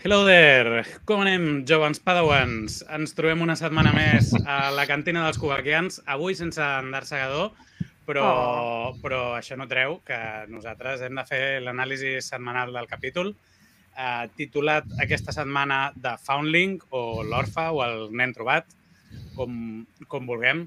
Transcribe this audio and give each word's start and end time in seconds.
Hello 0.00 0.24
there! 0.24 0.80
Com 1.04 1.20
anem, 1.20 1.42
jovens 1.68 1.98
padawans? 2.00 2.78
Ens 2.96 3.10
trobem 3.12 3.42
una 3.44 3.52
setmana 3.60 3.90
més 3.92 4.30
a 4.48 4.70
la 4.72 4.86
cantina 4.88 5.26
dels 5.26 5.36
cubaquians, 5.36 5.98
avui 6.08 6.32
sense 6.38 6.64
en 6.64 6.88
Dar 6.94 7.02
Segador, 7.04 7.50
però, 8.08 8.24
oh. 8.24 8.94
però 9.02 9.18
això 9.36 9.58
no 9.60 9.68
treu 9.68 9.98
que 10.08 10.16
nosaltres 10.48 11.04
hem 11.04 11.20
de 11.20 11.26
fer 11.28 11.42
l'anàlisi 11.66 12.14
setmanal 12.24 12.72
del 12.72 12.88
capítol, 12.88 13.34
eh, 13.92 14.24
titulat 14.40 14.88
aquesta 15.04 15.36
setmana 15.36 15.82
de 15.92 16.16
Foundling 16.24 16.80
o 16.96 17.20
l'Orfa 17.20 17.68
o 17.68 17.84
el 17.84 18.08
nen 18.16 18.32
trobat, 18.32 18.72
com, 19.36 19.84
com 20.08 20.32
vulguem. 20.32 20.64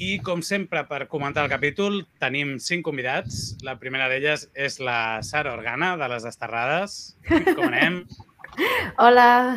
I, 0.00 0.16
com 0.24 0.40
sempre, 0.40 0.86
per 0.88 1.04
comentar 1.12 1.44
el 1.44 1.52
capítol, 1.52 2.06
tenim 2.24 2.56
cinc 2.56 2.88
convidats. 2.88 3.58
La 3.68 3.76
primera 3.76 4.08
d'elles 4.08 4.48
és 4.56 4.80
la 4.80 5.20
Sara 5.20 5.52
Organa, 5.52 5.98
de 6.00 6.12
les 6.16 6.24
Desterrades. 6.24 7.00
Com 7.28 7.66
anem? 7.68 8.04
Hola. 9.02 9.56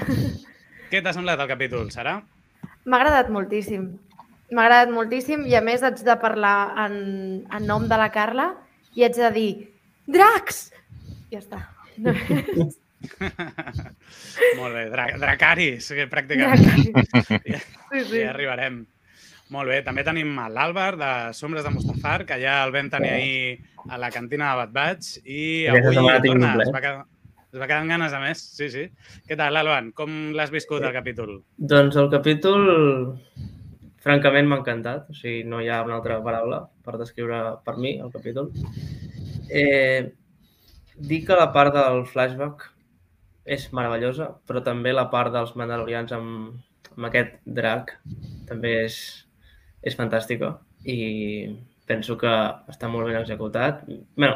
Què 0.92 1.02
t'ha 1.04 1.14
semblat 1.16 1.42
el 1.42 1.50
capítol, 1.50 1.90
Sara? 1.92 2.20
M'ha 2.86 3.00
agradat 3.00 3.32
moltíssim. 3.34 3.88
M'ha 4.54 4.66
agradat 4.68 4.94
moltíssim 4.94 5.46
i, 5.50 5.56
a 5.58 5.62
més, 5.66 5.84
haig 5.84 6.02
de 6.06 6.16
parlar 6.22 6.58
en, 6.86 6.96
en 7.50 7.68
nom 7.68 7.88
de 7.90 7.98
la 8.00 8.10
Carla 8.14 8.52
i 8.96 9.04
haig 9.06 9.18
de 9.18 9.32
dir 9.36 9.52
Dracs! 10.12 10.68
Ja 11.34 11.40
està. 11.42 11.62
No 11.98 12.14
Molt 14.58 14.74
bé, 14.74 14.84
Dra 14.90 15.06
Dracaris, 15.22 15.88
pràcticament. 16.10 16.62
Dracaris. 16.62 17.66
Sí, 17.92 18.00
sí. 18.10 18.20
Ja 18.22 18.32
arribarem. 18.32 18.84
Molt 19.54 19.70
bé, 19.70 19.82
també 19.86 20.02
tenim 20.06 20.32
l'Àlvar 20.54 20.96
de 20.98 21.10
Sombres 21.38 21.66
de 21.66 21.72
Mustafar, 21.74 22.24
que 22.26 22.40
ja 22.42 22.64
el 22.66 22.74
vam 22.74 22.90
tenir 22.94 23.12
ahir 23.14 23.60
a 23.94 24.00
la 24.02 24.10
cantina 24.14 24.52
de 24.52 24.56
Bad 24.64 24.74
Batch 24.74 25.20
i 25.22 25.68
avui 25.70 26.00
torna, 26.26 26.56
es 26.64 26.72
va, 26.74 26.82
quedar, 26.82 27.04
es 27.56 27.62
va 27.62 27.70
quedar 27.70 27.82
amb 27.86 27.94
ganes 27.94 28.14
a 28.14 28.20
més, 28.20 28.42
sí, 28.58 28.68
sí. 28.72 28.84
Què 29.28 29.38
tal, 29.40 29.56
Alban? 29.56 29.94
Com 29.96 30.12
l'has 30.36 30.52
viscut, 30.52 30.84
el 30.84 30.92
capítol? 30.96 31.38
Doncs 31.72 31.96
el 32.02 32.10
capítol, 32.12 32.66
francament, 34.04 34.50
m'ha 34.52 34.60
encantat. 34.60 35.08
O 35.14 35.16
sigui, 35.16 35.46
no 35.48 35.62
hi 35.64 35.72
ha 35.72 35.80
una 35.88 35.96
altra 36.02 36.20
paraula 36.26 36.66
per 36.84 36.98
descriure 37.00 37.40
per 37.64 37.78
mi 37.80 37.96
el 37.96 38.12
capítol. 38.12 38.52
Eh, 39.48 40.12
dic 41.00 41.30
que 41.30 41.40
la 41.40 41.48
part 41.56 41.76
del 41.78 42.04
flashback 42.12 42.68
és 43.56 43.70
meravellosa, 43.78 44.34
però 44.50 44.60
també 44.66 44.92
la 44.92 45.08
part 45.14 45.32
dels 45.32 45.56
Mandalorians 45.56 46.12
amb, 46.18 46.60
amb 46.92 47.08
aquest 47.08 47.40
drac 47.46 47.96
també 48.50 48.76
és, 48.84 49.00
és 49.86 49.96
fantàstica 49.96 50.58
i 50.84 51.00
penso 51.88 52.18
que 52.18 52.32
està 52.72 52.90
molt 52.90 53.08
ben 53.08 53.22
executat. 53.22 53.86
bé, 53.88 54.32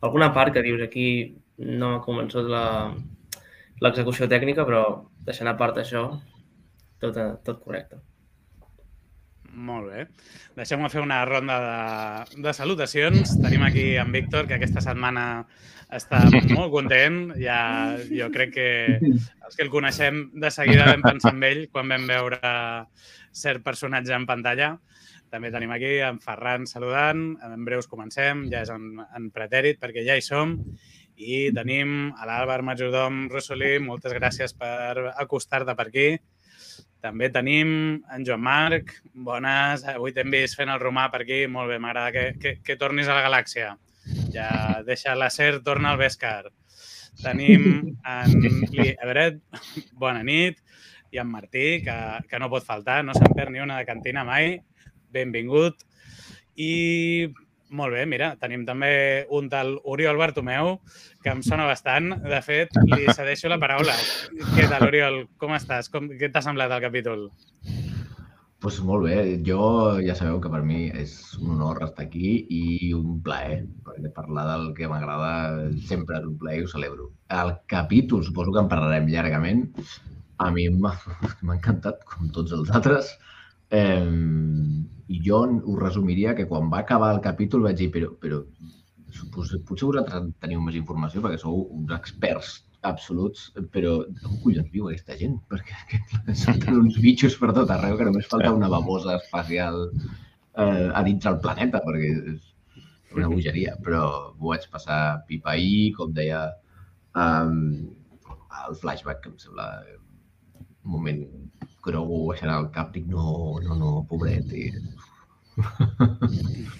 alguna 0.00 0.30
part 0.36 0.52
que 0.54 0.62
dius 0.62 0.82
aquí 0.84 1.06
no 1.60 1.94
m'ha 1.94 2.04
convençut 2.04 2.48
l'execució 3.84 4.28
tècnica, 4.28 4.64
però 4.68 4.84
deixant 5.26 5.50
a 5.50 5.56
part 5.60 5.80
això, 5.80 6.06
tot, 7.00 7.18
tot 7.44 7.60
correcte. 7.64 8.00
Molt 9.50 9.90
bé. 9.90 10.04
Deixem-me 10.54 10.88
fer 10.92 11.02
una 11.02 11.24
ronda 11.26 11.56
de, 11.64 12.42
de 12.44 12.52
salutacions. 12.54 13.34
Tenim 13.42 13.64
aquí 13.66 13.96
en 13.98 14.12
Víctor, 14.14 14.46
que 14.46 14.56
aquesta 14.56 14.82
setmana 14.84 15.24
està 15.90 16.22
molt 16.54 16.70
content. 16.72 17.32
Ja, 17.40 17.96
jo 18.06 18.30
crec 18.32 18.54
que 18.54 18.68
els 19.00 19.56
que 19.56 19.66
el 19.66 19.72
coneixem 19.72 20.28
de 20.38 20.52
seguida 20.54 20.86
vam 20.92 21.02
pensar 21.02 21.34
en 21.34 21.42
ell 21.48 21.64
quan 21.72 21.90
vam 21.90 22.06
veure 22.10 22.54
cert 23.34 23.66
personatge 23.66 24.14
en 24.14 24.28
pantalla. 24.28 24.76
També 25.30 25.50
tenim 25.54 25.70
aquí 25.74 25.96
en 26.02 26.18
Ferran 26.22 26.66
saludant. 26.66 27.34
En 27.46 27.66
breus 27.66 27.90
comencem, 27.90 28.46
ja 28.50 28.62
és 28.64 28.70
en, 28.74 29.02
en 29.02 29.30
pretèrit 29.34 29.82
perquè 29.82 30.06
ja 30.06 30.18
hi 30.18 30.24
som. 30.26 30.56
I 31.20 31.50
tenim 31.52 32.14
a 32.16 32.24
l'Àlvar 32.24 32.62
Majordom 32.64 33.26
Rossolí. 33.28 33.74
Moltes 33.84 34.14
gràcies 34.16 34.54
per 34.56 35.10
acostar-te 35.20 35.74
per 35.76 35.86
aquí. 35.90 36.06
També 37.04 37.28
tenim 37.32 37.72
en 38.14 38.24
Joan 38.24 38.40
Marc. 38.44 38.94
Bones. 39.12 39.84
Avui 39.92 40.14
t'hem 40.16 40.32
vist 40.32 40.56
fent 40.56 40.72
el 40.72 40.80
romà 40.80 41.10
per 41.12 41.22
aquí. 41.26 41.42
Molt 41.46 41.68
bé, 41.72 41.76
m'agrada 41.82 42.14
que, 42.14 42.24
que, 42.40 42.54
que 42.64 42.78
tornis 42.80 43.08
a 43.08 43.18
la 43.18 43.26
galàxia. 43.26 43.74
Ja 44.32 44.48
deixa 44.86 45.16
la 45.18 45.28
SER, 45.28 45.60
torna 45.66 45.92
al 45.92 46.00
Bèscar. 46.00 46.48
Tenim 47.20 47.68
en 48.00 48.48
Li 48.72 48.88
Everett. 48.94 49.42
Bona 49.92 50.24
nit. 50.24 50.64
I 51.12 51.20
en 51.20 51.28
Martí, 51.28 51.82
que, 51.84 51.98
que 52.30 52.40
no 52.40 52.48
pot 52.48 52.64
faltar. 52.64 53.02
No 53.04 53.12
se'n 53.18 53.36
perd 53.36 53.52
ni 53.52 53.60
una 53.60 53.76
de 53.76 53.88
cantina 53.88 54.24
mai. 54.24 54.56
Benvingut. 55.12 55.84
I 56.56 57.28
molt 57.70 57.94
bé, 57.94 58.02
mira, 58.10 58.32
tenim 58.40 58.64
també 58.66 59.26
un 59.30 59.48
tal 59.50 59.76
Oriol 59.86 60.18
Bartomeu, 60.18 60.80
que 61.22 61.32
em 61.32 61.42
sona 61.44 61.68
bastant. 61.68 62.14
De 62.24 62.40
fet, 62.44 62.74
li 62.88 63.06
cedeixo 63.12 63.50
la 63.52 63.60
paraula. 63.62 63.94
Què 64.54 64.66
tal, 64.70 64.88
Oriol? 64.88 65.22
Com 65.40 65.54
estàs? 65.56 65.90
Com, 65.92 66.08
què 66.20 66.30
t'ha 66.32 66.42
semblat 66.44 66.72
el 66.74 66.84
capítol? 66.84 67.28
Pues 68.60 68.76
molt 68.84 69.06
bé, 69.06 69.16
jo 69.40 69.62
ja 70.04 70.12
sabeu 70.16 70.36
que 70.44 70.50
per 70.52 70.60
mi 70.68 70.90
és 70.92 71.14
un 71.38 71.54
honor 71.54 71.78
estar 71.86 72.04
aquí 72.04 72.34
i 72.52 72.90
un 72.92 73.22
plaer, 73.24 73.62
perquè 73.86 74.10
parlar 74.12 74.44
del 74.50 74.66
que 74.76 74.88
m'agrada 74.90 75.70
sempre 75.88 76.18
és 76.18 76.26
un 76.28 76.34
plaer 76.42 76.58
i 76.60 76.66
ho 76.66 76.68
celebro. 76.68 77.08
El 77.32 77.54
capítol, 77.72 78.20
suposo 78.26 78.52
que 78.52 78.60
en 78.60 78.68
parlarem 78.68 79.08
llargament, 79.08 79.64
a 80.44 80.50
mi 80.52 80.66
m'ha 80.76 80.92
encantat, 81.56 82.04
com 82.04 82.28
tots 82.36 82.52
els 82.56 82.68
altres, 82.76 83.14
eh, 83.70 84.04
i 84.04 85.22
jo 85.24 85.40
ho 85.40 85.78
resumiria 85.80 86.36
que 86.36 86.46
quan 86.50 86.68
va 86.72 86.84
acabar 86.84 87.14
el 87.14 87.24
capítol 87.24 87.64
vaig 87.64 87.80
dir, 87.80 87.88
però, 87.96 88.12
però 88.20 88.42
potser, 89.34 89.60
potser 89.68 89.90
vosaltres 89.90 90.32
teniu 90.42 90.62
més 90.64 90.76
informació 90.78 91.22
perquè 91.24 91.40
sou 91.42 91.64
uns 91.76 91.94
experts 91.96 92.60
absoluts, 92.86 93.50
però 93.74 93.98
on 94.00 94.36
collons 94.42 94.70
viu 94.72 94.88
aquesta 94.88 95.16
gent? 95.20 95.36
Perquè 95.50 96.00
surten 96.42 96.78
uns 96.80 96.98
bitxos 97.02 97.36
per 97.40 97.52
tot 97.56 97.72
arreu 97.74 97.98
que 97.98 98.08
només 98.08 98.30
falta 98.30 98.54
una 98.56 98.70
babosa 98.72 99.18
espacial 99.18 99.82
eh, 99.90 100.88
a 100.88 101.02
dins 101.06 101.24
del 101.26 101.40
planeta, 101.44 101.82
perquè 101.84 102.10
és 102.34 102.42
una 103.16 103.30
bogeria. 103.32 103.76
Però 103.84 104.02
m'ho 104.36 104.54
vaig 104.54 104.66
passar 104.72 105.00
pipa 105.28 105.54
ahir, 105.54 105.92
com 105.98 106.14
deia 106.16 106.46
um, 107.14 107.56
el 108.66 108.78
flashback, 108.80 109.24
que 109.24 109.32
em 109.34 109.38
sembla 109.42 109.70
un 110.84 110.94
moment 110.96 111.24
Grogu 111.84 112.26
baixant 112.28 112.52
el 112.52 112.68
cap, 112.74 112.90
dic, 112.92 113.06
no, 113.08 113.56
no, 113.64 113.76
no, 113.80 113.92
pobret. 114.08 114.52
I... 114.52 114.68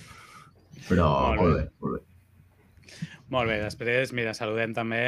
Però 0.90 1.08
Molt 1.38 1.54
bé, 1.54 1.64
molt 1.80 1.92
bé. 1.94 2.00
Molt 3.30 3.46
bé, 3.46 3.60
després, 3.62 4.10
mira, 4.16 4.34
saludem 4.34 4.72
també 4.74 5.04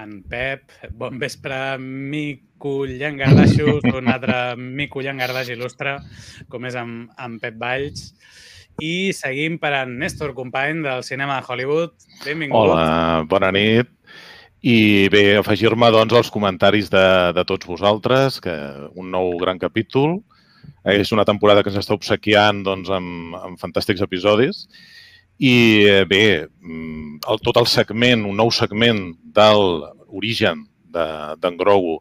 en 0.00 0.14
Pep. 0.30 0.70
Bon 0.96 1.18
vespre, 1.20 1.76
Mico 1.78 2.86
Llangardaixos, 2.88 3.84
un 3.98 4.08
altre 4.08 4.56
Mico 4.56 5.02
Llangardaix 5.04 5.50
il·lustre, 5.52 5.98
com 6.48 6.64
és 6.64 6.78
en, 6.80 7.02
en 7.20 7.36
Pep 7.42 7.58
Valls. 7.60 8.14
I 8.82 9.12
seguim 9.14 9.60
per 9.62 9.74
en 9.84 9.98
Néstor 10.00 10.32
Company 10.34 10.80
del 10.86 11.04
cinema 11.06 11.36
de 11.36 11.46
Hollywood. 11.46 11.92
Benvingut. 12.24 12.56
Hola, 12.58 13.22
bona 13.30 13.52
nit. 13.54 13.92
I 14.64 15.12
bé, 15.12 15.36
afegir-me 15.36 15.92
doncs 15.92 16.16
als 16.16 16.32
comentaris 16.32 16.88
de, 16.90 17.06
de 17.36 17.44
tots 17.44 17.68
vosaltres, 17.68 18.40
que 18.40 18.56
un 18.96 19.12
nou 19.12 19.34
gran 19.42 19.60
capítol. 19.60 20.22
És 20.88 21.12
una 21.12 21.28
temporada 21.28 21.62
que 21.62 21.70
s'està 21.72 21.92
obsequiant 21.92 22.64
doncs, 22.64 22.88
amb, 22.88 23.36
amb 23.36 23.60
fantàstics 23.60 24.02
episodis. 24.04 24.64
I 25.38 25.54
eh, 25.88 26.04
bé, 26.06 26.46
mm, 26.60 27.18
el, 27.30 27.42
tot 27.42 27.58
el 27.58 27.66
segment, 27.70 28.24
un 28.28 28.38
nou 28.38 28.52
segment 28.54 29.02
de 29.34 29.48
l'origen 29.58 30.64
d'en 30.94 31.36
de, 31.42 31.56
Grogu 31.58 31.98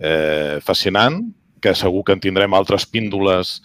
eh, 0.00 0.58
fascinant, 0.64 1.20
que 1.62 1.74
segur 1.76 2.02
que 2.04 2.16
en 2.16 2.22
tindrem 2.22 2.54
altres 2.56 2.86
píndoles 2.88 3.60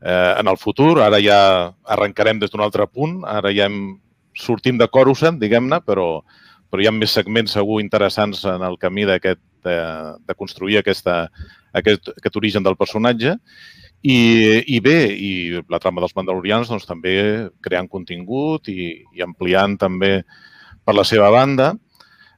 eh, 0.00 0.34
en 0.38 0.46
el 0.46 0.56
futur. 0.56 1.00
Ara 1.02 1.20
ja 1.20 1.38
arrencarem 1.84 2.40
des 2.40 2.52
d'un 2.52 2.64
altre 2.64 2.86
punt, 2.86 3.20
ara 3.26 3.52
ja 3.52 3.66
hem, 3.66 3.98
sortim 4.36 4.78
de 4.78 4.88
Coruscant, 4.92 5.40
diguem-ne, 5.40 5.80
però, 5.84 6.20
però 6.70 6.82
hi 6.82 6.88
ha 6.88 6.94
més 6.94 7.14
segments 7.16 7.56
segur 7.56 7.80
interessants 7.82 8.44
en 8.44 8.62
el 8.62 8.78
camí 8.78 9.06
d'aquest 9.08 9.40
de, 9.66 9.76
de 10.28 10.34
construir 10.38 10.78
aquesta, 10.78 11.26
aquest, 11.74 12.12
aquest 12.14 12.36
origen 12.38 12.64
del 12.66 12.76
personatge. 12.78 13.36
I, 14.06 14.18
I 14.76 14.78
bé, 14.84 14.98
i 15.10 15.30
la 15.72 15.80
trama 15.82 16.02
dels 16.04 16.14
Mandalorians 16.14 16.68
doncs, 16.70 16.86
també 16.86 17.16
creant 17.64 17.88
contingut 17.90 18.68
i, 18.70 18.92
i 19.16 19.24
ampliant 19.24 19.74
també 19.80 20.20
per 20.86 20.94
la 20.94 21.04
seva 21.08 21.32
banda. 21.34 21.72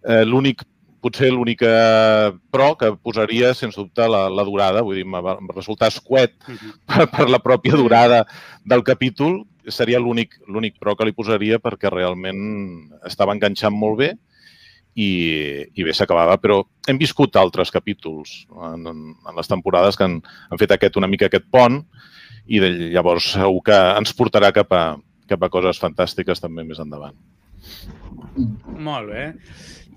Eh, 0.07 0.23
l'únic 0.25 0.65
potser 1.05 1.29
l'única 1.31 1.69
pro 2.51 2.73
que 2.79 2.89
posaria, 3.05 3.53
sens 3.55 3.77
dubte, 3.79 4.07
la, 4.11 4.25
la 4.33 4.45
durada. 4.49 4.81
Vull 4.87 4.99
dir, 4.99 5.05
em 5.07 5.51
resultar 5.55 5.93
escuet 5.93 6.35
Mhm. 6.49 6.73
per, 6.89 7.07
per 7.13 7.29
la 7.29 7.39
pròpia 7.43 7.77
durada 7.77 8.25
del 8.65 8.83
capítol. 8.83 9.43
Seria 9.69 10.01
l'únic 10.01 10.39
l'únic 10.49 10.79
pro 10.81 10.97
que 10.97 11.05
li 11.05 11.13
posaria 11.13 11.59
perquè 11.61 11.91
realment 11.93 12.41
estava 13.05 13.35
enganxant 13.37 13.77
molt 13.77 13.99
bé 14.01 14.15
i, 14.99 15.09
i 15.79 15.87
bé, 15.87 15.95
s'acabava. 15.95 16.37
Però 16.43 16.61
hem 16.91 16.99
viscut 17.01 17.39
altres 17.39 17.73
capítols 17.75 18.43
en, 18.51 18.87
en, 18.91 19.03
en 19.15 19.39
les 19.39 19.51
temporades 19.51 19.99
que 19.99 20.09
han, 20.09 20.19
han 20.51 20.61
fet 20.61 20.75
aquest, 20.75 20.99
una 21.01 21.11
mica 21.11 21.31
aquest 21.31 21.47
pont 21.55 21.81
i 22.49 22.63
de, 22.63 22.73
llavors 22.95 23.33
segur 23.37 23.63
que 23.69 23.79
ens 24.01 24.15
portarà 24.19 24.51
cap 24.57 24.73
a, 24.75 24.85
cap 25.31 25.45
a 25.45 25.53
coses 25.53 25.81
fantàstiques 25.83 26.43
també 26.43 26.67
més 26.67 26.81
endavant. 26.83 27.17
Molt 28.79 29.11
bé. 29.11 29.25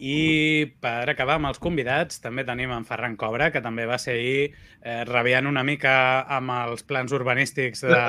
I 0.02 0.66
per 0.82 1.06
acabar 1.12 1.36
amb 1.38 1.52
els 1.52 1.60
convidats, 1.62 2.18
també 2.24 2.42
tenim 2.48 2.72
en 2.74 2.88
Ferran 2.90 3.14
Cobra, 3.22 3.52
que 3.54 3.62
també 3.62 3.86
va 3.86 4.00
ser 4.02 4.16
ahir 4.18 4.48
eh, 4.48 5.04
rabiant 5.06 5.46
una 5.46 5.62
mica 5.64 5.94
amb 6.38 6.50
els 6.56 6.82
plans 6.90 7.14
urbanístics 7.14 7.86
de, 7.86 8.02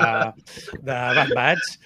de 0.89 0.97
Bad 1.19 1.35
Batch. 1.37 1.77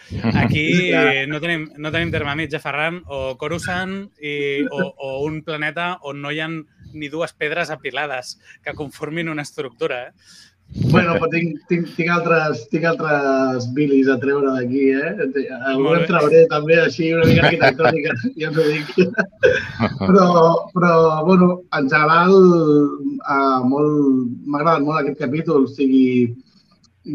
Aquí 0.46 0.94
no 1.28 1.42
tenim, 1.44 1.68
no 1.76 1.92
tenim 1.92 2.14
terme 2.16 2.38
mig 2.40 2.56
a 2.56 2.64
Ferran, 2.64 3.02
o 3.04 3.36
Coruscant 3.42 3.98
i, 4.24 4.64
o, 4.64 4.88
o 4.96 5.12
un 5.28 5.42
planeta 5.44 5.98
on 6.08 6.24
no 6.24 6.32
hi 6.32 6.40
ha 6.40 6.48
ni 6.94 7.10
dues 7.12 7.34
pedres 7.36 7.70
apilades 7.70 8.38
que 8.64 8.78
conformin 8.80 9.28
una 9.30 9.44
estructura. 9.44 10.08
Eh? 10.08 10.48
Bueno, 10.76 11.14
però 11.16 11.28
tinc, 11.32 11.62
tinc, 11.70 11.88
tinc, 11.96 12.10
altres, 12.12 12.66
tinc 12.70 12.84
altres 12.86 13.66
bilis 13.74 14.10
a 14.12 14.18
treure 14.22 14.52
d'aquí, 14.52 14.90
eh? 14.94 15.14
Algú 15.72 15.94
en 15.96 16.04
trauré 16.10 16.44
també 16.52 16.76
així 16.82 17.14
una 17.16 17.26
mica 17.26 17.48
arquitectònica, 17.48 18.16
ja 18.42 18.52
us 18.52 18.60
ho 18.60 18.66
dic. 18.68 18.92
però, 20.04 20.28
però, 20.76 20.92
bueno, 21.26 21.48
en 21.80 21.88
general, 21.90 22.36
uh, 22.36 23.64
molt, 23.66 24.28
m'ha 24.46 24.60
agradat 24.60 24.86
molt 24.86 25.00
aquest 25.02 25.24
capítol. 25.24 25.66
O 25.66 25.72
sigui, 25.72 26.36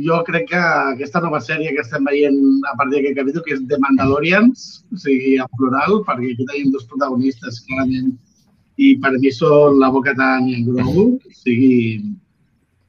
jo 0.09 0.19
crec 0.27 0.49
que 0.51 0.65
aquesta 0.97 1.21
nova 1.21 1.41
sèrie 1.45 1.77
que 1.77 1.85
estem 1.85 2.09
veient 2.09 2.41
a 2.73 2.75
partir 2.81 2.99
d'aquest 2.99 3.21
capítol, 3.21 3.47
que 3.47 3.57
és 3.59 3.63
The 3.69 3.79
Mandalorians, 3.85 4.67
o 4.91 4.99
sigui, 5.05 5.37
en 5.45 5.55
plural, 5.61 6.01
perquè 6.09 6.33
aquí 6.33 6.49
tenim 6.49 6.73
dos 6.73 6.89
protagonistes, 6.89 7.61
clarament, 7.69 8.15
i 8.81 8.97
per 8.99 9.13
mi 9.21 9.31
són 9.31 9.79
la 9.79 9.93
Boca 9.93 10.17
Tan 10.19 10.49
i 10.49 10.57
en 10.59 10.67
Grogu, 10.73 11.07
o 11.21 11.39
sigui, 11.45 12.01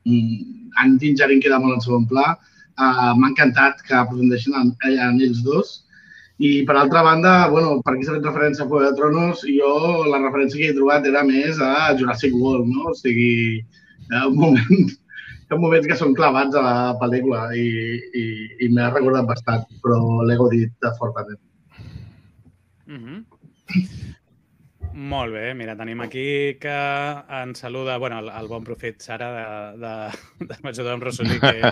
en 0.06 0.98
Din 1.02 1.16
Djarin 1.16 1.42
queda 1.44 1.62
molt 1.62 1.78
en 1.78 1.86
segon 1.86 2.08
pla. 2.10 2.34
Uh, 2.74 3.14
M'ha 3.20 3.30
encantat 3.30 3.84
que 3.88 3.96
aprofundeixin 3.96 4.56
en, 4.58 4.74
en 4.90 5.22
ells 5.22 5.44
dos. 5.46 5.80
I, 6.42 6.64
per 6.68 6.76
altra 6.76 7.04
banda, 7.06 7.48
bueno, 7.54 7.78
per 7.86 7.94
aquí 7.94 8.08
s'ha 8.08 8.16
fet 8.18 8.26
referència 8.26 8.66
a 8.66 8.68
Juego 8.68 8.88
de 8.88 8.98
Tronos, 8.98 9.44
jo 9.46 9.70
la 10.10 10.20
referència 10.24 10.60
que 10.60 10.72
he 10.72 10.76
trobat 10.76 11.06
era 11.08 11.22
més 11.28 11.62
a 11.62 11.94
Jurassic 12.00 12.34
World, 12.36 12.72
no? 12.74 12.90
O 12.90 12.96
sigui, 12.98 13.62
un 14.10 14.36
moment, 14.42 14.90
hi 15.44 15.54
ha 15.54 15.60
moments 15.62 15.88
que 15.88 16.00
són 16.00 16.16
clavats 16.18 16.58
a 16.58 16.64
la 16.66 16.76
pel·lícula 17.02 17.46
i, 17.56 17.68
i, 18.18 18.26
i 18.66 18.70
m'ha 18.74 18.90
recordat 18.90 19.30
bastant, 19.30 19.68
però 19.86 20.00
l'he 20.26 20.40
godit 20.42 20.90
fortament. 20.98 21.40
Mm 22.90 23.00
-hmm. 23.04 23.20
Molt 24.94 25.34
bé, 25.34 25.56
mira, 25.58 25.74
tenim 25.74 26.04
aquí 26.06 26.54
que 26.62 26.74
ens 27.42 27.64
saluda, 27.64 27.96
bueno, 27.98 28.20
el, 28.22 28.28
el 28.30 28.48
bon 28.48 28.64
profit 28.64 29.02
Sara 29.02 29.30
de, 29.34 29.46
de, 29.82 29.94
de 30.52 30.58
Major 30.62 30.92
amb 30.92 31.08
Rossolí, 31.08 31.40
que, 31.42 31.72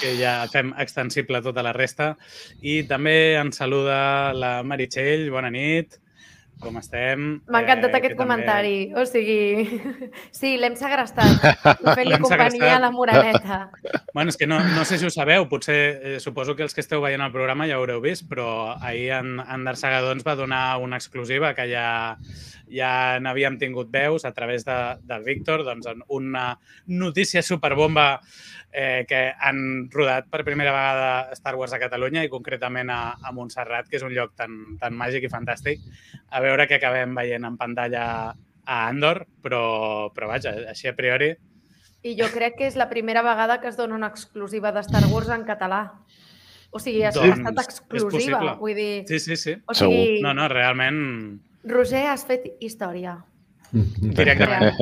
que 0.00 0.12
ja 0.18 0.34
fem 0.52 0.74
extensible 0.84 1.40
tota 1.40 1.64
la 1.64 1.72
resta. 1.72 2.10
I 2.60 2.82
també 2.90 3.16
ens 3.40 3.62
saluda 3.62 3.96
la 4.36 4.58
Meritxell, 4.62 5.30
bona 5.32 5.48
nit. 5.54 5.96
Com 6.60 6.76
estem? 6.76 7.22
M'ha 7.48 7.62
encantat 7.64 7.94
eh, 7.94 7.98
aquest 7.98 8.16
comentari. 8.18 8.74
També... 8.90 9.00
O 9.00 9.06
sigui, 9.08 9.80
sí, 10.38 10.54
l'hem 10.60 10.76
segrestat. 10.76 11.40
Fent-li 11.96 12.18
companyia 12.20 12.74
a 12.76 12.82
la 12.84 12.90
Moraneta. 12.92 13.60
Bueno, 14.12 14.28
és 14.28 14.36
que 14.36 14.48
no, 14.50 14.60
no 14.76 14.84
sé 14.84 15.00
si 15.00 15.08
ho 15.08 15.12
sabeu, 15.14 15.48
potser 15.48 15.80
eh, 15.80 16.18
suposo 16.20 16.56
que 16.58 16.66
els 16.66 16.76
que 16.76 16.84
esteu 16.84 17.00
veient 17.00 17.24
el 17.24 17.32
programa 17.32 17.68
ja 17.70 17.78
ho 17.78 17.84
haureu 17.84 18.02
vist, 18.04 18.28
però 18.28 18.76
ahir 18.76 19.08
en, 19.20 19.38
en 19.40 19.64
Darsegador 19.64 20.16
ens 20.16 20.26
va 20.26 20.36
donar 20.36 20.64
una 20.84 21.00
exclusiva 21.00 21.54
que 21.56 21.68
ja 21.72 21.86
ja 22.70 23.18
n'havíem 23.20 23.58
tingut 23.60 23.90
veus 23.92 24.24
a 24.24 24.32
través 24.32 24.64
de, 24.64 24.78
del 25.02 25.24
Víctor, 25.26 25.64
doncs 25.66 25.88
una 26.08 26.54
notícia 26.86 27.42
superbomba 27.42 28.20
eh, 28.72 29.04
que 29.08 29.32
han 29.38 29.90
rodat 29.90 30.30
per 30.30 30.44
primera 30.46 30.72
vegada 30.72 31.34
Star 31.36 31.56
Wars 31.58 31.74
a 31.74 31.80
Catalunya 31.82 32.24
i 32.24 32.32
concretament 32.32 32.90
a, 32.94 33.00
a 33.20 33.34
Montserrat, 33.34 33.90
que 33.90 33.98
és 33.98 34.06
un 34.06 34.14
lloc 34.14 34.36
tan, 34.38 34.78
tan 34.80 34.96
màgic 34.96 35.26
i 35.26 35.32
fantàstic. 35.32 35.82
A 36.30 36.42
veure 36.44 36.68
què 36.70 36.78
acabem 36.78 37.14
veient 37.18 37.46
en 37.46 37.58
pantalla 37.60 38.04
a 38.70 38.80
Andor, 38.86 39.24
però, 39.42 40.10
però 40.14 40.30
vaja, 40.30 40.54
així 40.70 40.90
a 40.90 40.96
priori... 40.96 41.34
I 42.00 42.14
jo 42.16 42.30
crec 42.32 42.54
que 42.56 42.64
és 42.70 42.78
la 42.80 42.88
primera 42.88 43.20
vegada 43.20 43.58
que 43.60 43.68
es 43.68 43.76
dona 43.76 43.92
una 43.98 44.08
exclusiva 44.08 44.70
de 44.72 44.80
Star 44.86 45.04
Wars 45.10 45.28
en 45.34 45.42
català. 45.44 45.82
O 46.70 46.78
sigui, 46.80 47.02
ha, 47.04 47.10
doncs, 47.12 47.42
ha 47.42 47.50
estat 47.50 47.60
exclusiva, 47.66 48.54
vull 48.56 48.78
dir... 48.78 49.04
Sí, 49.10 49.18
sí, 49.20 49.36
sí. 49.36 49.56
O 49.68 49.74
sigui, 49.76 50.20
no, 50.24 50.32
no, 50.38 50.46
realment 50.48 51.00
Roger, 51.64 52.04
has 52.12 52.28
fet 52.28 52.44
història. 52.60 53.16
Directament. 53.70 54.74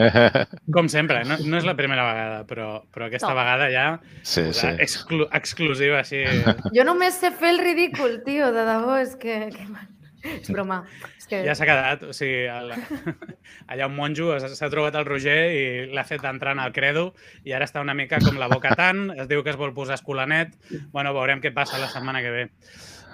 Com 0.72 0.88
sempre, 0.88 1.20
no, 1.28 1.36
no 1.44 1.58
és 1.58 1.66
la 1.68 1.74
primera 1.76 2.06
vegada, 2.06 2.38
però, 2.48 2.68
però 2.94 3.08
aquesta 3.08 3.34
no. 3.34 3.36
vegada 3.36 3.66
ja 3.72 3.84
sí, 4.22 4.46
sí. 4.56 4.70
Exclu 4.80 5.26
exclusiva 5.36 6.00
així. 6.00 6.22
Jo 6.76 6.86
només 6.88 7.20
sé 7.20 7.30
fer 7.36 7.50
el 7.56 7.60
ridícul, 7.60 8.22
tio, 8.24 8.48
de 8.54 8.64
debò, 8.68 8.96
és 9.02 9.16
que... 9.20 9.36
que 9.52 9.66
és 10.28 10.48
broma. 10.50 10.80
És 11.16 11.28
que... 11.28 11.42
Ja 11.46 11.54
s'ha 11.54 11.66
quedat, 11.68 12.02
o 12.08 12.12
sigui, 12.16 12.48
el, 12.50 12.72
allà 13.70 13.86
un 13.86 13.94
monjo 13.96 14.32
s'ha 14.40 14.70
trobat 14.72 14.96
el 14.98 15.06
Roger 15.06 15.38
i 15.54 15.62
l'ha 15.92 16.04
fet 16.08 16.24
entrar 16.28 16.56
en 16.56 16.62
el 16.64 16.72
credo 16.74 17.12
i 17.46 17.54
ara 17.56 17.68
està 17.68 17.84
una 17.84 17.96
mica 17.98 18.20
com 18.24 18.40
la 18.40 18.50
boca 18.50 18.74
tant, 18.78 19.08
es 19.14 19.28
diu 19.30 19.44
que 19.44 19.52
es 19.54 19.60
vol 19.60 19.74
posar 19.76 19.98
escolanet. 20.00 20.56
Bueno, 20.94 21.14
veurem 21.16 21.40
què 21.44 21.50
passa 21.54 21.80
la 21.80 21.90
setmana 21.92 22.24
que 22.24 22.34
ve. 22.34 22.44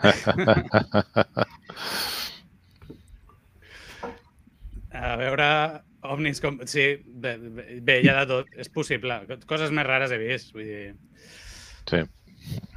A 4.95 5.17
veure, 5.19 5.49
ovnis 6.07 6.41
com... 6.43 6.61
Sí, 6.71 6.87
bé, 7.05 7.35
bé, 7.83 7.99
hi 8.03 8.09
ha 8.11 8.21
de 8.21 8.29
tot. 8.31 8.55
És 8.61 8.71
possible. 8.73 9.19
Coses 9.51 9.75
més 9.75 9.87
rares 9.89 10.15
he 10.15 10.21
vist, 10.23 10.55
vull 10.55 10.69
dir... 10.69 10.95
Sí. 11.91 12.01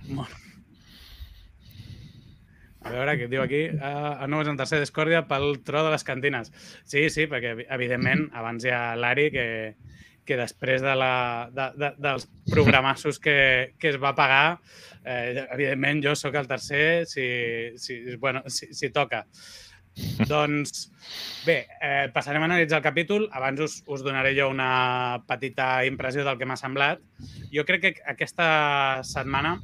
Molt. 0.09 0.33
A 2.87 2.93
veure, 2.93 3.17
què 3.19 3.27
diu 3.27 3.41
aquí? 3.43 3.65
Uh, 3.73 4.13
a 4.23 4.27
nou 4.31 4.41
és 4.43 4.49
en 4.49 4.57
tercer 4.59 4.79
discòrdia 4.79 5.25
pel 5.27 5.59
tro 5.67 5.83
de 5.83 5.91
les 5.91 6.05
cantines. 6.07 6.53
Sí, 6.87 7.07
sí, 7.13 7.27
perquè, 7.27 7.53
evidentment, 7.75 8.29
abans 8.37 8.63
hi 8.63 8.71
ha 8.71 8.81
l'Ari, 8.95 9.27
que, 9.33 9.47
que 10.27 10.37
després 10.39 10.83
de 10.83 10.93
la, 10.95 11.13
de, 11.51 11.67
de, 11.79 11.91
dels 12.03 12.27
programassos 12.51 13.19
que, 13.23 13.37
que 13.79 13.91
es 13.91 13.99
va 13.99 14.15
pagar, 14.15 14.59
eh, 15.03 15.47
evidentment, 15.55 16.03
jo 16.05 16.15
sóc 16.15 16.37
el 16.39 16.47
tercer 16.47 17.05
si, 17.09 17.27
si, 17.81 17.99
bueno, 18.15 18.45
si, 18.47 18.71
si 18.75 18.91
toca. 18.95 19.25
Doncs 20.31 20.91
bé, 21.45 21.57
eh, 21.81 22.07
passarem 22.13 22.43
a 22.43 22.49
analitzar 22.49 22.79
el 22.79 22.85
capítol. 22.85 23.27
Abans 23.33 23.63
us, 23.63 23.79
us 23.87 24.03
donaré 24.05 24.35
jo 24.37 24.49
una 24.49 25.23
petita 25.27 25.85
impressió 25.85 26.25
del 26.27 26.37
que 26.37 26.47
m'ha 26.49 26.59
semblat. 26.59 27.01
Jo 27.53 27.65
crec 27.65 27.83
que 27.83 27.93
aquesta 28.05 29.03
setmana, 29.07 29.57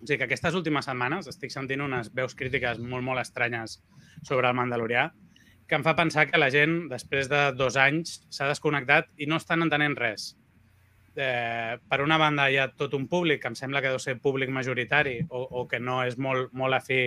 o 0.00 0.06
sigui 0.06 0.18
que 0.18 0.28
aquestes 0.28 0.56
últimes 0.58 0.88
setmanes 0.88 1.30
estic 1.30 1.52
sentint 1.54 1.84
unes 1.84 2.12
veus 2.16 2.34
crítiques 2.34 2.80
molt, 2.80 3.04
molt 3.06 3.22
estranyes 3.22 3.80
sobre 4.22 4.48
el 4.48 4.56
Mandalorià 4.58 5.10
que 5.70 5.78
em 5.78 5.84
fa 5.86 5.94
pensar 5.94 6.26
que 6.26 6.38
la 6.42 6.50
gent, 6.50 6.88
després 6.90 7.28
de 7.30 7.44
dos 7.54 7.76
anys, 7.78 8.16
s'ha 8.34 8.48
desconnectat 8.50 9.06
i 9.22 9.28
no 9.30 9.38
estan 9.38 9.62
entenent 9.62 9.94
res. 10.00 10.32
Eh, 11.14 11.76
per 11.86 12.00
una 12.02 12.18
banda, 12.18 12.48
hi 12.50 12.58
ha 12.58 12.72
tot 12.74 12.96
un 12.98 13.06
públic 13.12 13.38
que 13.44 13.52
em 13.52 13.56
sembla 13.58 13.82
que 13.84 13.92
deu 13.94 14.02
ser 14.02 14.16
públic 14.18 14.50
majoritari 14.50 15.20
o, 15.28 15.44
o 15.60 15.62
que 15.70 15.78
no 15.78 16.00
és 16.02 16.18
molt, 16.18 16.50
molt 16.58 16.74
afí 16.74 17.04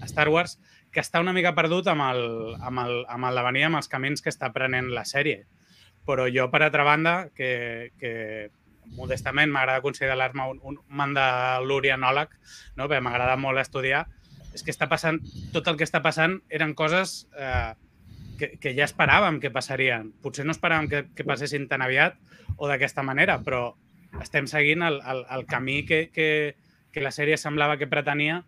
a 0.00 0.08
Star 0.08 0.30
Wars, 0.32 0.56
que 0.90 1.02
està 1.02 1.20
una 1.22 1.34
mica 1.36 1.54
perdut 1.54 1.88
amb 1.90 2.04
el, 2.08 2.22
amb 2.60 2.82
el, 2.82 2.94
amb 3.08 3.28
el 3.28 3.40
devenir, 3.40 3.66
amb 3.68 3.78
els 3.80 3.90
camins 3.90 4.22
que 4.22 4.32
està 4.32 4.50
prenent 4.54 4.90
la 4.94 5.04
sèrie. 5.06 5.44
Però 6.06 6.26
jo, 6.32 6.48
per 6.50 6.62
altra 6.64 6.86
banda, 6.86 7.14
que, 7.36 7.92
que 8.00 8.12
modestament 8.96 9.52
m'agrada 9.52 9.84
considerar-me 9.84 10.48
un, 10.50 10.58
un 10.66 10.80
mandalorianòleg, 10.88 12.32
no? 12.76 12.88
perquè 12.88 13.02
m'agrada 13.04 13.36
molt 13.38 13.62
estudiar, 13.62 14.06
és 14.54 14.64
que 14.66 14.74
està 14.74 14.88
passant, 14.90 15.20
tot 15.54 15.68
el 15.70 15.78
que 15.78 15.86
està 15.86 16.00
passant 16.02 16.40
eren 16.50 16.74
coses 16.74 17.28
eh, 17.38 17.76
que, 18.40 18.56
que 18.58 18.72
ja 18.74 18.88
esperàvem 18.88 19.38
que 19.42 19.52
passarien. 19.54 20.10
Potser 20.24 20.46
no 20.48 20.56
esperàvem 20.56 20.88
que, 20.90 21.04
que 21.14 21.26
passessin 21.28 21.68
tan 21.70 21.84
aviat 21.86 22.18
o 22.56 22.66
d'aquesta 22.66 23.04
manera, 23.06 23.38
però 23.44 23.76
estem 24.24 24.48
seguint 24.50 24.82
el, 24.82 24.98
el, 25.06 25.22
el 25.36 25.46
camí 25.46 25.84
que, 25.86 26.08
que, 26.10 26.56
que 26.90 27.04
la 27.04 27.14
sèrie 27.14 27.38
semblava 27.38 27.78
que 27.78 27.86
pretenia 27.86 28.40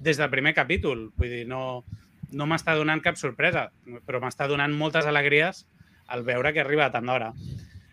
des 0.00 0.16
del 0.16 0.30
primer 0.32 0.54
capítol. 0.56 1.10
Vull 1.16 1.32
dir, 1.32 1.44
no, 1.48 1.84
no 2.32 2.46
m'està 2.48 2.74
donant 2.78 3.02
cap 3.04 3.18
sorpresa, 3.20 3.68
però 4.08 4.20
m'està 4.22 4.48
donant 4.50 4.72
moltes 4.76 5.06
alegries 5.06 5.66
al 6.10 6.24
veure 6.26 6.54
que 6.56 6.64
arriba 6.64 6.90
tant 6.90 7.06
d'hora. 7.06 7.34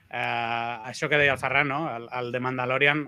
Eh, 0.07 0.75
això 0.87 1.09
que 1.11 1.19
deia 1.19 1.33
el 1.35 1.41
Ferran, 1.41 1.67
no? 1.67 1.81
el, 1.91 2.07
el 2.15 2.31
de 2.31 2.39
Mandalorian 2.39 3.03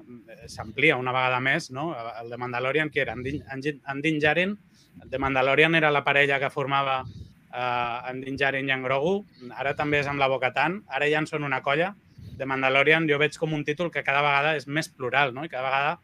s'amplia 0.52 1.00
una 1.00 1.16
vegada 1.16 1.40
més. 1.40 1.72
No? 1.72 1.94
El 2.20 2.30
de 2.30 2.38
Mandalorian, 2.38 2.92
qui 2.92 3.02
era? 3.06 3.16
En 3.16 3.24
Din, 3.24 3.42
en 3.50 4.04
Din 4.04 4.20
Djarin. 4.20 4.58
El 5.02 5.10
de 5.10 5.22
Mandalorian 5.22 5.80
era 5.80 5.94
la 5.96 6.04
parella 6.04 6.42
que 6.44 6.52
formava 6.52 7.00
eh, 7.08 8.12
en 8.12 8.22
Din 8.26 8.38
Djarin 8.38 8.70
i 8.70 8.76
en 8.76 8.84
Grogu. 8.84 9.24
Ara 9.56 9.74
també 9.80 10.04
és 10.04 10.12
amb 10.12 10.20
la 10.20 10.28
Boca-Tan. 10.28 10.84
Ara 10.92 11.08
ja 11.10 11.24
en 11.24 11.30
són 11.32 11.48
una 11.48 11.64
colla. 11.64 11.94
De 12.40 12.46
Mandalorian 12.48 13.08
jo 13.08 13.18
veig 13.20 13.40
com 13.40 13.56
un 13.56 13.66
títol 13.68 13.92
que 13.92 14.04
cada 14.04 14.22
vegada 14.26 14.56
és 14.60 14.68
més 14.68 14.92
plural 14.92 15.34
no? 15.36 15.44
i 15.44 15.52
cada 15.52 15.66
vegada 15.68 15.98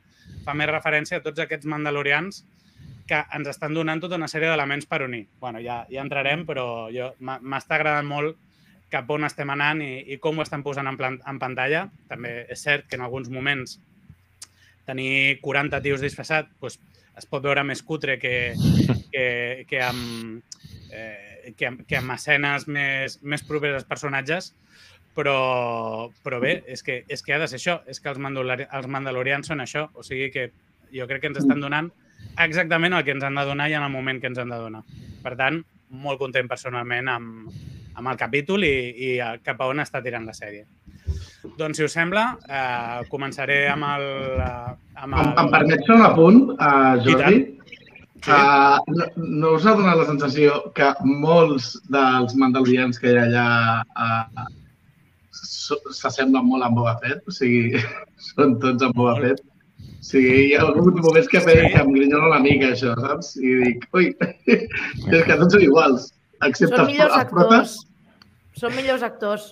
fa 0.43 0.55
més 0.57 0.67
referència 0.71 1.19
a 1.19 1.23
tots 1.23 1.39
aquests 1.39 1.67
mandalorians 1.69 2.41
que 3.07 3.19
ens 3.38 3.47
estan 3.51 3.74
donant 3.77 4.01
tota 4.01 4.17
una 4.17 4.29
sèrie 4.31 4.50
d'elements 4.50 4.88
per 4.89 5.03
unir. 5.05 5.27
bueno, 5.39 5.59
ja, 5.62 5.85
ja 5.91 6.01
entrarem, 6.01 6.45
però 6.45 6.89
m'està 7.19 7.75
agradant 7.77 8.07
molt 8.07 8.38
cap 8.89 9.09
on 9.09 9.25
estem 9.25 9.50
anant 9.50 9.81
i, 9.81 10.03
i 10.13 10.17
com 10.21 10.38
ho 10.38 10.43
estan 10.45 10.63
posant 10.63 10.88
en, 10.88 10.97
plan, 10.97 11.19
en 11.27 11.39
pantalla. 11.39 11.89
També 12.09 12.45
és 12.50 12.62
cert 12.62 12.88
que 12.89 12.95
en 12.95 13.01
alguns 13.05 13.29
moments 13.29 13.79
tenir 14.85 15.39
40 15.41 15.81
tios 15.81 16.01
disfressats 16.01 16.50
doncs, 16.62 16.79
es 17.15 17.25
pot 17.31 17.43
veure 17.43 17.63
més 17.63 17.81
cutre 17.81 18.17
que, 18.19 18.53
que, 19.12 19.65
que, 19.69 19.81
amb, 19.81 20.43
eh, 20.91 21.53
que, 21.55 21.69
amb- 21.69 21.85
que 21.88 21.97
amb 21.97 22.12
escenes 22.12 22.67
més, 22.67 23.21
més 23.24 23.43
properes 23.47 23.79
als 23.79 23.88
personatges, 23.88 24.51
però, 25.15 26.09
però 26.25 26.41
bé, 26.43 26.57
és 26.67 26.83
que, 26.83 27.03
és 27.07 27.24
que 27.24 27.33
ha 27.33 27.39
de 27.39 27.47
ser 27.47 27.62
això, 27.62 27.77
és 27.88 28.01
que 28.03 28.12
els, 28.12 28.19
mandalori 28.19 28.67
els 28.67 28.89
mandalorians 28.91 29.47
són 29.47 29.63
això, 29.63 29.88
o 29.95 30.03
sigui 30.03 30.27
que 30.33 30.50
jo 30.91 31.07
crec 31.07 31.24
que 31.24 31.31
ens 31.31 31.39
estan 31.39 31.63
donant 31.63 31.88
exactament 32.45 32.95
el 32.98 33.05
que 33.05 33.15
ens 33.15 33.24
han 33.24 33.39
de 33.39 33.45
donar 33.48 33.69
i 33.69 33.77
en 33.77 33.86
el 33.86 33.93
moment 33.93 34.22
que 34.22 34.31
ens 34.31 34.41
han 34.41 34.51
de 34.53 34.60
donar. 34.60 34.84
Per 35.24 35.36
tant, 35.39 35.62
molt 35.89 36.19
content 36.19 36.50
personalment 36.51 37.10
amb, 37.12 37.51
amb 37.95 38.12
el 38.12 38.19
capítol 38.19 38.65
i, 38.67 38.75
i 38.91 39.12
eh, 39.19 39.36
cap 39.45 39.62
a 39.62 39.69
on 39.72 39.84
està 39.84 40.01
tirant 40.03 40.27
la 40.27 40.36
sèrie. 40.36 40.65
Doncs, 41.55 41.77
si 41.77 41.86
us 41.86 41.93
sembla, 41.93 42.25
eh, 42.50 43.03
començaré 43.12 43.65
amb 43.72 43.88
el... 43.93 44.07
eh, 44.41 44.74
Amb 44.95 45.12
Em, 45.12 45.19
el... 45.19 45.31
em 45.43 45.51
permets 45.51 45.88
fer 45.88 45.95
un 45.98 46.05
apunt, 46.07 46.41
I 46.55 47.03
Jordi? 47.05 47.39
Sí. 47.43 47.51
Uh, 48.25 48.79
no, 48.89 49.05
no 49.22 49.50
us 49.53 49.65
ha 49.67 49.75
donat 49.77 50.00
la 50.00 50.05
sensació 50.07 50.55
que 50.74 50.88
molts 51.05 51.75
dels 51.93 52.34
mandalorians 52.41 52.98
que 52.98 53.12
hi 53.12 53.19
ha 53.19 53.25
allà 53.27 53.43
uh, 54.01 54.45
s'assemblen 55.36 56.48
molt 56.48 56.65
amb 56.65 56.79
Boba 56.79 56.95
Fett? 57.03 57.22
O 57.29 57.36
sigui, 57.36 57.84
són 58.31 58.57
tots 58.63 58.88
amb 58.88 58.98
Boba. 58.98 59.19
Fett? 59.22 59.43
Sigui, 60.05 60.33
hi 60.51 60.53
ha 60.53 60.62
alguns 60.62 61.00
moments 61.01 61.27
que, 61.31 61.39
Sí. 61.41 61.50
sí. 61.50 61.67
que 61.74 61.81
em 61.81 61.91
grinyola 61.95 62.27
una 62.35 62.39
mica, 62.43 62.67
això, 62.75 62.93
saps? 63.01 63.35
I 63.41 63.55
dic, 63.63 63.85
ui, 63.97 64.12
és 64.51 65.24
que 65.25 65.38
tots 65.39 65.53
són 65.55 65.63
iguals, 65.65 66.09
excepte 66.45 66.75
Són 66.75 66.83
els, 66.85 66.91
millors 66.93 67.15
els 67.21 67.29
protes. 67.31 67.53
actors. 67.75 67.77
Són 68.62 68.75
millors 68.77 69.03
actors. 69.03 69.47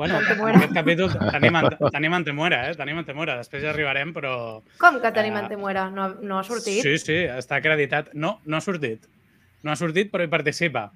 Bueno, 0.00 0.16
en 0.22 0.56
aquest 0.56 0.72
capítol 0.72 1.10
tenim, 1.34 1.56
en- 1.60 1.90
tenim 1.92 2.14
Antemuera, 2.16 2.62
eh? 2.70 2.74
Tenim 2.78 2.96
Antemuera. 3.02 3.34
Després 3.42 3.62
ja 3.66 3.72
arribarem, 3.74 4.14
però... 4.16 4.62
Com 4.80 5.00
que 5.02 5.10
tenim 5.12 5.36
Eh, 5.36 5.42
Antemuera? 5.44 5.88
No, 5.90 6.04
ha- 6.06 6.16
no 6.22 6.38
ha 6.38 6.44
sortit? 6.46 6.80
Sí, 6.86 6.96
sí, 7.02 7.18
està 7.28 7.58
acreditat. 7.60 8.14
No, 8.14 8.38
no 8.46 8.56
ha 8.56 8.60
sortit. 8.64 9.04
No 9.62 9.72
ha 9.74 9.76
sortit, 9.76 10.08
però 10.14 10.24
hi 10.24 10.30
participa. 10.32 10.86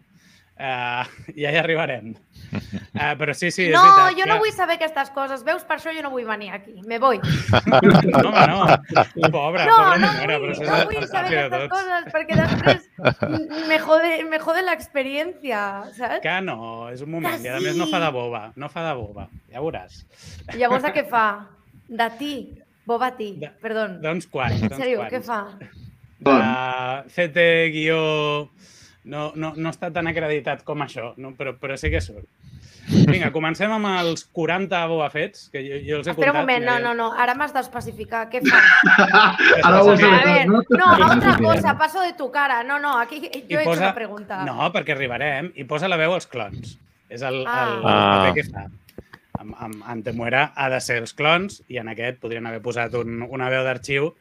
Uh, 0.54 1.02
ja 1.34 1.50
hi 1.50 1.56
arribarem. 1.58 2.12
Uh, 2.54 3.14
però 3.18 3.32
sí, 3.34 3.48
sí, 3.50 3.64
és 3.66 3.72
no, 3.74 3.80
veritat. 3.82 4.18
jo 4.20 4.26
no 4.30 4.36
vull 4.38 4.52
saber 4.54 4.76
aquestes 4.78 5.08
coses. 5.10 5.42
Veus, 5.46 5.64
per 5.66 5.80
això 5.80 5.90
jo 5.96 6.04
no 6.04 6.12
vull 6.12 6.26
venir 6.28 6.52
aquí. 6.54 6.76
Me 6.86 7.00
voy. 7.02 7.18
No, 7.18 8.30
home, 8.30 8.44
no. 8.52 8.60
Pobra, 9.34 9.64
No, 9.66 9.78
pobra 9.80 9.98
no 9.98 10.06
vull, 10.06 10.06
però 10.20 10.38
no 10.38 10.78
vull 10.92 11.08
saber 11.10 11.40
aquestes 11.40 11.64
tots. 11.64 11.72
coses 11.74 12.06
perquè 12.14 12.38
després 12.38 13.66
me 13.66 13.78
jode, 13.82 14.12
me 14.30 14.38
jode 14.44 14.62
l'experiència, 14.68 15.62
saps? 15.98 16.20
Que 16.22 16.36
no, 16.46 16.58
és 16.94 17.02
un 17.02 17.10
moment. 17.16 17.40
Que 17.42 17.50
I 17.50 17.56
a 17.56 17.62
més 17.64 17.74
no 17.80 17.88
fa 17.90 17.98
sí. 17.98 18.04
de 18.06 18.12
boba. 18.14 18.44
No 18.54 18.70
fa 18.70 18.86
de 18.86 18.94
boba. 19.00 19.26
Ja 19.50 19.64
veuràs. 19.64 20.04
Llavors, 20.54 20.86
de 20.86 20.94
què 20.94 21.06
fa? 21.10 21.24
De 21.90 22.08
ti. 22.20 22.34
Boba 22.86 23.10
ti. 23.18 23.32
De- 23.42 23.50
Perdó. 23.64 23.88
D'uns 24.06 24.30
quants. 24.30 24.62
En 24.62 24.78
sèrio, 24.78 25.02
què 25.10 25.18
fa? 25.24 25.42
de 26.24 26.32
CT 27.12 27.42
guió 27.74 27.98
no, 29.04 29.32
no, 29.36 29.52
no 29.56 29.70
està 29.70 29.90
tan 29.92 30.06
acreditat 30.10 30.62
com 30.64 30.80
això, 30.84 31.12
no? 31.16 31.34
però, 31.38 31.54
però 31.60 31.76
sí 31.76 31.90
que 31.92 32.00
surt. 32.00 32.24
Vinga, 33.08 33.30
comencem 33.32 33.72
amb 33.72 33.86
els 34.02 34.26
40 34.36 34.80
Boba 34.90 35.06
Fets, 35.08 35.46
que 35.52 35.62
jo, 35.64 35.78
jo 35.86 35.96
els 36.02 36.06
he 36.06 36.12
Espera 36.12 36.32
un 36.34 36.38
comptat. 36.38 36.60
moment, 36.60 36.64
no, 36.68 36.74
no, 36.84 36.92
no. 36.94 37.06
Ara 37.16 37.32
m'has 37.34 37.54
d'especificar. 37.54 38.26
Què 38.32 38.42
fa? 38.44 38.60
Ara 39.64 39.80
ho 39.82 39.88
A 39.90 39.94
has 39.94 40.02
A 40.02 40.10
de 40.10 40.24
ver, 40.26 40.46
no? 40.48 40.60
no, 40.68 40.90
a 40.92 41.08
otra 41.16 41.36
Sí. 41.38 41.42
cosa. 41.42 41.78
Paso 41.78 42.02
de 42.02 42.12
tu 42.12 42.30
cara. 42.30 42.62
No, 42.62 42.78
no, 42.78 42.98
aquí 42.98 43.20
yo 43.22 43.28
I 43.32 43.38
he 43.38 43.60
hecho 43.62 43.70
posa- 43.70 43.86
una 43.86 43.94
pregunta. 43.94 44.44
No, 44.44 44.70
perquè 44.72 44.92
arribarem. 44.92 45.50
I 45.56 45.64
posa 45.64 45.88
la 45.88 45.96
veu 45.96 46.12
als 46.12 46.26
clons. 46.26 46.78
És 47.08 47.22
el, 47.22 47.40
el, 47.40 47.46
Ah. 47.46 47.64
el 47.78 47.86
Ah. 47.86 48.24
paper 48.26 48.34
que 48.42 48.50
fa. 48.50 48.66
Amb, 49.40 49.54
amb 49.58 49.82
Antemuera 49.88 50.52
ha 50.54 50.68
de 50.70 50.80
ser 50.80 50.98
els 50.98 51.14
clons 51.14 51.62
i 51.68 51.78
en 51.80 51.88
aquest 51.88 52.20
podrien 52.20 52.46
haver 52.46 52.60
posat 52.62 52.94
un, 53.00 53.22
una 53.28 53.48
veu 53.50 53.64
d'arxiu, 53.64 54.12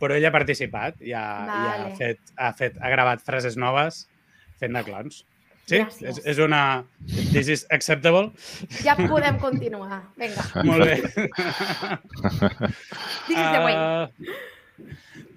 però 0.00 0.14
ell 0.16 0.24
ha 0.26 0.32
participat 0.32 1.02
i 1.02 1.12
ha, 1.12 1.20
i 1.44 1.50
ha, 1.50 1.76
Vale. 1.82 1.96
fet, 1.98 2.18
ha, 2.36 2.52
fet, 2.52 2.78
ha 2.80 2.88
gravat 2.90 3.20
frases 3.22 3.56
noves 3.56 4.06
fent 4.62 4.78
de 4.78 4.84
clons. 4.86 5.22
Sí, 5.62 5.78
Gràcies. 5.78 6.08
és, 6.10 6.22
és 6.32 6.38
una... 6.42 6.62
This 7.30 7.48
is 7.52 7.66
acceptable. 7.70 8.32
Ja 8.82 8.96
podem 8.98 9.38
continuar. 9.42 10.00
Vinga, 10.18 10.42
Molt 10.68 10.88
bé. 10.88 10.96
this 13.28 13.36
is 13.36 13.52
the 13.52 13.62
way. 13.62 13.76
Ah, 13.76 14.08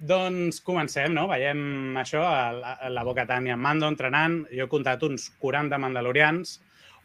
doncs 0.06 0.60
comencem, 0.66 1.14
no? 1.14 1.26
Veiem 1.30 1.96
això, 2.02 2.22
a 2.26 2.50
la, 2.54 2.74
a 2.74 2.90
la 2.92 3.04
Boca-Tan 3.06 3.46
i 3.46 3.54
en 3.54 3.62
Mando 3.62 3.88
entrenant. 3.90 4.42
Jo 4.50 4.66
he 4.66 4.70
comptat 4.72 5.02
uns 5.06 5.30
40 5.42 5.78
mandalorians 5.82 6.58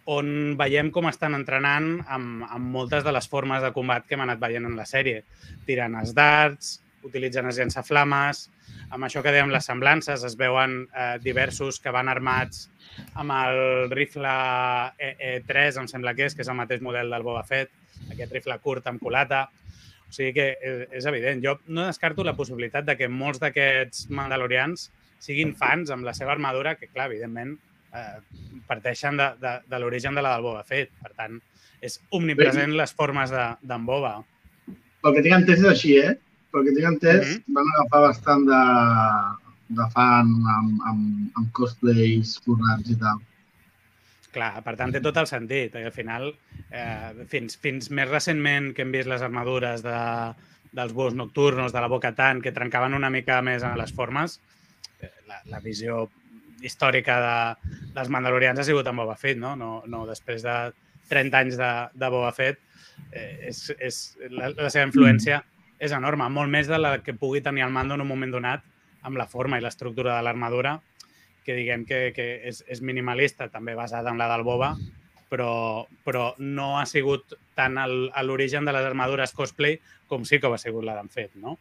on 0.10 0.56
veiem 0.58 0.90
com 0.90 1.06
estan 1.06 1.38
entrenant 1.38 2.00
amb, 2.10 2.46
amb 2.50 2.72
moltes 2.74 3.04
de 3.06 3.12
les 3.14 3.28
formes 3.30 3.62
de 3.62 3.70
combat 3.76 4.08
que 4.08 4.18
hem 4.18 4.24
anat 4.26 4.42
veient 4.42 4.66
en 4.66 4.76
la 4.76 4.88
sèrie. 4.90 5.22
Tirant 5.68 5.94
els 6.02 6.16
darts, 6.18 6.80
utilitzen 7.08 7.46
els 7.50 7.58
llançaflames, 7.60 8.44
amb 8.92 9.06
això 9.08 9.22
que 9.24 9.32
dèiem 9.32 9.52
les 9.54 9.66
semblances, 9.66 10.24
es 10.28 10.36
veuen 10.38 10.88
eh, 10.94 11.18
diversos 11.24 11.80
que 11.80 11.92
van 11.96 12.10
armats 12.12 12.68
amb 13.16 13.32
el 13.32 13.90
rifle 13.94 14.28
E3, 15.00 15.80
em 15.82 15.88
sembla 15.88 16.14
que 16.18 16.26
és, 16.28 16.36
que 16.36 16.44
és 16.46 16.50
el 16.52 16.58
mateix 16.60 16.82
model 16.84 17.10
del 17.14 17.24
Boba 17.26 17.44
Fett, 17.48 17.72
aquest 18.12 18.34
rifle 18.36 18.58
curt 18.64 18.88
amb 18.92 19.02
culata. 19.02 19.46
O 20.10 20.14
sigui 20.14 20.34
que 20.36 20.48
és, 20.60 20.82
és 21.00 21.06
evident. 21.08 21.40
Jo 21.44 21.58
no 21.72 21.86
descarto 21.88 22.24
la 22.28 22.36
possibilitat 22.36 22.84
de 22.88 22.98
que 23.00 23.08
molts 23.08 23.40
d'aquests 23.40 24.10
mandalorians 24.12 24.90
siguin 25.24 25.54
fans 25.56 25.92
amb 25.94 26.04
la 26.04 26.14
seva 26.18 26.34
armadura, 26.34 26.76
que, 26.76 26.90
clar, 26.92 27.08
evidentment, 27.12 27.54
eh, 27.94 28.18
parteixen 28.68 29.16
de, 29.20 29.30
de, 29.40 29.54
de 29.70 29.80
l'origen 29.80 30.18
de 30.18 30.24
la 30.26 30.34
del 30.36 30.44
Boba 30.50 30.66
Fett. 30.68 30.92
Per 31.00 31.14
tant, 31.16 31.40
és 31.82 31.96
omnipresent 32.12 32.76
les 32.76 32.92
formes 32.94 33.32
de- 33.32 33.54
d'en 33.62 33.86
Boba. 33.88 34.18
Pel 35.02 35.16
que 35.16 35.24
tinc 35.26 35.38
entès 35.40 35.64
és 35.64 35.70
així, 35.72 35.96
eh? 35.98 36.18
Pel 36.52 36.66
que 36.68 36.76
tinc 36.76 36.88
entès, 36.90 37.28
Mhm. 37.28 37.56
van 37.56 37.68
agafar 37.76 38.02
bastant 38.08 38.46
de, 38.48 38.62
de 39.82 39.90
fan 39.94 40.32
amb, 40.56 40.80
amb, 40.90 41.32
amb 41.40 41.52
cosplays 41.56 42.38
forrats 42.46 42.90
i 42.92 42.98
tal. 43.00 43.22
Clar, 44.32 44.64
per 44.64 44.76
tant, 44.80 44.92
té 44.92 45.02
tot 45.04 45.18
el 45.18 45.28
sentit. 45.28 45.76
I 45.76 45.84
al 45.84 45.92
final, 45.92 46.30
eh, 46.70 47.26
fins, 47.28 47.58
fins 47.60 47.90
més 47.92 48.08
recentment 48.10 48.74
que 48.74 48.82
hem 48.86 48.92
vist 48.92 49.10
les 49.12 49.22
armadures 49.22 49.84
de, 49.84 49.98
dels 50.72 50.94
bus 50.96 51.14
nocturnos, 51.14 51.74
de 51.74 51.82
la 51.84 51.88
Boca 51.92 52.14
Tan, 52.16 52.42
que 52.42 52.54
trencaven 52.56 52.94
una 52.94 53.10
mica 53.10 53.42
més 53.42 53.64
en 53.64 53.78
les 53.78 53.92
formes, 53.92 54.40
eh, 55.02 55.12
la, 55.28 55.42
la 55.52 55.60
visió 55.60 56.10
històrica 56.62 57.18
de, 57.20 57.72
dels 57.96 58.10
mandalorians 58.14 58.60
ha 58.60 58.64
sigut 58.64 58.88
amb 58.88 59.00
Boba 59.04 59.18
Fett, 59.18 59.38
no? 59.40 59.56
No, 59.56 59.84
no 59.88 60.06
després 60.08 60.44
de 60.44 60.56
30 61.10 61.38
anys 61.38 61.58
de, 61.58 61.72
de 61.94 62.10
Boba 62.14 62.32
Fett, 62.32 62.60
eh, 63.12 63.48
és, 63.50 63.64
és, 63.80 64.02
la, 64.30 64.54
la 64.56 64.70
seva 64.70 64.86
influència 64.88 65.42
és 65.82 65.94
enorme, 65.98 66.30
molt 66.30 66.54
més 66.54 66.70
de 66.70 66.78
la 66.78 67.00
que 67.02 67.18
pugui 67.18 67.42
tenir 67.42 67.66
el 67.66 67.74
mando 67.74 67.98
en 67.98 68.06
un 68.06 68.10
moment 68.10 68.32
donat 68.32 68.64
amb 69.02 69.18
la 69.18 69.26
forma 69.26 69.58
i 69.58 69.64
l'estructura 69.64 70.16
de 70.18 70.26
l'armadura, 70.28 70.76
que 71.46 71.58
diguem 71.58 71.88
que, 71.90 72.12
que 72.14 72.28
és, 72.48 72.62
és 72.70 72.84
minimalista, 72.86 73.50
també 73.50 73.74
basada 73.76 74.14
en 74.14 74.22
la 74.22 74.30
del 74.30 74.46
Boba, 74.46 74.76
però, 75.32 75.88
però 76.06 76.28
no 76.38 76.76
ha 76.78 76.86
sigut 76.86 77.34
tant 77.58 77.80
l'origen 78.28 78.68
de 78.68 78.76
les 78.76 78.86
armadures 78.86 79.34
cosplay 79.34 79.80
com 80.12 80.26
sí 80.28 80.38
que 80.40 80.50
ho 80.50 80.54
ha 80.54 80.62
sigut 80.62 80.86
la 80.86 81.00
d'en 81.00 81.10
Fet, 81.10 81.32
no? 81.36 81.58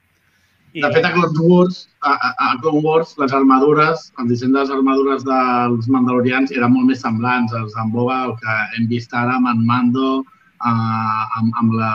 De 0.74 0.86
fet, 0.94 1.02
a 1.02 1.10
Clone 1.10 1.46
Wars, 1.50 1.78
a, 2.06 2.12
a, 2.30 2.48
Clone 2.62 2.82
Wars, 2.84 3.16
les 3.18 3.32
armadures, 3.34 4.04
el 4.22 4.28
disseny 4.30 4.52
de 4.54 4.60
les 4.60 4.70
armadures 4.70 5.24
dels 5.26 5.88
mandalorians 5.90 6.52
eren 6.54 6.76
molt 6.76 6.86
més 6.92 7.00
semblants 7.02 7.54
als 7.58 7.74
d'en 7.74 7.90
Boba, 7.94 8.20
el 8.28 8.36
que 8.42 8.58
hem 8.76 8.86
vist 8.92 9.16
ara 9.16 9.38
amb 9.40 9.50
en 9.50 9.64
Mando, 9.66 10.10
uh, 10.22 11.24
amb, 11.40 11.56
amb 11.62 11.74
la 11.80 11.94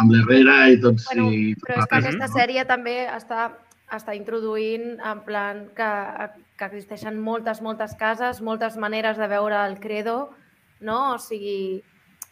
amb 0.00 0.14
l'Herrera 0.14 0.56
i 0.72 0.80
tots... 0.80 1.06
Bueno, 1.10 1.28
i 1.32 1.52
però 1.60 1.80
és 1.80 1.88
que 1.90 2.00
aquesta 2.00 2.28
no? 2.28 2.32
sèrie 2.34 2.64
també 2.68 2.96
està, 3.12 3.50
està 3.92 4.16
introduint 4.16 4.96
en 4.98 5.22
plan 5.26 5.66
que, 5.76 5.90
que 6.58 6.68
existeixen 6.70 7.20
moltes, 7.20 7.62
moltes 7.64 7.94
cases, 8.00 8.40
moltes 8.44 8.78
maneres 8.80 9.20
de 9.20 9.28
veure 9.28 9.60
el 9.66 9.78
credo, 9.82 10.16
no? 10.80 10.98
O 11.14 11.18
sigui, 11.22 11.82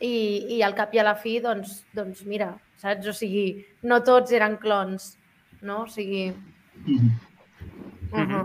i, 0.00 0.14
i 0.56 0.62
al 0.64 0.76
cap 0.78 0.94
i 0.96 1.02
a 1.02 1.06
la 1.06 1.16
fi, 1.20 1.38
doncs, 1.44 1.82
doncs 1.96 2.24
mira, 2.28 2.54
saps? 2.80 3.10
O 3.10 3.16
sigui, 3.16 3.64
no 3.84 4.00
tots 4.06 4.32
eren 4.36 4.56
clons, 4.62 5.14
no? 5.60 5.84
O 5.84 5.90
sigui... 5.90 6.30
Mhm. 6.86 7.10
Uh 8.10 8.26
-huh. 8.26 8.44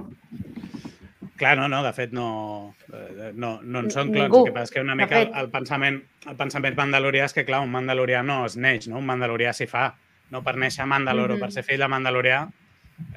Clar, 1.35 1.57
no, 1.59 1.67
no, 1.67 1.81
de 1.83 1.91
fet 1.91 2.13
no, 2.15 2.73
eh, 2.93 3.31
no, 3.35 3.59
no 3.61 3.79
en 3.83 3.89
són. 3.91 4.11
Ningú, 4.13 4.45
El 4.45 4.51
que 4.51 4.55
passa 4.55 4.69
és 4.69 4.75
que 4.75 4.83
una 4.85 4.95
mica 4.95 5.19
el, 5.21 5.31
el, 5.35 5.49
pensament, 5.51 5.99
el 6.29 6.37
pensament 6.39 6.77
mandalorià 6.79 7.25
és 7.27 7.35
que, 7.35 7.43
clar, 7.47 7.59
un 7.65 7.73
mandalorià 7.73 8.21
no 8.23 8.45
es 8.45 8.55
neix, 8.55 8.87
no? 8.87 9.01
Un 9.01 9.09
mandalorià 9.09 9.51
s'hi 9.53 9.67
fa. 9.67 9.89
No 10.31 10.41
per 10.41 10.55
néixer 10.57 10.81
a 10.81 10.87
Mandalor 10.89 11.35
o 11.35 11.37
per 11.37 11.51
ser 11.53 11.61
fill 11.61 11.83
de 11.83 11.87
mandalorià 11.91 12.47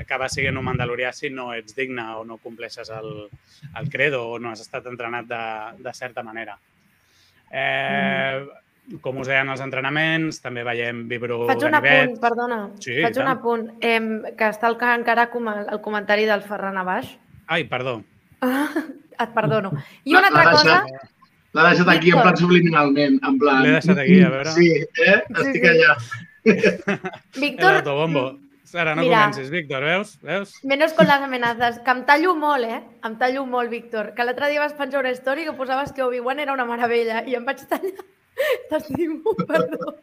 acaba 0.03 0.27
sent 0.29 0.57
un 0.59 0.65
mandalorià 0.67 1.13
si 1.15 1.31
no 1.31 1.53
ets 1.55 1.77
digne 1.77 2.03
o 2.19 2.25
no 2.27 2.37
compleixes 2.43 2.91
el, 2.91 3.29
el 3.79 3.91
credo 3.91 4.25
o 4.29 4.39
no 4.43 4.51
has 4.51 4.61
estat 4.65 4.87
entrenat 4.91 5.29
de, 5.31 5.43
de 5.85 5.95
certa 5.95 6.25
manera. 6.27 6.59
Eh, 7.51 8.47
Com 9.03 9.19
us 9.21 9.29
deien 9.29 9.51
els 9.53 9.61
entrenaments, 9.61 10.39
també 10.41 10.63
veiem 10.65 11.03
Vibro 11.11 11.43
Faig 11.45 11.61
un 11.61 11.75
Ganivet. 11.75 12.07
apunt, 12.07 12.21
perdona. 12.23 12.57
Sí, 12.81 12.95
Faig 13.03 13.19
un 13.21 13.27
apunt, 13.29 13.67
eh, 13.85 13.99
que 14.33 14.49
està 14.49 14.71
el, 14.71 14.79
encara 14.95 15.27
com 15.29 15.51
el 15.53 15.81
comentari 15.85 16.25
del 16.25 16.41
Ferran 16.41 16.79
a 16.81 16.85
baix. 16.89 17.11
Ai, 17.49 17.65
perdó. 17.65 18.03
Et 19.19 19.31
perdono. 19.35 19.73
I 20.05 20.15
una 20.15 20.29
altra 20.29 20.51
cosa... 20.53 20.83
L'ha 21.57 21.71
deixat 21.73 21.89
aquí 21.89 22.13
en 22.13 22.21
plan 22.21 22.37
subliminalment, 22.37 23.17
en 23.25 23.39
plan... 23.41 23.63
L'he 23.65 23.79
deixat 23.79 23.99
aquí, 24.03 24.19
a 24.23 24.29
veure. 24.35 24.53
Sí, 24.53 24.69
eh? 24.77 25.15
Sí, 25.25 25.39
Estic 25.43 25.65
sí. 25.65 25.71
allà. 25.73 25.95
El 26.49 27.41
Víctor, 27.41 27.79
autobombo. 27.81 28.27
Sara, 28.69 28.95
no 28.95 29.03
Mira. 29.03 29.23
comencis, 29.23 29.49
Víctor, 29.51 29.83
veus? 29.83 30.19
Veus? 30.21 30.53
Menos 30.63 30.93
con 30.93 31.09
les 31.09 31.25
amenazes, 31.25 31.79
que 31.81 31.95
em 31.97 32.03
tallo 32.05 32.35
molt, 32.37 32.69
eh? 32.69 32.83
Em 33.09 33.17
tallo 33.17 33.47
molt, 33.49 33.73
Víctor. 33.73 34.13
Que 34.15 34.27
l'altre 34.29 34.51
dia 34.53 34.61
vas 34.61 34.77
penjar 34.77 35.01
una 35.01 35.15
història 35.15 35.49
que 35.49 35.57
posaves 35.57 35.95
que 35.97 36.05
Obi-Wan 36.05 36.45
era 36.45 36.53
una 36.53 36.69
meravella 36.69 37.25
i 37.25 37.39
em 37.39 37.49
vaig 37.49 37.65
tallar. 37.71 38.05
T'estimo, 38.69 39.33
perdó. 39.49 39.97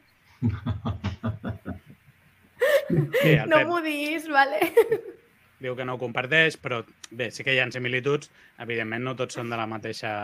Sí, 2.89 3.37
el 3.37 3.49
No 3.53 3.61
m'ho 3.69 3.83
diguis, 3.85 4.25
vale? 4.33 4.73
diu 5.65 5.75
que 5.77 5.85
no 5.87 5.95
ho 5.95 6.01
comparteix, 6.01 6.59
però 6.61 6.83
bé, 7.11 7.31
sí 7.33 7.43
que 7.43 7.55
hi 7.55 7.59
ha 7.61 7.67
similituds. 7.73 8.31
Evidentment, 8.61 9.03
no 9.05 9.15
tots 9.19 9.37
són 9.39 9.51
de 9.51 9.59
la 9.59 9.67
mateixa... 9.69 10.15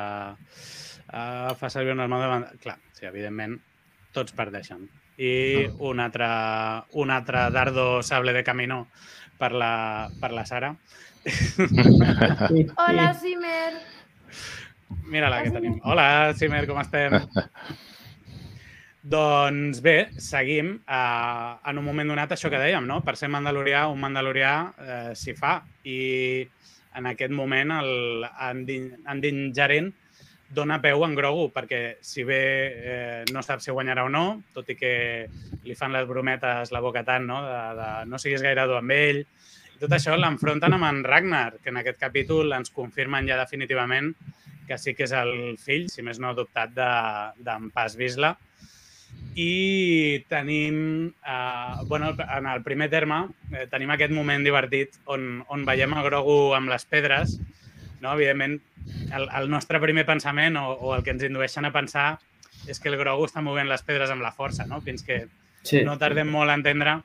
Uh, 1.11 1.51
fa 1.59 1.69
servir 1.73 1.95
una 1.95 2.07
armada... 2.07 2.53
Clar, 2.63 2.77
sí, 2.95 3.05
evidentment, 3.09 3.57
tots 4.15 4.35
perdeixen. 4.37 4.87
I 5.21 5.67
un 5.83 5.99
altre, 5.99 6.27
un 7.01 7.11
altre 7.13 7.49
dardo 7.53 7.87
sable 8.05 8.33
de 8.33 8.45
camino 8.47 8.85
per 9.41 9.51
la, 9.51 10.09
per 10.21 10.31
la 10.33 10.45
Sara. 10.47 10.71
Hola, 12.77 13.13
Simer. 13.21 13.73
Mira 15.11 15.29
la 15.29 15.43
que 15.43 15.51
tenim. 15.51 15.79
Hola, 15.83 16.07
Simer, 16.37 16.65
com 16.69 16.79
estem? 16.81 17.19
doncs 19.01 19.81
bé, 19.81 20.11
seguim 20.21 20.75
uh, 20.85 21.57
en 21.65 21.79
un 21.81 21.85
moment 21.85 22.13
donat 22.13 22.35
això 22.35 22.51
que 22.53 22.59
dèiem, 22.61 22.85
no? 22.85 22.99
Per 23.05 23.15
ser 23.17 23.31
mandalorià, 23.33 23.87
un 23.89 24.01
mandalorià 24.01 24.53
uh, 24.69 25.11
s'hi 25.17 25.33
fa. 25.37 25.59
I 25.89 26.45
en 26.99 27.07
aquest 27.09 27.33
moment 27.33 27.71
el 27.79 28.25
Andin, 28.29 28.91
Andin 29.09 29.49
Jaren 29.55 29.91
dona 30.51 30.81
peu 30.83 31.05
en 31.05 31.15
Grogu, 31.15 31.47
perquè 31.55 31.97
si 32.03 32.25
bé 32.27 32.41
eh, 32.67 33.21
no 33.31 33.39
sap 33.43 33.61
si 33.63 33.71
guanyarà 33.71 34.03
o 34.03 34.09
no, 34.11 34.41
tot 34.53 34.67
i 34.69 34.75
que 34.75 34.93
li 35.63 35.77
fan 35.79 35.95
les 35.95 36.07
brometes 36.09 36.73
la 36.75 36.81
boca 36.83 37.05
tant, 37.07 37.23
no? 37.23 37.39
De, 37.45 37.61
de 37.77 37.87
no 38.11 38.19
siguis 38.19 38.43
gaire 38.43 38.67
dur 38.67 38.81
amb 38.81 38.91
ell, 38.91 39.21
i 39.23 39.79
tot 39.79 39.95
això 39.95 40.17
l'enfronten 40.19 40.75
amb 40.75 40.89
en 40.89 41.01
Ragnar, 41.07 41.61
que 41.63 41.71
en 41.71 41.79
aquest 41.79 42.01
capítol 42.01 42.51
ens 42.57 42.73
confirmen 42.75 43.31
ja 43.31 43.39
definitivament 43.39 44.11
que 44.67 44.77
sí 44.77 44.93
que 44.95 45.07
és 45.07 45.15
el 45.15 45.55
fill, 45.59 45.87
si 45.91 46.03
més 46.03 46.19
no 46.19 46.29
adoptat, 46.31 46.75
d'en 46.75 47.39
de, 47.39 47.71
Pas 47.73 47.95
Vizsla. 47.99 48.35
I 49.35 50.25
tenim, 50.27 51.07
eh, 51.25 51.75
bueno, 51.87 52.15
en 52.37 52.45
el 52.47 52.63
primer 52.63 52.89
terme, 52.89 53.29
eh, 53.53 53.67
tenim 53.71 53.89
aquest 53.93 54.11
moment 54.11 54.43
divertit 54.43 54.97
on, 55.05 55.43
on 55.47 55.63
veiem 55.65 55.93
a 55.95 56.03
Grogu 56.03 56.53
amb 56.57 56.69
les 56.69 56.83
pedres, 56.85 57.37
no? 58.01 58.11
Evidentment, 58.17 58.57
el, 59.13 59.29
el 59.31 59.49
nostre 59.49 59.79
primer 59.79 60.03
pensament 60.05 60.57
o, 60.59 60.73
o 60.73 60.95
el 60.97 61.03
que 61.05 61.13
ens 61.15 61.23
indueixen 61.23 61.65
a 61.65 61.71
pensar 61.71 62.09
és 62.67 62.79
que 62.79 62.89
el 62.91 62.97
Grogu 62.99 63.25
està 63.29 63.41
movent 63.41 63.69
les 63.71 63.81
pedres 63.87 64.11
amb 64.11 64.21
la 64.21 64.33
força, 64.35 64.67
no? 64.67 64.81
Fins 64.81 65.03
que 65.07 65.27
Sí. 65.63 65.83
no 65.85 65.93
tardem 66.01 66.25
molt 66.25 66.49
a 66.49 66.55
entendre 66.57 66.95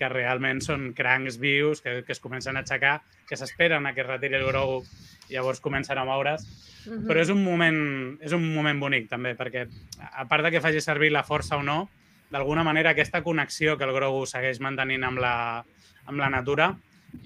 que 0.00 0.08
realment 0.08 0.62
són 0.64 0.90
crancs 0.96 1.36
vius, 1.40 1.82
que, 1.84 2.00
que 2.06 2.14
es 2.16 2.22
comencen 2.24 2.56
a 2.56 2.64
aixecar, 2.64 2.98
que 3.28 3.36
s'esperen 3.36 3.86
a 3.86 3.92
que 3.94 4.00
es 4.00 4.08
retiri 4.08 4.38
el 4.38 4.46
Grogu 4.48 4.80
i 5.28 5.36
llavors 5.36 5.60
comencen 5.60 6.00
a 6.00 6.06
moure's. 6.08 6.46
Mhm. 6.86 7.04
Però 7.08 7.20
és 7.20 7.28
un 7.28 7.44
moment, 7.44 7.80
és 8.24 8.32
un 8.32 8.46
moment 8.54 8.80
bonic, 8.80 9.10
també, 9.10 9.34
perquè 9.36 9.66
a 10.10 10.24
part 10.28 10.46
de 10.46 10.54
que 10.54 10.64
faci 10.64 10.80
servir 10.80 11.12
la 11.12 11.26
força 11.26 11.58
o 11.60 11.62
no, 11.62 11.82
d'alguna 12.30 12.64
manera 12.64 12.94
aquesta 12.94 13.22
connexió 13.22 13.76
que 13.76 13.84
el 13.84 13.92
Grogu 13.92 14.24
segueix 14.26 14.60
mantenint 14.64 15.04
amb 15.04 15.20
la, 15.20 15.34
amb 16.06 16.18
la 16.18 16.30
natura, 16.32 16.72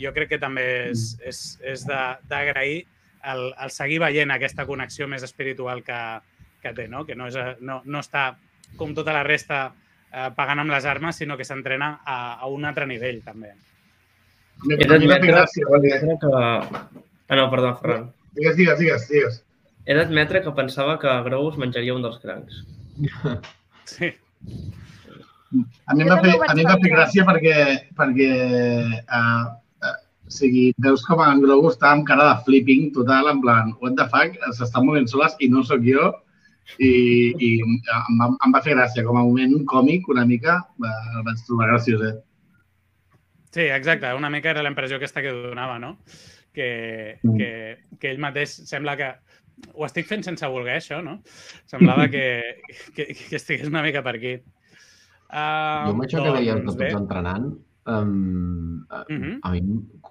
jo 0.01 0.13
crec 0.17 0.35
que 0.35 0.41
també 0.43 0.65
és, 0.91 1.15
és, 1.23 1.45
és 1.63 1.85
d'agrair 1.87 2.85
el, 3.31 3.47
el 3.53 3.71
seguir 3.71 4.01
veient 4.03 4.33
aquesta 4.33 4.67
connexió 4.67 5.07
més 5.09 5.23
espiritual 5.23 5.83
que, 5.85 6.01
que 6.63 6.73
té, 6.77 6.89
no? 6.89 7.05
que 7.07 7.15
no, 7.15 7.29
és, 7.31 7.37
no, 7.61 7.81
no 7.85 8.03
està 8.03 8.33
com 8.81 8.95
tota 8.97 9.15
la 9.15 9.23
resta 9.23 9.69
eh, 10.15 10.31
pagant 10.37 10.63
amb 10.63 10.75
les 10.75 10.87
armes, 10.89 11.19
sinó 11.21 11.37
que 11.37 11.47
s'entrena 11.49 11.91
a, 12.05 12.19
a 12.39 12.51
un 12.51 12.65
altre 12.69 12.87
nivell, 12.91 13.21
també. 13.27 13.53
M'ha 14.65 14.79
fet 14.79 15.27
gràcia, 15.27 15.67
perquè... 15.71 15.97
d'admetre 15.99 16.19
que... 16.23 16.45
Ah, 17.25 17.37
no, 17.41 17.49
perdó, 17.51 17.75
Ferran. 17.81 18.07
Digues, 18.39 18.57
digues, 18.61 18.79
digues, 18.79 19.09
digues. 19.11 19.43
He 19.85 19.97
d'admetre 19.99 20.41
que 20.45 20.55
pensava 20.57 20.97
que 21.01 21.13
Grogu 21.27 21.51
es 21.53 21.59
menjaria 21.61 21.97
un 21.97 22.07
dels 22.07 22.21
crancs. 22.23 22.63
Sí. 23.85 24.07
A 25.85 25.95
mi 25.95 26.03
em 26.03 26.09
Jo 26.09 26.15
va 26.15 26.23
fer, 26.23 26.31
també 26.31 26.33
ho 26.33 26.39
vaig 26.41 26.51
a 26.51 26.55
mi 26.57 26.63
em 26.63 26.69
va 26.71 26.73
fer 26.73 26.81
pensar. 26.81 26.95
gràcia 26.95 27.25
perquè, 27.29 27.57
perquè 27.99 28.29
uh, 28.41 28.95
uh, 29.19 29.91
o 30.25 30.33
sigui, 30.33 30.63
veus 30.87 31.05
com 31.05 31.21
en 31.21 31.43
Grogu 31.43 31.69
està 31.69 31.91
amb 31.93 32.07
cara 32.09 32.31
de 32.31 32.39
flipping 32.47 32.87
total, 32.97 33.29
en 33.29 33.43
plan, 33.45 33.75
what 33.83 33.99
the 34.01 34.07
fuck, 34.15 34.39
s'estan 34.57 34.87
movent 34.89 35.11
soles 35.13 35.37
i 35.45 35.51
no 35.53 35.63
sóc 35.69 35.85
jo. 35.85 36.09
I, 36.79 36.91
i 37.39 37.49
em, 37.63 37.75
va, 38.19 38.29
em 38.47 38.53
va 38.55 38.63
fer 38.65 38.75
gràcia, 38.75 39.05
com 39.07 39.19
a 39.21 39.23
moment 39.27 39.65
còmic, 39.69 40.09
una 40.09 40.25
mica, 40.27 40.59
va, 40.81 40.93
el 41.19 41.25
vaig 41.27 41.43
trobar 41.47 41.69
graciós, 41.73 42.03
eh? 42.09 42.15
Sí, 43.55 43.61
exacte. 43.71 44.13
Una 44.19 44.31
mica 44.31 44.51
era 44.51 44.63
la 44.65 44.71
impressió 44.73 44.97
aquesta 44.99 45.23
que 45.23 45.31
donava, 45.35 45.79
no? 45.79 45.99
Que, 46.55 47.19
Mm. 47.23 47.37
que, 47.39 47.51
que 48.01 48.11
ell 48.11 48.19
mateix 48.23 48.51
sembla 48.69 48.97
que... 48.97 49.13
Ho 49.79 49.85
estic 49.87 50.09
fent 50.11 50.25
sense 50.27 50.47
voler, 50.51 50.81
això, 50.81 50.97
no? 51.05 51.21
Semblava 51.71 52.09
que, 52.11 52.25
que, 52.97 53.05
que 53.15 53.37
estigués 53.39 53.69
una 53.71 53.85
mica 53.87 54.03
per 54.03 54.17
aquí. 54.19 54.33
Uh, 55.31 55.87
Jo 55.87 55.93
amb 55.95 56.03
això 56.03 56.23
que 56.25 56.33
deies 56.41 56.57
de 56.57 56.65
doncs 56.65 56.77
bé. 56.81 56.89
tots 56.91 57.01
entrenant, 57.01 57.47
um, 57.87 58.83
Mhm. 59.09 59.39
a 59.43 59.51
mi 59.53 59.61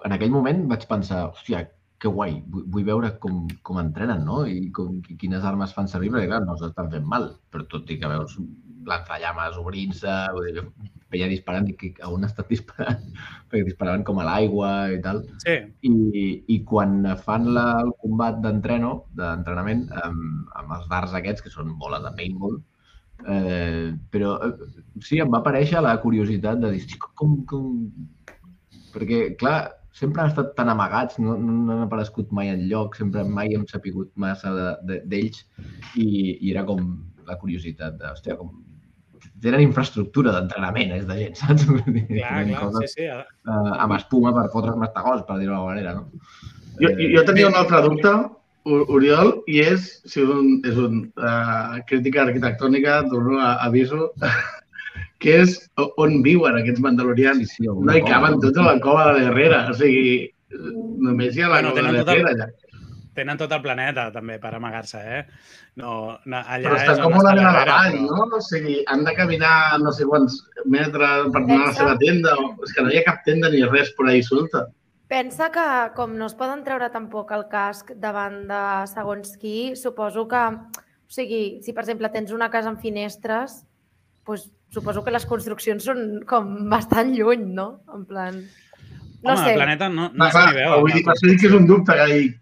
en 0.06 0.12
aquell 0.16 0.32
moment 0.32 0.64
vaig 0.72 0.88
pensar, 0.88 1.26
hòstia, 1.34 1.66
que 2.04 2.12
guai, 2.12 2.34
vull, 2.52 2.66
vull 2.74 2.84
veure 2.88 3.14
com, 3.24 3.46
com 3.64 3.80
entrenen, 3.80 4.26
no? 4.28 4.42
I 4.50 4.68
com, 4.76 4.98
qui- 5.06 5.16
quines 5.22 5.46
armes 5.48 5.72
fan 5.76 5.88
servir, 5.88 6.12
perquè 6.12 6.28
clar, 6.28 6.42
no 6.44 6.58
s'estan 6.60 6.92
fent 6.92 7.06
mal, 7.08 7.30
però 7.54 7.64
tot 7.72 7.90
i 7.96 7.98
que 8.02 8.10
veus 8.12 8.36
lanzallames 8.90 9.56
obrint-se, 9.62 10.12
veia 11.14 11.30
disparant 11.32 11.70
i 11.72 11.76
que, 11.80 11.94
a 12.04 12.10
on 12.12 12.26
estat 12.28 12.50
disparant? 12.52 13.06
perquè 13.50 13.64
disparaven 13.70 14.04
com 14.08 14.20
a 14.20 14.26
l'aigua 14.28 14.72
i 14.92 15.00
tal. 15.06 15.22
Sí, 15.46 15.56
I, 15.88 15.94
i 16.52 16.58
quan 16.68 16.98
fan 17.24 17.48
la, 17.56 17.68
el 17.86 17.94
combat 18.02 18.42
d'entreno, 18.44 18.92
d'entrenament, 19.16 19.86
amb, 20.04 20.50
amb 20.60 20.76
els 20.80 20.90
darts 20.92 21.16
aquests, 21.22 21.46
que 21.46 21.54
són 21.54 21.72
boles 21.80 22.04
de 22.04 22.12
paintball, 22.18 22.58
eh, 23.30 23.94
però 24.12 24.34
eh, 24.50 24.52
sí, 25.00 25.22
em 25.24 25.32
va 25.32 25.40
aparèixer 25.40 25.80
la 25.86 25.96
curiositat 26.04 26.60
de 26.66 26.74
dir, 26.76 26.84
"Hosti, 26.84 27.00
com, 27.22 27.38
com... 27.48 27.72
Perquè, 28.94 29.22
clar, 29.40 29.58
sempre 29.94 30.24
han 30.24 30.32
estat 30.32 30.54
tan 30.58 30.72
amagats, 30.74 31.20
no, 31.22 31.38
no, 31.38 31.56
no 31.68 31.76
han 31.76 31.86
aparegut 31.86 32.32
mai 32.34 32.50
en 32.50 32.66
lloc, 32.70 32.98
sempre 32.98 33.24
mai 33.24 33.54
hem 33.54 33.66
sapigut 33.70 34.12
massa 34.20 34.54
de- 34.58 34.78
de- 34.90 35.02
d'ells 35.10 35.44
i, 35.96 36.08
i 36.42 36.52
era 36.52 36.66
com 36.66 36.82
la 37.28 37.38
curiositat 37.40 38.00
de, 38.02 38.12
hòstia, 38.12 38.38
com... 38.40 38.52
Tenen 39.44 39.62
infraestructura 39.64 40.32
d'entrenament, 40.36 40.92
és 40.98 41.06
de 41.08 41.18
gent, 41.20 41.38
saps? 41.42 41.66
Clar, 41.68 41.86
tenen 41.88 42.54
clar, 42.54 42.62
coses 42.66 42.96
sí, 42.96 43.04
sí. 43.04 43.10
eh, 43.10 43.74
amb 43.86 43.96
espuma 44.00 44.34
per 44.36 44.50
fotre's 44.54 44.80
mastegós, 44.82 45.26
per 45.28 45.38
dir-ho 45.40 45.54
d'alguna 45.54 45.74
manera, 45.76 45.94
no? 46.00 46.08
Jo, 46.82 46.90
jo 46.98 47.24
tenia 47.28 47.52
un 47.52 47.60
altre 47.60 47.84
dubte, 47.86 48.14
Oriol, 48.64 49.34
i 49.52 49.60
és, 49.60 49.88
si 50.08 50.22
és 50.24 50.30
un, 50.32 50.46
és 50.64 50.78
un 50.80 51.02
uh, 51.20 51.82
crítica 51.90 52.22
arquitectònica, 52.24 53.02
torno 53.12 53.42
a 53.44 53.58
aviso, 53.66 54.14
que 55.20 55.40
és 55.44 55.56
on 55.98 56.22
viuen 56.26 56.58
aquests 56.60 56.82
mandalorians. 56.84 57.56
Sí, 57.56 57.68
No 57.68 57.94
hi 57.96 58.02
caben 58.06 58.40
tots 58.44 58.58
a 58.60 58.68
la 58.74 58.80
cova 58.84 59.08
de 59.12 59.20
l'Herrera, 59.20 59.70
o 59.72 59.78
sigui, 59.78 60.30
només 61.00 61.36
hi 61.38 61.42
ha 61.46 61.50
la 61.50 61.62
Bueno, 61.62 61.74
cova 61.78 61.92
de 61.92 62.04
tot 62.04 62.16
el-. 62.18 62.54
Tenen 63.14 63.38
tot 63.38 63.52
el 63.54 63.62
planeta, 63.62 64.08
també, 64.12 64.40
per 64.42 64.56
amagar-se, 64.58 64.98
eh? 64.98 65.20
No, 65.78 66.18
no, 66.26 66.38
allà 66.50 66.72
Però 66.72 66.94
on 66.96 67.02
com 67.04 67.18
una 67.20 67.30
està 67.30 67.36
mena 67.38 67.52
de 67.54 67.60
però- 67.60 68.08
no? 68.08 68.24
O 68.38 68.40
sigui, 68.42 68.80
han 68.90 69.04
de 69.06 69.14
caminar 69.14 69.80
no 69.84 69.92
sé 69.94 70.08
quants 70.10 70.40
metres 70.66 71.28
per 71.32 71.44
anar 71.44 71.60
a 71.60 71.68
la 71.68 71.74
seva 71.78 71.94
tenda. 72.02 72.34
O... 72.42 72.56
És 72.66 72.74
que 72.74 72.82
no 72.82 72.90
hi 72.90 72.98
ha 72.98 73.04
cap 73.06 73.22
tenda 73.28 73.52
ni 73.54 73.62
res 73.70 73.92
per 73.94 74.08
ahí 74.10 74.24
suelta. 74.26 74.64
Pensa 75.14 75.52
que 75.54 75.66
com 75.94 76.18
no 76.18 76.26
es 76.26 76.34
poden 76.34 76.64
treure 76.66 76.90
tampoc 76.90 77.30
el 77.38 77.46
casc 77.52 77.92
davant 78.02 78.48
de 78.50 78.64
segons 78.90 79.38
qui, 79.38 79.76
suposo 79.78 80.26
que, 80.28 80.44
o 80.50 81.14
sigui, 81.14 81.60
si 81.62 81.72
per 81.72 81.84
exemple 81.86 82.10
tens 82.10 82.34
una 82.34 82.50
casa 82.50 82.72
amb 82.74 82.82
finestres, 82.82 83.60
doncs 84.26 84.50
suposo 84.74 85.04
que 85.06 85.12
les 85.14 85.26
construccions 85.30 85.86
són 85.86 86.04
com 86.30 86.48
bastant 86.72 87.14
lluny, 87.16 87.46
no? 87.54 87.68
En 87.94 88.06
plan... 88.10 88.42
No 89.24 89.32
Home, 89.38 89.44
sé. 89.46 89.52
el 89.54 89.60
planeta 89.62 89.88
no, 89.88 90.10
no 90.12 90.26
Ah, 90.26 90.32
se 90.32 90.36
clar, 90.36 90.50
veu. 90.54 90.66
però 90.68 90.80
vull 90.82 90.92
dir, 90.98 91.04
per 91.06 91.14
això 91.14 91.30
dic 91.30 91.40
que 91.40 91.48
és 91.48 91.54
un 91.56 91.68
dubte, 91.70 91.94
que 91.96 92.08
dic, 92.12 92.34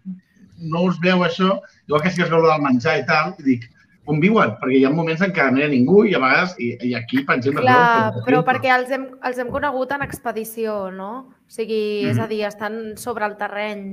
no 0.72 0.80
us 0.88 0.96
veu 1.02 1.20
això, 1.22 1.60
igual 1.86 2.02
que 2.02 2.10
si 2.10 2.22
es 2.24 2.30
veu 2.32 2.42
del 2.42 2.64
menjar 2.64 2.96
i 2.98 3.04
tal, 3.06 3.36
i 3.38 3.44
dic, 3.46 3.68
on 4.10 4.18
viuen? 4.18 4.56
Perquè 4.58 4.80
hi 4.80 4.84
ha 4.88 4.90
moments 4.90 5.22
en 5.22 5.30
què 5.36 5.44
no 5.52 5.60
hi 5.60 5.66
ha 5.68 5.68
ningú 5.70 6.00
i 6.10 6.16
a 6.18 6.22
vegades, 6.24 6.56
i, 6.58 6.72
i 6.88 6.94
aquí, 6.98 7.22
per 7.28 7.36
exemple, 7.38 7.62
Clar, 7.62 8.16
no, 8.16 8.24
però 8.26 8.40
perquè 8.48 8.72
els 8.74 8.90
hem, 8.90 9.04
els 9.22 9.38
hem 9.38 9.52
conegut 9.54 9.92
en 9.94 10.02
expedició, 10.08 10.90
no? 10.90 11.12
O 11.46 11.54
sigui, 11.54 12.08
és 12.08 12.16
Mhm. 12.16 12.24
a 12.24 12.26
dir, 12.32 12.42
estan 12.48 12.80
sobre 12.96 13.26
el 13.30 13.36
terreny, 13.36 13.86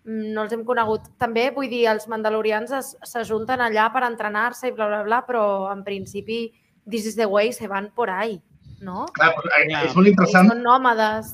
Mm, 0.00 0.30
no 0.32 0.42
els 0.46 0.52
hem 0.54 0.62
conegut. 0.64 1.02
També, 1.20 1.50
vull 1.52 1.68
dir, 1.68 1.82
els 1.86 2.06
mandalorians 2.08 2.70
s'ajunten 3.04 3.60
allà 3.60 3.90
per 3.92 4.00
entrenar-se 4.06 4.68
i 4.68 4.72
bla, 4.72 4.86
bla, 4.88 5.02
bla, 5.04 5.18
però 5.26 5.70
en 5.74 5.82
principi, 5.84 6.38
this 6.90 7.06
is 7.06 7.14
the 7.16 7.26
way, 7.26 7.52
se 7.52 7.66
van 7.68 7.90
por 7.94 8.10
ahí, 8.10 8.40
no? 8.80 9.06
Clar, 9.14 9.34
però, 9.36 9.48
eh, 9.60 9.68
Clar. 9.68 9.84
és 9.86 9.94
molt 9.96 10.06
I 10.06 10.10
interessant, 10.10 10.48
són 10.50 10.62
nòmades. 10.62 11.32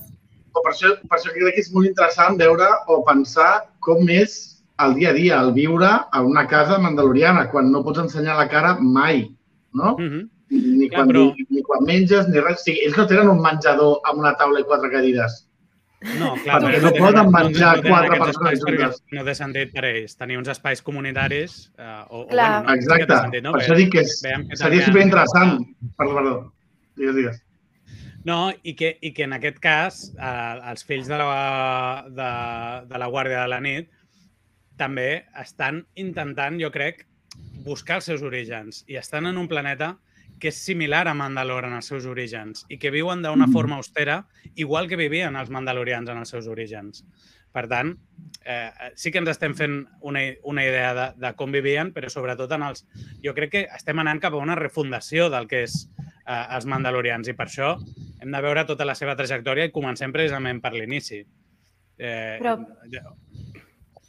o 0.57 0.63
per 0.63 0.73
això, 0.73 0.95
per 1.09 1.19
això 1.19 1.33
crec 1.33 1.55
que 1.55 1.61
és 1.61 1.73
molt 1.73 1.87
interessant 1.87 2.39
veure 2.39 2.67
o 2.89 3.03
pensar 3.05 3.69
com 3.81 4.09
és 4.09 4.63
el 4.81 4.95
dia 4.95 5.11
a 5.11 5.13
dia, 5.13 5.41
el 5.41 5.53
viure 5.53 5.89
a 6.13 6.21
una 6.23 6.47
casa 6.47 6.79
mandaloriana, 6.79 7.51
quan 7.51 7.71
no 7.73 7.83
pots 7.85 7.99
ensenyar 7.99 8.37
la 8.37 8.49
cara 8.49 8.77
mai, 8.81 9.31
no? 9.73 9.97
Mhm. 9.99 10.31
Ni 10.49 10.89
Clar, 10.89 11.01
quan, 11.01 11.09
però- 11.09 11.35
ni, 11.37 11.47
ni 11.51 11.63
quan 11.63 11.85
menges, 11.85 12.29
ni 12.29 12.39
res. 12.41 12.61
O 12.61 12.65
sigui, 12.65 12.85
ells 12.87 12.97
no 12.97 13.07
tenen 13.07 13.29
un 13.29 13.41
menjador 13.43 14.01
amb 14.05 14.19
una 14.21 14.37
taula 14.37 14.61
i 14.61 14.65
quatre 14.65 14.91
cadires. 14.91 15.49
No, 16.19 16.35
clar, 16.45 16.59
Perquè 16.61 16.77
però 16.77 16.83
no 16.83 16.91
tenen- 16.93 17.01
poden 17.01 17.31
menjar 17.33 17.71
tenen 17.81 17.93
quatre 17.93 18.19
persones 18.21 18.61
juntes. 18.61 18.99
No 19.17 19.25
té 19.25 19.35
sentit 19.35 19.73
per 19.73 19.85
ells 19.89 20.17
tenir 20.17 20.37
uns 20.39 20.49
espais 20.53 20.83
comunitaris. 20.85 21.73
Eh, 21.79 22.05
o, 22.11 22.21
o, 22.21 22.27
Clar. 22.29 22.63
bueno, 22.65 22.69
no, 22.69 22.75
Exacte. 22.75 23.17
sentit, 23.23 23.43
no? 23.43 23.53
per 23.57 23.63
això 23.63 23.77
dic 23.79 23.91
que 23.95 24.01
és, 24.05 24.15
que 24.51 24.57
seria 24.61 24.85
superinteressant. 24.85 25.59
Perdó, 25.97 26.15
perdó. 26.15 26.35
Digues, 26.97 27.17
digues. 27.17 27.43
No, 28.27 28.53
i 28.63 28.75
que, 28.75 28.99
i 29.01 29.13
que 29.15 29.23
en 29.25 29.33
aquest 29.33 29.59
cas 29.63 30.01
eh, 30.19 30.71
els 30.71 30.85
fills 30.85 31.09
de 31.09 31.17
la, 31.17 32.05
de, 32.11 32.31
de 32.93 32.99
la 32.99 33.07
Guàrdia 33.09 33.43
de 33.45 33.49
la 33.55 33.61
Nit 33.61 33.89
també 34.77 35.25
estan 35.41 35.87
intentant, 35.95 36.59
jo 36.61 36.71
crec, 36.75 37.07
buscar 37.65 37.97
els 38.01 38.05
seus 38.11 38.23
orígens 38.23 38.85
i 38.87 38.97
estan 39.01 39.27
en 39.27 39.39
un 39.39 39.49
planeta 39.49 39.95
que 40.41 40.49
és 40.49 40.57
similar 40.65 41.07
a 41.09 41.15
Mandalore 41.15 41.67
en 41.69 41.75
els 41.79 41.87
seus 41.87 42.05
orígens 42.07 42.65
i 42.69 42.79
que 42.79 42.91
viuen 42.91 43.23
d'una 43.23 43.47
Mhm. 43.47 43.53
forma 43.53 43.77
austera, 43.77 44.27
igual 44.55 44.89
que 44.89 44.97
vivien 44.97 45.37
els 45.37 45.51
mandalorians 45.51 46.09
en 46.11 46.19
els 46.19 46.29
seus 46.29 46.47
orígens. 46.47 47.05
Per 47.53 47.67
tant, 47.69 47.97
eh, 48.45 48.71
sí 48.97 49.11
que 49.11 49.19
ens 49.19 49.31
estem 49.31 49.55
fent 49.55 49.87
una, 50.01 50.21
una 50.45 50.63
idea 50.63 50.93
de, 50.95 51.07
de 51.17 51.33
com 51.35 51.51
vivien, 51.51 51.93
però 51.95 52.11
sobretot 52.11 52.53
en 52.53 52.63
els... 52.63 52.85
Jo 53.25 53.33
crec 53.35 53.51
que 53.51 53.63
estem 53.75 53.99
anant 53.99 54.21
cap 54.21 54.35
a 54.35 54.37
una 54.37 54.55
refundació 54.55 55.31
del 55.31 55.49
que 55.49 55.63
és 55.63 55.89
eh, 56.27 56.47
els 56.55 56.67
mandalorians 56.67 57.29
i 57.29 57.33
per 57.33 57.47
això 57.47 57.79
hem 58.21 58.31
de 58.31 58.41
veure 58.43 58.65
tota 58.67 58.85
la 58.85 58.95
seva 58.95 59.17
trajectòria 59.17 59.65
i 59.65 59.71
comencem 59.73 60.13
precisament 60.13 60.61
per 60.61 60.73
l'inici. 60.75 61.25
Eh, 61.99 62.39
Però- 62.43 62.59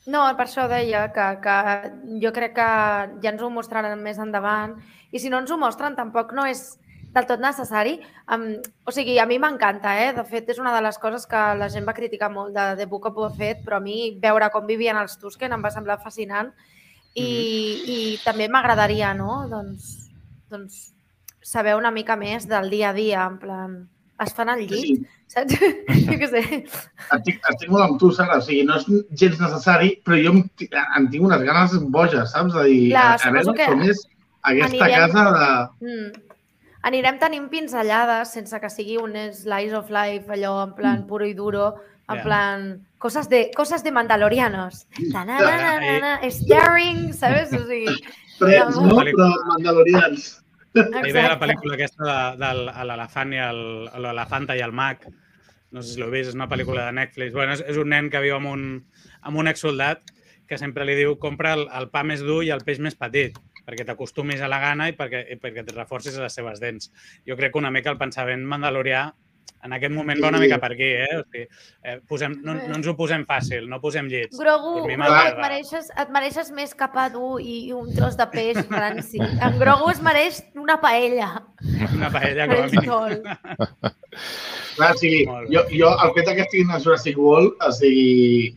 No, 0.08 0.22
per 0.38 0.46
això 0.48 0.70
deia 0.72 1.12
que, 1.12 1.26
que 1.44 1.56
jo 2.24 2.30
crec 2.32 2.54
que 2.56 2.68
ja 3.22 3.32
ens 3.34 3.42
ho 3.44 3.50
mostraran 3.52 4.00
més 4.02 4.18
endavant 4.24 4.78
i 5.12 5.20
si 5.20 5.32
no 5.32 5.40
ens 5.42 5.52
ho 5.52 5.58
mostren 5.60 5.96
tampoc 5.96 6.34
no 6.36 6.46
és 6.48 6.78
del 7.14 7.28
tot 7.28 7.42
necessari. 7.42 7.98
Um, 8.34 8.58
o 8.86 8.94
sigui, 8.94 9.18
a 9.20 9.26
mi 9.26 9.40
m'encanta, 9.42 9.96
eh? 10.04 10.12
De 10.16 10.24
fet, 10.28 10.50
és 10.54 10.60
una 10.62 10.74
de 10.76 10.82
les 10.86 10.98
coses 11.02 11.26
que 11.30 11.44
la 11.58 11.70
gent 11.74 11.88
va 11.88 11.96
criticar 11.98 12.30
molt 12.34 12.54
de 12.56 12.74
The 12.80 12.88
Book 12.90 13.10
of 13.10 13.38
Fett, 13.38 13.64
però 13.66 13.80
a 13.80 13.84
mi 13.84 14.18
veure 14.22 14.52
com 14.54 14.68
vivien 14.70 15.00
els 15.00 15.18
Tusken 15.22 15.56
em 15.56 15.64
va 15.64 15.74
semblar 15.74 16.00
fascinant 16.04 16.52
i, 17.18 17.28
i 17.28 18.00
també 18.26 18.48
m'agradaria, 18.52 19.14
no? 19.18 19.46
Doncs, 19.50 19.94
doncs 20.52 20.82
saber 21.42 21.78
una 21.80 21.92
mica 21.96 22.18
més 22.20 22.48
del 22.48 22.70
dia 22.70 22.92
a 22.92 22.98
dia, 22.98 23.24
en 23.26 23.38
plan, 23.42 23.78
es 24.24 24.34
fan 24.36 24.50
al 24.52 24.62
llit, 24.66 24.74
Sí, 24.74 24.98
saps? 25.32 25.56
jo 26.10 26.18
què 26.20 26.30
sé. 26.32 26.44
estic, 27.16 27.40
estic 27.40 27.72
molt 27.72 27.86
amb 27.86 27.98
tu, 28.02 28.12
Sara. 28.14 28.40
O 28.42 28.46
sigui, 28.46 28.66
no 28.68 28.78
és 28.78 28.88
gens 29.24 29.40
necessari, 29.42 29.96
però 30.06 30.20
jo 30.22 30.36
em, 30.36 30.44
em 30.68 31.10
tinc 31.14 31.26
unes 31.30 31.46
ganes 31.48 31.78
boges, 31.94 32.34
saps? 32.36 32.54
De 32.58 32.68
dir, 32.70 32.84
Clar, 32.92 33.10
a, 33.16 33.18
a 33.18 33.34
veure 33.38 33.58
que 33.58 33.70
com 33.72 33.86
és 33.88 34.04
aquesta 34.52 34.86
anirem- 34.86 35.12
casa 35.12 35.24
de... 35.82 35.86
Mm. 35.86 36.24
Anirem 36.88 37.18
tenint 37.20 37.50
pinzellades 37.52 38.32
sense 38.32 38.60
que 38.62 38.70
sigui 38.70 38.98
un 39.02 39.16
slice 39.34 39.76
of 39.76 39.90
life, 39.92 40.30
allò 40.32 40.64
en 40.64 40.74
plan 40.76 41.02
Mm. 41.04 41.08
puro 41.08 41.26
i 41.26 41.34
duro, 41.34 41.76
en 42.08 42.16
Ja. 42.18 42.24
plan 42.24 42.88
cosas 42.98 43.28
de, 43.30 43.52
cosas 43.56 43.84
de 43.84 43.92
mandalorianos. 43.92 44.88
Ta 45.12 45.26
na, 45.26 45.40
na, 45.40 45.58
na, 45.58 45.80
na, 45.80 46.00
na, 46.22 46.30
staring, 46.32 47.14
¿sabes? 47.14 47.52
O 47.54 47.66
sigui, 47.68 47.86
Ja, 48.40 48.70
no? 48.70 49.02
Però 49.04 49.28
mandalorians. 49.48 50.44
Ahir 50.78 50.92
veia 50.92 51.14
la 51.14 51.34
exacte. 51.34 51.46
pel·lícula 51.46 51.74
aquesta 51.74 52.04
de, 52.38 52.46
de 52.46 52.84
l'elefant 52.86 53.34
i 53.34 53.38
el, 53.42 53.62
l'elefanta 54.04 54.56
i 54.56 54.62
el 54.62 54.72
mag. 54.72 55.02
No 55.72 55.82
sé 55.82 55.96
si 55.96 56.00
l'heu 56.00 56.12
vist, 56.14 56.30
és 56.30 56.36
una 56.38 56.48
pel·lícula 56.48 56.86
de 56.86 56.94
Netflix. 56.94 57.34
Bueno, 57.34 57.54
és, 57.58 57.64
és 57.68 57.76
un 57.82 57.90
nen 57.90 58.12
que 58.14 58.22
viu 58.22 58.36
amb 58.38 58.48
un, 58.52 58.86
amb 59.22 59.38
un 59.42 59.48
exsoldat 59.50 60.06
que 60.48 60.58
sempre 60.62 60.86
li 60.86 60.94
diu 60.96 61.18
compra 61.20 61.56
el, 61.58 61.66
el 61.76 61.90
pa 61.90 62.04
més 62.08 62.22
dur 62.24 62.44
i 62.46 62.52
el 62.54 62.62
peix 62.64 62.80
més 62.80 62.96
petit 62.96 63.36
perquè 63.68 63.86
t'acostumis 63.88 64.42
a 64.42 64.48
la 64.52 64.62
gana 64.64 64.88
i 64.88 64.96
perquè, 64.96 65.26
i 65.36 65.40
perquè 65.42 65.66
et 65.66 65.72
reforcis 65.76 66.18
les 66.22 66.40
seves 66.40 66.62
dents. 66.64 66.92
Jo 67.28 67.36
crec 67.36 67.52
que 67.54 67.60
una 67.60 67.74
mica 67.74 67.92
el 67.92 68.00
pensament 68.00 68.46
mandalorià 68.48 69.10
en 69.66 69.74
aquest 69.74 69.94
moment 69.94 70.20
va 70.22 70.30
una 70.30 70.40
mica 70.40 70.60
per 70.62 70.70
aquí, 70.76 70.88
eh? 71.02 71.18
O 71.18 71.24
sigui, 71.26 71.46
eh 71.84 71.96
posem, 72.08 72.36
no, 72.46 72.54
no 72.56 72.78
ens 72.78 72.88
ho 72.88 72.94
posem 73.00 73.24
fàcil, 73.28 73.66
no 73.72 73.80
posem 73.84 74.08
llits. 74.12 74.38
Grogu, 74.38 74.86
et, 74.86 75.00
mereixes, 75.42 75.90
et 75.98 76.14
mereixes 76.14 76.52
més 76.56 76.76
capa 76.78 77.08
dur 77.14 77.40
i, 77.42 77.58
i 77.70 77.74
un 77.76 77.90
tros 77.96 78.18
de 78.20 78.28
peix 78.32 78.62
ranci. 78.70 79.20
En 79.20 79.58
Grogu 79.60 79.90
es 79.92 80.02
mereix 80.06 80.44
una 80.56 80.78
paella. 80.84 81.32
Una 81.90 82.12
paella 82.14 82.48
com 82.52 82.64
a 82.64 82.70
mínim. 82.72 82.86
Clar, 84.78 84.94
o 84.94 85.02
sigui, 85.02 85.26
Molt 85.26 85.50
bé. 85.50 85.56
jo, 85.56 85.66
jo, 85.74 85.92
el 86.06 86.14
fet 86.16 86.32
que 86.36 86.46
estiguin 86.46 86.72
a 86.72 86.80
Jurassic 86.84 87.18
World, 87.18 87.58
o 87.66 87.72
sigui, 87.74 88.54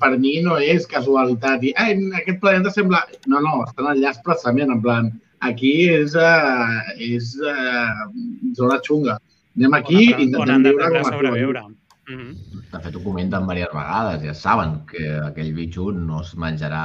per 0.00 0.12
mi 0.18 0.38
no 0.44 0.58
és 0.60 0.86
casualitat. 0.90 1.64
I, 1.64 1.74
ai, 1.80 1.96
aquest 2.22 2.40
planeta 2.42 2.72
sembla... 2.74 3.02
No, 3.30 3.42
no, 3.44 3.60
estan 3.66 3.90
allà 3.92 4.14
expressament, 4.14 4.72
en 4.72 4.80
plan, 4.84 5.10
aquí 5.46 5.74
és, 5.92 6.16
uh, 6.16 6.80
és 7.00 7.34
uh, 7.44 8.08
zona 8.56 8.80
xunga. 8.86 9.18
Anem 9.58 9.76
aquí 9.78 10.02
i 10.08 10.26
intentem 10.26 10.66
viure 10.68 10.90
com 10.90 11.00
a 11.00 11.12
sobreviure. 11.12 11.64
Mhm. 12.10 12.60
De 12.72 12.78
fet, 12.82 12.94
ho 12.96 13.02
comenten 13.04 13.46
diverses 13.46 13.74
vegades. 13.74 14.22
Ja 14.26 14.34
saben 14.34 14.78
que 14.90 15.06
aquell 15.24 15.52
bitxo 15.54 15.90
no 15.94 16.22
es 16.24 16.34
menjarà 16.34 16.84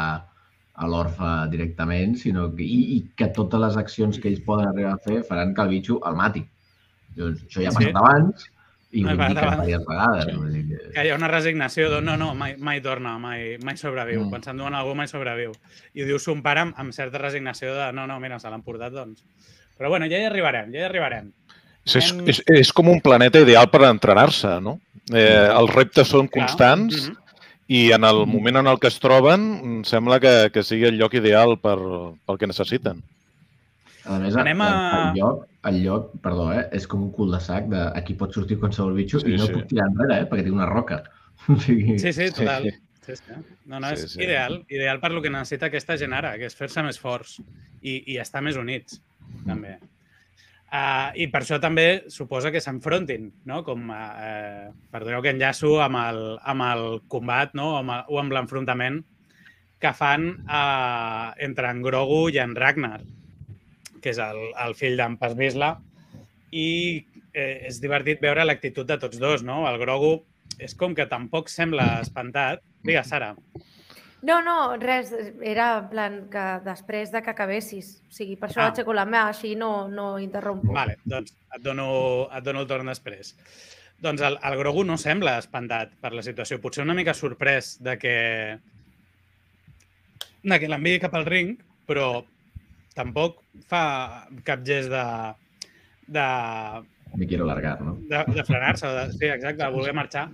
a 0.75 0.87
l'orfe 0.91 1.29
directament, 1.53 2.17
sinó 2.19 2.49
que, 2.55 2.65
i, 2.65 2.97
i 2.97 2.97
que 3.15 3.29
totes 3.37 3.61
les 3.63 3.77
accions 3.79 4.19
que 4.19 4.27
ells 4.31 4.43
poden 4.43 4.67
arribar 4.67 4.95
a 4.97 5.03
fer 5.05 5.21
faran 5.23 5.53
que 5.55 5.63
el 5.63 5.71
bitxo 5.71 6.01
el 6.09 6.17
mati. 6.19 6.43
Doncs 7.15 7.45
això 7.45 7.63
ja 7.63 7.71
ha 7.71 7.71
Sí. 7.71 7.77
passat 7.79 8.01
abans 8.01 8.49
i 8.91 9.03
ho 9.03 9.09
indiquen 9.09 9.33
diverses 9.35 9.85
vegades. 9.87 10.27
Vull 10.37 10.51
dir 10.53 10.63
que... 10.69 10.91
que 10.93 11.03
hi 11.05 11.09
ha 11.11 11.15
una 11.17 11.27
resignació 11.27 11.89
de 11.91 12.01
no, 12.01 12.15
no, 12.17 12.33
mai, 12.35 12.55
mai 12.57 12.81
torna, 12.81 13.17
mai, 13.19 13.57
mai 13.63 13.75
sobreviu. 13.77 14.21
Mm. 14.21 14.25
Mm. 14.27 14.29
Quan 14.29 14.43
s'enduen 14.45 14.75
algú, 14.77 14.93
mai 14.95 15.07
sobreviu. 15.11 15.51
I 15.93 16.03
ho 16.03 16.07
diu 16.07 16.19
son 16.19 16.41
pare 16.45 16.61
amb, 16.67 16.77
amb 16.77 16.93
certa 16.95 17.17
resignació 17.19 17.73
de 17.75 17.91
no, 17.97 18.05
no, 18.07 18.19
mira, 18.23 18.39
se 18.39 18.49
l'han 18.49 18.63
portat, 18.63 18.93
doncs. 18.93 19.23
Però 19.77 19.89
bueno, 19.91 20.07
ja 20.07 20.21
hi 20.21 20.29
arribarem, 20.29 20.71
ja 20.71 20.79
hi 20.85 20.87
arribarem. 20.87 21.33
És, 21.85 21.97
és, 21.99 22.11
Hem- 22.13 22.23
és, 22.31 22.39
és 22.61 22.71
com 22.73 22.87
un 22.89 23.01
planeta 23.03 23.41
ideal 23.43 23.67
per 23.69 23.83
entrenar-se, 23.89 24.55
no? 24.63 24.79
Eh, 25.13 25.49
els 25.51 25.73
reptes 25.75 26.07
són 26.09 26.27
Clar. 26.29 26.45
constants 26.47 27.09
Mhm. 27.09 27.17
i 27.67 27.91
en 27.91 28.03
el 28.05 28.23
moment 28.25 28.57
en 28.57 28.67
el 28.67 28.79
que 28.79 28.87
es 28.87 28.99
troben 28.99 29.43
em 29.63 29.83
sembla 29.83 30.19
que, 30.19 30.49
que 30.53 30.63
sigui 30.63 30.85
el 30.85 30.97
lloc 30.97 31.13
ideal 31.13 31.59
per, 31.59 31.75
pel 32.25 32.37
que 32.39 32.47
necessiten. 32.47 33.03
A 34.07 34.19
més, 34.21 34.35
Anem 34.37 34.61
a- 34.61 34.69
el, 35.11 35.19
lloc, 35.19 35.45
el 35.65 35.79
lloc, 35.83 36.11
perdó, 36.21 36.51
eh, 36.53 36.67
és 36.77 36.85
com 36.87 37.01
un 37.03 37.11
cul 37.11 37.31
de 37.33 37.39
sac 37.41 37.65
de 37.71 37.79
aquí 37.97 38.13
pot 38.13 38.33
sortir 38.33 38.59
qualsevol 38.61 38.93
bitxo 38.93 39.19
Sí, 39.19 39.31
i 39.33 39.37
no 39.37 39.47
sí. 39.47 39.53
puc 39.53 39.67
tirar 39.71 39.87
enrere, 39.89 40.19
eh, 40.21 40.27
perquè 40.29 40.43
tinc 40.45 40.55
una 40.55 40.67
roca. 40.69 41.03
O 41.49 41.55
sigui, 41.59 41.97
Sí, 41.99 42.13
sí, 42.13 42.29
total. 42.31 42.63
Sí, 42.71 42.75
Sí, 43.05 43.15
sí. 43.17 43.33
No, 43.69 43.79
no, 43.79 43.89
Sí, 43.89 43.93
és 44.03 44.11
sí. 44.13 44.21
ideal. 44.23 44.63
Ideal 44.67 44.99
per 44.99 45.11
lo 45.13 45.21
que 45.21 45.29
necessita 45.29 45.67
aquesta 45.67 45.95
gent 45.97 46.13
ara, 46.17 46.31
que 46.39 46.47
és 46.49 46.55
fer-se 46.57 46.81
més 46.81 46.97
forts 46.99 47.35
i, 47.83 47.99
i 48.13 48.15
estar 48.17 48.41
més 48.41 48.57
units, 48.57 48.99
també. 49.45 49.75
Uh, 50.73 51.11
I 51.21 51.27
per 51.31 51.43
això 51.43 51.59
també 51.61 52.03
suposa 52.09 52.49
que 52.51 52.59
s'enfrontin, 52.59 53.27
no? 53.45 53.61
Com, 53.63 53.91
uh, 53.93 54.71
perdoneu 54.91 55.21
que 55.21 55.29
enllaço 55.35 55.75
amb 55.85 55.99
el, 56.01 56.21
amb 56.43 56.65
el 56.65 56.85
combat, 57.07 57.53
no? 57.53 57.75
Amb, 57.77 57.93
el- 57.93 58.09
o 58.09 58.17
amb 58.19 58.33
l'enfrontament 58.33 59.03
que 59.79 59.91
fan 59.93 60.25
uh, 60.49 61.29
entre 61.45 61.69
en 61.69 61.83
Grogu 61.85 62.25
i 62.33 62.39
en 62.41 62.55
Ragnar, 62.57 63.03
que 64.05 64.13
és 64.13 64.21
el, 64.21 64.39
el 64.61 64.77
fill 64.77 64.97
d'en 64.99 65.17
Pas 65.17 65.33
Vizsla, 65.37 65.73
i 66.53 66.69
eh, 67.33 67.65
és 67.67 67.81
divertit 67.81 68.21
veure 68.21 68.45
l'actitud 68.45 68.87
de 68.87 68.99
tots 69.01 69.17
dos, 69.19 69.43
no? 69.43 69.63
El 69.69 69.79
Grogu 69.81 70.19
és 70.61 70.75
com 70.77 70.93
que 70.95 71.07
tampoc 71.09 71.49
sembla 71.51 71.97
espantat. 72.03 72.61
Digues, 72.85 73.09
Sara. 73.09 73.33
No, 74.25 74.39
no, 74.41 74.77
res, 74.81 75.11
era 75.45 75.67
en 75.81 75.89
plan 75.91 76.15
que 76.33 76.43
després 76.65 77.11
de 77.13 77.21
que 77.21 77.33
acabessis. 77.33 77.91
O 78.07 78.13
sigui, 78.15 78.37
per 78.39 78.49
això 78.49 78.61
Ah. 78.61 78.67
ah. 78.69 78.71
aixeco 78.73 78.93
la 78.93 79.05
mà, 79.05 79.27
així 79.29 79.55
no, 79.55 79.87
no 79.87 80.17
interrompo. 80.21 80.73
Vale, 80.73 80.97
doncs 81.03 81.35
et 81.53 81.61
dono, 81.61 82.29
et 82.31 82.45
dono 82.45 82.63
el 82.63 82.69
torn 82.69 82.89
després. 82.89 83.35
Doncs 84.01 84.21
el, 84.21 84.39
el 84.43 84.57
Grogu 84.57 84.83
no 84.83 84.97
sembla 84.97 85.37
espantat 85.41 85.93
per 86.01 86.13
la 86.13 86.23
situació. 86.23 86.61
Potser 86.61 86.83
una 86.83 86.95
mica 86.97 87.13
sorprès 87.13 87.75
de 87.83 87.97
que, 87.99 88.15
de 90.43 90.59
que 90.59 90.71
l'enviï 90.71 90.99
cap 91.03 91.13
al 91.15 91.25
ring, 91.29 91.57
però 91.85 92.25
tampoc 92.95 93.41
fa 93.69 94.25
cap 94.47 94.63
gest 94.67 94.89
de, 94.91 95.05
de, 96.07 96.25
me 97.15 97.27
quiero 97.27 97.45
largar, 97.47 97.79
no? 97.81 97.97
de, 98.09 98.23
de 98.33 98.43
frenar-se, 98.47 98.87
de, 98.87 99.05
sí, 99.13 99.25
exacte, 99.25 99.63
de 99.63 99.71
voler 99.71 99.93
marxar. 99.95 100.29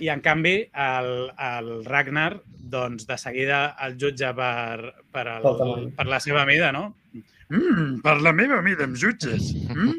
I, 0.00 0.08
en 0.08 0.22
canvi, 0.24 0.54
el, 0.72 1.10
el 1.36 1.84
Ragnar, 1.84 2.40
doncs, 2.72 3.04
de 3.06 3.18
seguida 3.20 3.76
el 3.84 3.98
jutja 4.00 4.32
per, 4.34 4.94
per, 5.12 5.26
el, 5.36 5.90
per 5.94 6.06
la 6.08 6.18
seva 6.24 6.46
mida, 6.48 6.70
no? 6.74 6.88
Mm, 7.52 7.98
per 8.00 8.14
la 8.24 8.32
meva 8.32 8.62
mida 8.64 8.86
em 8.88 8.94
jutges. 8.96 9.50
Mm? 9.68 9.98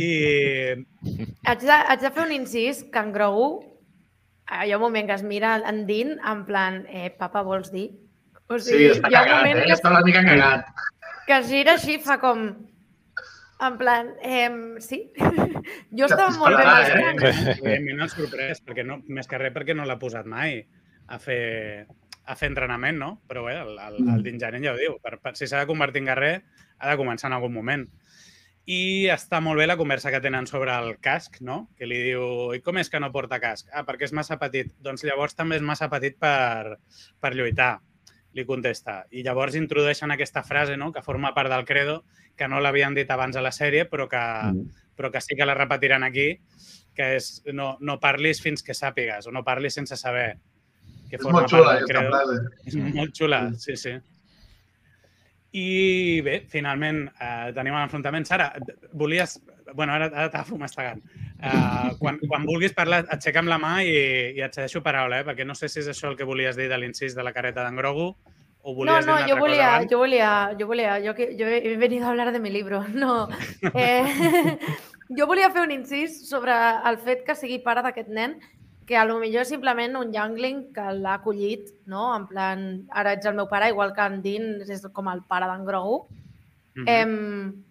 I 0.00 0.08
Haig 1.44 1.60
de, 1.66 1.76
haig 1.76 2.00
de 2.06 2.10
fer 2.16 2.24
un 2.24 2.32
incís 2.32 2.80
que 2.90 3.02
en 3.04 3.12
Grogu, 3.12 3.50
hi 4.48 4.72
ha 4.72 4.78
un 4.80 4.82
moment 4.86 5.06
que 5.10 5.18
es 5.18 5.22
mira 5.26 5.58
en 5.68 5.84
Din 5.86 6.16
en 6.24 6.46
plan, 6.48 6.82
eh, 6.88 7.10
papa, 7.18 7.44
vols 7.44 7.70
dir? 7.74 7.90
O 8.48 8.58
Sí, 8.58 8.72
sigui, 8.72 8.88
està 8.94 9.08
ha 9.08 9.10
un 9.10 9.14
cagat, 9.18 9.36
moment 9.42 9.60
eh? 9.60 9.66
que, 9.68 9.76
Està 9.76 9.92
una 9.92 10.02
mica 10.08 10.24
cagat. 10.24 10.72
Que 11.26 11.40
es 11.40 11.50
gira 11.50 11.76
així, 11.78 11.98
fa 12.02 12.18
com... 12.22 12.46
En 13.64 13.76
plan, 13.78 14.10
eh, 14.20 14.50
sí? 14.82 14.98
jo 15.98 16.08
estava 16.08 16.32
molt 16.36 16.58
ben 16.58 16.68
Esclar, 16.68 17.12
als 17.14 17.62
eh? 17.62 18.08
sorprès, 18.12 18.60
perquè 18.66 18.84
no, 18.84 18.98
més 19.06 19.30
que 19.30 19.38
res 19.40 19.54
perquè 19.54 19.76
no 19.78 19.86
l'ha 19.88 19.96
posat 20.00 20.26
mai 20.28 20.58
a 21.06 21.20
fer, 21.22 21.86
a 22.26 22.36
fer 22.36 22.50
entrenament, 22.50 22.98
no? 22.98 23.10
Però 23.30 23.44
bé, 23.46 23.54
el, 23.62 23.78
el, 23.78 24.00
el 24.16 24.24
Din 24.26 24.40
Djarin 24.42 24.66
ja 24.66 24.74
ho 24.74 24.80
diu. 24.80 24.98
Per, 25.00 25.16
per, 25.22 25.36
si 25.38 25.48
s'ha 25.48 25.62
de 25.62 25.70
convertir 25.70 26.02
en 26.02 26.10
guerrer, 26.10 26.34
ha 26.80 26.90
de 26.90 26.98
començar 27.00 27.30
en 27.30 27.38
algun 27.38 27.54
moment. 27.54 27.86
I 28.64 29.06
està 29.12 29.42
molt 29.44 29.60
bé 29.60 29.66
la 29.68 29.76
conversa 29.76 30.12
que 30.12 30.22
tenen 30.24 30.48
sobre 30.48 30.72
el 30.72 30.94
casc, 31.04 31.38
no? 31.44 31.66
Que 31.78 31.88
li 31.88 32.00
diu, 32.10 32.26
i 32.56 32.62
com 32.64 32.80
és 32.80 32.88
que 32.90 33.00
no 33.00 33.12
porta 33.12 33.40
casc? 33.40 33.68
Ah, 33.72 33.84
perquè 33.84 34.08
és 34.08 34.14
massa 34.16 34.38
petit. 34.40 34.72
Doncs 34.84 35.04
llavors 35.04 35.36
també 35.36 35.60
és 35.60 35.64
massa 35.64 35.90
petit 35.92 36.16
per, 36.20 36.78
per 37.20 37.34
lluitar, 37.36 37.74
li 38.34 38.44
contesta. 38.46 39.04
I 39.14 39.22
llavors 39.26 39.56
introdueixen 39.58 40.12
aquesta 40.14 40.42
frase, 40.46 40.76
no?, 40.76 40.90
que 40.92 41.02
forma 41.02 41.34
part 41.34 41.52
del 41.52 41.66
credo, 41.68 42.02
que 42.36 42.48
no 42.50 42.60
l'havien 42.60 42.94
dit 42.96 43.10
abans 43.10 43.36
a 43.36 43.44
la 43.44 43.52
sèrie, 43.54 43.86
però 43.90 44.08
que, 44.10 44.22
mm. 44.50 44.88
però 44.98 45.10
que 45.14 45.22
sí 45.22 45.38
que 45.38 45.46
la 45.46 45.54
repetiran 45.54 46.02
aquí, 46.06 46.32
que 46.94 47.14
és 47.18 47.30
no, 47.54 47.74
no 47.80 47.98
parlis 48.02 48.42
fins 48.42 48.62
que 48.66 48.74
sàpigues, 48.74 49.28
o 49.28 49.34
no 49.34 49.44
parlis 49.46 49.78
sense 49.78 49.98
saber. 49.98 50.34
Que 51.10 51.18
és 51.20 51.26
molt 51.26 51.50
xula, 51.50 51.78
aquesta 51.78 52.04
frase. 52.10 52.38
És 52.66 52.78
molt 52.80 53.14
xula, 53.14 53.40
sí, 53.62 53.78
sí. 53.78 53.94
I 55.54 56.20
bé, 56.26 56.40
finalment 56.50 57.04
eh, 57.06 57.50
tenim 57.54 57.76
l'enfrontament. 57.78 58.26
Sara, 58.26 58.50
volies... 58.92 59.38
bueno, 59.72 59.92
ara, 59.94 60.06
ara 60.12 60.28
t'agafo 60.30 60.58
mastegant. 60.58 61.00
Eh, 61.40 61.94
quan, 61.98 62.18
quan 62.28 62.44
vulguis 62.44 62.74
parlar, 62.76 63.04
aixeca'm 63.08 63.48
la 63.48 63.56
mà 63.58 63.78
i, 63.84 63.94
i 64.36 64.40
et 64.44 64.52
cedeixo 64.54 64.82
paraula, 64.84 65.20
eh? 65.20 65.24
perquè 65.24 65.46
no 65.46 65.54
sé 65.54 65.68
si 65.68 65.80
és 65.80 65.88
això 65.88 66.10
el 66.10 66.16
que 66.16 66.24
volies 66.28 66.56
dir 66.56 66.68
de 66.68 66.78
l'incís 66.78 67.14
de 67.16 67.22
la 67.24 67.32
careta 67.32 67.64
d'en 67.64 67.76
Grogu 67.76 68.10
o 68.66 68.74
volies 68.74 69.04
no, 69.06 69.12
no, 69.12 69.18
dir 69.22 69.28
yo 69.28 69.36
volia, 69.36 69.70
cosa 69.78 69.88
yo 69.90 69.98
volia, 69.98 70.30
yo 70.58 70.66
volia, 70.66 70.98
yo, 71.00 71.14
que- 71.14 71.36
yo 71.36 71.46
he 71.48 71.76
venido 71.76 72.06
a 72.06 72.10
hablar 72.10 72.32
de 72.32 72.40
mi 72.40 72.50
libro, 72.50 72.84
no. 72.94 73.28
Eh, 73.74 74.58
jo 75.18 75.26
volia 75.26 75.50
fer 75.50 75.62
un 75.62 75.70
incís 75.72 76.28
sobre 76.28 76.52
el 76.88 76.98
fet 76.98 77.24
que 77.26 77.34
sigui 77.36 77.58
pare 77.64 77.82
d'aquest 77.84 78.08
nen, 78.08 78.38
que 78.84 78.96
a 79.00 79.04
lo 79.08 79.18
millor 79.18 79.42
és 79.44 79.48
simplement 79.48 79.94
un 79.96 80.10
youngling 80.12 80.66
que 80.76 80.82
l'ha 80.92 81.14
acollit, 81.16 81.70
no? 81.88 82.10
En 82.16 82.26
plan, 82.28 82.64
ara 82.92 83.14
ets 83.16 83.24
el 83.26 83.36
meu 83.36 83.46
pare, 83.48 83.70
igual 83.72 83.94
que 83.96 84.04
en 84.04 84.18
Dean 84.20 84.48
és 84.68 84.82
com 84.92 85.08
el 85.08 85.22
pare 85.28 85.46
d'en 85.48 85.64
Grogu. 85.64 86.02
Mhm. 86.76 86.88
Em, 86.88 87.64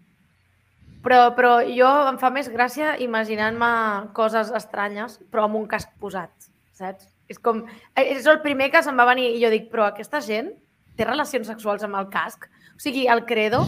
però, 1.04 1.34
però 1.36 1.54
jo 1.68 1.89
em 2.10 2.18
fa 2.22 2.30
més 2.34 2.50
gràcia 2.52 2.96
imaginant-me 3.04 3.70
coses 4.18 4.52
estranyes, 4.56 5.20
però 5.32 5.48
amb 5.48 5.60
un 5.62 5.68
casc 5.70 5.92
posat, 6.00 6.32
saps? 6.74 7.10
És 7.32 7.39
com... 7.39 7.63
És 8.00 8.26
el 8.28 8.42
primer 8.44 8.70
que 8.72 8.82
se'm 8.84 9.00
va 9.00 9.08
venir 9.10 9.30
i 9.36 9.42
jo 9.44 9.50
dic, 9.54 9.70
però 9.72 9.88
aquesta 9.89 10.22
gent 10.22 10.52
té 10.98 11.08
relacions 11.08 11.48
sexuals 11.50 11.84
amb 11.86 11.98
el 12.00 12.10
casc? 12.13 12.48
O 12.76 12.80
sigui, 12.84 13.08
el 13.10 13.24
credo 13.26 13.63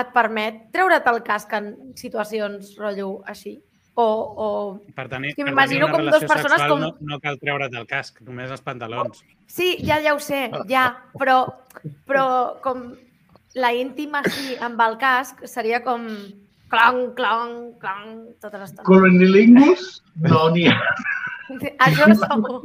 et 0.00 0.12
permet 0.14 0.68
treure't 0.74 1.06
el 1.10 1.20
casc 1.26 1.52
en 1.56 1.74
situacions, 1.98 2.74
rotllo, 2.78 3.20
així? 3.30 3.58
O, 4.00 4.04
o... 4.06 4.48
Per 4.96 5.06
tenir, 5.10 5.34
que 5.36 5.42
per 5.44 5.50
m'imagino 5.50 5.88
com 5.90 6.04
dos 6.06 6.22
relació 6.22 6.28
persones 6.30 6.60
sexual 6.62 6.70
com- 6.70 6.82
No, 6.86 7.14
no 7.14 7.20
cal 7.20 7.38
treure't 7.42 7.74
el 7.76 7.86
casc, 7.90 8.20
només 8.26 8.52
els 8.54 8.62
pantalons. 8.64 9.24
Sí, 9.50 9.74
ja, 9.84 9.98
ja 10.00 10.14
ho 10.14 10.20
sé, 10.22 10.46
ja, 10.70 10.84
però, 11.18 11.42
però 12.08 12.24
com 12.64 12.92
la 13.58 13.72
íntima 13.74 14.22
així 14.22 14.54
amb 14.62 14.80
el 14.86 14.96
casc 15.00 15.42
seria 15.50 15.82
com 15.84 16.06
clon, 16.72 17.00
clon, 17.18 17.54
clon, 17.82 18.10
tota 18.42 18.60
l'estona. 18.62 18.86
Colonilingus? 18.88 20.00
No 20.28 20.48
n'hi 20.54 20.68
ha. 20.70 20.78
Això 21.86 22.06
segur. 22.14 22.60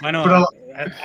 Bueno, 0.00 0.22
Però- 0.24 0.46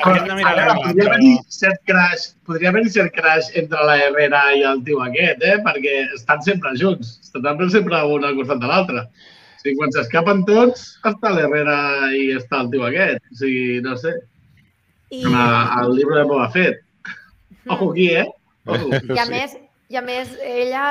hauríem 0.06 0.28
de 0.30 0.36
mirar 0.38 0.52
A 0.52 0.56
veure, 0.56 0.66
l'angle, 0.70 0.84
podria 0.86 1.06
però... 1.06 1.14
haver-hi 1.16 1.32
cert 1.52 1.80
crash, 1.90 2.26
podria 2.48 2.70
haver-hi 2.72 2.92
cert 2.94 3.14
crash 3.16 3.50
entre 3.60 3.88
la 3.88 3.96
Herrera 4.04 4.42
i 4.56 4.62
el 4.68 4.84
tio 4.88 5.02
aquest, 5.04 5.42
eh? 5.44 5.56
perquè 5.66 5.96
estan 6.16 6.44
sempre 6.46 6.72
junts, 6.80 7.16
estan 7.26 7.64
sempre 7.74 8.04
un 8.14 8.24
al 8.28 8.38
costat 8.38 8.62
de 8.62 8.70
l'altre. 8.72 9.04
O 9.08 9.64
sigui, 9.66 9.76
quan 9.80 9.92
s'escapen 9.96 10.46
tots, 10.48 10.86
està 11.10 11.34
l'Herrera 11.34 11.78
i 12.16 12.30
està 12.38 12.62
el 12.64 12.72
tio 12.76 12.86
aquest. 12.88 13.20
O 13.34 13.40
sigui, 13.42 13.82
no 13.84 13.98
sé, 14.00 14.14
I, 15.10 15.24
com 15.26 15.36
a- 15.36 15.82
al 15.82 15.96
llibre 15.98 16.22
de 16.22 16.28
Boba 16.30 16.48
Fett. 16.54 16.84
Ojo 17.68 17.92
aquí, 17.92 18.12
eh? 18.22 18.28
Ojo. 18.70 18.92
i, 18.94 19.20
a 19.20 19.26
més, 19.32 19.58
I 19.90 19.98
a 20.00 20.02
més, 20.02 20.32
ella 20.42 20.86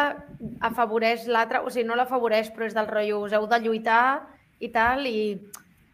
afavoreix 0.62 1.26
l'altre, 1.26 1.60
o 1.66 1.70
sigui, 1.70 1.86
no 1.88 1.96
l'afavoreix, 1.98 2.52
però 2.54 2.68
és 2.68 2.76
del 2.76 2.86
rotllo, 2.86 3.24
us 3.26 3.32
heu 3.34 3.46
de 3.50 3.58
lluitar 3.64 4.22
i 4.62 4.70
tal, 4.74 5.02
i, 5.06 5.34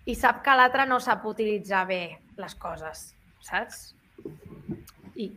i 0.04 0.14
sap 0.18 0.42
que 0.44 0.56
l'altre 0.56 0.84
no 0.88 0.98
sap 1.00 1.24
utilitzar 1.28 1.86
bé 1.88 2.02
les 2.36 2.54
coses, 2.60 3.06
saps? 3.46 3.94
I... 5.16 5.30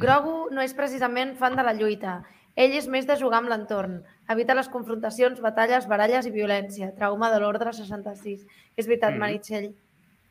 Grogu 0.00 0.48
no 0.54 0.62
és 0.62 0.72
precisament 0.76 1.34
fan 1.36 1.56
de 1.58 1.64
la 1.66 1.74
lluita. 1.76 2.20
Ell 2.56 2.72
és 2.76 2.86
més 2.88 3.06
de 3.08 3.16
jugar 3.18 3.40
amb 3.40 3.50
l'entorn. 3.50 4.00
Evita 4.30 4.54
les 4.54 4.68
confrontacions, 4.70 5.40
batalles, 5.42 5.86
baralles 5.90 6.26
i 6.26 6.32
violència. 6.34 6.92
Trauma 6.96 7.30
de 7.32 7.40
l'ordre 7.42 7.72
66. 7.72 8.46
És 8.76 8.86
veritat, 8.86 9.12
Mhm. 9.12 9.20
Meritxell. 9.20 9.70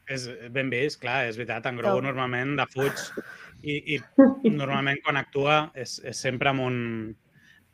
És 0.09 0.25
ben 0.51 0.69
vist, 0.73 0.99
clar, 1.01 1.27
és 1.29 1.37
veritat. 1.37 1.67
En 1.69 1.77
Grogu 1.77 2.01
normalment 2.01 2.55
defuig 2.57 2.97
i, 3.61 3.95
i 3.95 3.99
normalment 4.61 5.01
quan 5.05 5.19
actua 5.19 5.71
és, 5.77 5.99
és 6.07 6.17
sempre 6.17 6.49
amb 6.49 6.63
un, 6.65 6.77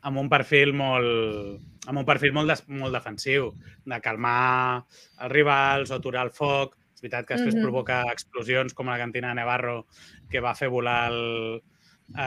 amb 0.06 0.20
un 0.20 0.28
perfil 0.28 0.74
molt 0.76 1.62
amb 1.86 2.00
un 2.02 2.04
perfil 2.04 2.32
molt, 2.34 2.50
des, 2.50 2.64
molt 2.68 2.92
defensiu, 2.96 3.52
de 3.86 4.00
calmar 4.02 4.82
els 5.22 5.30
rivals 5.32 5.92
o 5.92 5.96
aturar 6.00 6.24
el 6.26 6.32
foc. 6.34 6.74
És 6.96 7.02
veritat 7.04 7.26
que 7.28 7.36
després 7.36 7.54
Mhm. 7.54 7.62
provoca 7.62 8.00
explosions 8.10 8.74
com 8.74 8.88
la 8.88 8.96
cantina 8.98 9.28
de 9.28 9.34
Nevarro 9.38 9.86
que 10.30 10.40
va 10.40 10.54
fer 10.54 10.68
volar 10.68 11.12
el- 11.12 11.62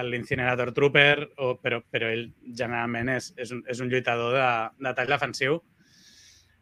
l'Incinerator 0.10 0.72
Trooper, 0.74 1.30
o, 1.38 1.54
però, 1.60 1.82
però 1.92 2.08
ell 2.12 2.34
generalment 2.56 3.10
és, 3.10 3.34
és, 3.38 3.52
un, 3.52 3.64
és 3.68 3.80
un 3.80 3.90
lluitador 3.90 4.34
de, 4.34 4.48
de 4.88 4.94
tall 4.94 5.08
defensiu. 5.08 5.62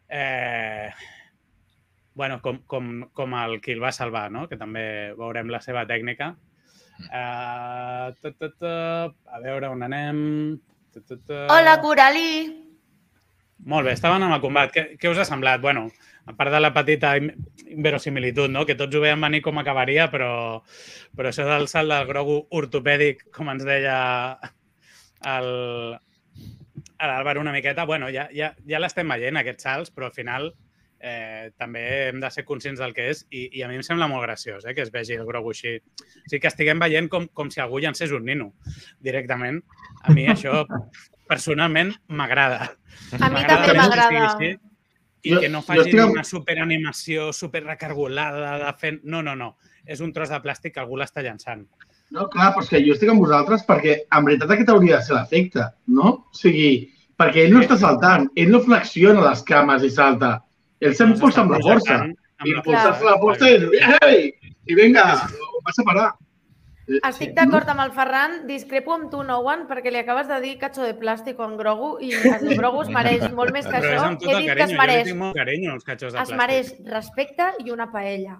Eh, 0.09 0.89
bueno, 2.17 2.41
com, 2.41 2.57
com, 2.65 2.87
com 3.13 3.33
el 3.37 3.59
qui 3.61 3.75
el 3.75 3.83
va 3.83 3.93
salvar, 3.93 4.27
no? 4.33 4.47
que 4.49 4.57
també 4.57 5.13
veurem 5.19 5.51
la 5.53 5.61
seva 5.61 5.85
tècnica. 5.85 6.31
Uh, 6.97 8.09
ta, 8.17 8.31
ta, 8.33 8.49
ta, 8.57 8.71
a 9.29 9.41
veure 9.43 9.69
on 9.69 9.85
anem. 9.85 10.19
Ta, 10.95 11.03
ta, 11.05 11.19
ta. 11.21 11.43
Hola, 11.53 11.77
Coralí! 11.83 12.31
Molt 13.69 13.85
bé, 13.85 13.93
estaven 13.93 14.25
amb 14.25 14.33
el 14.33 14.41
combat. 14.41 14.73
Què, 14.73 14.87
què 14.97 15.11
us 15.13 15.21
ha 15.21 15.27
semblat? 15.29 15.61
Bueno, 15.61 15.87
a 16.25 16.33
part 16.37 16.53
de 16.53 16.59
la 16.61 16.73
petita 16.73 17.13
in- 17.21 17.31
inverosimilitud, 17.69 18.49
no? 18.49 18.65
que 18.65 18.75
tots 18.79 18.97
ho 18.97 19.01
veiem 19.05 19.21
venir 19.29 19.43
com 19.45 19.61
acabaria, 19.61 20.09
però, 20.09 20.31
però 21.17 21.29
això 21.29 21.45
del 21.45 21.69
salt 21.69 21.93
del 21.93 22.09
Grogu 22.09 22.39
ortopèdic, 22.57 23.27
com 23.33 23.53
ens 23.53 23.65
deia 23.67 23.97
el, 25.37 25.49
l'Àlvaro 26.97 27.45
una 27.45 27.53
miqueta, 27.53 27.85
bueno, 27.85 28.09
ja, 28.13 28.25
ja, 28.33 28.55
ja 28.65 28.81
l'estem 28.81 29.09
veient, 29.13 29.37
aquests 29.37 29.69
salts, 29.69 29.93
però 29.93 30.09
al 30.09 30.17
final 30.17 30.51
eh, 30.99 31.51
també 31.57 31.81
hem 32.09 32.19
de 32.21 32.29
ser 32.33 32.43
conscients 32.45 32.79
del 32.79 32.93
que 32.93 33.09
és 33.11 33.25
i, 33.29 33.47
i 33.59 33.63
a 33.63 33.67
mi 33.69 33.75
em 33.79 33.83
sembla 33.85 34.07
molt 34.09 34.23
graciós 34.25 34.65
eh, 34.65 34.73
que 34.73 34.81
es 34.85 34.91
vegi 34.91 35.17
el 35.17 35.25
Grogu 35.27 35.51
així. 35.53 35.75
O 35.77 36.29
sigui, 36.29 36.39
que 36.41 36.51
estiguem 36.51 36.79
veient 36.79 37.09
com, 37.09 37.27
com 37.33 37.49
si 37.53 37.61
algú 37.61 37.79
llancés 37.83 38.11
un 38.15 38.25
nino 38.25 38.51
directament. 39.03 39.61
A 40.03 40.13
mi 40.13 40.27
això 40.31 40.65
personalment 41.27 41.93
m'agrada. 42.07 42.71
A 43.19 43.29
mi 43.29 43.43
també 43.47 43.73
m'agrada. 43.77 44.57
I 45.27 45.33
Jo- 45.33 45.39
que 45.41 45.49
no 45.49 45.59
jo 45.59 45.65
facin 45.65 45.81
estic 45.99 46.11
una 46.13 46.23
superanimació 46.23 47.31
superrecargolada 47.33 48.57
de 48.61 48.73
fent... 48.79 48.99
No, 49.03 49.21
no, 49.25 49.35
no. 49.35 49.55
És 49.85 49.99
un 50.03 50.13
tros 50.13 50.29
de 50.29 50.37
plàstic 50.43 50.75
que 50.75 50.79
algú 50.83 50.95
l'està 50.99 51.23
llançant. 51.25 51.65
No, 52.13 52.27
clar, 52.31 52.53
però 52.55 52.63
és 52.63 52.69
que 52.71 52.79
jo 52.85 52.93
estic 52.95 53.09
amb 53.11 53.19
vosaltres 53.25 53.65
perquè 53.67 53.97
en 54.05 54.27
veritat 54.27 54.51
aquest 54.53 54.69
hauria 54.71 54.99
de 55.01 55.03
ser 55.07 55.15
l'efecte, 55.17 55.65
no? 55.91 56.13
O 56.31 56.37
sigui, 56.37 56.69
perquè 57.19 57.43
ell 57.43 57.55
no 57.55 57.63
està 57.65 57.75
saltant, 57.81 58.29
ell 58.39 58.51
no 58.53 58.61
flexiona 58.63 59.25
les 59.25 59.41
cames 59.47 59.83
i 59.83 59.89
salta. 59.91 60.37
Ell 60.81 60.93
s'impulsa 60.95 61.41
amb 61.41 61.51
la 61.55 61.59
força. 61.63 61.97
Amb 62.03 62.45
la 62.45 62.53
Impulsar-se 62.59 63.01
Clar. 63.01 63.11
la 63.13 63.19
força 63.21 63.49
i 63.49 63.59
dir, 63.63 63.83
ei! 64.05 64.33
I 64.67 64.75
vinga, 64.77 65.03
ho 65.17 65.61
vas 65.65 65.79
a 65.79 65.85
parar. 65.87 66.07
Estic 66.87 67.33
d'acord 67.35 67.67
amb 67.67 67.81
el 67.83 67.89
Ferran, 67.91 68.35
discrepo 68.47 68.93
amb 68.95 69.09
tu, 69.11 69.19
Nouan, 69.27 69.65
perquè 69.67 69.91
li 69.91 69.99
acabes 69.99 70.29
de 70.29 70.37
dir 70.39 70.53
cacho 70.61 70.85
de 70.85 70.93
plàstic 70.95 71.39
en 71.43 71.57
Grogu 71.59 71.97
i 71.99 72.13
el 72.15 72.53
Grogu 72.55 72.85
es 72.85 72.91
mereix 72.93 73.25
molt 73.35 73.51
més 73.51 73.65
que 73.67 73.73
Però 73.75 73.89
és 73.89 73.97
això. 73.97 74.05
amb 74.07 74.21
tot 74.21 74.29
He 74.29 74.35
el 74.37 74.45
dit 74.45 74.47
que 74.47 74.55
carinyo. 74.55 74.63
es 74.63 74.69
Jo 74.69 74.75
li 74.75 74.77
mereix, 74.83 75.03
tinc 75.09 75.19
molt 75.19 75.35
carinyo 75.35 75.73
als 75.73 75.83
catxos 75.89 76.13
de 76.13 76.19
es 76.21 76.29
plàstic. 76.29 76.37
mereix 76.37 76.71
respecte 76.93 77.49
i 77.65 77.71
una 77.75 77.89
paella. 77.91 78.37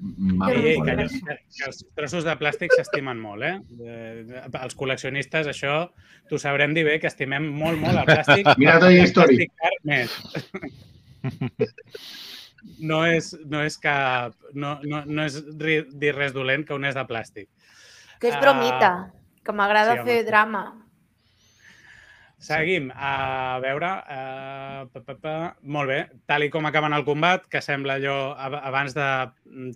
Mal, 0.00 0.48
Ei, 0.54 0.62
ei, 0.70 0.76
que, 0.80 0.94
que, 0.96 1.34
que 1.58 1.66
els 1.66 1.82
trossos 1.94 2.24
de 2.24 2.32
plàstic 2.40 2.72
s'estimen 2.72 3.18
molt, 3.20 3.42
eh? 3.44 3.58
eh? 3.84 4.48
Els 4.62 4.74
col·leccionistes, 4.80 5.50
això, 5.52 5.90
t'ho 6.30 6.38
sabrem 6.40 6.72
dir 6.72 6.86
bé, 6.86 6.94
que 7.02 7.10
estimem 7.10 7.50
molt, 7.52 7.76
molt 7.82 7.98
el 8.00 8.08
plàstic. 8.08 8.48
Mira 8.56 8.78
Toy 8.80 8.96
El 9.02 9.10
Story. 9.12 9.50
més. 9.84 10.16
No 12.84 13.00
és, 13.08 13.30
no 13.48 13.62
és 13.64 13.78
cap... 13.80 14.34
No, 14.52 14.74
no, 14.84 15.02
no 15.08 15.24
és 15.24 15.38
dir 15.56 16.12
res 16.16 16.34
dolent 16.36 16.66
que 16.68 16.76
un 16.76 16.84
és 16.84 16.96
de 16.98 17.04
plàstic. 17.08 17.48
Que 18.20 18.28
és 18.28 18.36
bromita, 18.40 18.90
que 19.44 19.54
m'agrada 19.56 19.94
Sí, 19.94 20.02
home, 20.02 20.10
fer 20.10 20.24
drama. 20.28 20.60
Seguim. 22.40 22.90
A 22.96 23.58
veure... 23.64 23.90
Uh, 24.04 24.82
pa, 24.92 25.02
pa, 25.06 25.16
pa. 25.20 25.34
Molt 25.62 25.88
bé. 25.92 25.98
Tal 26.28 26.44
i 26.44 26.50
com 26.52 26.68
acaben 26.68 26.92
el 26.96 27.04
combat, 27.08 27.48
que 27.52 27.60
sembla 27.64 27.96
allò 28.00 28.18
ab- 28.36 28.60
abans 28.60 28.96
de 28.96 29.08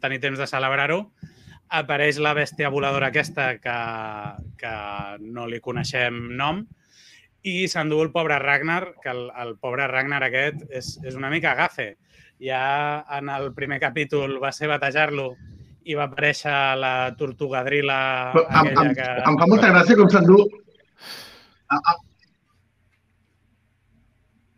tenir 0.04 0.20
temps 0.20 0.40
de 0.40 0.48
celebrar-ho, 0.48 1.00
apareix 1.74 2.20
la 2.20 2.34
bèstia 2.36 2.68
voladora 2.72 3.08
aquesta 3.08 3.54
que, 3.60 3.76
que 4.60 4.74
no 5.24 5.48
li 5.48 5.60
coneixem 5.64 6.20
nom 6.36 6.66
i 7.44 7.66
s'endú 7.68 7.98
el 8.02 8.10
pobre 8.12 8.38
Ragnar, 8.40 8.94
que 9.02 9.10
el, 9.12 9.26
el 9.42 9.54
pobre 9.60 9.86
Ragnar 9.90 10.22
aquest 10.24 10.62
és, 10.72 10.94
és 11.04 11.16
una 11.18 11.28
mica 11.32 11.52
gafe. 11.58 11.94
Ja 12.40 13.04
en 13.18 13.28
el 13.30 13.50
primer 13.54 13.78
capítol 13.82 14.38
va 14.42 14.50
ser 14.52 14.68
batejar-lo 14.72 15.34
i 15.84 15.94
va 15.94 16.06
aparèixer 16.08 16.54
la 16.80 17.12
tortugadrila 17.18 17.98
Però 18.34 18.46
aquella 18.48 18.86
em, 18.88 18.94
que... 18.96 19.08
em 19.28 19.36
fa 19.42 19.48
molta 19.50 19.70
gràcia 19.74 19.96
com 20.00 20.08
s'endú... 20.12 20.38
a- 21.68 21.80
a- 21.92 22.00